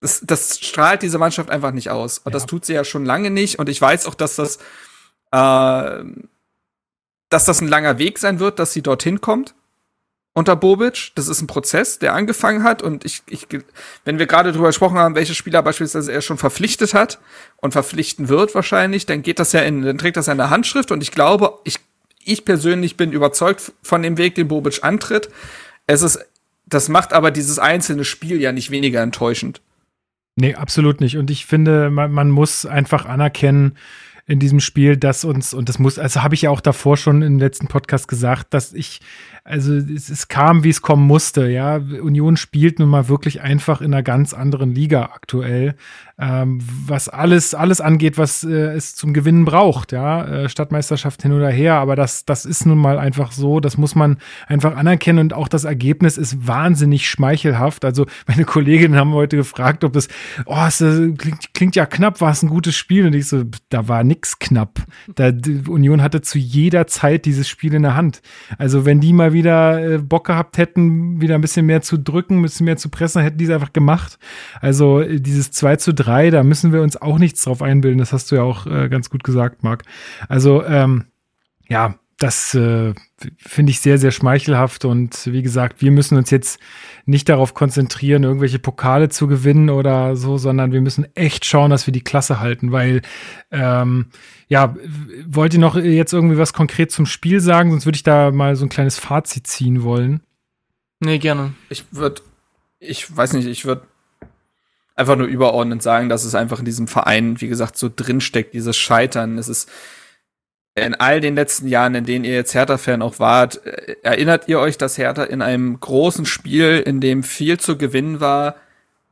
das, 0.00 0.22
das 0.24 0.58
strahlt 0.58 1.02
diese 1.02 1.18
Mannschaft 1.18 1.50
einfach 1.50 1.72
nicht 1.72 1.90
aus. 1.90 2.18
Und 2.18 2.32
ja. 2.32 2.32
das 2.32 2.46
tut 2.46 2.64
sie 2.64 2.72
ja 2.72 2.84
schon 2.84 3.04
lange 3.04 3.30
nicht. 3.30 3.58
Und 3.58 3.68
ich 3.68 3.80
weiß 3.80 4.06
auch, 4.06 4.14
dass 4.14 4.36
das, 4.36 4.56
äh, 5.30 6.04
dass 7.28 7.44
das 7.44 7.60
ein 7.60 7.68
langer 7.68 7.98
Weg 7.98 8.18
sein 8.18 8.40
wird, 8.40 8.58
dass 8.58 8.72
sie 8.72 8.82
dorthin 8.82 9.20
kommt 9.20 9.54
unter 10.32 10.56
Bobic. 10.56 11.12
Das 11.14 11.28
ist 11.28 11.40
ein 11.40 11.46
Prozess, 11.46 11.98
der 11.98 12.14
angefangen 12.14 12.62
hat. 12.62 12.82
Und 12.82 13.04
ich, 13.04 13.22
ich 13.28 13.46
wenn 14.04 14.18
wir 14.18 14.26
gerade 14.26 14.52
drüber 14.52 14.68
gesprochen 14.68 14.98
haben, 14.98 15.14
welche 15.14 15.34
Spieler 15.34 15.62
beispielsweise 15.62 16.12
er 16.12 16.22
schon 16.22 16.38
verpflichtet 16.38 16.94
hat 16.94 17.18
und 17.56 17.72
verpflichten 17.72 18.28
wird 18.28 18.54
wahrscheinlich, 18.54 19.06
dann 19.06 19.22
geht 19.22 19.38
das 19.38 19.52
ja 19.52 19.60
in, 19.60 19.82
dann 19.82 19.98
trägt 19.98 20.16
das 20.16 20.26
ja 20.26 20.32
in 20.32 20.38
der 20.38 20.50
Handschrift. 20.50 20.90
Und 20.92 21.02
ich 21.02 21.10
glaube, 21.10 21.54
ich, 21.64 21.78
ich 22.24 22.44
persönlich 22.44 22.96
bin 22.96 23.12
überzeugt 23.12 23.72
von 23.82 24.02
dem 24.02 24.18
Weg, 24.18 24.34
den 24.34 24.48
Bobic 24.48 24.82
antritt. 24.82 25.28
Es 25.86 26.02
ist, 26.02 26.18
das 26.66 26.88
macht 26.88 27.12
aber 27.12 27.30
dieses 27.30 27.58
einzelne 27.58 28.04
Spiel 28.04 28.40
ja 28.40 28.52
nicht 28.52 28.70
weniger 28.70 29.02
enttäuschend. 29.02 29.60
Nee, 30.36 30.54
absolut 30.54 31.00
nicht. 31.00 31.18
Und 31.18 31.30
ich 31.30 31.44
finde, 31.44 31.90
man, 31.90 32.12
man 32.12 32.30
muss 32.30 32.64
einfach 32.64 33.04
anerkennen, 33.04 33.76
in 34.30 34.38
diesem 34.38 34.60
Spiel, 34.60 34.96
dass 34.96 35.24
uns, 35.24 35.52
und 35.52 35.68
das 35.68 35.80
muss, 35.80 35.98
also 35.98 36.22
habe 36.22 36.36
ich 36.36 36.42
ja 36.42 36.50
auch 36.50 36.60
davor 36.60 36.96
schon 36.96 37.22
im 37.22 37.40
letzten 37.40 37.66
Podcast 37.66 38.06
gesagt, 38.06 38.54
dass 38.54 38.72
ich 38.72 39.00
also 39.42 39.74
es, 39.74 40.08
es 40.08 40.28
kam, 40.28 40.62
wie 40.62 40.68
es 40.68 40.82
kommen 40.82 41.06
musste. 41.06 41.48
Ja, 41.48 41.76
Union 41.76 42.36
spielt 42.36 42.78
nun 42.78 42.88
mal 42.88 43.08
wirklich 43.08 43.40
einfach 43.40 43.80
in 43.80 43.92
einer 43.92 44.02
ganz 44.02 44.32
anderen 44.32 44.72
Liga 44.72 45.10
aktuell, 45.12 45.74
ähm, 46.20 46.60
was 46.86 47.08
alles 47.08 47.54
alles 47.54 47.80
angeht, 47.80 48.18
was 48.18 48.44
äh, 48.44 48.48
es 48.48 48.94
zum 48.94 49.12
Gewinnen 49.12 49.44
braucht. 49.44 49.92
Ja, 49.92 50.24
äh, 50.24 50.48
Stadtmeisterschaft 50.48 51.22
hin 51.22 51.32
oder 51.32 51.50
her, 51.50 51.74
aber 51.74 51.96
das 51.96 52.24
das 52.24 52.44
ist 52.44 52.66
nun 52.66 52.78
mal 52.78 52.98
einfach 52.98 53.32
so. 53.32 53.60
Das 53.60 53.76
muss 53.76 53.94
man 53.94 54.18
einfach 54.46 54.76
anerkennen 54.76 55.18
und 55.18 55.34
auch 55.34 55.48
das 55.48 55.64
Ergebnis 55.64 56.16
ist 56.16 56.46
wahnsinnig 56.46 57.08
schmeichelhaft. 57.08 57.84
Also 57.84 58.06
meine 58.26 58.44
Kolleginnen 58.44 58.96
haben 58.96 59.12
heute 59.12 59.36
gefragt, 59.36 59.84
ob 59.84 59.96
es, 59.96 60.08
oh, 60.46 60.64
es 60.66 60.80
äh, 60.80 61.10
klingt, 61.12 61.54
klingt 61.54 61.76
ja 61.76 61.86
knapp, 61.86 62.20
war 62.20 62.30
es 62.30 62.42
ein 62.42 62.48
gutes 62.48 62.76
Spiel 62.76 63.06
und 63.06 63.14
ich 63.14 63.26
so, 63.26 63.42
da 63.68 63.88
war 63.88 64.04
nix 64.04 64.38
knapp. 64.38 64.80
Da 65.14 65.32
Union 65.68 66.02
hatte 66.02 66.20
zu 66.20 66.38
jeder 66.38 66.86
Zeit 66.86 67.24
dieses 67.24 67.48
Spiel 67.48 67.74
in 67.74 67.82
der 67.82 67.96
Hand. 67.96 68.22
Also 68.58 68.84
wenn 68.84 69.00
die 69.00 69.12
mal 69.12 69.32
wieder 69.32 69.40
wieder 69.40 69.94
äh, 69.94 69.98
Bock 69.98 70.26
gehabt 70.26 70.58
hätten, 70.58 71.20
wieder 71.20 71.34
ein 71.34 71.40
bisschen 71.40 71.66
mehr 71.66 71.82
zu 71.82 71.98
drücken, 71.98 72.38
ein 72.38 72.42
bisschen 72.42 72.64
mehr 72.64 72.76
zu 72.76 72.88
pressen, 72.88 73.22
hätten 73.22 73.38
die 73.38 73.44
es 73.44 73.50
einfach 73.50 73.72
gemacht. 73.72 74.18
Also 74.60 75.00
äh, 75.00 75.20
dieses 75.20 75.50
2 75.50 75.76
zu 75.76 75.94
3, 75.94 76.09
da 76.10 76.42
müssen 76.42 76.72
wir 76.72 76.82
uns 76.82 76.96
auch 76.96 77.18
nichts 77.18 77.42
drauf 77.42 77.62
einbilden. 77.62 77.98
Das 77.98 78.12
hast 78.12 78.30
du 78.30 78.36
ja 78.36 78.42
auch 78.42 78.66
äh, 78.66 78.88
ganz 78.88 79.10
gut 79.10 79.24
gesagt, 79.24 79.62
Marc. 79.62 79.84
Also, 80.28 80.64
ähm, 80.64 81.06
ja, 81.68 81.94
das 82.20 82.54
äh, 82.54 82.92
finde 83.38 83.70
ich 83.70 83.80
sehr, 83.80 83.96
sehr 83.96 84.10
schmeichelhaft. 84.10 84.84
Und 84.84 85.26
wie 85.32 85.42
gesagt, 85.42 85.80
wir 85.80 85.90
müssen 85.90 86.18
uns 86.18 86.30
jetzt 86.30 86.60
nicht 87.06 87.30
darauf 87.30 87.54
konzentrieren, 87.54 88.24
irgendwelche 88.24 88.58
Pokale 88.58 89.08
zu 89.08 89.26
gewinnen 89.26 89.70
oder 89.70 90.16
so, 90.16 90.36
sondern 90.36 90.70
wir 90.72 90.82
müssen 90.82 91.06
echt 91.16 91.46
schauen, 91.46 91.70
dass 91.70 91.86
wir 91.86 91.92
die 91.92 92.04
Klasse 92.04 92.38
halten, 92.38 92.72
weil 92.72 93.00
ähm, 93.50 94.06
ja, 94.48 94.76
wollt 95.26 95.54
ihr 95.54 95.60
noch 95.60 95.76
jetzt 95.76 96.12
irgendwie 96.12 96.36
was 96.36 96.52
konkret 96.52 96.92
zum 96.92 97.06
Spiel 97.06 97.40
sagen? 97.40 97.70
Sonst 97.70 97.86
würde 97.86 97.96
ich 97.96 98.02
da 98.02 98.30
mal 98.30 98.54
so 98.54 98.66
ein 98.66 98.70
kleines 98.70 98.98
Fazit 98.98 99.46
ziehen 99.46 99.82
wollen. 99.82 100.20
Nee, 100.98 101.18
gerne. 101.18 101.54
Ich 101.70 101.86
würde, 101.90 102.20
ich 102.80 103.16
weiß 103.16 103.32
nicht, 103.32 103.46
ich 103.46 103.64
würde 103.64 103.86
einfach 105.00 105.16
nur 105.16 105.26
überordnend 105.26 105.82
sagen, 105.82 106.08
dass 106.08 106.24
es 106.24 106.34
einfach 106.34 106.60
in 106.60 106.64
diesem 106.64 106.86
Verein, 106.86 107.40
wie 107.40 107.48
gesagt, 107.48 107.76
so 107.76 107.90
drinsteckt, 107.94 108.54
dieses 108.54 108.76
Scheitern. 108.76 109.38
Es 109.38 109.48
ist, 109.48 109.68
in 110.74 110.94
all 110.94 111.20
den 111.20 111.34
letzten 111.34 111.66
Jahren, 111.66 111.94
in 111.94 112.04
denen 112.04 112.24
ihr 112.24 112.34
jetzt 112.34 112.54
Hertha-Fan 112.54 113.02
auch 113.02 113.18
wart, 113.18 113.64
äh, 113.66 113.96
erinnert 114.02 114.46
ihr 114.46 114.60
euch, 114.60 114.78
dass 114.78 114.98
Hertha 114.98 115.24
in 115.24 115.42
einem 115.42 115.80
großen 115.80 116.26
Spiel, 116.26 116.82
in 116.84 117.00
dem 117.00 117.22
viel 117.22 117.58
zu 117.58 117.76
gewinnen 117.76 118.20
war, 118.20 118.56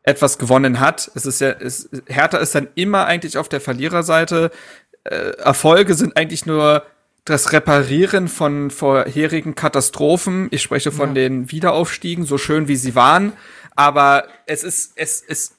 etwas 0.03 0.39
gewonnen 0.39 0.79
hat? 0.79 1.11
Es 1.15 1.27
ist 1.27 1.41
ja, 1.41 1.51
es, 1.51 1.89
Hertha 2.07 2.39
ist 2.39 2.55
dann 2.55 2.69
immer 2.75 3.07
eigentlich 3.07 3.39
auf 3.39 3.49
der 3.49 3.61
Verliererseite. 3.61 4.51
Äh, 5.05 5.33
Erfolge 5.39 5.95
sind 5.95 6.17
eigentlich 6.17 6.47
nur 6.47 6.85
das 7.25 7.53
Reparieren 7.53 8.29
von 8.29 8.71
vorherigen 8.71 9.55
Katastrophen. 9.55 10.49
Ich 10.51 10.63
spreche 10.63 10.93
von 10.93 11.11
ja. 11.11 11.15
den 11.15 11.51
Wiederaufstiegen, 11.51 12.25
so 12.25 12.39
schön 12.39 12.69
wie 12.69 12.77
sie 12.77 12.95
waren. 12.95 13.33
Aber 13.75 14.25
es 14.47 14.65
ist, 14.65 14.93
es, 14.97 15.23
es 15.27 15.58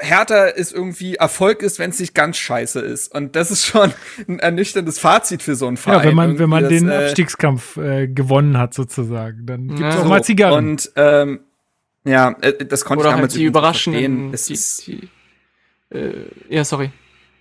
Hertha 0.00 0.44
ist 0.46 0.72
irgendwie 0.72 1.14
Erfolg 1.14 1.62
ist, 1.62 1.78
wenn 1.78 1.90
es 1.90 2.00
nicht 2.00 2.14
ganz 2.14 2.36
scheiße 2.36 2.80
ist. 2.80 3.14
Und 3.14 3.36
das 3.36 3.50
ist 3.50 3.64
schon 3.64 3.92
ein 4.28 4.38
ernüchterndes 4.38 4.98
Fazit 4.98 5.42
für 5.42 5.54
so 5.54 5.66
einen 5.66 5.76
Verein. 5.76 5.98
Ja, 6.00 6.04
wenn 6.04 6.14
man, 6.14 6.38
wenn 6.38 6.48
man 6.48 6.64
das, 6.64 6.70
den 6.70 6.88
äh, 6.88 7.06
Abstiegskampf 7.06 7.76
äh, 7.76 8.08
gewonnen 8.08 8.58
hat, 8.58 8.74
sozusagen, 8.74 9.46
dann 9.46 9.68
gibt's 9.68 9.94
ja. 9.94 10.02
auch 10.02 10.08
mal 10.08 10.24
Zigarren. 10.24 10.70
Und 10.70 10.92
ähm, 10.96 11.40
ja, 12.04 12.36
äh, 12.40 12.64
das 12.64 12.84
konnte 12.84 13.04
Oder 13.04 13.14
ich 13.14 13.20
halt 13.20 13.34
die 13.34 13.44
überraschenden. 13.44 14.32
Es 14.32 14.46
die, 14.46 15.08
die, 15.92 15.96
äh, 15.96 16.12
ja, 16.48 16.64
sorry. 16.64 16.90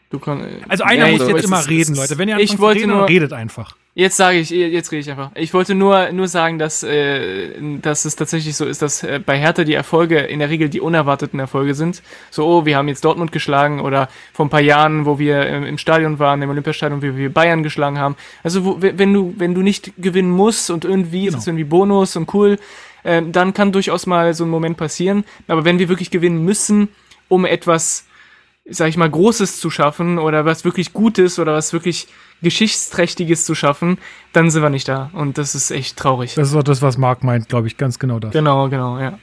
Du 0.09 0.19
kann, 0.19 0.41
äh, 0.41 0.61
also 0.67 0.83
einer 0.83 1.07
ja, 1.07 1.17
muss 1.17 1.27
jetzt 1.27 1.45
immer 1.45 1.67
reden, 1.67 1.95
Leute. 1.95 2.17
Wenn 2.17 2.29
ihr 2.29 2.37
ich 2.39 2.59
wollte 2.59 2.81
reden, 2.81 2.91
nur, 2.91 3.07
redet 3.07 3.33
einfach. 3.33 3.75
Jetzt 3.97 4.17
sage 4.17 4.39
ich, 4.39 4.49
jetzt 4.49 4.91
rede 4.91 4.99
ich 4.99 5.09
einfach. 5.09 5.31
Ich 5.35 5.53
wollte 5.53 5.73
nur, 5.73 6.11
nur 6.11 6.27
sagen, 6.27 6.59
dass, 6.59 6.83
äh, 6.83 7.53
dass 7.81 8.03
es 8.03 8.17
tatsächlich 8.17 8.57
so 8.57 8.65
ist, 8.65 8.81
dass 8.81 9.03
äh, 9.03 9.21
bei 9.25 9.39
Hertha 9.39 9.63
die 9.63 9.73
Erfolge 9.73 10.19
in 10.19 10.39
der 10.39 10.49
Regel 10.49 10.67
die 10.67 10.81
unerwarteten 10.81 11.39
Erfolge 11.39 11.75
sind. 11.75 12.03
So, 12.29 12.45
oh, 12.45 12.65
wir 12.65 12.75
haben 12.75 12.89
jetzt 12.89 13.05
Dortmund 13.05 13.31
geschlagen 13.31 13.79
oder 13.79 14.09
vor 14.33 14.47
ein 14.47 14.49
paar 14.49 14.59
Jahren, 14.59 15.05
wo 15.05 15.17
wir 15.17 15.47
im, 15.47 15.63
im 15.63 15.77
Stadion 15.77 16.19
waren, 16.19 16.41
im 16.41 16.49
Olympiastadion, 16.49 17.01
wie 17.01 17.15
wir 17.15 17.33
Bayern 17.33 17.63
geschlagen 17.63 17.97
haben. 17.97 18.17
Also, 18.43 18.65
wo, 18.65 18.81
wenn 18.81 19.13
du, 19.13 19.33
wenn 19.37 19.55
du 19.55 19.61
nicht 19.61 19.93
gewinnen 19.97 20.31
musst 20.31 20.69
und 20.69 20.83
irgendwie 20.83 21.27
genau. 21.27 21.37
ist 21.37 21.43
es 21.43 21.47
irgendwie 21.47 21.63
Bonus 21.63 22.17
und 22.17 22.33
cool, 22.33 22.59
äh, 23.03 23.21
dann 23.25 23.53
kann 23.53 23.71
durchaus 23.71 24.07
mal 24.07 24.33
so 24.33 24.43
ein 24.43 24.49
Moment 24.49 24.75
passieren. 24.75 25.23
Aber 25.47 25.63
wenn 25.63 25.79
wir 25.79 25.87
wirklich 25.87 26.11
gewinnen 26.11 26.43
müssen, 26.43 26.89
um 27.29 27.45
etwas 27.45 28.05
sag 28.69 28.89
ich 28.89 28.97
mal, 28.97 29.09
Großes 29.09 29.59
zu 29.59 29.69
schaffen 29.69 30.17
oder 30.17 30.45
was 30.45 30.65
wirklich 30.65 30.93
Gutes 30.93 31.39
oder 31.39 31.53
was 31.53 31.73
wirklich 31.73 32.07
Geschichtsträchtiges 32.41 33.45
zu 33.45 33.55
schaffen, 33.55 33.97
dann 34.33 34.49
sind 34.49 34.61
wir 34.61 34.69
nicht 34.69 34.87
da. 34.87 35.09
Und 35.13 35.37
das 35.37 35.55
ist 35.55 35.71
echt 35.71 35.97
traurig. 35.97 36.35
Das 36.35 36.49
ist 36.49 36.55
auch 36.55 36.63
das, 36.63 36.81
was 36.81 36.97
Marc 36.97 37.23
meint, 37.23 37.47
glaube 37.47 37.67
ich, 37.67 37.77
ganz 37.77 37.99
genau 37.99 38.19
das. 38.19 38.33
Genau, 38.33 38.69
genau, 38.69 38.99
ja. 38.99 39.19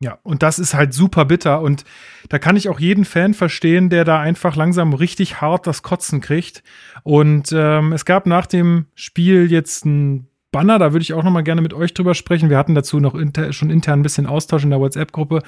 Ja, 0.00 0.18
und 0.22 0.42
das 0.42 0.58
ist 0.58 0.74
halt 0.74 0.92
super 0.92 1.24
bitter. 1.24 1.60
Und 1.60 1.84
da 2.28 2.38
kann 2.38 2.56
ich 2.56 2.68
auch 2.68 2.80
jeden 2.80 3.04
Fan 3.04 3.32
verstehen, 3.32 3.90
der 3.90 4.04
da 4.04 4.20
einfach 4.20 4.56
langsam 4.56 4.92
richtig 4.92 5.40
hart 5.40 5.66
das 5.66 5.82
Kotzen 5.82 6.20
kriegt. 6.20 6.62
Und 7.04 7.52
ähm, 7.52 7.92
es 7.92 8.04
gab 8.04 8.26
nach 8.26 8.46
dem 8.46 8.86
Spiel 8.94 9.50
jetzt 9.50 9.86
ein 9.86 10.28
Banner, 10.54 10.78
da 10.78 10.92
würde 10.92 11.02
ich 11.02 11.12
auch 11.14 11.24
noch 11.24 11.32
mal 11.32 11.42
gerne 11.42 11.62
mit 11.62 11.74
euch 11.74 11.94
drüber 11.94 12.14
sprechen. 12.14 12.48
Wir 12.48 12.58
hatten 12.58 12.76
dazu 12.76 13.00
noch 13.00 13.16
inter, 13.16 13.52
schon 13.52 13.70
intern 13.70 13.98
ein 13.98 14.02
bisschen 14.04 14.26
Austausch 14.26 14.62
in 14.62 14.70
der 14.70 14.78
WhatsApp-Gruppe. 14.78 15.42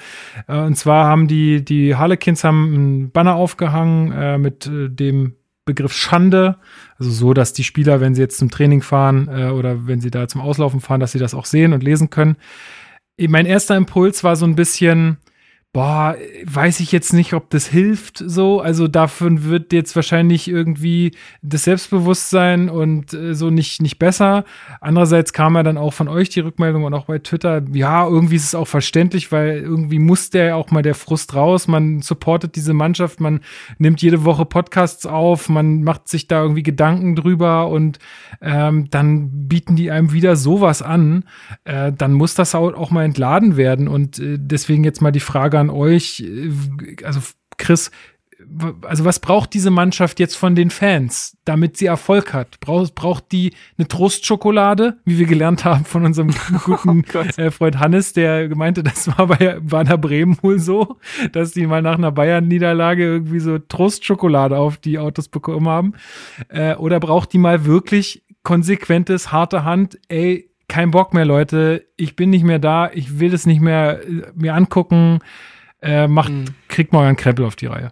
Äh, 0.49 0.59
und 0.59 0.75
zwar 0.75 1.05
haben 1.05 1.29
die, 1.29 1.63
die 1.63 1.95
Harlequins 1.95 2.43
haben 2.43 2.73
ein 2.73 3.11
Banner 3.11 3.35
aufgehangen 3.35 4.11
äh, 4.11 4.37
mit 4.37 4.67
äh, 4.67 4.89
dem 4.89 5.37
Begriff 5.63 5.93
Schande. 5.93 6.57
Also 6.99 7.11
so, 7.11 7.33
dass 7.33 7.53
die 7.53 7.63
Spieler, 7.63 8.01
wenn 8.01 8.15
sie 8.15 8.21
jetzt 8.21 8.37
zum 8.37 8.51
Training 8.51 8.81
fahren 8.81 9.29
äh, 9.31 9.49
oder 9.49 9.87
wenn 9.87 10.01
sie 10.01 10.11
da 10.11 10.27
zum 10.27 10.41
Auslaufen 10.41 10.81
fahren, 10.81 10.99
dass 10.99 11.13
sie 11.13 11.19
das 11.19 11.33
auch 11.33 11.45
sehen 11.45 11.71
und 11.71 11.83
lesen 11.83 12.09
können. 12.09 12.35
Mein 13.17 13.45
erster 13.45 13.77
Impuls 13.77 14.25
war 14.25 14.35
so 14.35 14.45
ein 14.45 14.55
bisschen, 14.55 15.19
boah, 15.73 16.15
weiß 16.45 16.79
ich 16.79 16.91
jetzt 16.91 17.13
nicht, 17.13 17.33
ob 17.33 17.51
das 17.51 17.67
hilft 17.67 18.23
so. 18.25 18.61
Also 18.61 18.87
davon 18.87 19.43
wird 19.43 19.73
jetzt 19.73 19.95
wahrscheinlich 19.95 20.47
irgendwie 20.47 21.11
das 21.43 21.65
Selbstbewusstsein 21.65 22.69
und 22.69 23.13
äh, 23.13 23.35
so 23.35 23.51
nicht, 23.51 23.81
nicht 23.81 23.99
besser. 23.99 24.43
Andererseits 24.81 25.33
kam 25.33 25.55
ja 25.55 25.61
dann 25.61 25.77
auch 25.77 25.93
von 25.93 26.07
euch 26.07 26.29
die 26.29 26.39
Rückmeldung 26.39 26.83
und 26.83 26.93
auch 26.95 27.05
bei 27.05 27.19
Twitter, 27.19 27.61
ja, 27.73 28.07
irgendwie 28.07 28.37
ist 28.37 28.45
es 28.45 28.55
auch 28.55 28.67
verständlich, 28.67 29.31
weil 29.31 29.59
irgendwie 29.59 29.99
muss 29.99 30.31
der 30.31 30.55
auch 30.55 30.71
mal 30.71 30.81
der 30.81 30.95
Frust 30.95 31.35
raus. 31.35 31.67
Man 31.67 32.01
supportet 32.01 32.55
diese 32.55 32.73
Mannschaft, 32.73 33.19
man 33.19 33.41
nimmt 33.77 34.01
jede 34.01 34.25
Woche 34.25 34.45
Podcasts 34.45 35.05
auf, 35.05 35.47
man 35.47 35.83
macht 35.83 36.07
sich 36.07 36.27
da 36.27 36.41
irgendwie 36.41 36.63
Gedanken 36.63 37.15
drüber 37.15 37.67
und 37.67 37.99
ähm, 38.41 38.89
dann 38.89 39.47
bieten 39.47 39.75
die 39.75 39.91
einem 39.91 40.11
wieder 40.11 40.37
sowas 40.37 40.81
an. 40.81 41.25
Äh, 41.65 41.91
dann 41.93 42.13
muss 42.13 42.33
das 42.33 42.55
auch 42.55 42.89
mal 42.89 43.03
entladen 43.03 43.57
werden. 43.57 43.87
Und 43.87 44.17
äh, 44.17 44.37
deswegen 44.39 44.83
jetzt 44.83 45.01
mal 45.01 45.11
die 45.11 45.19
Frage 45.19 45.56
an 45.57 45.69
euch, 45.69 46.21
äh, 46.21 46.51
also 47.03 47.19
Chris, 47.57 47.91
also 48.85 49.03
was 49.05 49.19
braucht 49.19 49.53
diese 49.53 49.71
Mannschaft 49.71 50.19
jetzt 50.19 50.35
von 50.35 50.55
den 50.55 50.69
Fans, 50.69 51.37
damit 51.45 51.77
sie 51.77 51.87
Erfolg 51.87 52.33
hat? 52.33 52.59
Braucht, 52.59 52.95
braucht 52.95 53.31
die 53.31 53.53
eine 53.77 53.87
Trostschokolade, 53.87 54.99
wie 55.05 55.17
wir 55.17 55.25
gelernt 55.25 55.65
haben 55.65 55.85
von 55.85 56.05
unserem 56.05 56.33
guten 56.63 57.03
oh 57.13 57.51
Freund 57.51 57.79
Hannes, 57.79 58.13
der 58.13 58.55
meinte, 58.55 58.83
das 58.83 59.07
war 59.17 59.27
bei 59.27 59.57
Werner 59.61 59.97
Bremen 59.97 60.37
wohl 60.41 60.59
so, 60.59 60.97
dass 61.31 61.51
die 61.51 61.65
mal 61.65 61.81
nach 61.81 61.97
einer 61.97 62.11
Bayern-Niederlage 62.11 63.03
irgendwie 63.03 63.39
so 63.39 63.57
Trostschokolade 63.57 64.57
auf 64.57 64.77
die 64.77 64.99
Autos 64.99 65.29
bekommen 65.29 65.67
haben. 65.67 65.93
Äh, 66.49 66.75
oder 66.75 66.99
braucht 66.99 67.33
die 67.33 67.39
mal 67.39 67.65
wirklich 67.65 68.23
konsequentes, 68.43 69.31
harte 69.31 69.65
Hand, 69.65 69.99
ey, 70.07 70.46
kein 70.67 70.91
Bock 70.91 71.13
mehr, 71.13 71.25
Leute, 71.25 71.85
ich 71.95 72.15
bin 72.15 72.29
nicht 72.29 72.43
mehr 72.43 72.59
da, 72.59 72.89
ich 72.93 73.19
will 73.19 73.29
das 73.29 73.45
nicht 73.45 73.61
mehr 73.61 74.01
äh, 74.03 74.31
mir 74.35 74.53
angucken, 74.53 75.19
äh, 75.81 76.07
macht, 76.07 76.31
mhm. 76.31 76.45
kriegt 76.67 76.93
mal 76.93 77.03
euren 77.03 77.15
Kreppel 77.15 77.45
auf 77.45 77.55
die 77.55 77.67
Reihe. 77.67 77.91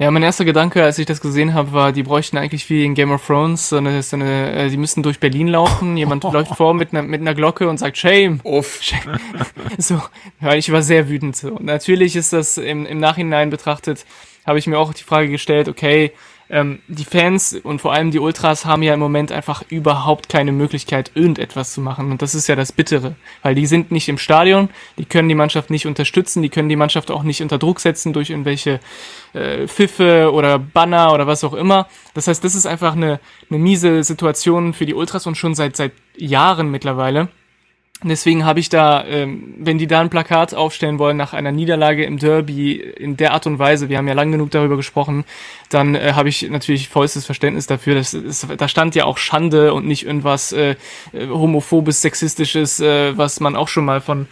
Ja, 0.00 0.12
mein 0.12 0.22
erster 0.22 0.44
Gedanke, 0.44 0.84
als 0.84 0.96
ich 1.00 1.06
das 1.06 1.20
gesehen 1.20 1.54
habe, 1.54 1.72
war, 1.72 1.90
die 1.90 2.04
bräuchten 2.04 2.38
eigentlich 2.38 2.70
wie 2.70 2.84
in 2.84 2.94
Game 2.94 3.10
of 3.10 3.26
Thrones 3.26 3.68
so 3.68 3.78
eine, 3.78 4.00
so 4.04 4.14
eine 4.14 4.52
äh, 4.52 4.70
die 4.70 4.76
müssten 4.76 5.02
durch 5.02 5.18
Berlin 5.18 5.48
laufen, 5.48 5.96
jemand 5.96 6.24
oh. 6.24 6.30
läuft 6.32 6.54
vor 6.54 6.72
mit 6.72 6.92
einer, 6.92 7.02
mit 7.02 7.20
einer 7.20 7.34
Glocke 7.34 7.68
und 7.68 7.78
sagt 7.78 7.98
Shame. 7.98 8.38
Uff. 8.44 8.80
Shame. 8.80 9.18
so, 9.78 10.00
ja, 10.40 10.54
ich 10.54 10.70
war 10.70 10.82
sehr 10.82 11.08
wütend. 11.08 11.34
So. 11.34 11.58
natürlich 11.60 12.14
ist 12.14 12.32
das 12.32 12.58
im, 12.58 12.86
im 12.86 13.00
Nachhinein 13.00 13.50
betrachtet, 13.50 14.06
habe 14.46 14.60
ich 14.60 14.68
mir 14.68 14.78
auch 14.78 14.94
die 14.94 15.02
Frage 15.02 15.30
gestellt, 15.30 15.68
okay, 15.68 16.12
ähm, 16.50 16.80
die 16.88 17.04
Fans 17.04 17.54
und 17.62 17.80
vor 17.80 17.92
allem 17.92 18.10
die 18.10 18.18
Ultras 18.18 18.64
haben 18.64 18.82
ja 18.82 18.94
im 18.94 19.00
Moment 19.00 19.32
einfach 19.32 19.62
überhaupt 19.68 20.28
keine 20.28 20.52
Möglichkeit, 20.52 21.10
irgendetwas 21.14 21.72
zu 21.72 21.80
machen. 21.80 22.10
Und 22.10 22.22
das 22.22 22.34
ist 22.34 22.48
ja 22.48 22.56
das 22.56 22.72
Bittere, 22.72 23.16
weil 23.42 23.54
die 23.54 23.66
sind 23.66 23.90
nicht 23.90 24.08
im 24.08 24.18
Stadion, 24.18 24.70
die 24.96 25.04
können 25.04 25.28
die 25.28 25.34
Mannschaft 25.34 25.70
nicht 25.70 25.86
unterstützen, 25.86 26.42
die 26.42 26.48
können 26.48 26.68
die 26.68 26.76
Mannschaft 26.76 27.10
auch 27.10 27.22
nicht 27.22 27.42
unter 27.42 27.58
Druck 27.58 27.80
setzen 27.80 28.12
durch 28.12 28.30
irgendwelche 28.30 28.80
äh, 29.34 29.66
Pfiffe 29.66 30.32
oder 30.32 30.58
Banner 30.58 31.12
oder 31.12 31.26
was 31.26 31.44
auch 31.44 31.54
immer. 31.54 31.88
Das 32.14 32.26
heißt, 32.28 32.42
das 32.42 32.54
ist 32.54 32.66
einfach 32.66 32.94
eine, 32.94 33.20
eine 33.50 33.58
miese 33.58 34.02
Situation 34.02 34.72
für 34.72 34.86
die 34.86 34.94
Ultras 34.94 35.26
und 35.26 35.36
schon 35.36 35.54
seit, 35.54 35.76
seit 35.76 35.92
Jahren 36.16 36.70
mittlerweile. 36.70 37.28
Deswegen 38.04 38.44
habe 38.44 38.60
ich 38.60 38.68
da, 38.68 39.04
ähm, 39.04 39.54
wenn 39.58 39.76
die 39.76 39.88
da 39.88 40.00
ein 40.00 40.08
Plakat 40.08 40.54
aufstellen 40.54 41.00
wollen 41.00 41.16
nach 41.16 41.32
einer 41.32 41.50
Niederlage 41.50 42.04
im 42.04 42.16
Derby 42.16 42.74
in 42.74 43.16
der 43.16 43.32
Art 43.32 43.48
und 43.48 43.58
Weise, 43.58 43.88
wir 43.88 43.98
haben 43.98 44.06
ja 44.06 44.14
lang 44.14 44.30
genug 44.30 44.52
darüber 44.52 44.76
gesprochen, 44.76 45.24
dann 45.68 45.96
äh, 45.96 46.12
habe 46.14 46.28
ich 46.28 46.48
natürlich 46.48 46.88
vollstes 46.88 47.26
Verständnis 47.26 47.66
dafür. 47.66 47.96
Das 47.96 48.14
ist, 48.14 48.46
da 48.56 48.68
stand 48.68 48.94
ja 48.94 49.04
auch 49.04 49.18
Schande 49.18 49.74
und 49.74 49.84
nicht 49.84 50.06
irgendwas 50.06 50.52
äh, 50.52 50.76
äh 51.12 51.26
homophobes, 51.28 52.00
sexistisches, 52.00 52.78
äh, 52.78 53.18
was 53.18 53.40
man 53.40 53.56
auch 53.56 53.66
schon 53.66 53.84
mal 53.84 54.00
von 54.00 54.28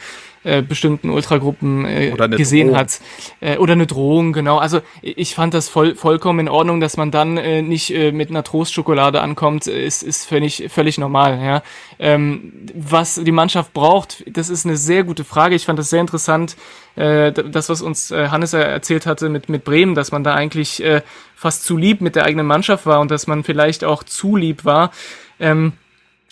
äh, 0.46 0.62
bestimmten 0.62 1.10
Ultragruppen 1.10 1.84
äh, 1.84 2.12
gesehen 2.36 2.68
Drohung. 2.68 2.78
hat. 2.78 3.00
Äh, 3.40 3.56
oder 3.58 3.72
eine 3.72 3.86
Drohung, 3.86 4.32
genau. 4.32 4.58
Also 4.58 4.80
ich 5.02 5.34
fand 5.34 5.54
das 5.54 5.68
voll, 5.68 5.96
vollkommen 5.96 6.40
in 6.40 6.48
Ordnung, 6.48 6.80
dass 6.80 6.96
man 6.96 7.10
dann 7.10 7.36
äh, 7.36 7.62
nicht 7.62 7.92
äh, 7.92 8.12
mit 8.12 8.30
einer 8.30 8.44
Trostschokolade 8.44 9.20
ankommt, 9.20 9.66
ist, 9.66 10.02
ist 10.02 10.24
völlig, 10.24 10.68
völlig 10.68 10.98
normal. 10.98 11.40
Ja. 11.42 11.62
Ähm, 11.98 12.52
was 12.74 13.16
die 13.16 13.32
Mannschaft 13.32 13.72
braucht, 13.72 14.24
das 14.28 14.48
ist 14.48 14.64
eine 14.64 14.76
sehr 14.76 15.02
gute 15.02 15.24
Frage. 15.24 15.56
Ich 15.56 15.64
fand 15.64 15.78
das 15.78 15.90
sehr 15.90 16.00
interessant, 16.00 16.56
äh, 16.94 17.32
das, 17.32 17.68
was 17.68 17.82
uns 17.82 18.10
äh, 18.10 18.28
Hannes 18.28 18.52
erzählt 18.52 19.06
hatte 19.06 19.28
mit, 19.28 19.48
mit 19.48 19.64
Bremen, 19.64 19.94
dass 19.94 20.12
man 20.12 20.22
da 20.24 20.34
eigentlich 20.34 20.82
äh, 20.82 21.02
fast 21.34 21.64
zu 21.64 21.76
lieb 21.76 22.00
mit 22.00 22.14
der 22.14 22.24
eigenen 22.24 22.46
Mannschaft 22.46 22.86
war 22.86 23.00
und 23.00 23.10
dass 23.10 23.26
man 23.26 23.44
vielleicht 23.44 23.84
auch 23.84 24.04
zu 24.04 24.36
lieb 24.36 24.64
war. 24.64 24.92
Ähm, 25.38 25.72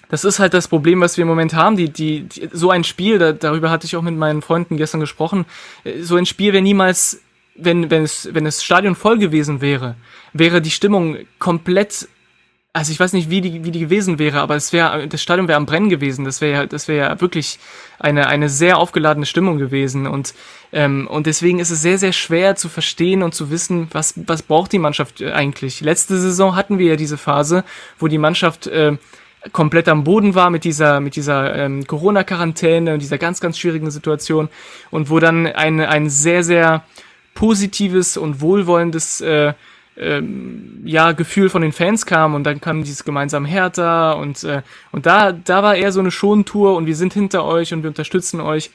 das 0.09 0.24
ist 0.24 0.39
halt 0.39 0.55
das 0.55 0.68
Problem, 0.68 1.01
was 1.01 1.16
wir 1.16 1.22
im 1.22 1.28
Moment 1.28 1.55
haben. 1.55 1.76
Die, 1.76 1.90
die, 1.90 2.22
die 2.22 2.48
so 2.52 2.70
ein 2.70 2.85
Spiel, 2.85 3.18
da, 3.18 3.32
darüber 3.32 3.70
hatte 3.70 3.86
ich 3.86 3.97
auch 3.97 4.02
mit 4.02 4.16
meinen 4.16 4.43
Freunden 4.43 4.76
gestern 4.76 5.01
gesprochen, 5.01 5.47
äh, 5.85 6.02
so 6.02 6.16
ein 6.16 6.26
Spiel 6.26 6.52
wäre 6.52 6.62
niemals, 6.62 7.20
wenn, 7.56 7.90
wenn, 7.90 8.02
es, 8.02 8.28
wenn 8.32 8.44
das 8.44 8.64
Stadion 8.64 8.94
voll 8.94 9.18
gewesen 9.18 9.60
wäre, 9.60 9.97
wäre 10.32 10.60
die 10.60 10.70
Stimmung 10.70 11.18
komplett 11.39 12.09
also 12.76 12.90
ich 12.90 12.98
weiß 12.98 13.12
nicht, 13.12 13.31
wie 13.31 13.40
die, 13.40 13.64
wie 13.64 13.70
die 13.70 13.78
gewesen 13.78 14.18
wäre, 14.18 14.40
aber 14.40 14.56
es 14.56 14.72
wäre, 14.72 15.06
das 15.06 15.22
Stadion 15.22 15.47
wäre 15.47 15.56
am 15.56 15.64
Brennen 15.64 15.89
gewesen. 15.89 16.24
Das 16.24 16.40
wäre 16.40 16.52
ja, 16.52 16.66
das 16.66 16.89
wäre 16.89 17.06
ja 17.06 17.20
wirklich 17.20 17.60
eine, 18.01 18.26
eine 18.26 18.48
sehr 18.48 18.78
aufgeladene 18.78 19.26
Stimmung 19.26 19.59
gewesen. 19.59 20.09
Und, 20.09 20.35
ähm, 20.72 21.06
und 21.06 21.26
deswegen 21.26 21.60
ist 21.60 21.70
es 21.70 21.82
sehr, 21.82 21.98
sehr 21.98 22.12
schwer 22.12 22.56
zu 22.56 22.68
verstehen 22.68 23.22
und 23.22 23.32
zu 23.32 23.48
wissen, 23.52 23.86
was, 23.93 24.14
was 24.26 24.43
braucht 24.43 24.72
die 24.72 24.81
Mannschaft 24.81 25.22
eigentlich. 25.22 25.82
Letzte 25.82 26.18
Saison 26.18 26.56
hatten 26.56 26.81
wir 26.81 26.89
ja 26.89 26.97
diese 26.97 27.16
Phase, 27.16 27.62
wo 28.01 28.09
die 28.09 28.18
Mannschaft 28.18 28.66
äh, 28.66 28.97
komplett 29.53 29.89
am 29.89 30.05
Boden 30.05 30.35
war 30.35 30.51
mit 30.51 30.65
dieser, 30.65 31.01
mit 31.01 31.16
dieser 31.16 31.55
ähm, 31.55 31.87
Corona-Quarantäne 31.87 32.95
und 32.95 33.01
dieser 33.01 33.19
ganz, 33.19 33.41
ganz 33.41 33.59
schwierigen 33.59 33.91
Situation 33.91 34.49
und 34.91 35.11
wo 35.11 35.21
dann 35.21 35.47
ein, 35.47 35.81
ein 35.81 36.09
sehr, 36.11 36.43
sehr 36.43 36.85
positives 37.35 38.16
und 38.16 38.41
wohlwollendes 38.41 39.21
äh, 39.21 39.53
ähm, 39.97 40.81
ja, 40.85 41.12
Gefühl 41.12 41.49
von 41.51 41.62
den 41.62 41.73
Fans 41.73 42.07
kam 42.07 42.35
und 42.35 42.45
dann 42.45 42.61
kam 42.61 42.83
dieses 42.83 43.05
gemeinsam 43.05 43.45
Hertha 43.45 44.12
und, 44.12 44.43
äh, 44.45 44.62
und 44.93 45.07
da, 45.07 45.33
da 45.33 45.62
war 45.62 45.77
eher 45.77 45.93
so 45.93 46.01
eine 46.01 46.11
Schontour 46.11 46.77
und 46.77 46.87
wir 46.87 46.97
sind 46.97 47.12
hinter 47.12 47.45
euch 47.45 47.73
und 47.73 47.83
wir 47.83 47.91
unterstützen 47.91 48.41
euch. 48.41 48.71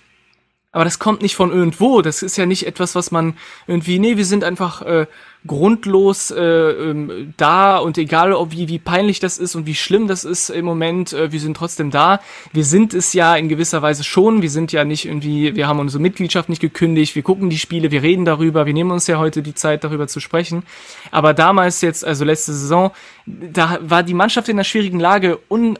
Aber 0.71 0.83
das 0.83 0.99
kommt 0.99 1.23
nicht 1.23 1.35
von 1.35 1.51
irgendwo. 1.51 2.03
Das 2.03 2.21
ist 2.21 2.37
ja 2.37 2.45
nicht 2.45 2.67
etwas, 2.67 2.93
was 2.93 3.09
man 3.09 3.35
irgendwie, 3.65 3.97
nee, 3.97 4.17
wir 4.17 4.25
sind 4.25 4.43
einfach 4.43 4.83
äh, 4.83 5.07
grundlos 5.47 6.29
äh, 6.29 6.43
ähm, 6.43 7.33
da 7.37 7.77
und 7.77 7.97
egal, 7.97 8.33
ob 8.33 8.51
wie, 8.51 8.67
wie 8.67 8.77
peinlich 8.77 9.19
das 9.19 9.39
ist 9.39 9.55
und 9.55 9.65
wie 9.65 9.73
schlimm 9.73 10.07
das 10.07 10.25
ist 10.25 10.51
im 10.51 10.65
Moment, 10.65 11.11
äh, 11.13 11.31
wir 11.31 11.39
sind 11.39 11.57
trotzdem 11.57 11.89
da. 11.89 12.21
Wir 12.53 12.63
sind 12.63 12.93
es 12.93 13.13
ja 13.13 13.35
in 13.35 13.49
gewisser 13.49 13.81
Weise 13.81 14.03
schon. 14.03 14.43
Wir 14.43 14.51
sind 14.51 14.71
ja 14.71 14.85
nicht 14.85 15.05
irgendwie, 15.05 15.55
wir 15.55 15.67
haben 15.67 15.79
unsere 15.79 16.03
Mitgliedschaft 16.03 16.49
nicht 16.49 16.61
gekündigt, 16.61 17.15
wir 17.15 17.23
gucken 17.23 17.49
die 17.49 17.57
Spiele, 17.57 17.89
wir 17.89 18.03
reden 18.03 18.25
darüber, 18.25 18.67
wir 18.67 18.73
nehmen 18.73 18.91
uns 18.91 19.07
ja 19.07 19.17
heute 19.17 19.41
die 19.41 19.55
Zeit, 19.55 19.83
darüber 19.83 20.07
zu 20.07 20.19
sprechen. 20.19 20.61
Aber 21.09 21.33
damals 21.33 21.81
jetzt, 21.81 22.05
also 22.05 22.25
letzte 22.25 22.53
Saison, 22.53 22.91
da 23.25 23.79
war 23.81 24.03
die 24.03 24.13
Mannschaft 24.13 24.49
in 24.49 24.57
einer 24.57 24.63
schwierigen 24.63 24.99
Lage 24.99 25.39
un 25.49 25.79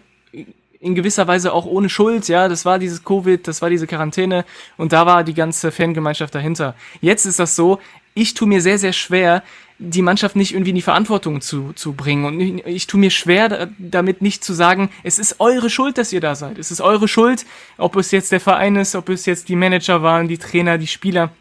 in 0.79 0.95
gewisser 0.95 1.27
Weise 1.27 1.53
auch 1.53 1.65
ohne 1.65 1.89
Schuld, 1.89 2.27
ja, 2.29 2.47
das 2.47 2.65
war 2.65 2.79
dieses 2.79 3.03
Covid, 3.03 3.45
das 3.47 3.61
war 3.61 3.69
diese 3.69 3.85
Quarantäne 3.85 4.45
und 4.77 4.93
da 4.93 5.05
war 5.05 5.23
die 5.23 5.33
ganze 5.33 5.71
Fangemeinschaft 5.71 6.33
dahinter. 6.33 6.75
Jetzt 7.01 7.25
ist 7.25 7.39
das 7.39 7.55
so, 7.55 7.79
ich 8.13 8.33
tue 8.33 8.47
mir 8.47 8.61
sehr, 8.61 8.79
sehr 8.79 8.93
schwer, 8.93 9.43
die 9.77 10.01
Mannschaft 10.01 10.35
nicht 10.35 10.53
irgendwie 10.53 10.71
in 10.71 10.75
die 10.75 10.81
Verantwortung 10.81 11.41
zu, 11.41 11.71
zu 11.73 11.93
bringen. 11.93 12.25
Und 12.25 12.39
ich, 12.39 12.65
ich 12.65 12.87
tue 12.87 12.99
mir 12.99 13.11
schwer, 13.11 13.69
damit 13.77 14.21
nicht 14.21 14.43
zu 14.43 14.53
sagen, 14.53 14.89
es 15.03 15.19
ist 15.19 15.39
eure 15.39 15.69
Schuld, 15.69 15.97
dass 15.97 16.11
ihr 16.11 16.19
da 16.19 16.35
seid. 16.35 16.57
Es 16.57 16.69
ist 16.69 16.81
eure 16.81 17.07
Schuld, 17.07 17.45
ob 17.77 17.95
es 17.95 18.11
jetzt 18.11 18.31
der 18.31 18.41
Verein 18.41 18.75
ist, 18.75 18.95
ob 18.95 19.07
es 19.09 19.25
jetzt 19.25 19.47
die 19.47 19.55
Manager 19.55 20.03
waren, 20.03 20.27
die 20.27 20.37
Trainer, 20.37 20.77
die 20.77 20.87
Spieler. 20.87 21.31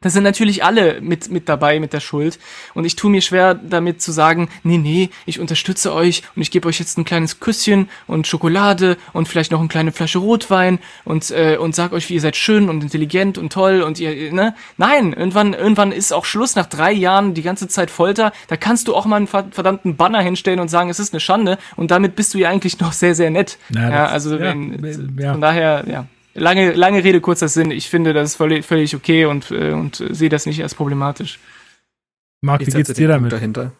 Da 0.00 0.10
sind 0.10 0.22
natürlich 0.22 0.62
alle 0.62 1.00
mit, 1.00 1.28
mit 1.28 1.48
dabei 1.48 1.80
mit 1.80 1.92
der 1.92 1.98
Schuld. 1.98 2.38
Und 2.74 2.84
ich 2.84 2.94
tue 2.94 3.10
mir 3.10 3.20
schwer 3.20 3.54
damit 3.54 4.00
zu 4.00 4.12
sagen, 4.12 4.48
nee, 4.62 4.78
nee, 4.78 5.10
ich 5.26 5.40
unterstütze 5.40 5.92
euch 5.92 6.22
und 6.36 6.42
ich 6.42 6.52
gebe 6.52 6.68
euch 6.68 6.78
jetzt 6.78 6.98
ein 6.98 7.04
kleines 7.04 7.40
Küsschen 7.40 7.88
und 8.06 8.28
Schokolade 8.28 8.96
und 9.12 9.26
vielleicht 9.26 9.50
noch 9.50 9.58
eine 9.58 9.66
kleine 9.66 9.90
Flasche 9.90 10.20
Rotwein 10.20 10.78
und, 11.04 11.32
äh, 11.32 11.56
und 11.56 11.74
sag 11.74 11.92
euch, 11.92 12.08
wie 12.10 12.14
ihr 12.14 12.20
seid 12.20 12.36
schön 12.36 12.68
und 12.68 12.84
intelligent 12.84 13.38
und 13.38 13.52
toll 13.52 13.82
und 13.82 13.98
ihr, 13.98 14.32
ne? 14.32 14.54
Nein, 14.76 15.14
irgendwann, 15.14 15.52
irgendwann 15.52 15.90
ist 15.90 16.12
auch 16.12 16.24
Schluss 16.24 16.54
nach 16.54 16.66
drei 16.66 16.92
Jahren 16.92 17.34
die 17.34 17.42
ganze 17.42 17.66
Zeit 17.66 17.90
Folter. 17.90 18.32
Da 18.46 18.56
kannst 18.56 18.86
du 18.86 18.94
auch 18.94 19.04
mal 19.04 19.16
einen 19.16 19.26
verdammten 19.26 19.96
Banner 19.96 20.20
hinstellen 20.20 20.60
und 20.60 20.68
sagen, 20.68 20.90
es 20.90 21.00
ist 21.00 21.12
eine 21.12 21.18
Schande 21.18 21.58
und 21.74 21.90
damit 21.90 22.14
bist 22.14 22.34
du 22.34 22.38
ja 22.38 22.50
eigentlich 22.50 22.78
noch 22.78 22.92
sehr, 22.92 23.16
sehr 23.16 23.30
nett. 23.30 23.58
Ja, 23.70 23.90
ja 23.90 24.06
also 24.06 24.36
ja, 24.36 24.42
wenn, 24.42 25.18
ja. 25.18 25.32
von 25.32 25.40
daher, 25.40 25.84
ja 25.88 26.06
lange, 26.38 26.72
lange 26.72 27.04
Rede, 27.04 27.20
kurzer 27.20 27.48
Sinn. 27.48 27.70
Ich 27.70 27.88
finde, 27.88 28.12
das 28.12 28.30
ist 28.30 28.36
völlig, 28.36 28.64
völlig 28.64 28.94
okay 28.94 29.26
und, 29.26 29.50
äh, 29.50 29.72
und 29.72 30.02
sehe 30.10 30.28
das 30.28 30.46
nicht 30.46 30.62
als 30.62 30.74
problematisch. 30.74 31.38
Marc, 32.40 32.60
wie 32.60 32.70
geht's 32.70 32.92
dir 32.92 33.08
damit? 33.08 33.32
Dahinter. 33.32 33.72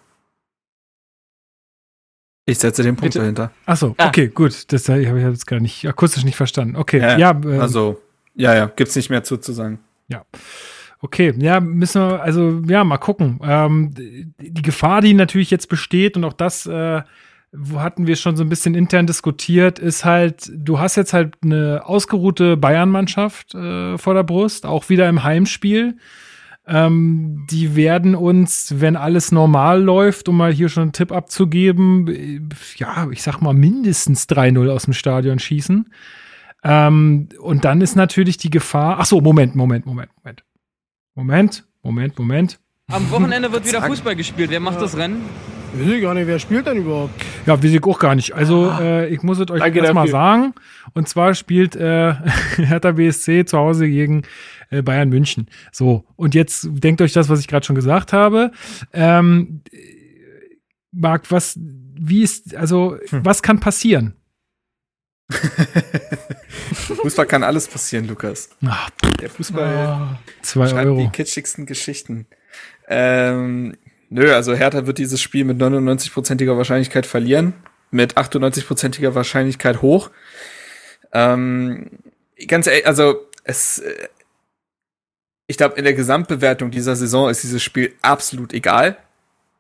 Ich 2.48 2.58
setze 2.58 2.82
den 2.82 2.96
Punkt 2.96 3.12
Bitte? 3.12 3.18
dahinter. 3.18 3.52
Achso, 3.66 3.94
ah. 3.98 4.08
okay, 4.08 4.28
gut. 4.28 4.72
Das 4.72 4.88
habe 4.88 5.02
ich 5.02 5.08
jetzt 5.08 5.46
gar 5.46 5.60
nicht 5.60 5.86
akustisch 5.86 6.24
nicht 6.24 6.36
verstanden. 6.36 6.76
Okay, 6.76 6.98
ja. 6.98 7.18
ja 7.18 7.30
ähm, 7.30 7.60
also, 7.60 8.00
ja, 8.34 8.54
ja, 8.54 8.66
gibt's 8.74 8.96
nicht 8.96 9.10
mehr 9.10 9.22
zu, 9.22 9.36
zu 9.36 9.52
sagen. 9.52 9.80
Ja. 10.08 10.24
Okay, 11.00 11.34
ja, 11.36 11.60
müssen 11.60 12.00
wir, 12.00 12.22
also 12.22 12.62
ja, 12.66 12.84
mal 12.84 12.96
gucken. 12.96 13.38
Ähm, 13.42 13.94
die 13.94 14.62
Gefahr, 14.62 15.02
die 15.02 15.12
natürlich 15.12 15.50
jetzt 15.50 15.68
besteht, 15.68 16.16
und 16.16 16.24
auch 16.24 16.32
das 16.32 16.66
äh, 16.66 17.02
wo 17.52 17.80
hatten 17.80 18.06
wir 18.06 18.16
schon 18.16 18.36
so 18.36 18.44
ein 18.44 18.48
bisschen 18.48 18.74
intern 18.74 19.06
diskutiert, 19.06 19.78
ist 19.78 20.04
halt, 20.04 20.50
du 20.54 20.78
hast 20.78 20.96
jetzt 20.96 21.12
halt 21.12 21.36
eine 21.42 21.82
ausgeruhte 21.84 22.56
Bayern-Mannschaft 22.56 23.54
äh, 23.54 23.96
vor 23.96 24.14
der 24.14 24.22
Brust, 24.22 24.66
auch 24.66 24.88
wieder 24.88 25.08
im 25.08 25.24
Heimspiel. 25.24 25.96
Ähm, 26.66 27.46
die 27.50 27.74
werden 27.76 28.14
uns, 28.14 28.74
wenn 28.76 28.96
alles 28.96 29.32
normal 29.32 29.82
läuft, 29.82 30.28
um 30.28 30.36
mal 30.36 30.52
hier 30.52 30.68
schon 30.68 30.82
einen 30.82 30.92
Tipp 30.92 31.12
abzugeben, 31.12 32.08
äh, 32.08 32.40
ja, 32.76 33.08
ich 33.10 33.22
sag 33.22 33.40
mal 33.40 33.54
mindestens 33.54 34.28
3-0 34.28 34.70
aus 34.70 34.84
dem 34.84 34.92
Stadion 34.92 35.38
schießen. 35.38 35.90
Ähm, 36.64 37.28
und 37.40 37.64
dann 37.64 37.80
ist 37.80 37.96
natürlich 37.96 38.36
die 38.36 38.50
Gefahr. 38.50 38.96
Ach 38.98 39.06
so, 39.06 39.22
Moment, 39.22 39.54
Moment, 39.54 39.86
Moment, 39.86 40.10
Moment. 40.16 40.44
Moment, 41.14 41.64
Moment, 41.82 42.18
Moment. 42.18 42.60
Am 42.88 43.10
Wochenende 43.10 43.50
wird 43.50 43.66
wieder 43.66 43.82
Fußball 43.82 44.16
gespielt. 44.16 44.50
Wer 44.50 44.60
macht 44.60 44.80
das 44.80 44.96
Rennen? 44.96 45.22
Weiß 45.74 45.86
ich 45.94 46.02
gar 46.02 46.14
nicht, 46.14 46.26
wer 46.26 46.38
spielt 46.38 46.66
denn 46.66 46.78
überhaupt? 46.78 47.12
Ja, 47.46 47.56
weiß 47.62 47.70
ich 47.70 47.82
auch 47.84 47.98
gar 47.98 48.14
nicht. 48.14 48.34
Also, 48.34 48.70
äh, 48.80 49.08
ich 49.08 49.22
muss 49.22 49.38
es 49.38 49.50
euch 49.50 49.60
erstmal 49.76 50.08
sagen. 50.08 50.54
Und 50.94 51.08
zwar 51.08 51.34
spielt 51.34 51.76
äh, 51.76 52.14
Hertha 52.56 52.92
BSC 52.92 53.44
zu 53.44 53.58
Hause 53.58 53.88
gegen 53.88 54.22
äh, 54.70 54.82
Bayern 54.82 55.08
München. 55.08 55.48
So, 55.72 56.04
und 56.16 56.34
jetzt 56.34 56.66
denkt 56.70 57.00
euch 57.02 57.12
das, 57.12 57.28
was 57.28 57.40
ich 57.40 57.48
gerade 57.48 57.64
schon 57.66 57.76
gesagt 57.76 58.12
habe. 58.12 58.50
Ähm, 58.92 59.62
Marc, 60.90 61.30
was, 61.30 61.58
wie 61.60 62.22
ist, 62.22 62.54
also, 62.56 62.96
Hm. 63.10 63.24
was 63.24 63.42
kann 63.42 63.60
passieren? 63.60 64.14
Fußball 66.72 67.26
kann 67.26 67.42
alles 67.44 67.68
passieren, 67.68 68.08
Lukas. 68.08 68.48
Ach, 68.66 68.88
Der 69.20 69.28
Fußball 69.28 70.18
zwei 70.42 70.66
schreibt 70.66 70.86
Euro. 70.86 71.00
die 71.02 71.10
kitschigsten 71.10 71.66
Geschichten. 71.66 72.26
Ähm, 72.88 73.76
nö, 74.10 74.34
also 74.34 74.54
Hertha 74.54 74.86
wird 74.86 74.98
dieses 74.98 75.20
Spiel 75.20 75.44
mit 75.44 75.60
99%iger 75.60 76.56
Wahrscheinlichkeit 76.56 77.06
verlieren, 77.06 77.54
mit 77.90 78.16
98%iger 78.16 79.14
Wahrscheinlichkeit 79.14 79.82
hoch. 79.82 80.10
Ähm, 81.12 81.90
ganz 82.46 82.66
ehrlich, 82.66 82.86
also 82.86 83.26
es, 83.44 83.78
äh, 83.78 84.08
ich 85.46 85.56
glaube, 85.56 85.76
in 85.78 85.84
der 85.84 85.94
Gesamtbewertung 85.94 86.70
dieser 86.70 86.96
Saison 86.96 87.30
ist 87.30 87.42
dieses 87.42 87.62
Spiel 87.62 87.94
absolut 88.02 88.52
egal, 88.52 88.98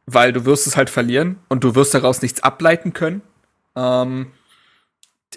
weil 0.06 0.32
du 0.32 0.44
wirst 0.44 0.66
es 0.66 0.76
halt 0.76 0.90
verlieren 0.90 1.38
und 1.48 1.64
du 1.64 1.74
wirst 1.74 1.94
daraus 1.94 2.22
nichts 2.22 2.42
ableiten 2.42 2.92
können. 2.92 3.22
Ähm, 3.76 4.32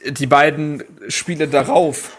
die 0.06 0.28
beiden 0.28 0.84
Spiele 1.10 1.48
darauf 1.48 2.18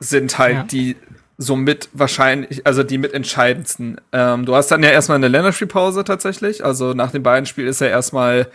sind 0.00 0.38
halt 0.38 0.54
Ja. 0.56 0.62
die 0.64 0.96
somit 1.38 1.88
wahrscheinlich, 1.92 2.66
also 2.66 2.82
die 2.82 2.98
mitentscheidendsten. 2.98 4.00
Ähm, 4.12 4.44
du 4.44 4.54
hast 4.54 4.68
dann 4.68 4.82
ja 4.82 4.90
erstmal 4.90 5.16
eine 5.16 5.28
Länderspielpause 5.28 6.04
tatsächlich. 6.04 6.64
Also 6.64 6.92
nach 6.92 7.12
dem 7.12 7.22
beiden 7.22 7.46
Spiel 7.46 7.66
ist 7.66 7.80
ja 7.80 7.86
erstmal 7.86 8.48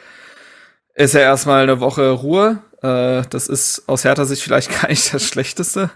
ist 0.93 1.15
ja 1.15 1.21
erstmal 1.21 1.63
eine 1.63 1.79
Woche 1.79 2.11
Ruhe. 2.11 2.59
Äh, 2.81 3.23
das 3.29 3.47
ist 3.47 3.83
aus 3.87 4.03
härter 4.03 4.25
Sicht 4.25 4.43
vielleicht 4.43 4.69
gar 4.81 4.89
nicht 4.89 5.13
das 5.13 5.23
Schlechteste. 5.23 5.89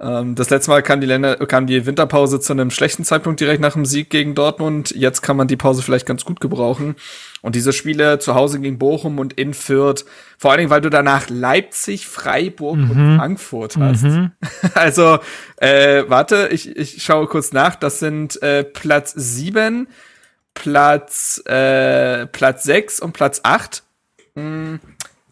Ähm, 0.00 0.34
das 0.34 0.48
letzte 0.48 0.70
Mal 0.70 0.82
kam 0.82 1.00
die 1.00 1.06
Länder, 1.06 1.36
kam 1.46 1.66
die 1.66 1.84
Winterpause 1.84 2.40
zu 2.40 2.52
einem 2.52 2.70
schlechten 2.70 3.04
Zeitpunkt 3.04 3.38
direkt 3.38 3.60
nach 3.60 3.74
dem 3.74 3.84
Sieg 3.84 4.08
gegen 4.08 4.34
Dortmund. 4.34 4.92
Jetzt 4.96 5.20
kann 5.20 5.36
man 5.36 5.46
die 5.46 5.56
Pause 5.56 5.82
vielleicht 5.82 6.06
ganz 6.06 6.24
gut 6.24 6.40
gebrauchen. 6.40 6.96
Und 7.42 7.54
diese 7.54 7.72
Spiele 7.72 8.18
zu 8.18 8.34
Hause 8.34 8.60
gegen 8.60 8.78
Bochum 8.78 9.18
und 9.18 9.34
in 9.34 9.52
Fürth, 9.52 10.04
vor 10.38 10.50
allen 10.50 10.58
Dingen, 10.58 10.70
weil 10.70 10.80
du 10.80 10.90
danach 10.90 11.28
Leipzig, 11.28 12.06
Freiburg 12.06 12.76
und 12.76 13.16
Frankfurt 13.18 13.76
hast. 13.76 14.04
Mhm. 14.04 14.32
Also, 14.74 15.18
äh, 15.56 16.04
warte, 16.08 16.48
ich, 16.50 16.76
ich 16.76 17.02
schaue 17.02 17.26
kurz 17.26 17.52
nach. 17.52 17.76
Das 17.76 17.98
sind 17.98 18.42
äh, 18.42 18.64
Platz 18.64 19.12
7, 19.16 19.88
Platz, 20.54 21.42
äh, 21.46 22.26
Platz 22.26 22.62
6 22.64 23.00
und 23.00 23.12
Platz 23.12 23.40
8. 23.42 23.82
Mm, 24.34 24.76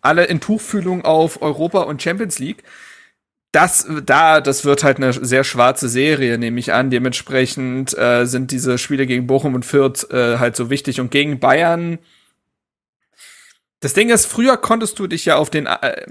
alle 0.01 0.25
in 0.25 0.41
Tuchfühlung 0.41 1.05
auf 1.05 1.41
Europa 1.41 1.81
und 1.83 2.03
Champions 2.03 2.39
League. 2.39 2.65
Das, 3.53 3.89
da, 4.05 4.43
das 4.43 4.67
wird 4.67 4.85
halt 4.85 4.99
eine 4.99 5.13
sehr 5.13 5.43
schwarze 5.43 5.89
Serie, 5.89 6.37
nehme 6.37 6.61
ich 6.61 6.73
an. 6.73 6.91
Dementsprechend 6.91 7.97
äh, 7.97 8.27
sind 8.27 8.51
diese 8.51 8.77
Spiele 8.77 9.07
gegen 9.07 9.27
Bochum 9.27 9.55
und 9.55 9.65
Fürth 9.65 10.11
äh, 10.11 10.39
halt 10.39 10.55
so 10.55 10.69
wichtig. 10.69 11.01
Und 11.01 11.11
gegen 11.11 11.41
Bayern, 11.41 11.99
das 13.81 13.95
Ding 13.95 14.11
ist, 14.11 14.27
früher 14.27 14.57
konntest 14.57 14.99
du 14.99 15.07
dich 15.07 15.25
ja 15.25 15.37
auf 15.37 15.51
den 15.51 15.67
äh, 15.67 16.05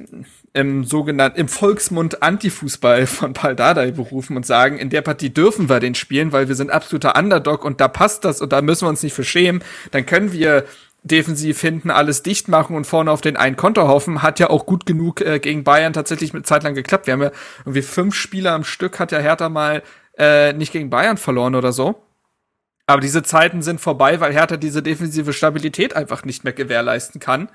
im 0.53 0.85
sogenannten, 0.85 1.39
im 1.39 1.47
Volksmund 1.47 2.23
Antifußball 2.23 3.05
von 3.05 3.33
Paul 3.33 3.55
Dardai 3.55 3.91
berufen 3.91 4.35
und 4.35 4.45
sagen, 4.45 4.79
in 4.79 4.89
der 4.89 5.01
Partie 5.01 5.29
dürfen 5.29 5.69
wir 5.69 5.79
den 5.79 5.93
spielen, 5.93 6.31
weil 6.31 6.47
wir 6.47 6.55
sind 6.55 6.71
absoluter 6.71 7.15
Underdog 7.15 7.63
und 7.63 7.79
da 7.79 7.87
passt 7.87 8.25
das 8.25 8.41
und 8.41 8.51
da 8.51 8.61
müssen 8.61 8.85
wir 8.85 8.89
uns 8.89 9.03
nicht 9.03 9.13
für 9.13 9.23
schämen. 9.23 9.63
Dann 9.91 10.05
können 10.05 10.31
wir 10.31 10.65
defensiv 11.07 11.59
hinten 11.61 11.89
alles 11.89 12.23
dicht 12.23 12.47
machen 12.47 12.75
und 12.75 12.85
vorne 12.85 13.11
auf 13.11 13.21
den 13.21 13.37
einen 13.37 13.55
Konter 13.55 13.87
hoffen. 13.87 14.21
Hat 14.21 14.39
ja 14.39 14.49
auch 14.49 14.65
gut 14.65 14.85
genug 14.85 15.21
äh, 15.21 15.39
gegen 15.39 15.63
Bayern 15.63 15.93
tatsächlich 15.93 16.33
mit 16.33 16.45
Zeit 16.45 16.63
lang 16.63 16.75
geklappt. 16.75 17.07
Wir 17.07 17.13
haben 17.13 17.21
ja 17.21 17.31
irgendwie 17.61 17.81
fünf 17.81 18.15
Spieler 18.15 18.53
am 18.53 18.63
Stück, 18.63 18.99
hat 18.99 19.11
ja 19.11 19.19
Hertha 19.19 19.49
mal 19.49 19.83
äh, 20.17 20.53
nicht 20.53 20.71
gegen 20.71 20.89
Bayern 20.89 21.17
verloren 21.17 21.55
oder 21.55 21.71
so. 21.71 22.03
Aber 22.85 23.01
diese 23.01 23.21
Zeiten 23.21 23.61
sind 23.61 23.81
vorbei, 23.81 24.19
weil 24.21 24.33
Hertha 24.33 24.55
diese 24.57 24.81
defensive 24.81 25.33
Stabilität 25.33 25.95
einfach 25.95 26.23
nicht 26.23 26.43
mehr 26.43 26.53
gewährleisten 26.53 27.19
kann. 27.19 27.49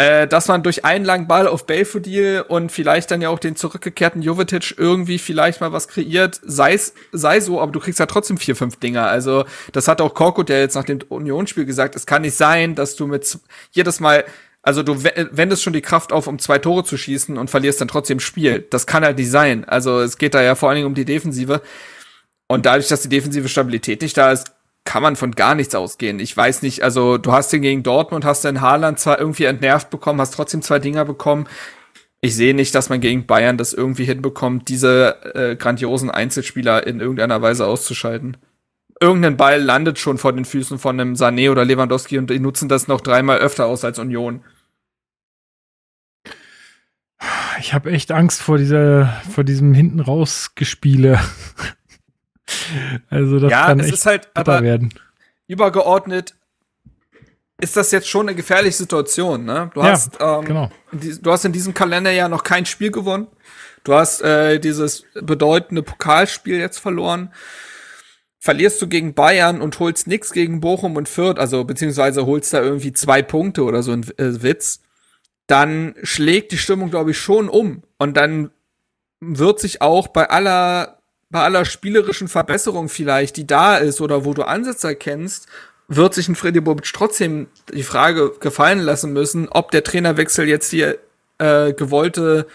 Äh, 0.00 0.28
dass 0.28 0.46
man 0.46 0.62
durch 0.62 0.84
einen 0.84 1.04
langen 1.04 1.26
Ball 1.26 1.48
auf 1.48 1.66
Belfodil 1.66 2.44
und 2.46 2.70
vielleicht 2.70 3.10
dann 3.10 3.20
ja 3.20 3.30
auch 3.30 3.40
den 3.40 3.56
zurückgekehrten 3.56 4.22
Jovetic 4.22 4.76
irgendwie 4.78 5.18
vielleicht 5.18 5.60
mal 5.60 5.72
was 5.72 5.88
kreiert, 5.88 6.40
sei's, 6.44 6.94
sei 7.10 7.40
so, 7.40 7.60
aber 7.60 7.72
du 7.72 7.80
kriegst 7.80 7.98
ja 7.98 8.06
trotzdem 8.06 8.36
vier, 8.38 8.54
fünf 8.54 8.76
Dinger. 8.76 9.08
Also, 9.08 9.44
das 9.72 9.88
hat 9.88 10.00
auch 10.00 10.14
Korkut 10.14 10.50
ja 10.50 10.58
jetzt 10.58 10.76
nach 10.76 10.84
dem 10.84 11.00
Unionsspiel 11.08 11.64
gesagt. 11.64 11.96
Es 11.96 12.06
kann 12.06 12.22
nicht 12.22 12.36
sein, 12.36 12.76
dass 12.76 12.94
du 12.94 13.08
mit 13.08 13.40
jedes 13.72 13.98
Mal, 13.98 14.24
also 14.62 14.84
du 14.84 15.02
we- 15.02 15.28
wendest 15.32 15.64
schon 15.64 15.72
die 15.72 15.82
Kraft 15.82 16.12
auf, 16.12 16.28
um 16.28 16.38
zwei 16.38 16.58
Tore 16.58 16.84
zu 16.84 16.96
schießen 16.96 17.36
und 17.36 17.50
verlierst 17.50 17.80
dann 17.80 17.88
trotzdem 17.88 18.20
Spiel. 18.20 18.64
Das 18.70 18.86
kann 18.86 19.02
halt 19.04 19.18
nicht 19.18 19.32
sein. 19.32 19.64
Also, 19.64 20.00
es 20.00 20.16
geht 20.16 20.32
da 20.32 20.42
ja 20.42 20.54
vor 20.54 20.68
allen 20.68 20.76
Dingen 20.76 20.86
um 20.86 20.94
die 20.94 21.06
Defensive. 21.06 21.60
Und 22.46 22.66
dadurch, 22.66 22.86
dass 22.86 23.02
die 23.02 23.08
defensive 23.08 23.48
Stabilität 23.48 24.00
nicht 24.00 24.16
da 24.16 24.30
ist, 24.30 24.52
kann 24.88 25.02
man 25.02 25.16
von 25.16 25.32
gar 25.32 25.54
nichts 25.54 25.74
ausgehen. 25.74 26.18
Ich 26.18 26.34
weiß 26.34 26.62
nicht, 26.62 26.82
also 26.82 27.18
du 27.18 27.30
hast 27.30 27.52
den 27.52 27.60
gegen 27.60 27.82
Dortmund, 27.82 28.24
hast 28.24 28.44
den 28.44 28.62
Haaland 28.62 28.98
zwar 28.98 29.18
irgendwie 29.18 29.44
entnervt 29.44 29.90
bekommen, 29.90 30.18
hast 30.18 30.32
trotzdem 30.32 30.62
zwei 30.62 30.78
Dinger 30.78 31.04
bekommen. 31.04 31.46
Ich 32.22 32.34
sehe 32.34 32.54
nicht, 32.54 32.74
dass 32.74 32.88
man 32.88 33.02
gegen 33.02 33.26
Bayern 33.26 33.58
das 33.58 33.74
irgendwie 33.74 34.06
hinbekommt, 34.06 34.70
diese 34.70 35.34
äh, 35.34 35.56
grandiosen 35.56 36.10
Einzelspieler 36.10 36.86
in 36.86 37.00
irgendeiner 37.00 37.42
Weise 37.42 37.66
auszuschalten. 37.66 38.38
Irgendein 38.98 39.36
Ball 39.36 39.60
landet 39.60 39.98
schon 39.98 40.16
vor 40.16 40.32
den 40.32 40.46
Füßen 40.46 40.78
von 40.78 40.98
einem 40.98 41.16
Sané 41.16 41.50
oder 41.50 41.66
Lewandowski 41.66 42.16
und 42.16 42.30
die 42.30 42.40
nutzen 42.40 42.70
das 42.70 42.88
noch 42.88 43.02
dreimal 43.02 43.40
öfter 43.40 43.66
aus 43.66 43.84
als 43.84 43.98
Union. 43.98 44.42
Ich 47.60 47.74
habe 47.74 47.90
echt 47.90 48.10
Angst 48.10 48.40
vor 48.40 48.56
dieser, 48.56 49.20
vor 49.30 49.44
diesem 49.44 49.74
hinten 49.74 50.00
raus 50.00 50.52
Gespiele. 50.54 51.20
Also 53.10 53.38
das 53.38 53.50
ja, 53.50 53.66
kann 53.66 53.80
es 53.80 53.86
echt 53.86 53.94
ist 53.94 54.06
halt, 54.06 54.28
aber 54.34 54.62
werden. 54.62 54.92
übergeordnet 55.46 56.34
ist 57.60 57.76
das 57.76 57.90
jetzt 57.90 58.08
schon 58.08 58.28
eine 58.28 58.36
gefährliche 58.36 58.76
Situation, 58.76 59.44
ne? 59.44 59.70
Du 59.74 59.80
Ja, 59.80 59.90
hast, 59.90 60.16
ähm, 60.20 60.44
genau. 60.44 60.70
die, 60.92 61.20
du 61.20 61.32
hast 61.32 61.44
in 61.44 61.52
diesem 61.52 61.74
Kalenderjahr 61.74 62.28
noch 62.28 62.44
kein 62.44 62.66
Spiel 62.66 62.90
gewonnen. 62.92 63.26
Du 63.82 63.94
hast 63.94 64.20
äh, 64.22 64.60
dieses 64.60 65.04
bedeutende 65.14 65.82
Pokalspiel 65.82 66.58
jetzt 66.58 66.78
verloren. 66.78 67.32
Verlierst 68.38 68.80
du 68.80 68.86
gegen 68.86 69.14
Bayern 69.14 69.60
und 69.60 69.78
holst 69.80 70.06
nix 70.06 70.32
gegen 70.32 70.60
Bochum 70.60 70.94
und 70.96 71.08
Fürth, 71.08 71.38
also 71.38 71.64
beziehungsweise 71.64 72.26
holst 72.26 72.52
da 72.54 72.62
irgendwie 72.62 72.92
zwei 72.92 73.22
Punkte 73.22 73.64
oder 73.64 73.82
so 73.82 73.90
ein 73.90 74.04
äh, 74.18 74.42
Witz, 74.42 74.82
dann 75.48 75.94
schlägt 76.04 76.52
die 76.52 76.58
Stimmung, 76.58 76.90
glaube 76.90 77.10
ich, 77.10 77.18
schon 77.18 77.48
um. 77.48 77.82
Und 77.98 78.16
dann 78.16 78.50
wird 79.20 79.58
sich 79.58 79.82
auch 79.82 80.06
bei 80.08 80.30
aller, 80.30 80.97
bei 81.30 81.40
aller 81.40 81.64
spielerischen 81.64 82.28
Verbesserung 82.28 82.88
vielleicht, 82.88 83.36
die 83.36 83.46
da 83.46 83.76
ist 83.76 84.00
oder 84.00 84.24
wo 84.24 84.34
du 84.34 84.42
Ansätze 84.42 84.88
erkennst, 84.88 85.46
wird 85.88 86.14
sich 86.14 86.28
ein 86.28 86.34
Freddy 86.34 86.60
Bobic 86.60 86.90
trotzdem 86.92 87.48
die 87.72 87.82
Frage 87.82 88.32
gefallen 88.40 88.80
lassen 88.80 89.12
müssen, 89.12 89.48
ob 89.48 89.70
der 89.70 89.84
Trainerwechsel 89.84 90.46
jetzt 90.48 90.72
die 90.72 90.94
äh, 91.38 91.72
gewollte, 91.72 92.46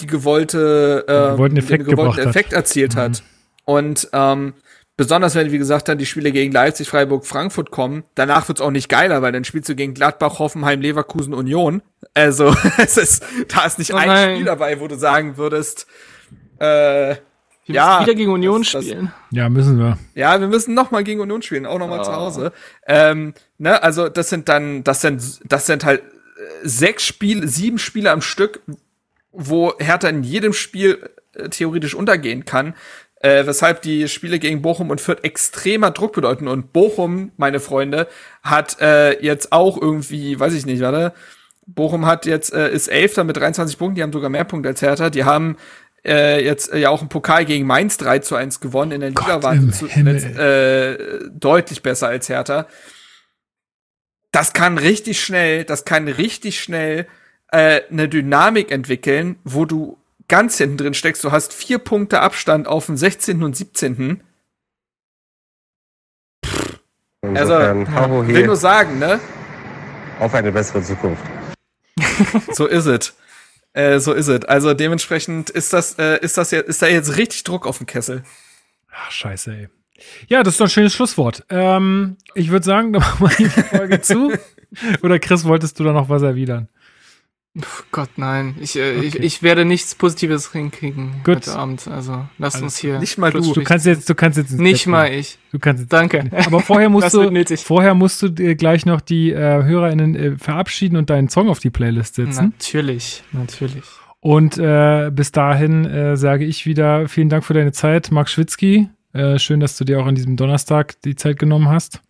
die 0.00 0.06
gewollte, 0.06 1.04
äh, 1.06 1.32
gewollten 1.32 1.56
Effekt 1.58 1.80
den 1.82 1.90
gewollten 1.90 1.96
gebracht 1.96 2.18
hat. 2.18 2.24
Mhm. 2.24 2.30
Effekt 2.30 2.52
erzielt 2.52 2.96
hat. 2.96 3.22
Und 3.64 4.08
ähm, 4.12 4.54
besonders 4.96 5.34
wenn, 5.34 5.52
wie 5.52 5.58
gesagt, 5.58 5.88
dann 5.88 5.98
die 5.98 6.06
Spiele 6.06 6.32
gegen 6.32 6.52
Leipzig, 6.52 6.88
Freiburg, 6.88 7.26
Frankfurt 7.26 7.70
kommen, 7.70 8.04
danach 8.14 8.48
wird's 8.48 8.60
auch 8.60 8.70
nicht 8.70 8.88
geiler, 8.88 9.20
weil 9.22 9.32
dann 9.32 9.44
spielst 9.44 9.68
du 9.68 9.74
gegen 9.74 9.92
Gladbach, 9.92 10.38
Hoffenheim, 10.38 10.80
Leverkusen, 10.80 11.34
Union. 11.34 11.82
Also 12.14 12.54
es 12.78 12.96
ist, 12.96 13.22
da 13.48 13.66
ist 13.66 13.78
nicht 13.78 13.92
Oh 13.92 13.96
ein. 13.96 14.34
Spiel 14.34 14.46
dabei, 14.46 14.80
wo 14.80 14.88
du 14.88 14.96
sagen 14.96 15.36
würdest, 15.36 15.86
äh, 16.58 17.16
Wir 17.66 17.74
Ja, 17.76 17.86
müssen 17.98 18.06
wieder 18.06 18.14
gegen 18.16 18.32
Union 18.32 18.62
das- 18.62 18.72
das- 18.72 18.84
spielen. 18.84 19.12
Ja, 19.30 19.48
müssen 19.48 19.78
wir. 19.78 19.98
ja, 20.14 20.40
wir 20.40 20.48
müssen 20.48 20.74
noch 20.74 20.90
mal 20.90 21.04
gegen 21.04 21.20
Union 21.20 21.42
spielen, 21.42 21.66
auch 21.66 21.78
noch 21.78 21.88
mal 21.88 22.02
zu 22.04 22.10
Oh. 22.10 22.14
Hause. 22.16 22.52
Ähm, 22.86 23.34
ne, 23.58 23.82
also 23.82 24.08
das 24.08 24.28
sind 24.30 24.48
dann, 24.48 24.82
das 24.84 25.00
sind, 25.02 25.22
das 25.44 25.66
sind 25.66 25.84
halt 25.84 26.00
äh, 26.02 26.66
sechs 26.68 27.04
Spiele, 27.06 27.46
sieben 27.46 27.78
Spiele 27.78 28.10
am 28.10 28.22
Stück, 28.22 28.60
wo 29.32 29.74
Hertha 29.78 30.08
in 30.08 30.22
jedem 30.24 30.52
Spiel 30.52 31.08
äh, 31.34 31.48
theoretisch 31.48 31.94
untergehen 31.94 32.44
kann. 32.44 32.74
äh, 33.22 33.44
weshalb 33.46 33.82
die 33.82 34.08
Spiele 34.08 34.38
gegen 34.38 34.62
Bochum 34.62 34.88
und 34.88 34.98
Fürth 34.98 35.22
extremer 35.24 35.90
Druck 35.90 36.14
bedeuten. 36.14 36.48
Und 36.48 36.72
Bochum, 36.72 37.32
meine 37.36 37.60
Freunde, 37.60 38.08
hat 38.42 38.80
äh, 38.80 39.22
jetzt 39.22 39.52
auch 39.52 39.78
irgendwie, 39.78 40.40
weiß 40.40 40.54
ich 40.54 40.64
nicht, 40.64 40.80
warte, 40.80 41.12
Bochum 41.66 42.06
hat 42.06 42.24
jetzt, 42.24 42.50
äh, 42.54 42.72
ist 42.72 42.88
Elfter 42.88 43.24
mit 43.24 43.36
23 43.36 43.76
Punkten, 43.76 43.96
die 43.96 44.02
haben 44.02 44.12
sogar 44.14 44.30
mehr 44.30 44.44
Punkte 44.44 44.70
als 44.70 44.80
Hertha. 44.80 45.10
Die 45.10 45.24
haben 45.24 45.58
äh, 46.04 46.44
jetzt 46.44 46.72
äh, 46.72 46.78
ja 46.78 46.90
auch 46.90 47.00
einen 47.00 47.08
Pokal 47.08 47.44
gegen 47.44 47.66
Mainz 47.66 47.96
3 47.98 48.20
zu 48.20 48.36
1 48.36 48.60
gewonnen. 48.60 48.92
In 48.92 49.00
der 49.00 49.10
Liga 49.10 49.34
Gott 49.34 49.42
waren 49.42 49.58
im 49.58 49.72
sie 49.72 49.88
zuletzt, 49.88 50.26
äh, 50.26 50.98
deutlich 51.30 51.82
besser 51.82 52.08
als 52.08 52.28
Hertha. 52.28 52.66
Das 54.32 54.52
kann 54.52 54.78
richtig 54.78 55.22
schnell, 55.22 55.64
das 55.64 55.84
kann 55.84 56.06
richtig 56.08 56.60
schnell 56.60 57.06
äh, 57.52 57.82
eine 57.90 58.08
Dynamik 58.08 58.70
entwickeln, 58.70 59.36
wo 59.44 59.64
du 59.64 59.98
ganz 60.28 60.56
hinten 60.58 60.76
drin 60.76 60.94
steckst. 60.94 61.24
Du 61.24 61.32
hast 61.32 61.52
vier 61.52 61.78
Punkte 61.78 62.20
Abstand 62.20 62.68
auf 62.68 62.86
den 62.86 62.96
16. 62.96 63.42
und 63.42 63.56
17. 63.56 64.22
Insofern, 67.22 67.92
Haro 67.92 68.26
Will 68.26 68.46
nur 68.46 68.56
sagen, 68.56 68.98
ne? 68.98 69.20
auf 70.20 70.34
eine 70.34 70.52
bessere 70.52 70.82
Zukunft. 70.82 71.24
So 72.52 72.66
ist 72.66 72.86
es. 72.86 73.14
Äh, 73.72 74.00
so 74.00 74.12
ist 74.12 74.28
es. 74.28 74.44
Also 74.44 74.74
dementsprechend 74.74 75.50
ist 75.50 75.72
das, 75.72 75.98
äh, 75.98 76.18
ist 76.20 76.36
das 76.36 76.50
jetzt, 76.50 76.68
ist 76.68 76.82
da 76.82 76.86
jetzt 76.86 77.16
richtig 77.16 77.44
Druck 77.44 77.66
auf 77.66 77.78
dem 77.78 77.86
Kessel. 77.86 78.24
Ach, 78.92 79.10
scheiße, 79.10 79.52
ey. 79.52 79.68
Ja, 80.28 80.42
das 80.42 80.54
ist 80.54 80.60
doch 80.60 80.66
ein 80.66 80.70
schönes 80.70 80.94
Schlusswort. 80.94 81.44
Ähm, 81.50 82.16
ich 82.34 82.50
würde 82.50 82.64
sagen, 82.64 82.92
dann 82.92 83.02
machen 83.02 83.28
wir 83.28 83.36
die 83.36 83.48
Folge 83.48 84.00
zu. 84.00 84.32
Oder 85.02 85.18
Chris, 85.18 85.44
wolltest 85.44 85.78
du 85.78 85.84
da 85.84 85.92
noch 85.92 86.08
was 86.08 86.22
erwidern? 86.22 86.68
Pff, 87.58 87.84
Gott, 87.90 88.10
nein. 88.16 88.54
Ich, 88.60 88.76
äh, 88.76 89.00
ich, 89.00 89.16
Okay. 89.16 89.24
ich 89.24 89.42
werde 89.42 89.64
nichts 89.64 89.96
Positives 89.96 90.52
hinkriegen 90.52 91.20
Gut. 91.24 91.36
heute 91.36 91.56
Abend. 91.56 91.88
Also 91.88 92.28
lasst 92.38 92.56
Alles 92.56 92.62
uns 92.62 92.78
hier. 92.78 93.00
Nicht 93.00 93.18
mal 93.18 93.32
du. 93.32 93.40
Du 93.52 93.64
kannst 93.64 93.86
jetzt, 93.86 94.08
du 94.08 94.14
kannst 94.14 94.38
jetzt 94.38 94.52
Nicht 94.52 94.86
mal 94.86 95.12
ich. 95.12 95.38
Du 95.50 95.58
kannst 95.58 95.80
jetzt 95.80 95.92
Danke. 95.92 96.30
Aber 96.46 96.60
vorher 96.60 96.88
musst 96.88 97.12
du, 97.12 97.56
vorher 97.56 97.94
musst 97.94 98.22
du 98.22 98.28
dir 98.28 98.54
gleich 98.54 98.86
noch 98.86 99.00
die 99.00 99.32
äh, 99.32 99.64
HörerInnen 99.64 100.14
äh, 100.14 100.38
verabschieden 100.38 100.96
und 100.96 101.10
deinen 101.10 101.28
Song 101.28 101.48
auf 101.48 101.58
die 101.58 101.70
Playlist 101.70 102.14
setzen. 102.14 102.54
Natürlich, 102.56 103.24
natürlich. 103.32 103.84
Und 104.20 104.56
äh, 104.58 105.10
bis 105.12 105.32
dahin 105.32 105.86
äh, 105.86 106.16
sage 106.16 106.44
ich 106.44 106.66
wieder 106.66 107.08
vielen 107.08 107.30
Dank 107.30 107.44
für 107.44 107.54
deine 107.54 107.72
Zeit, 107.72 108.12
Marc 108.12 108.28
Schwitzky. 108.28 108.90
Äh, 109.12 109.40
schön, 109.40 109.58
dass 109.58 109.76
du 109.76 109.84
dir 109.84 110.00
auch 110.00 110.06
an 110.06 110.14
diesem 110.14 110.36
Donnerstag 110.36 111.00
die 111.02 111.16
Zeit 111.16 111.38
genommen 111.38 111.68
hast. 111.68 112.00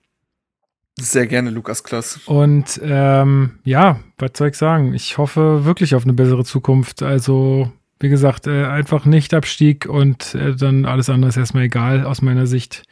Sehr 0.98 1.26
gerne, 1.26 1.50
Lukas 1.50 1.82
Kloss. 1.82 2.20
Und 2.26 2.80
ähm, 2.82 3.58
ja, 3.64 4.00
was 4.18 4.32
soll 4.36 4.48
ich 4.48 4.56
sagen? 4.56 4.92
Ich 4.94 5.18
hoffe 5.18 5.64
wirklich 5.64 5.94
auf 5.94 6.04
eine 6.04 6.12
bessere 6.12 6.44
Zukunft. 6.44 7.02
Also, 7.02 7.72
wie 8.00 8.10
gesagt, 8.10 8.46
äh, 8.46 8.64
einfach 8.66 9.06
nicht 9.06 9.32
Abstieg 9.32 9.86
und 9.86 10.34
äh, 10.34 10.54
dann 10.54 10.84
alles 10.84 11.08
andere 11.08 11.30
ist 11.30 11.36
erstmal 11.38 11.64
egal 11.64 12.04
aus 12.04 12.20
meiner 12.20 12.46
Sicht. 12.46 12.82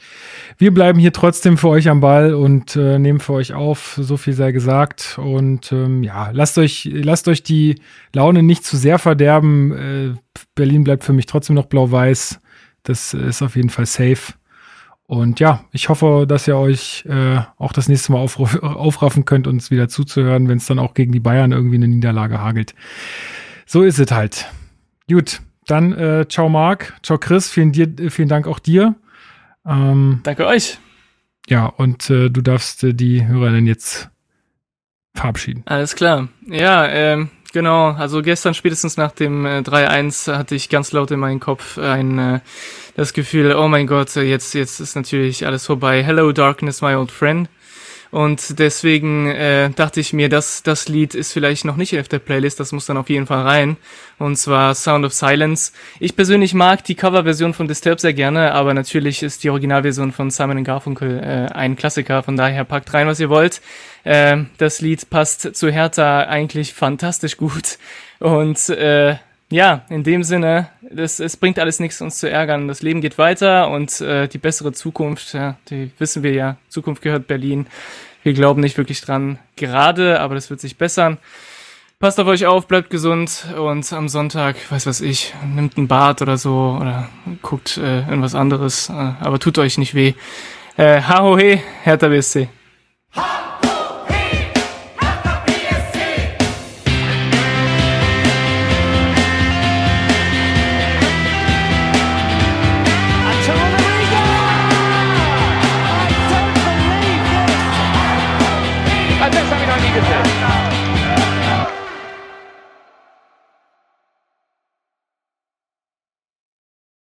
Wir 0.56 0.72
bleiben 0.72 0.98
hier 0.98 1.12
trotzdem 1.12 1.58
für 1.58 1.68
euch 1.68 1.88
am 1.88 2.00
Ball 2.00 2.34
und 2.34 2.76
äh, 2.76 2.98
nehmen 2.98 3.20
für 3.20 3.34
euch 3.34 3.52
auf, 3.52 3.98
so 4.00 4.16
viel 4.16 4.32
sei 4.32 4.52
gesagt. 4.52 5.18
Und 5.18 5.70
ähm, 5.72 6.02
ja, 6.02 6.30
lasst 6.32 6.56
euch, 6.56 6.88
lasst 6.90 7.28
euch 7.28 7.42
die 7.42 7.80
Laune 8.14 8.42
nicht 8.42 8.64
zu 8.64 8.76
sehr 8.76 8.98
verderben. 8.98 9.72
Äh, 9.72 10.14
Berlin 10.54 10.84
bleibt 10.84 11.04
für 11.04 11.12
mich 11.12 11.26
trotzdem 11.26 11.56
noch 11.56 11.66
blau-weiß. 11.66 12.40
Das 12.84 13.12
ist 13.12 13.42
auf 13.42 13.54
jeden 13.56 13.70
Fall 13.70 13.86
safe. 13.86 14.32
Und 15.08 15.40
ja, 15.40 15.64
ich 15.72 15.88
hoffe, 15.88 16.26
dass 16.28 16.46
ihr 16.46 16.58
euch 16.58 17.06
äh, 17.08 17.40
auch 17.56 17.72
das 17.72 17.88
nächste 17.88 18.12
Mal 18.12 18.18
aufruf, 18.18 18.62
aufraffen 18.62 19.24
könnt, 19.24 19.46
uns 19.46 19.70
wieder 19.70 19.88
zuzuhören, 19.88 20.48
wenn 20.48 20.58
es 20.58 20.66
dann 20.66 20.78
auch 20.78 20.92
gegen 20.92 21.12
die 21.12 21.18
Bayern 21.18 21.50
irgendwie 21.50 21.76
eine 21.76 21.88
Niederlage 21.88 22.42
hagelt. 22.42 22.74
So 23.64 23.84
ist 23.84 23.98
es 23.98 24.10
halt. 24.12 24.52
Gut, 25.08 25.40
dann 25.66 25.94
äh, 25.94 26.26
ciao 26.28 26.50
Marc, 26.50 26.94
ciao 27.02 27.18
Chris, 27.18 27.48
vielen, 27.48 27.72
dir, 27.72 27.88
vielen 28.10 28.28
Dank 28.28 28.46
auch 28.46 28.58
dir. 28.58 28.96
Ähm, 29.66 30.20
Danke 30.24 30.46
euch. 30.46 30.78
ja, 31.48 31.64
und 31.64 32.10
äh, 32.10 32.28
du 32.28 32.42
darfst 32.42 32.84
äh, 32.84 32.92
die 32.92 33.26
Hörerinnen 33.26 33.66
jetzt 33.66 34.10
verabschieden. 35.14 35.62
Alles 35.64 35.96
klar. 35.96 36.28
Ja, 36.46 36.86
ähm, 36.86 37.30
genau. 37.52 37.92
Also 37.92 38.22
gestern 38.22 38.54
spätestens 38.54 38.96
nach 38.96 39.12
dem 39.12 39.46
äh, 39.46 39.60
3-1 39.60 40.32
hatte 40.34 40.54
ich 40.54 40.68
ganz 40.68 40.92
laut 40.92 41.10
in 41.10 41.20
meinem 41.20 41.40
Kopf 41.40 41.78
ein 41.78 42.18
äh, 42.18 42.40
das 42.96 43.12
Gefühl, 43.12 43.54
oh 43.54 43.68
mein 43.68 43.86
Gott, 43.86 44.16
äh, 44.16 44.22
jetzt 44.22 44.54
jetzt 44.54 44.80
ist 44.80 44.96
natürlich 44.96 45.46
alles 45.46 45.66
vorbei. 45.66 46.02
Hello 46.02 46.32
Darkness, 46.32 46.82
my 46.82 46.94
old 46.94 47.10
friend. 47.10 47.48
Und 48.10 48.58
deswegen 48.58 49.28
äh, 49.30 49.70
dachte 49.70 50.00
ich 50.00 50.12
mir, 50.12 50.28
dass 50.28 50.62
das 50.62 50.88
Lied 50.88 51.14
ist 51.14 51.32
vielleicht 51.32 51.64
noch 51.64 51.76
nicht 51.76 51.98
auf 51.98 52.08
der 52.08 52.18
Playlist, 52.18 52.58
das 52.58 52.72
muss 52.72 52.86
dann 52.86 52.96
auf 52.96 53.10
jeden 53.10 53.26
Fall 53.26 53.42
rein. 53.42 53.76
Und 54.18 54.36
zwar 54.36 54.74
Sound 54.74 55.04
of 55.04 55.12
Silence. 55.12 55.72
Ich 56.00 56.16
persönlich 56.16 56.54
mag 56.54 56.84
die 56.84 56.94
Coverversion 56.94 57.54
von 57.54 57.68
Disturbed 57.68 58.00
sehr 58.00 58.14
gerne, 58.14 58.52
aber 58.52 58.72
natürlich 58.72 59.22
ist 59.22 59.44
die 59.44 59.50
Originalversion 59.50 60.12
von 60.12 60.30
Simon 60.30 60.64
Garfunkel 60.64 61.18
äh, 61.18 61.52
ein 61.54 61.76
Klassiker. 61.76 62.22
Von 62.22 62.36
daher 62.36 62.64
packt 62.64 62.92
rein, 62.94 63.06
was 63.06 63.20
ihr 63.20 63.28
wollt. 63.28 63.60
Äh, 64.04 64.44
das 64.56 64.80
Lied 64.80 65.10
passt 65.10 65.54
zu 65.54 65.70
Hertha 65.70 66.20
eigentlich 66.22 66.72
fantastisch 66.72 67.36
gut. 67.36 67.78
Und 68.20 68.68
äh, 68.70 69.16
ja, 69.50 69.82
in 69.88 70.02
dem 70.04 70.22
Sinne, 70.22 70.68
das, 70.90 71.20
es 71.20 71.36
bringt 71.36 71.58
alles 71.58 71.80
nichts, 71.80 72.00
uns 72.00 72.18
zu 72.18 72.30
ärgern. 72.30 72.68
Das 72.68 72.82
Leben 72.82 73.00
geht 73.00 73.18
weiter 73.18 73.70
und 73.70 74.00
äh, 74.00 74.28
die 74.28 74.38
bessere 74.38 74.72
Zukunft, 74.72 75.32
ja, 75.32 75.56
die 75.70 75.90
wissen 75.98 76.22
wir 76.22 76.32
ja, 76.32 76.56
Zukunft 76.68 77.02
gehört 77.02 77.26
Berlin. 77.26 77.66
Wir 78.22 78.34
glauben 78.34 78.60
nicht 78.60 78.76
wirklich 78.76 79.00
dran, 79.00 79.38
gerade, 79.56 80.20
aber 80.20 80.34
das 80.34 80.50
wird 80.50 80.60
sich 80.60 80.76
bessern. 80.76 81.18
Passt 81.98 82.20
auf 82.20 82.28
euch 82.28 82.46
auf, 82.46 82.68
bleibt 82.68 82.90
gesund 82.90 83.46
und 83.58 83.92
am 83.92 84.08
Sonntag, 84.08 84.56
weiß 84.70 84.86
was 84.86 85.00
ich, 85.00 85.34
nimmt 85.44 85.76
ein 85.78 85.88
Bad 85.88 86.22
oder 86.22 86.36
so 86.36 86.78
oder 86.80 87.08
guckt 87.42 87.76
äh, 87.76 88.00
irgendwas 88.00 88.36
anderes, 88.36 88.88
äh, 88.88 88.92
aber 88.92 89.40
tut 89.40 89.58
euch 89.58 89.78
nicht 89.78 89.94
weh. 89.94 90.14
Äh, 90.76 91.02
ha 91.02 91.22
ho 91.22 91.36
he, 91.36 91.60
Hertha 91.82 92.08
BSC. 92.08 92.48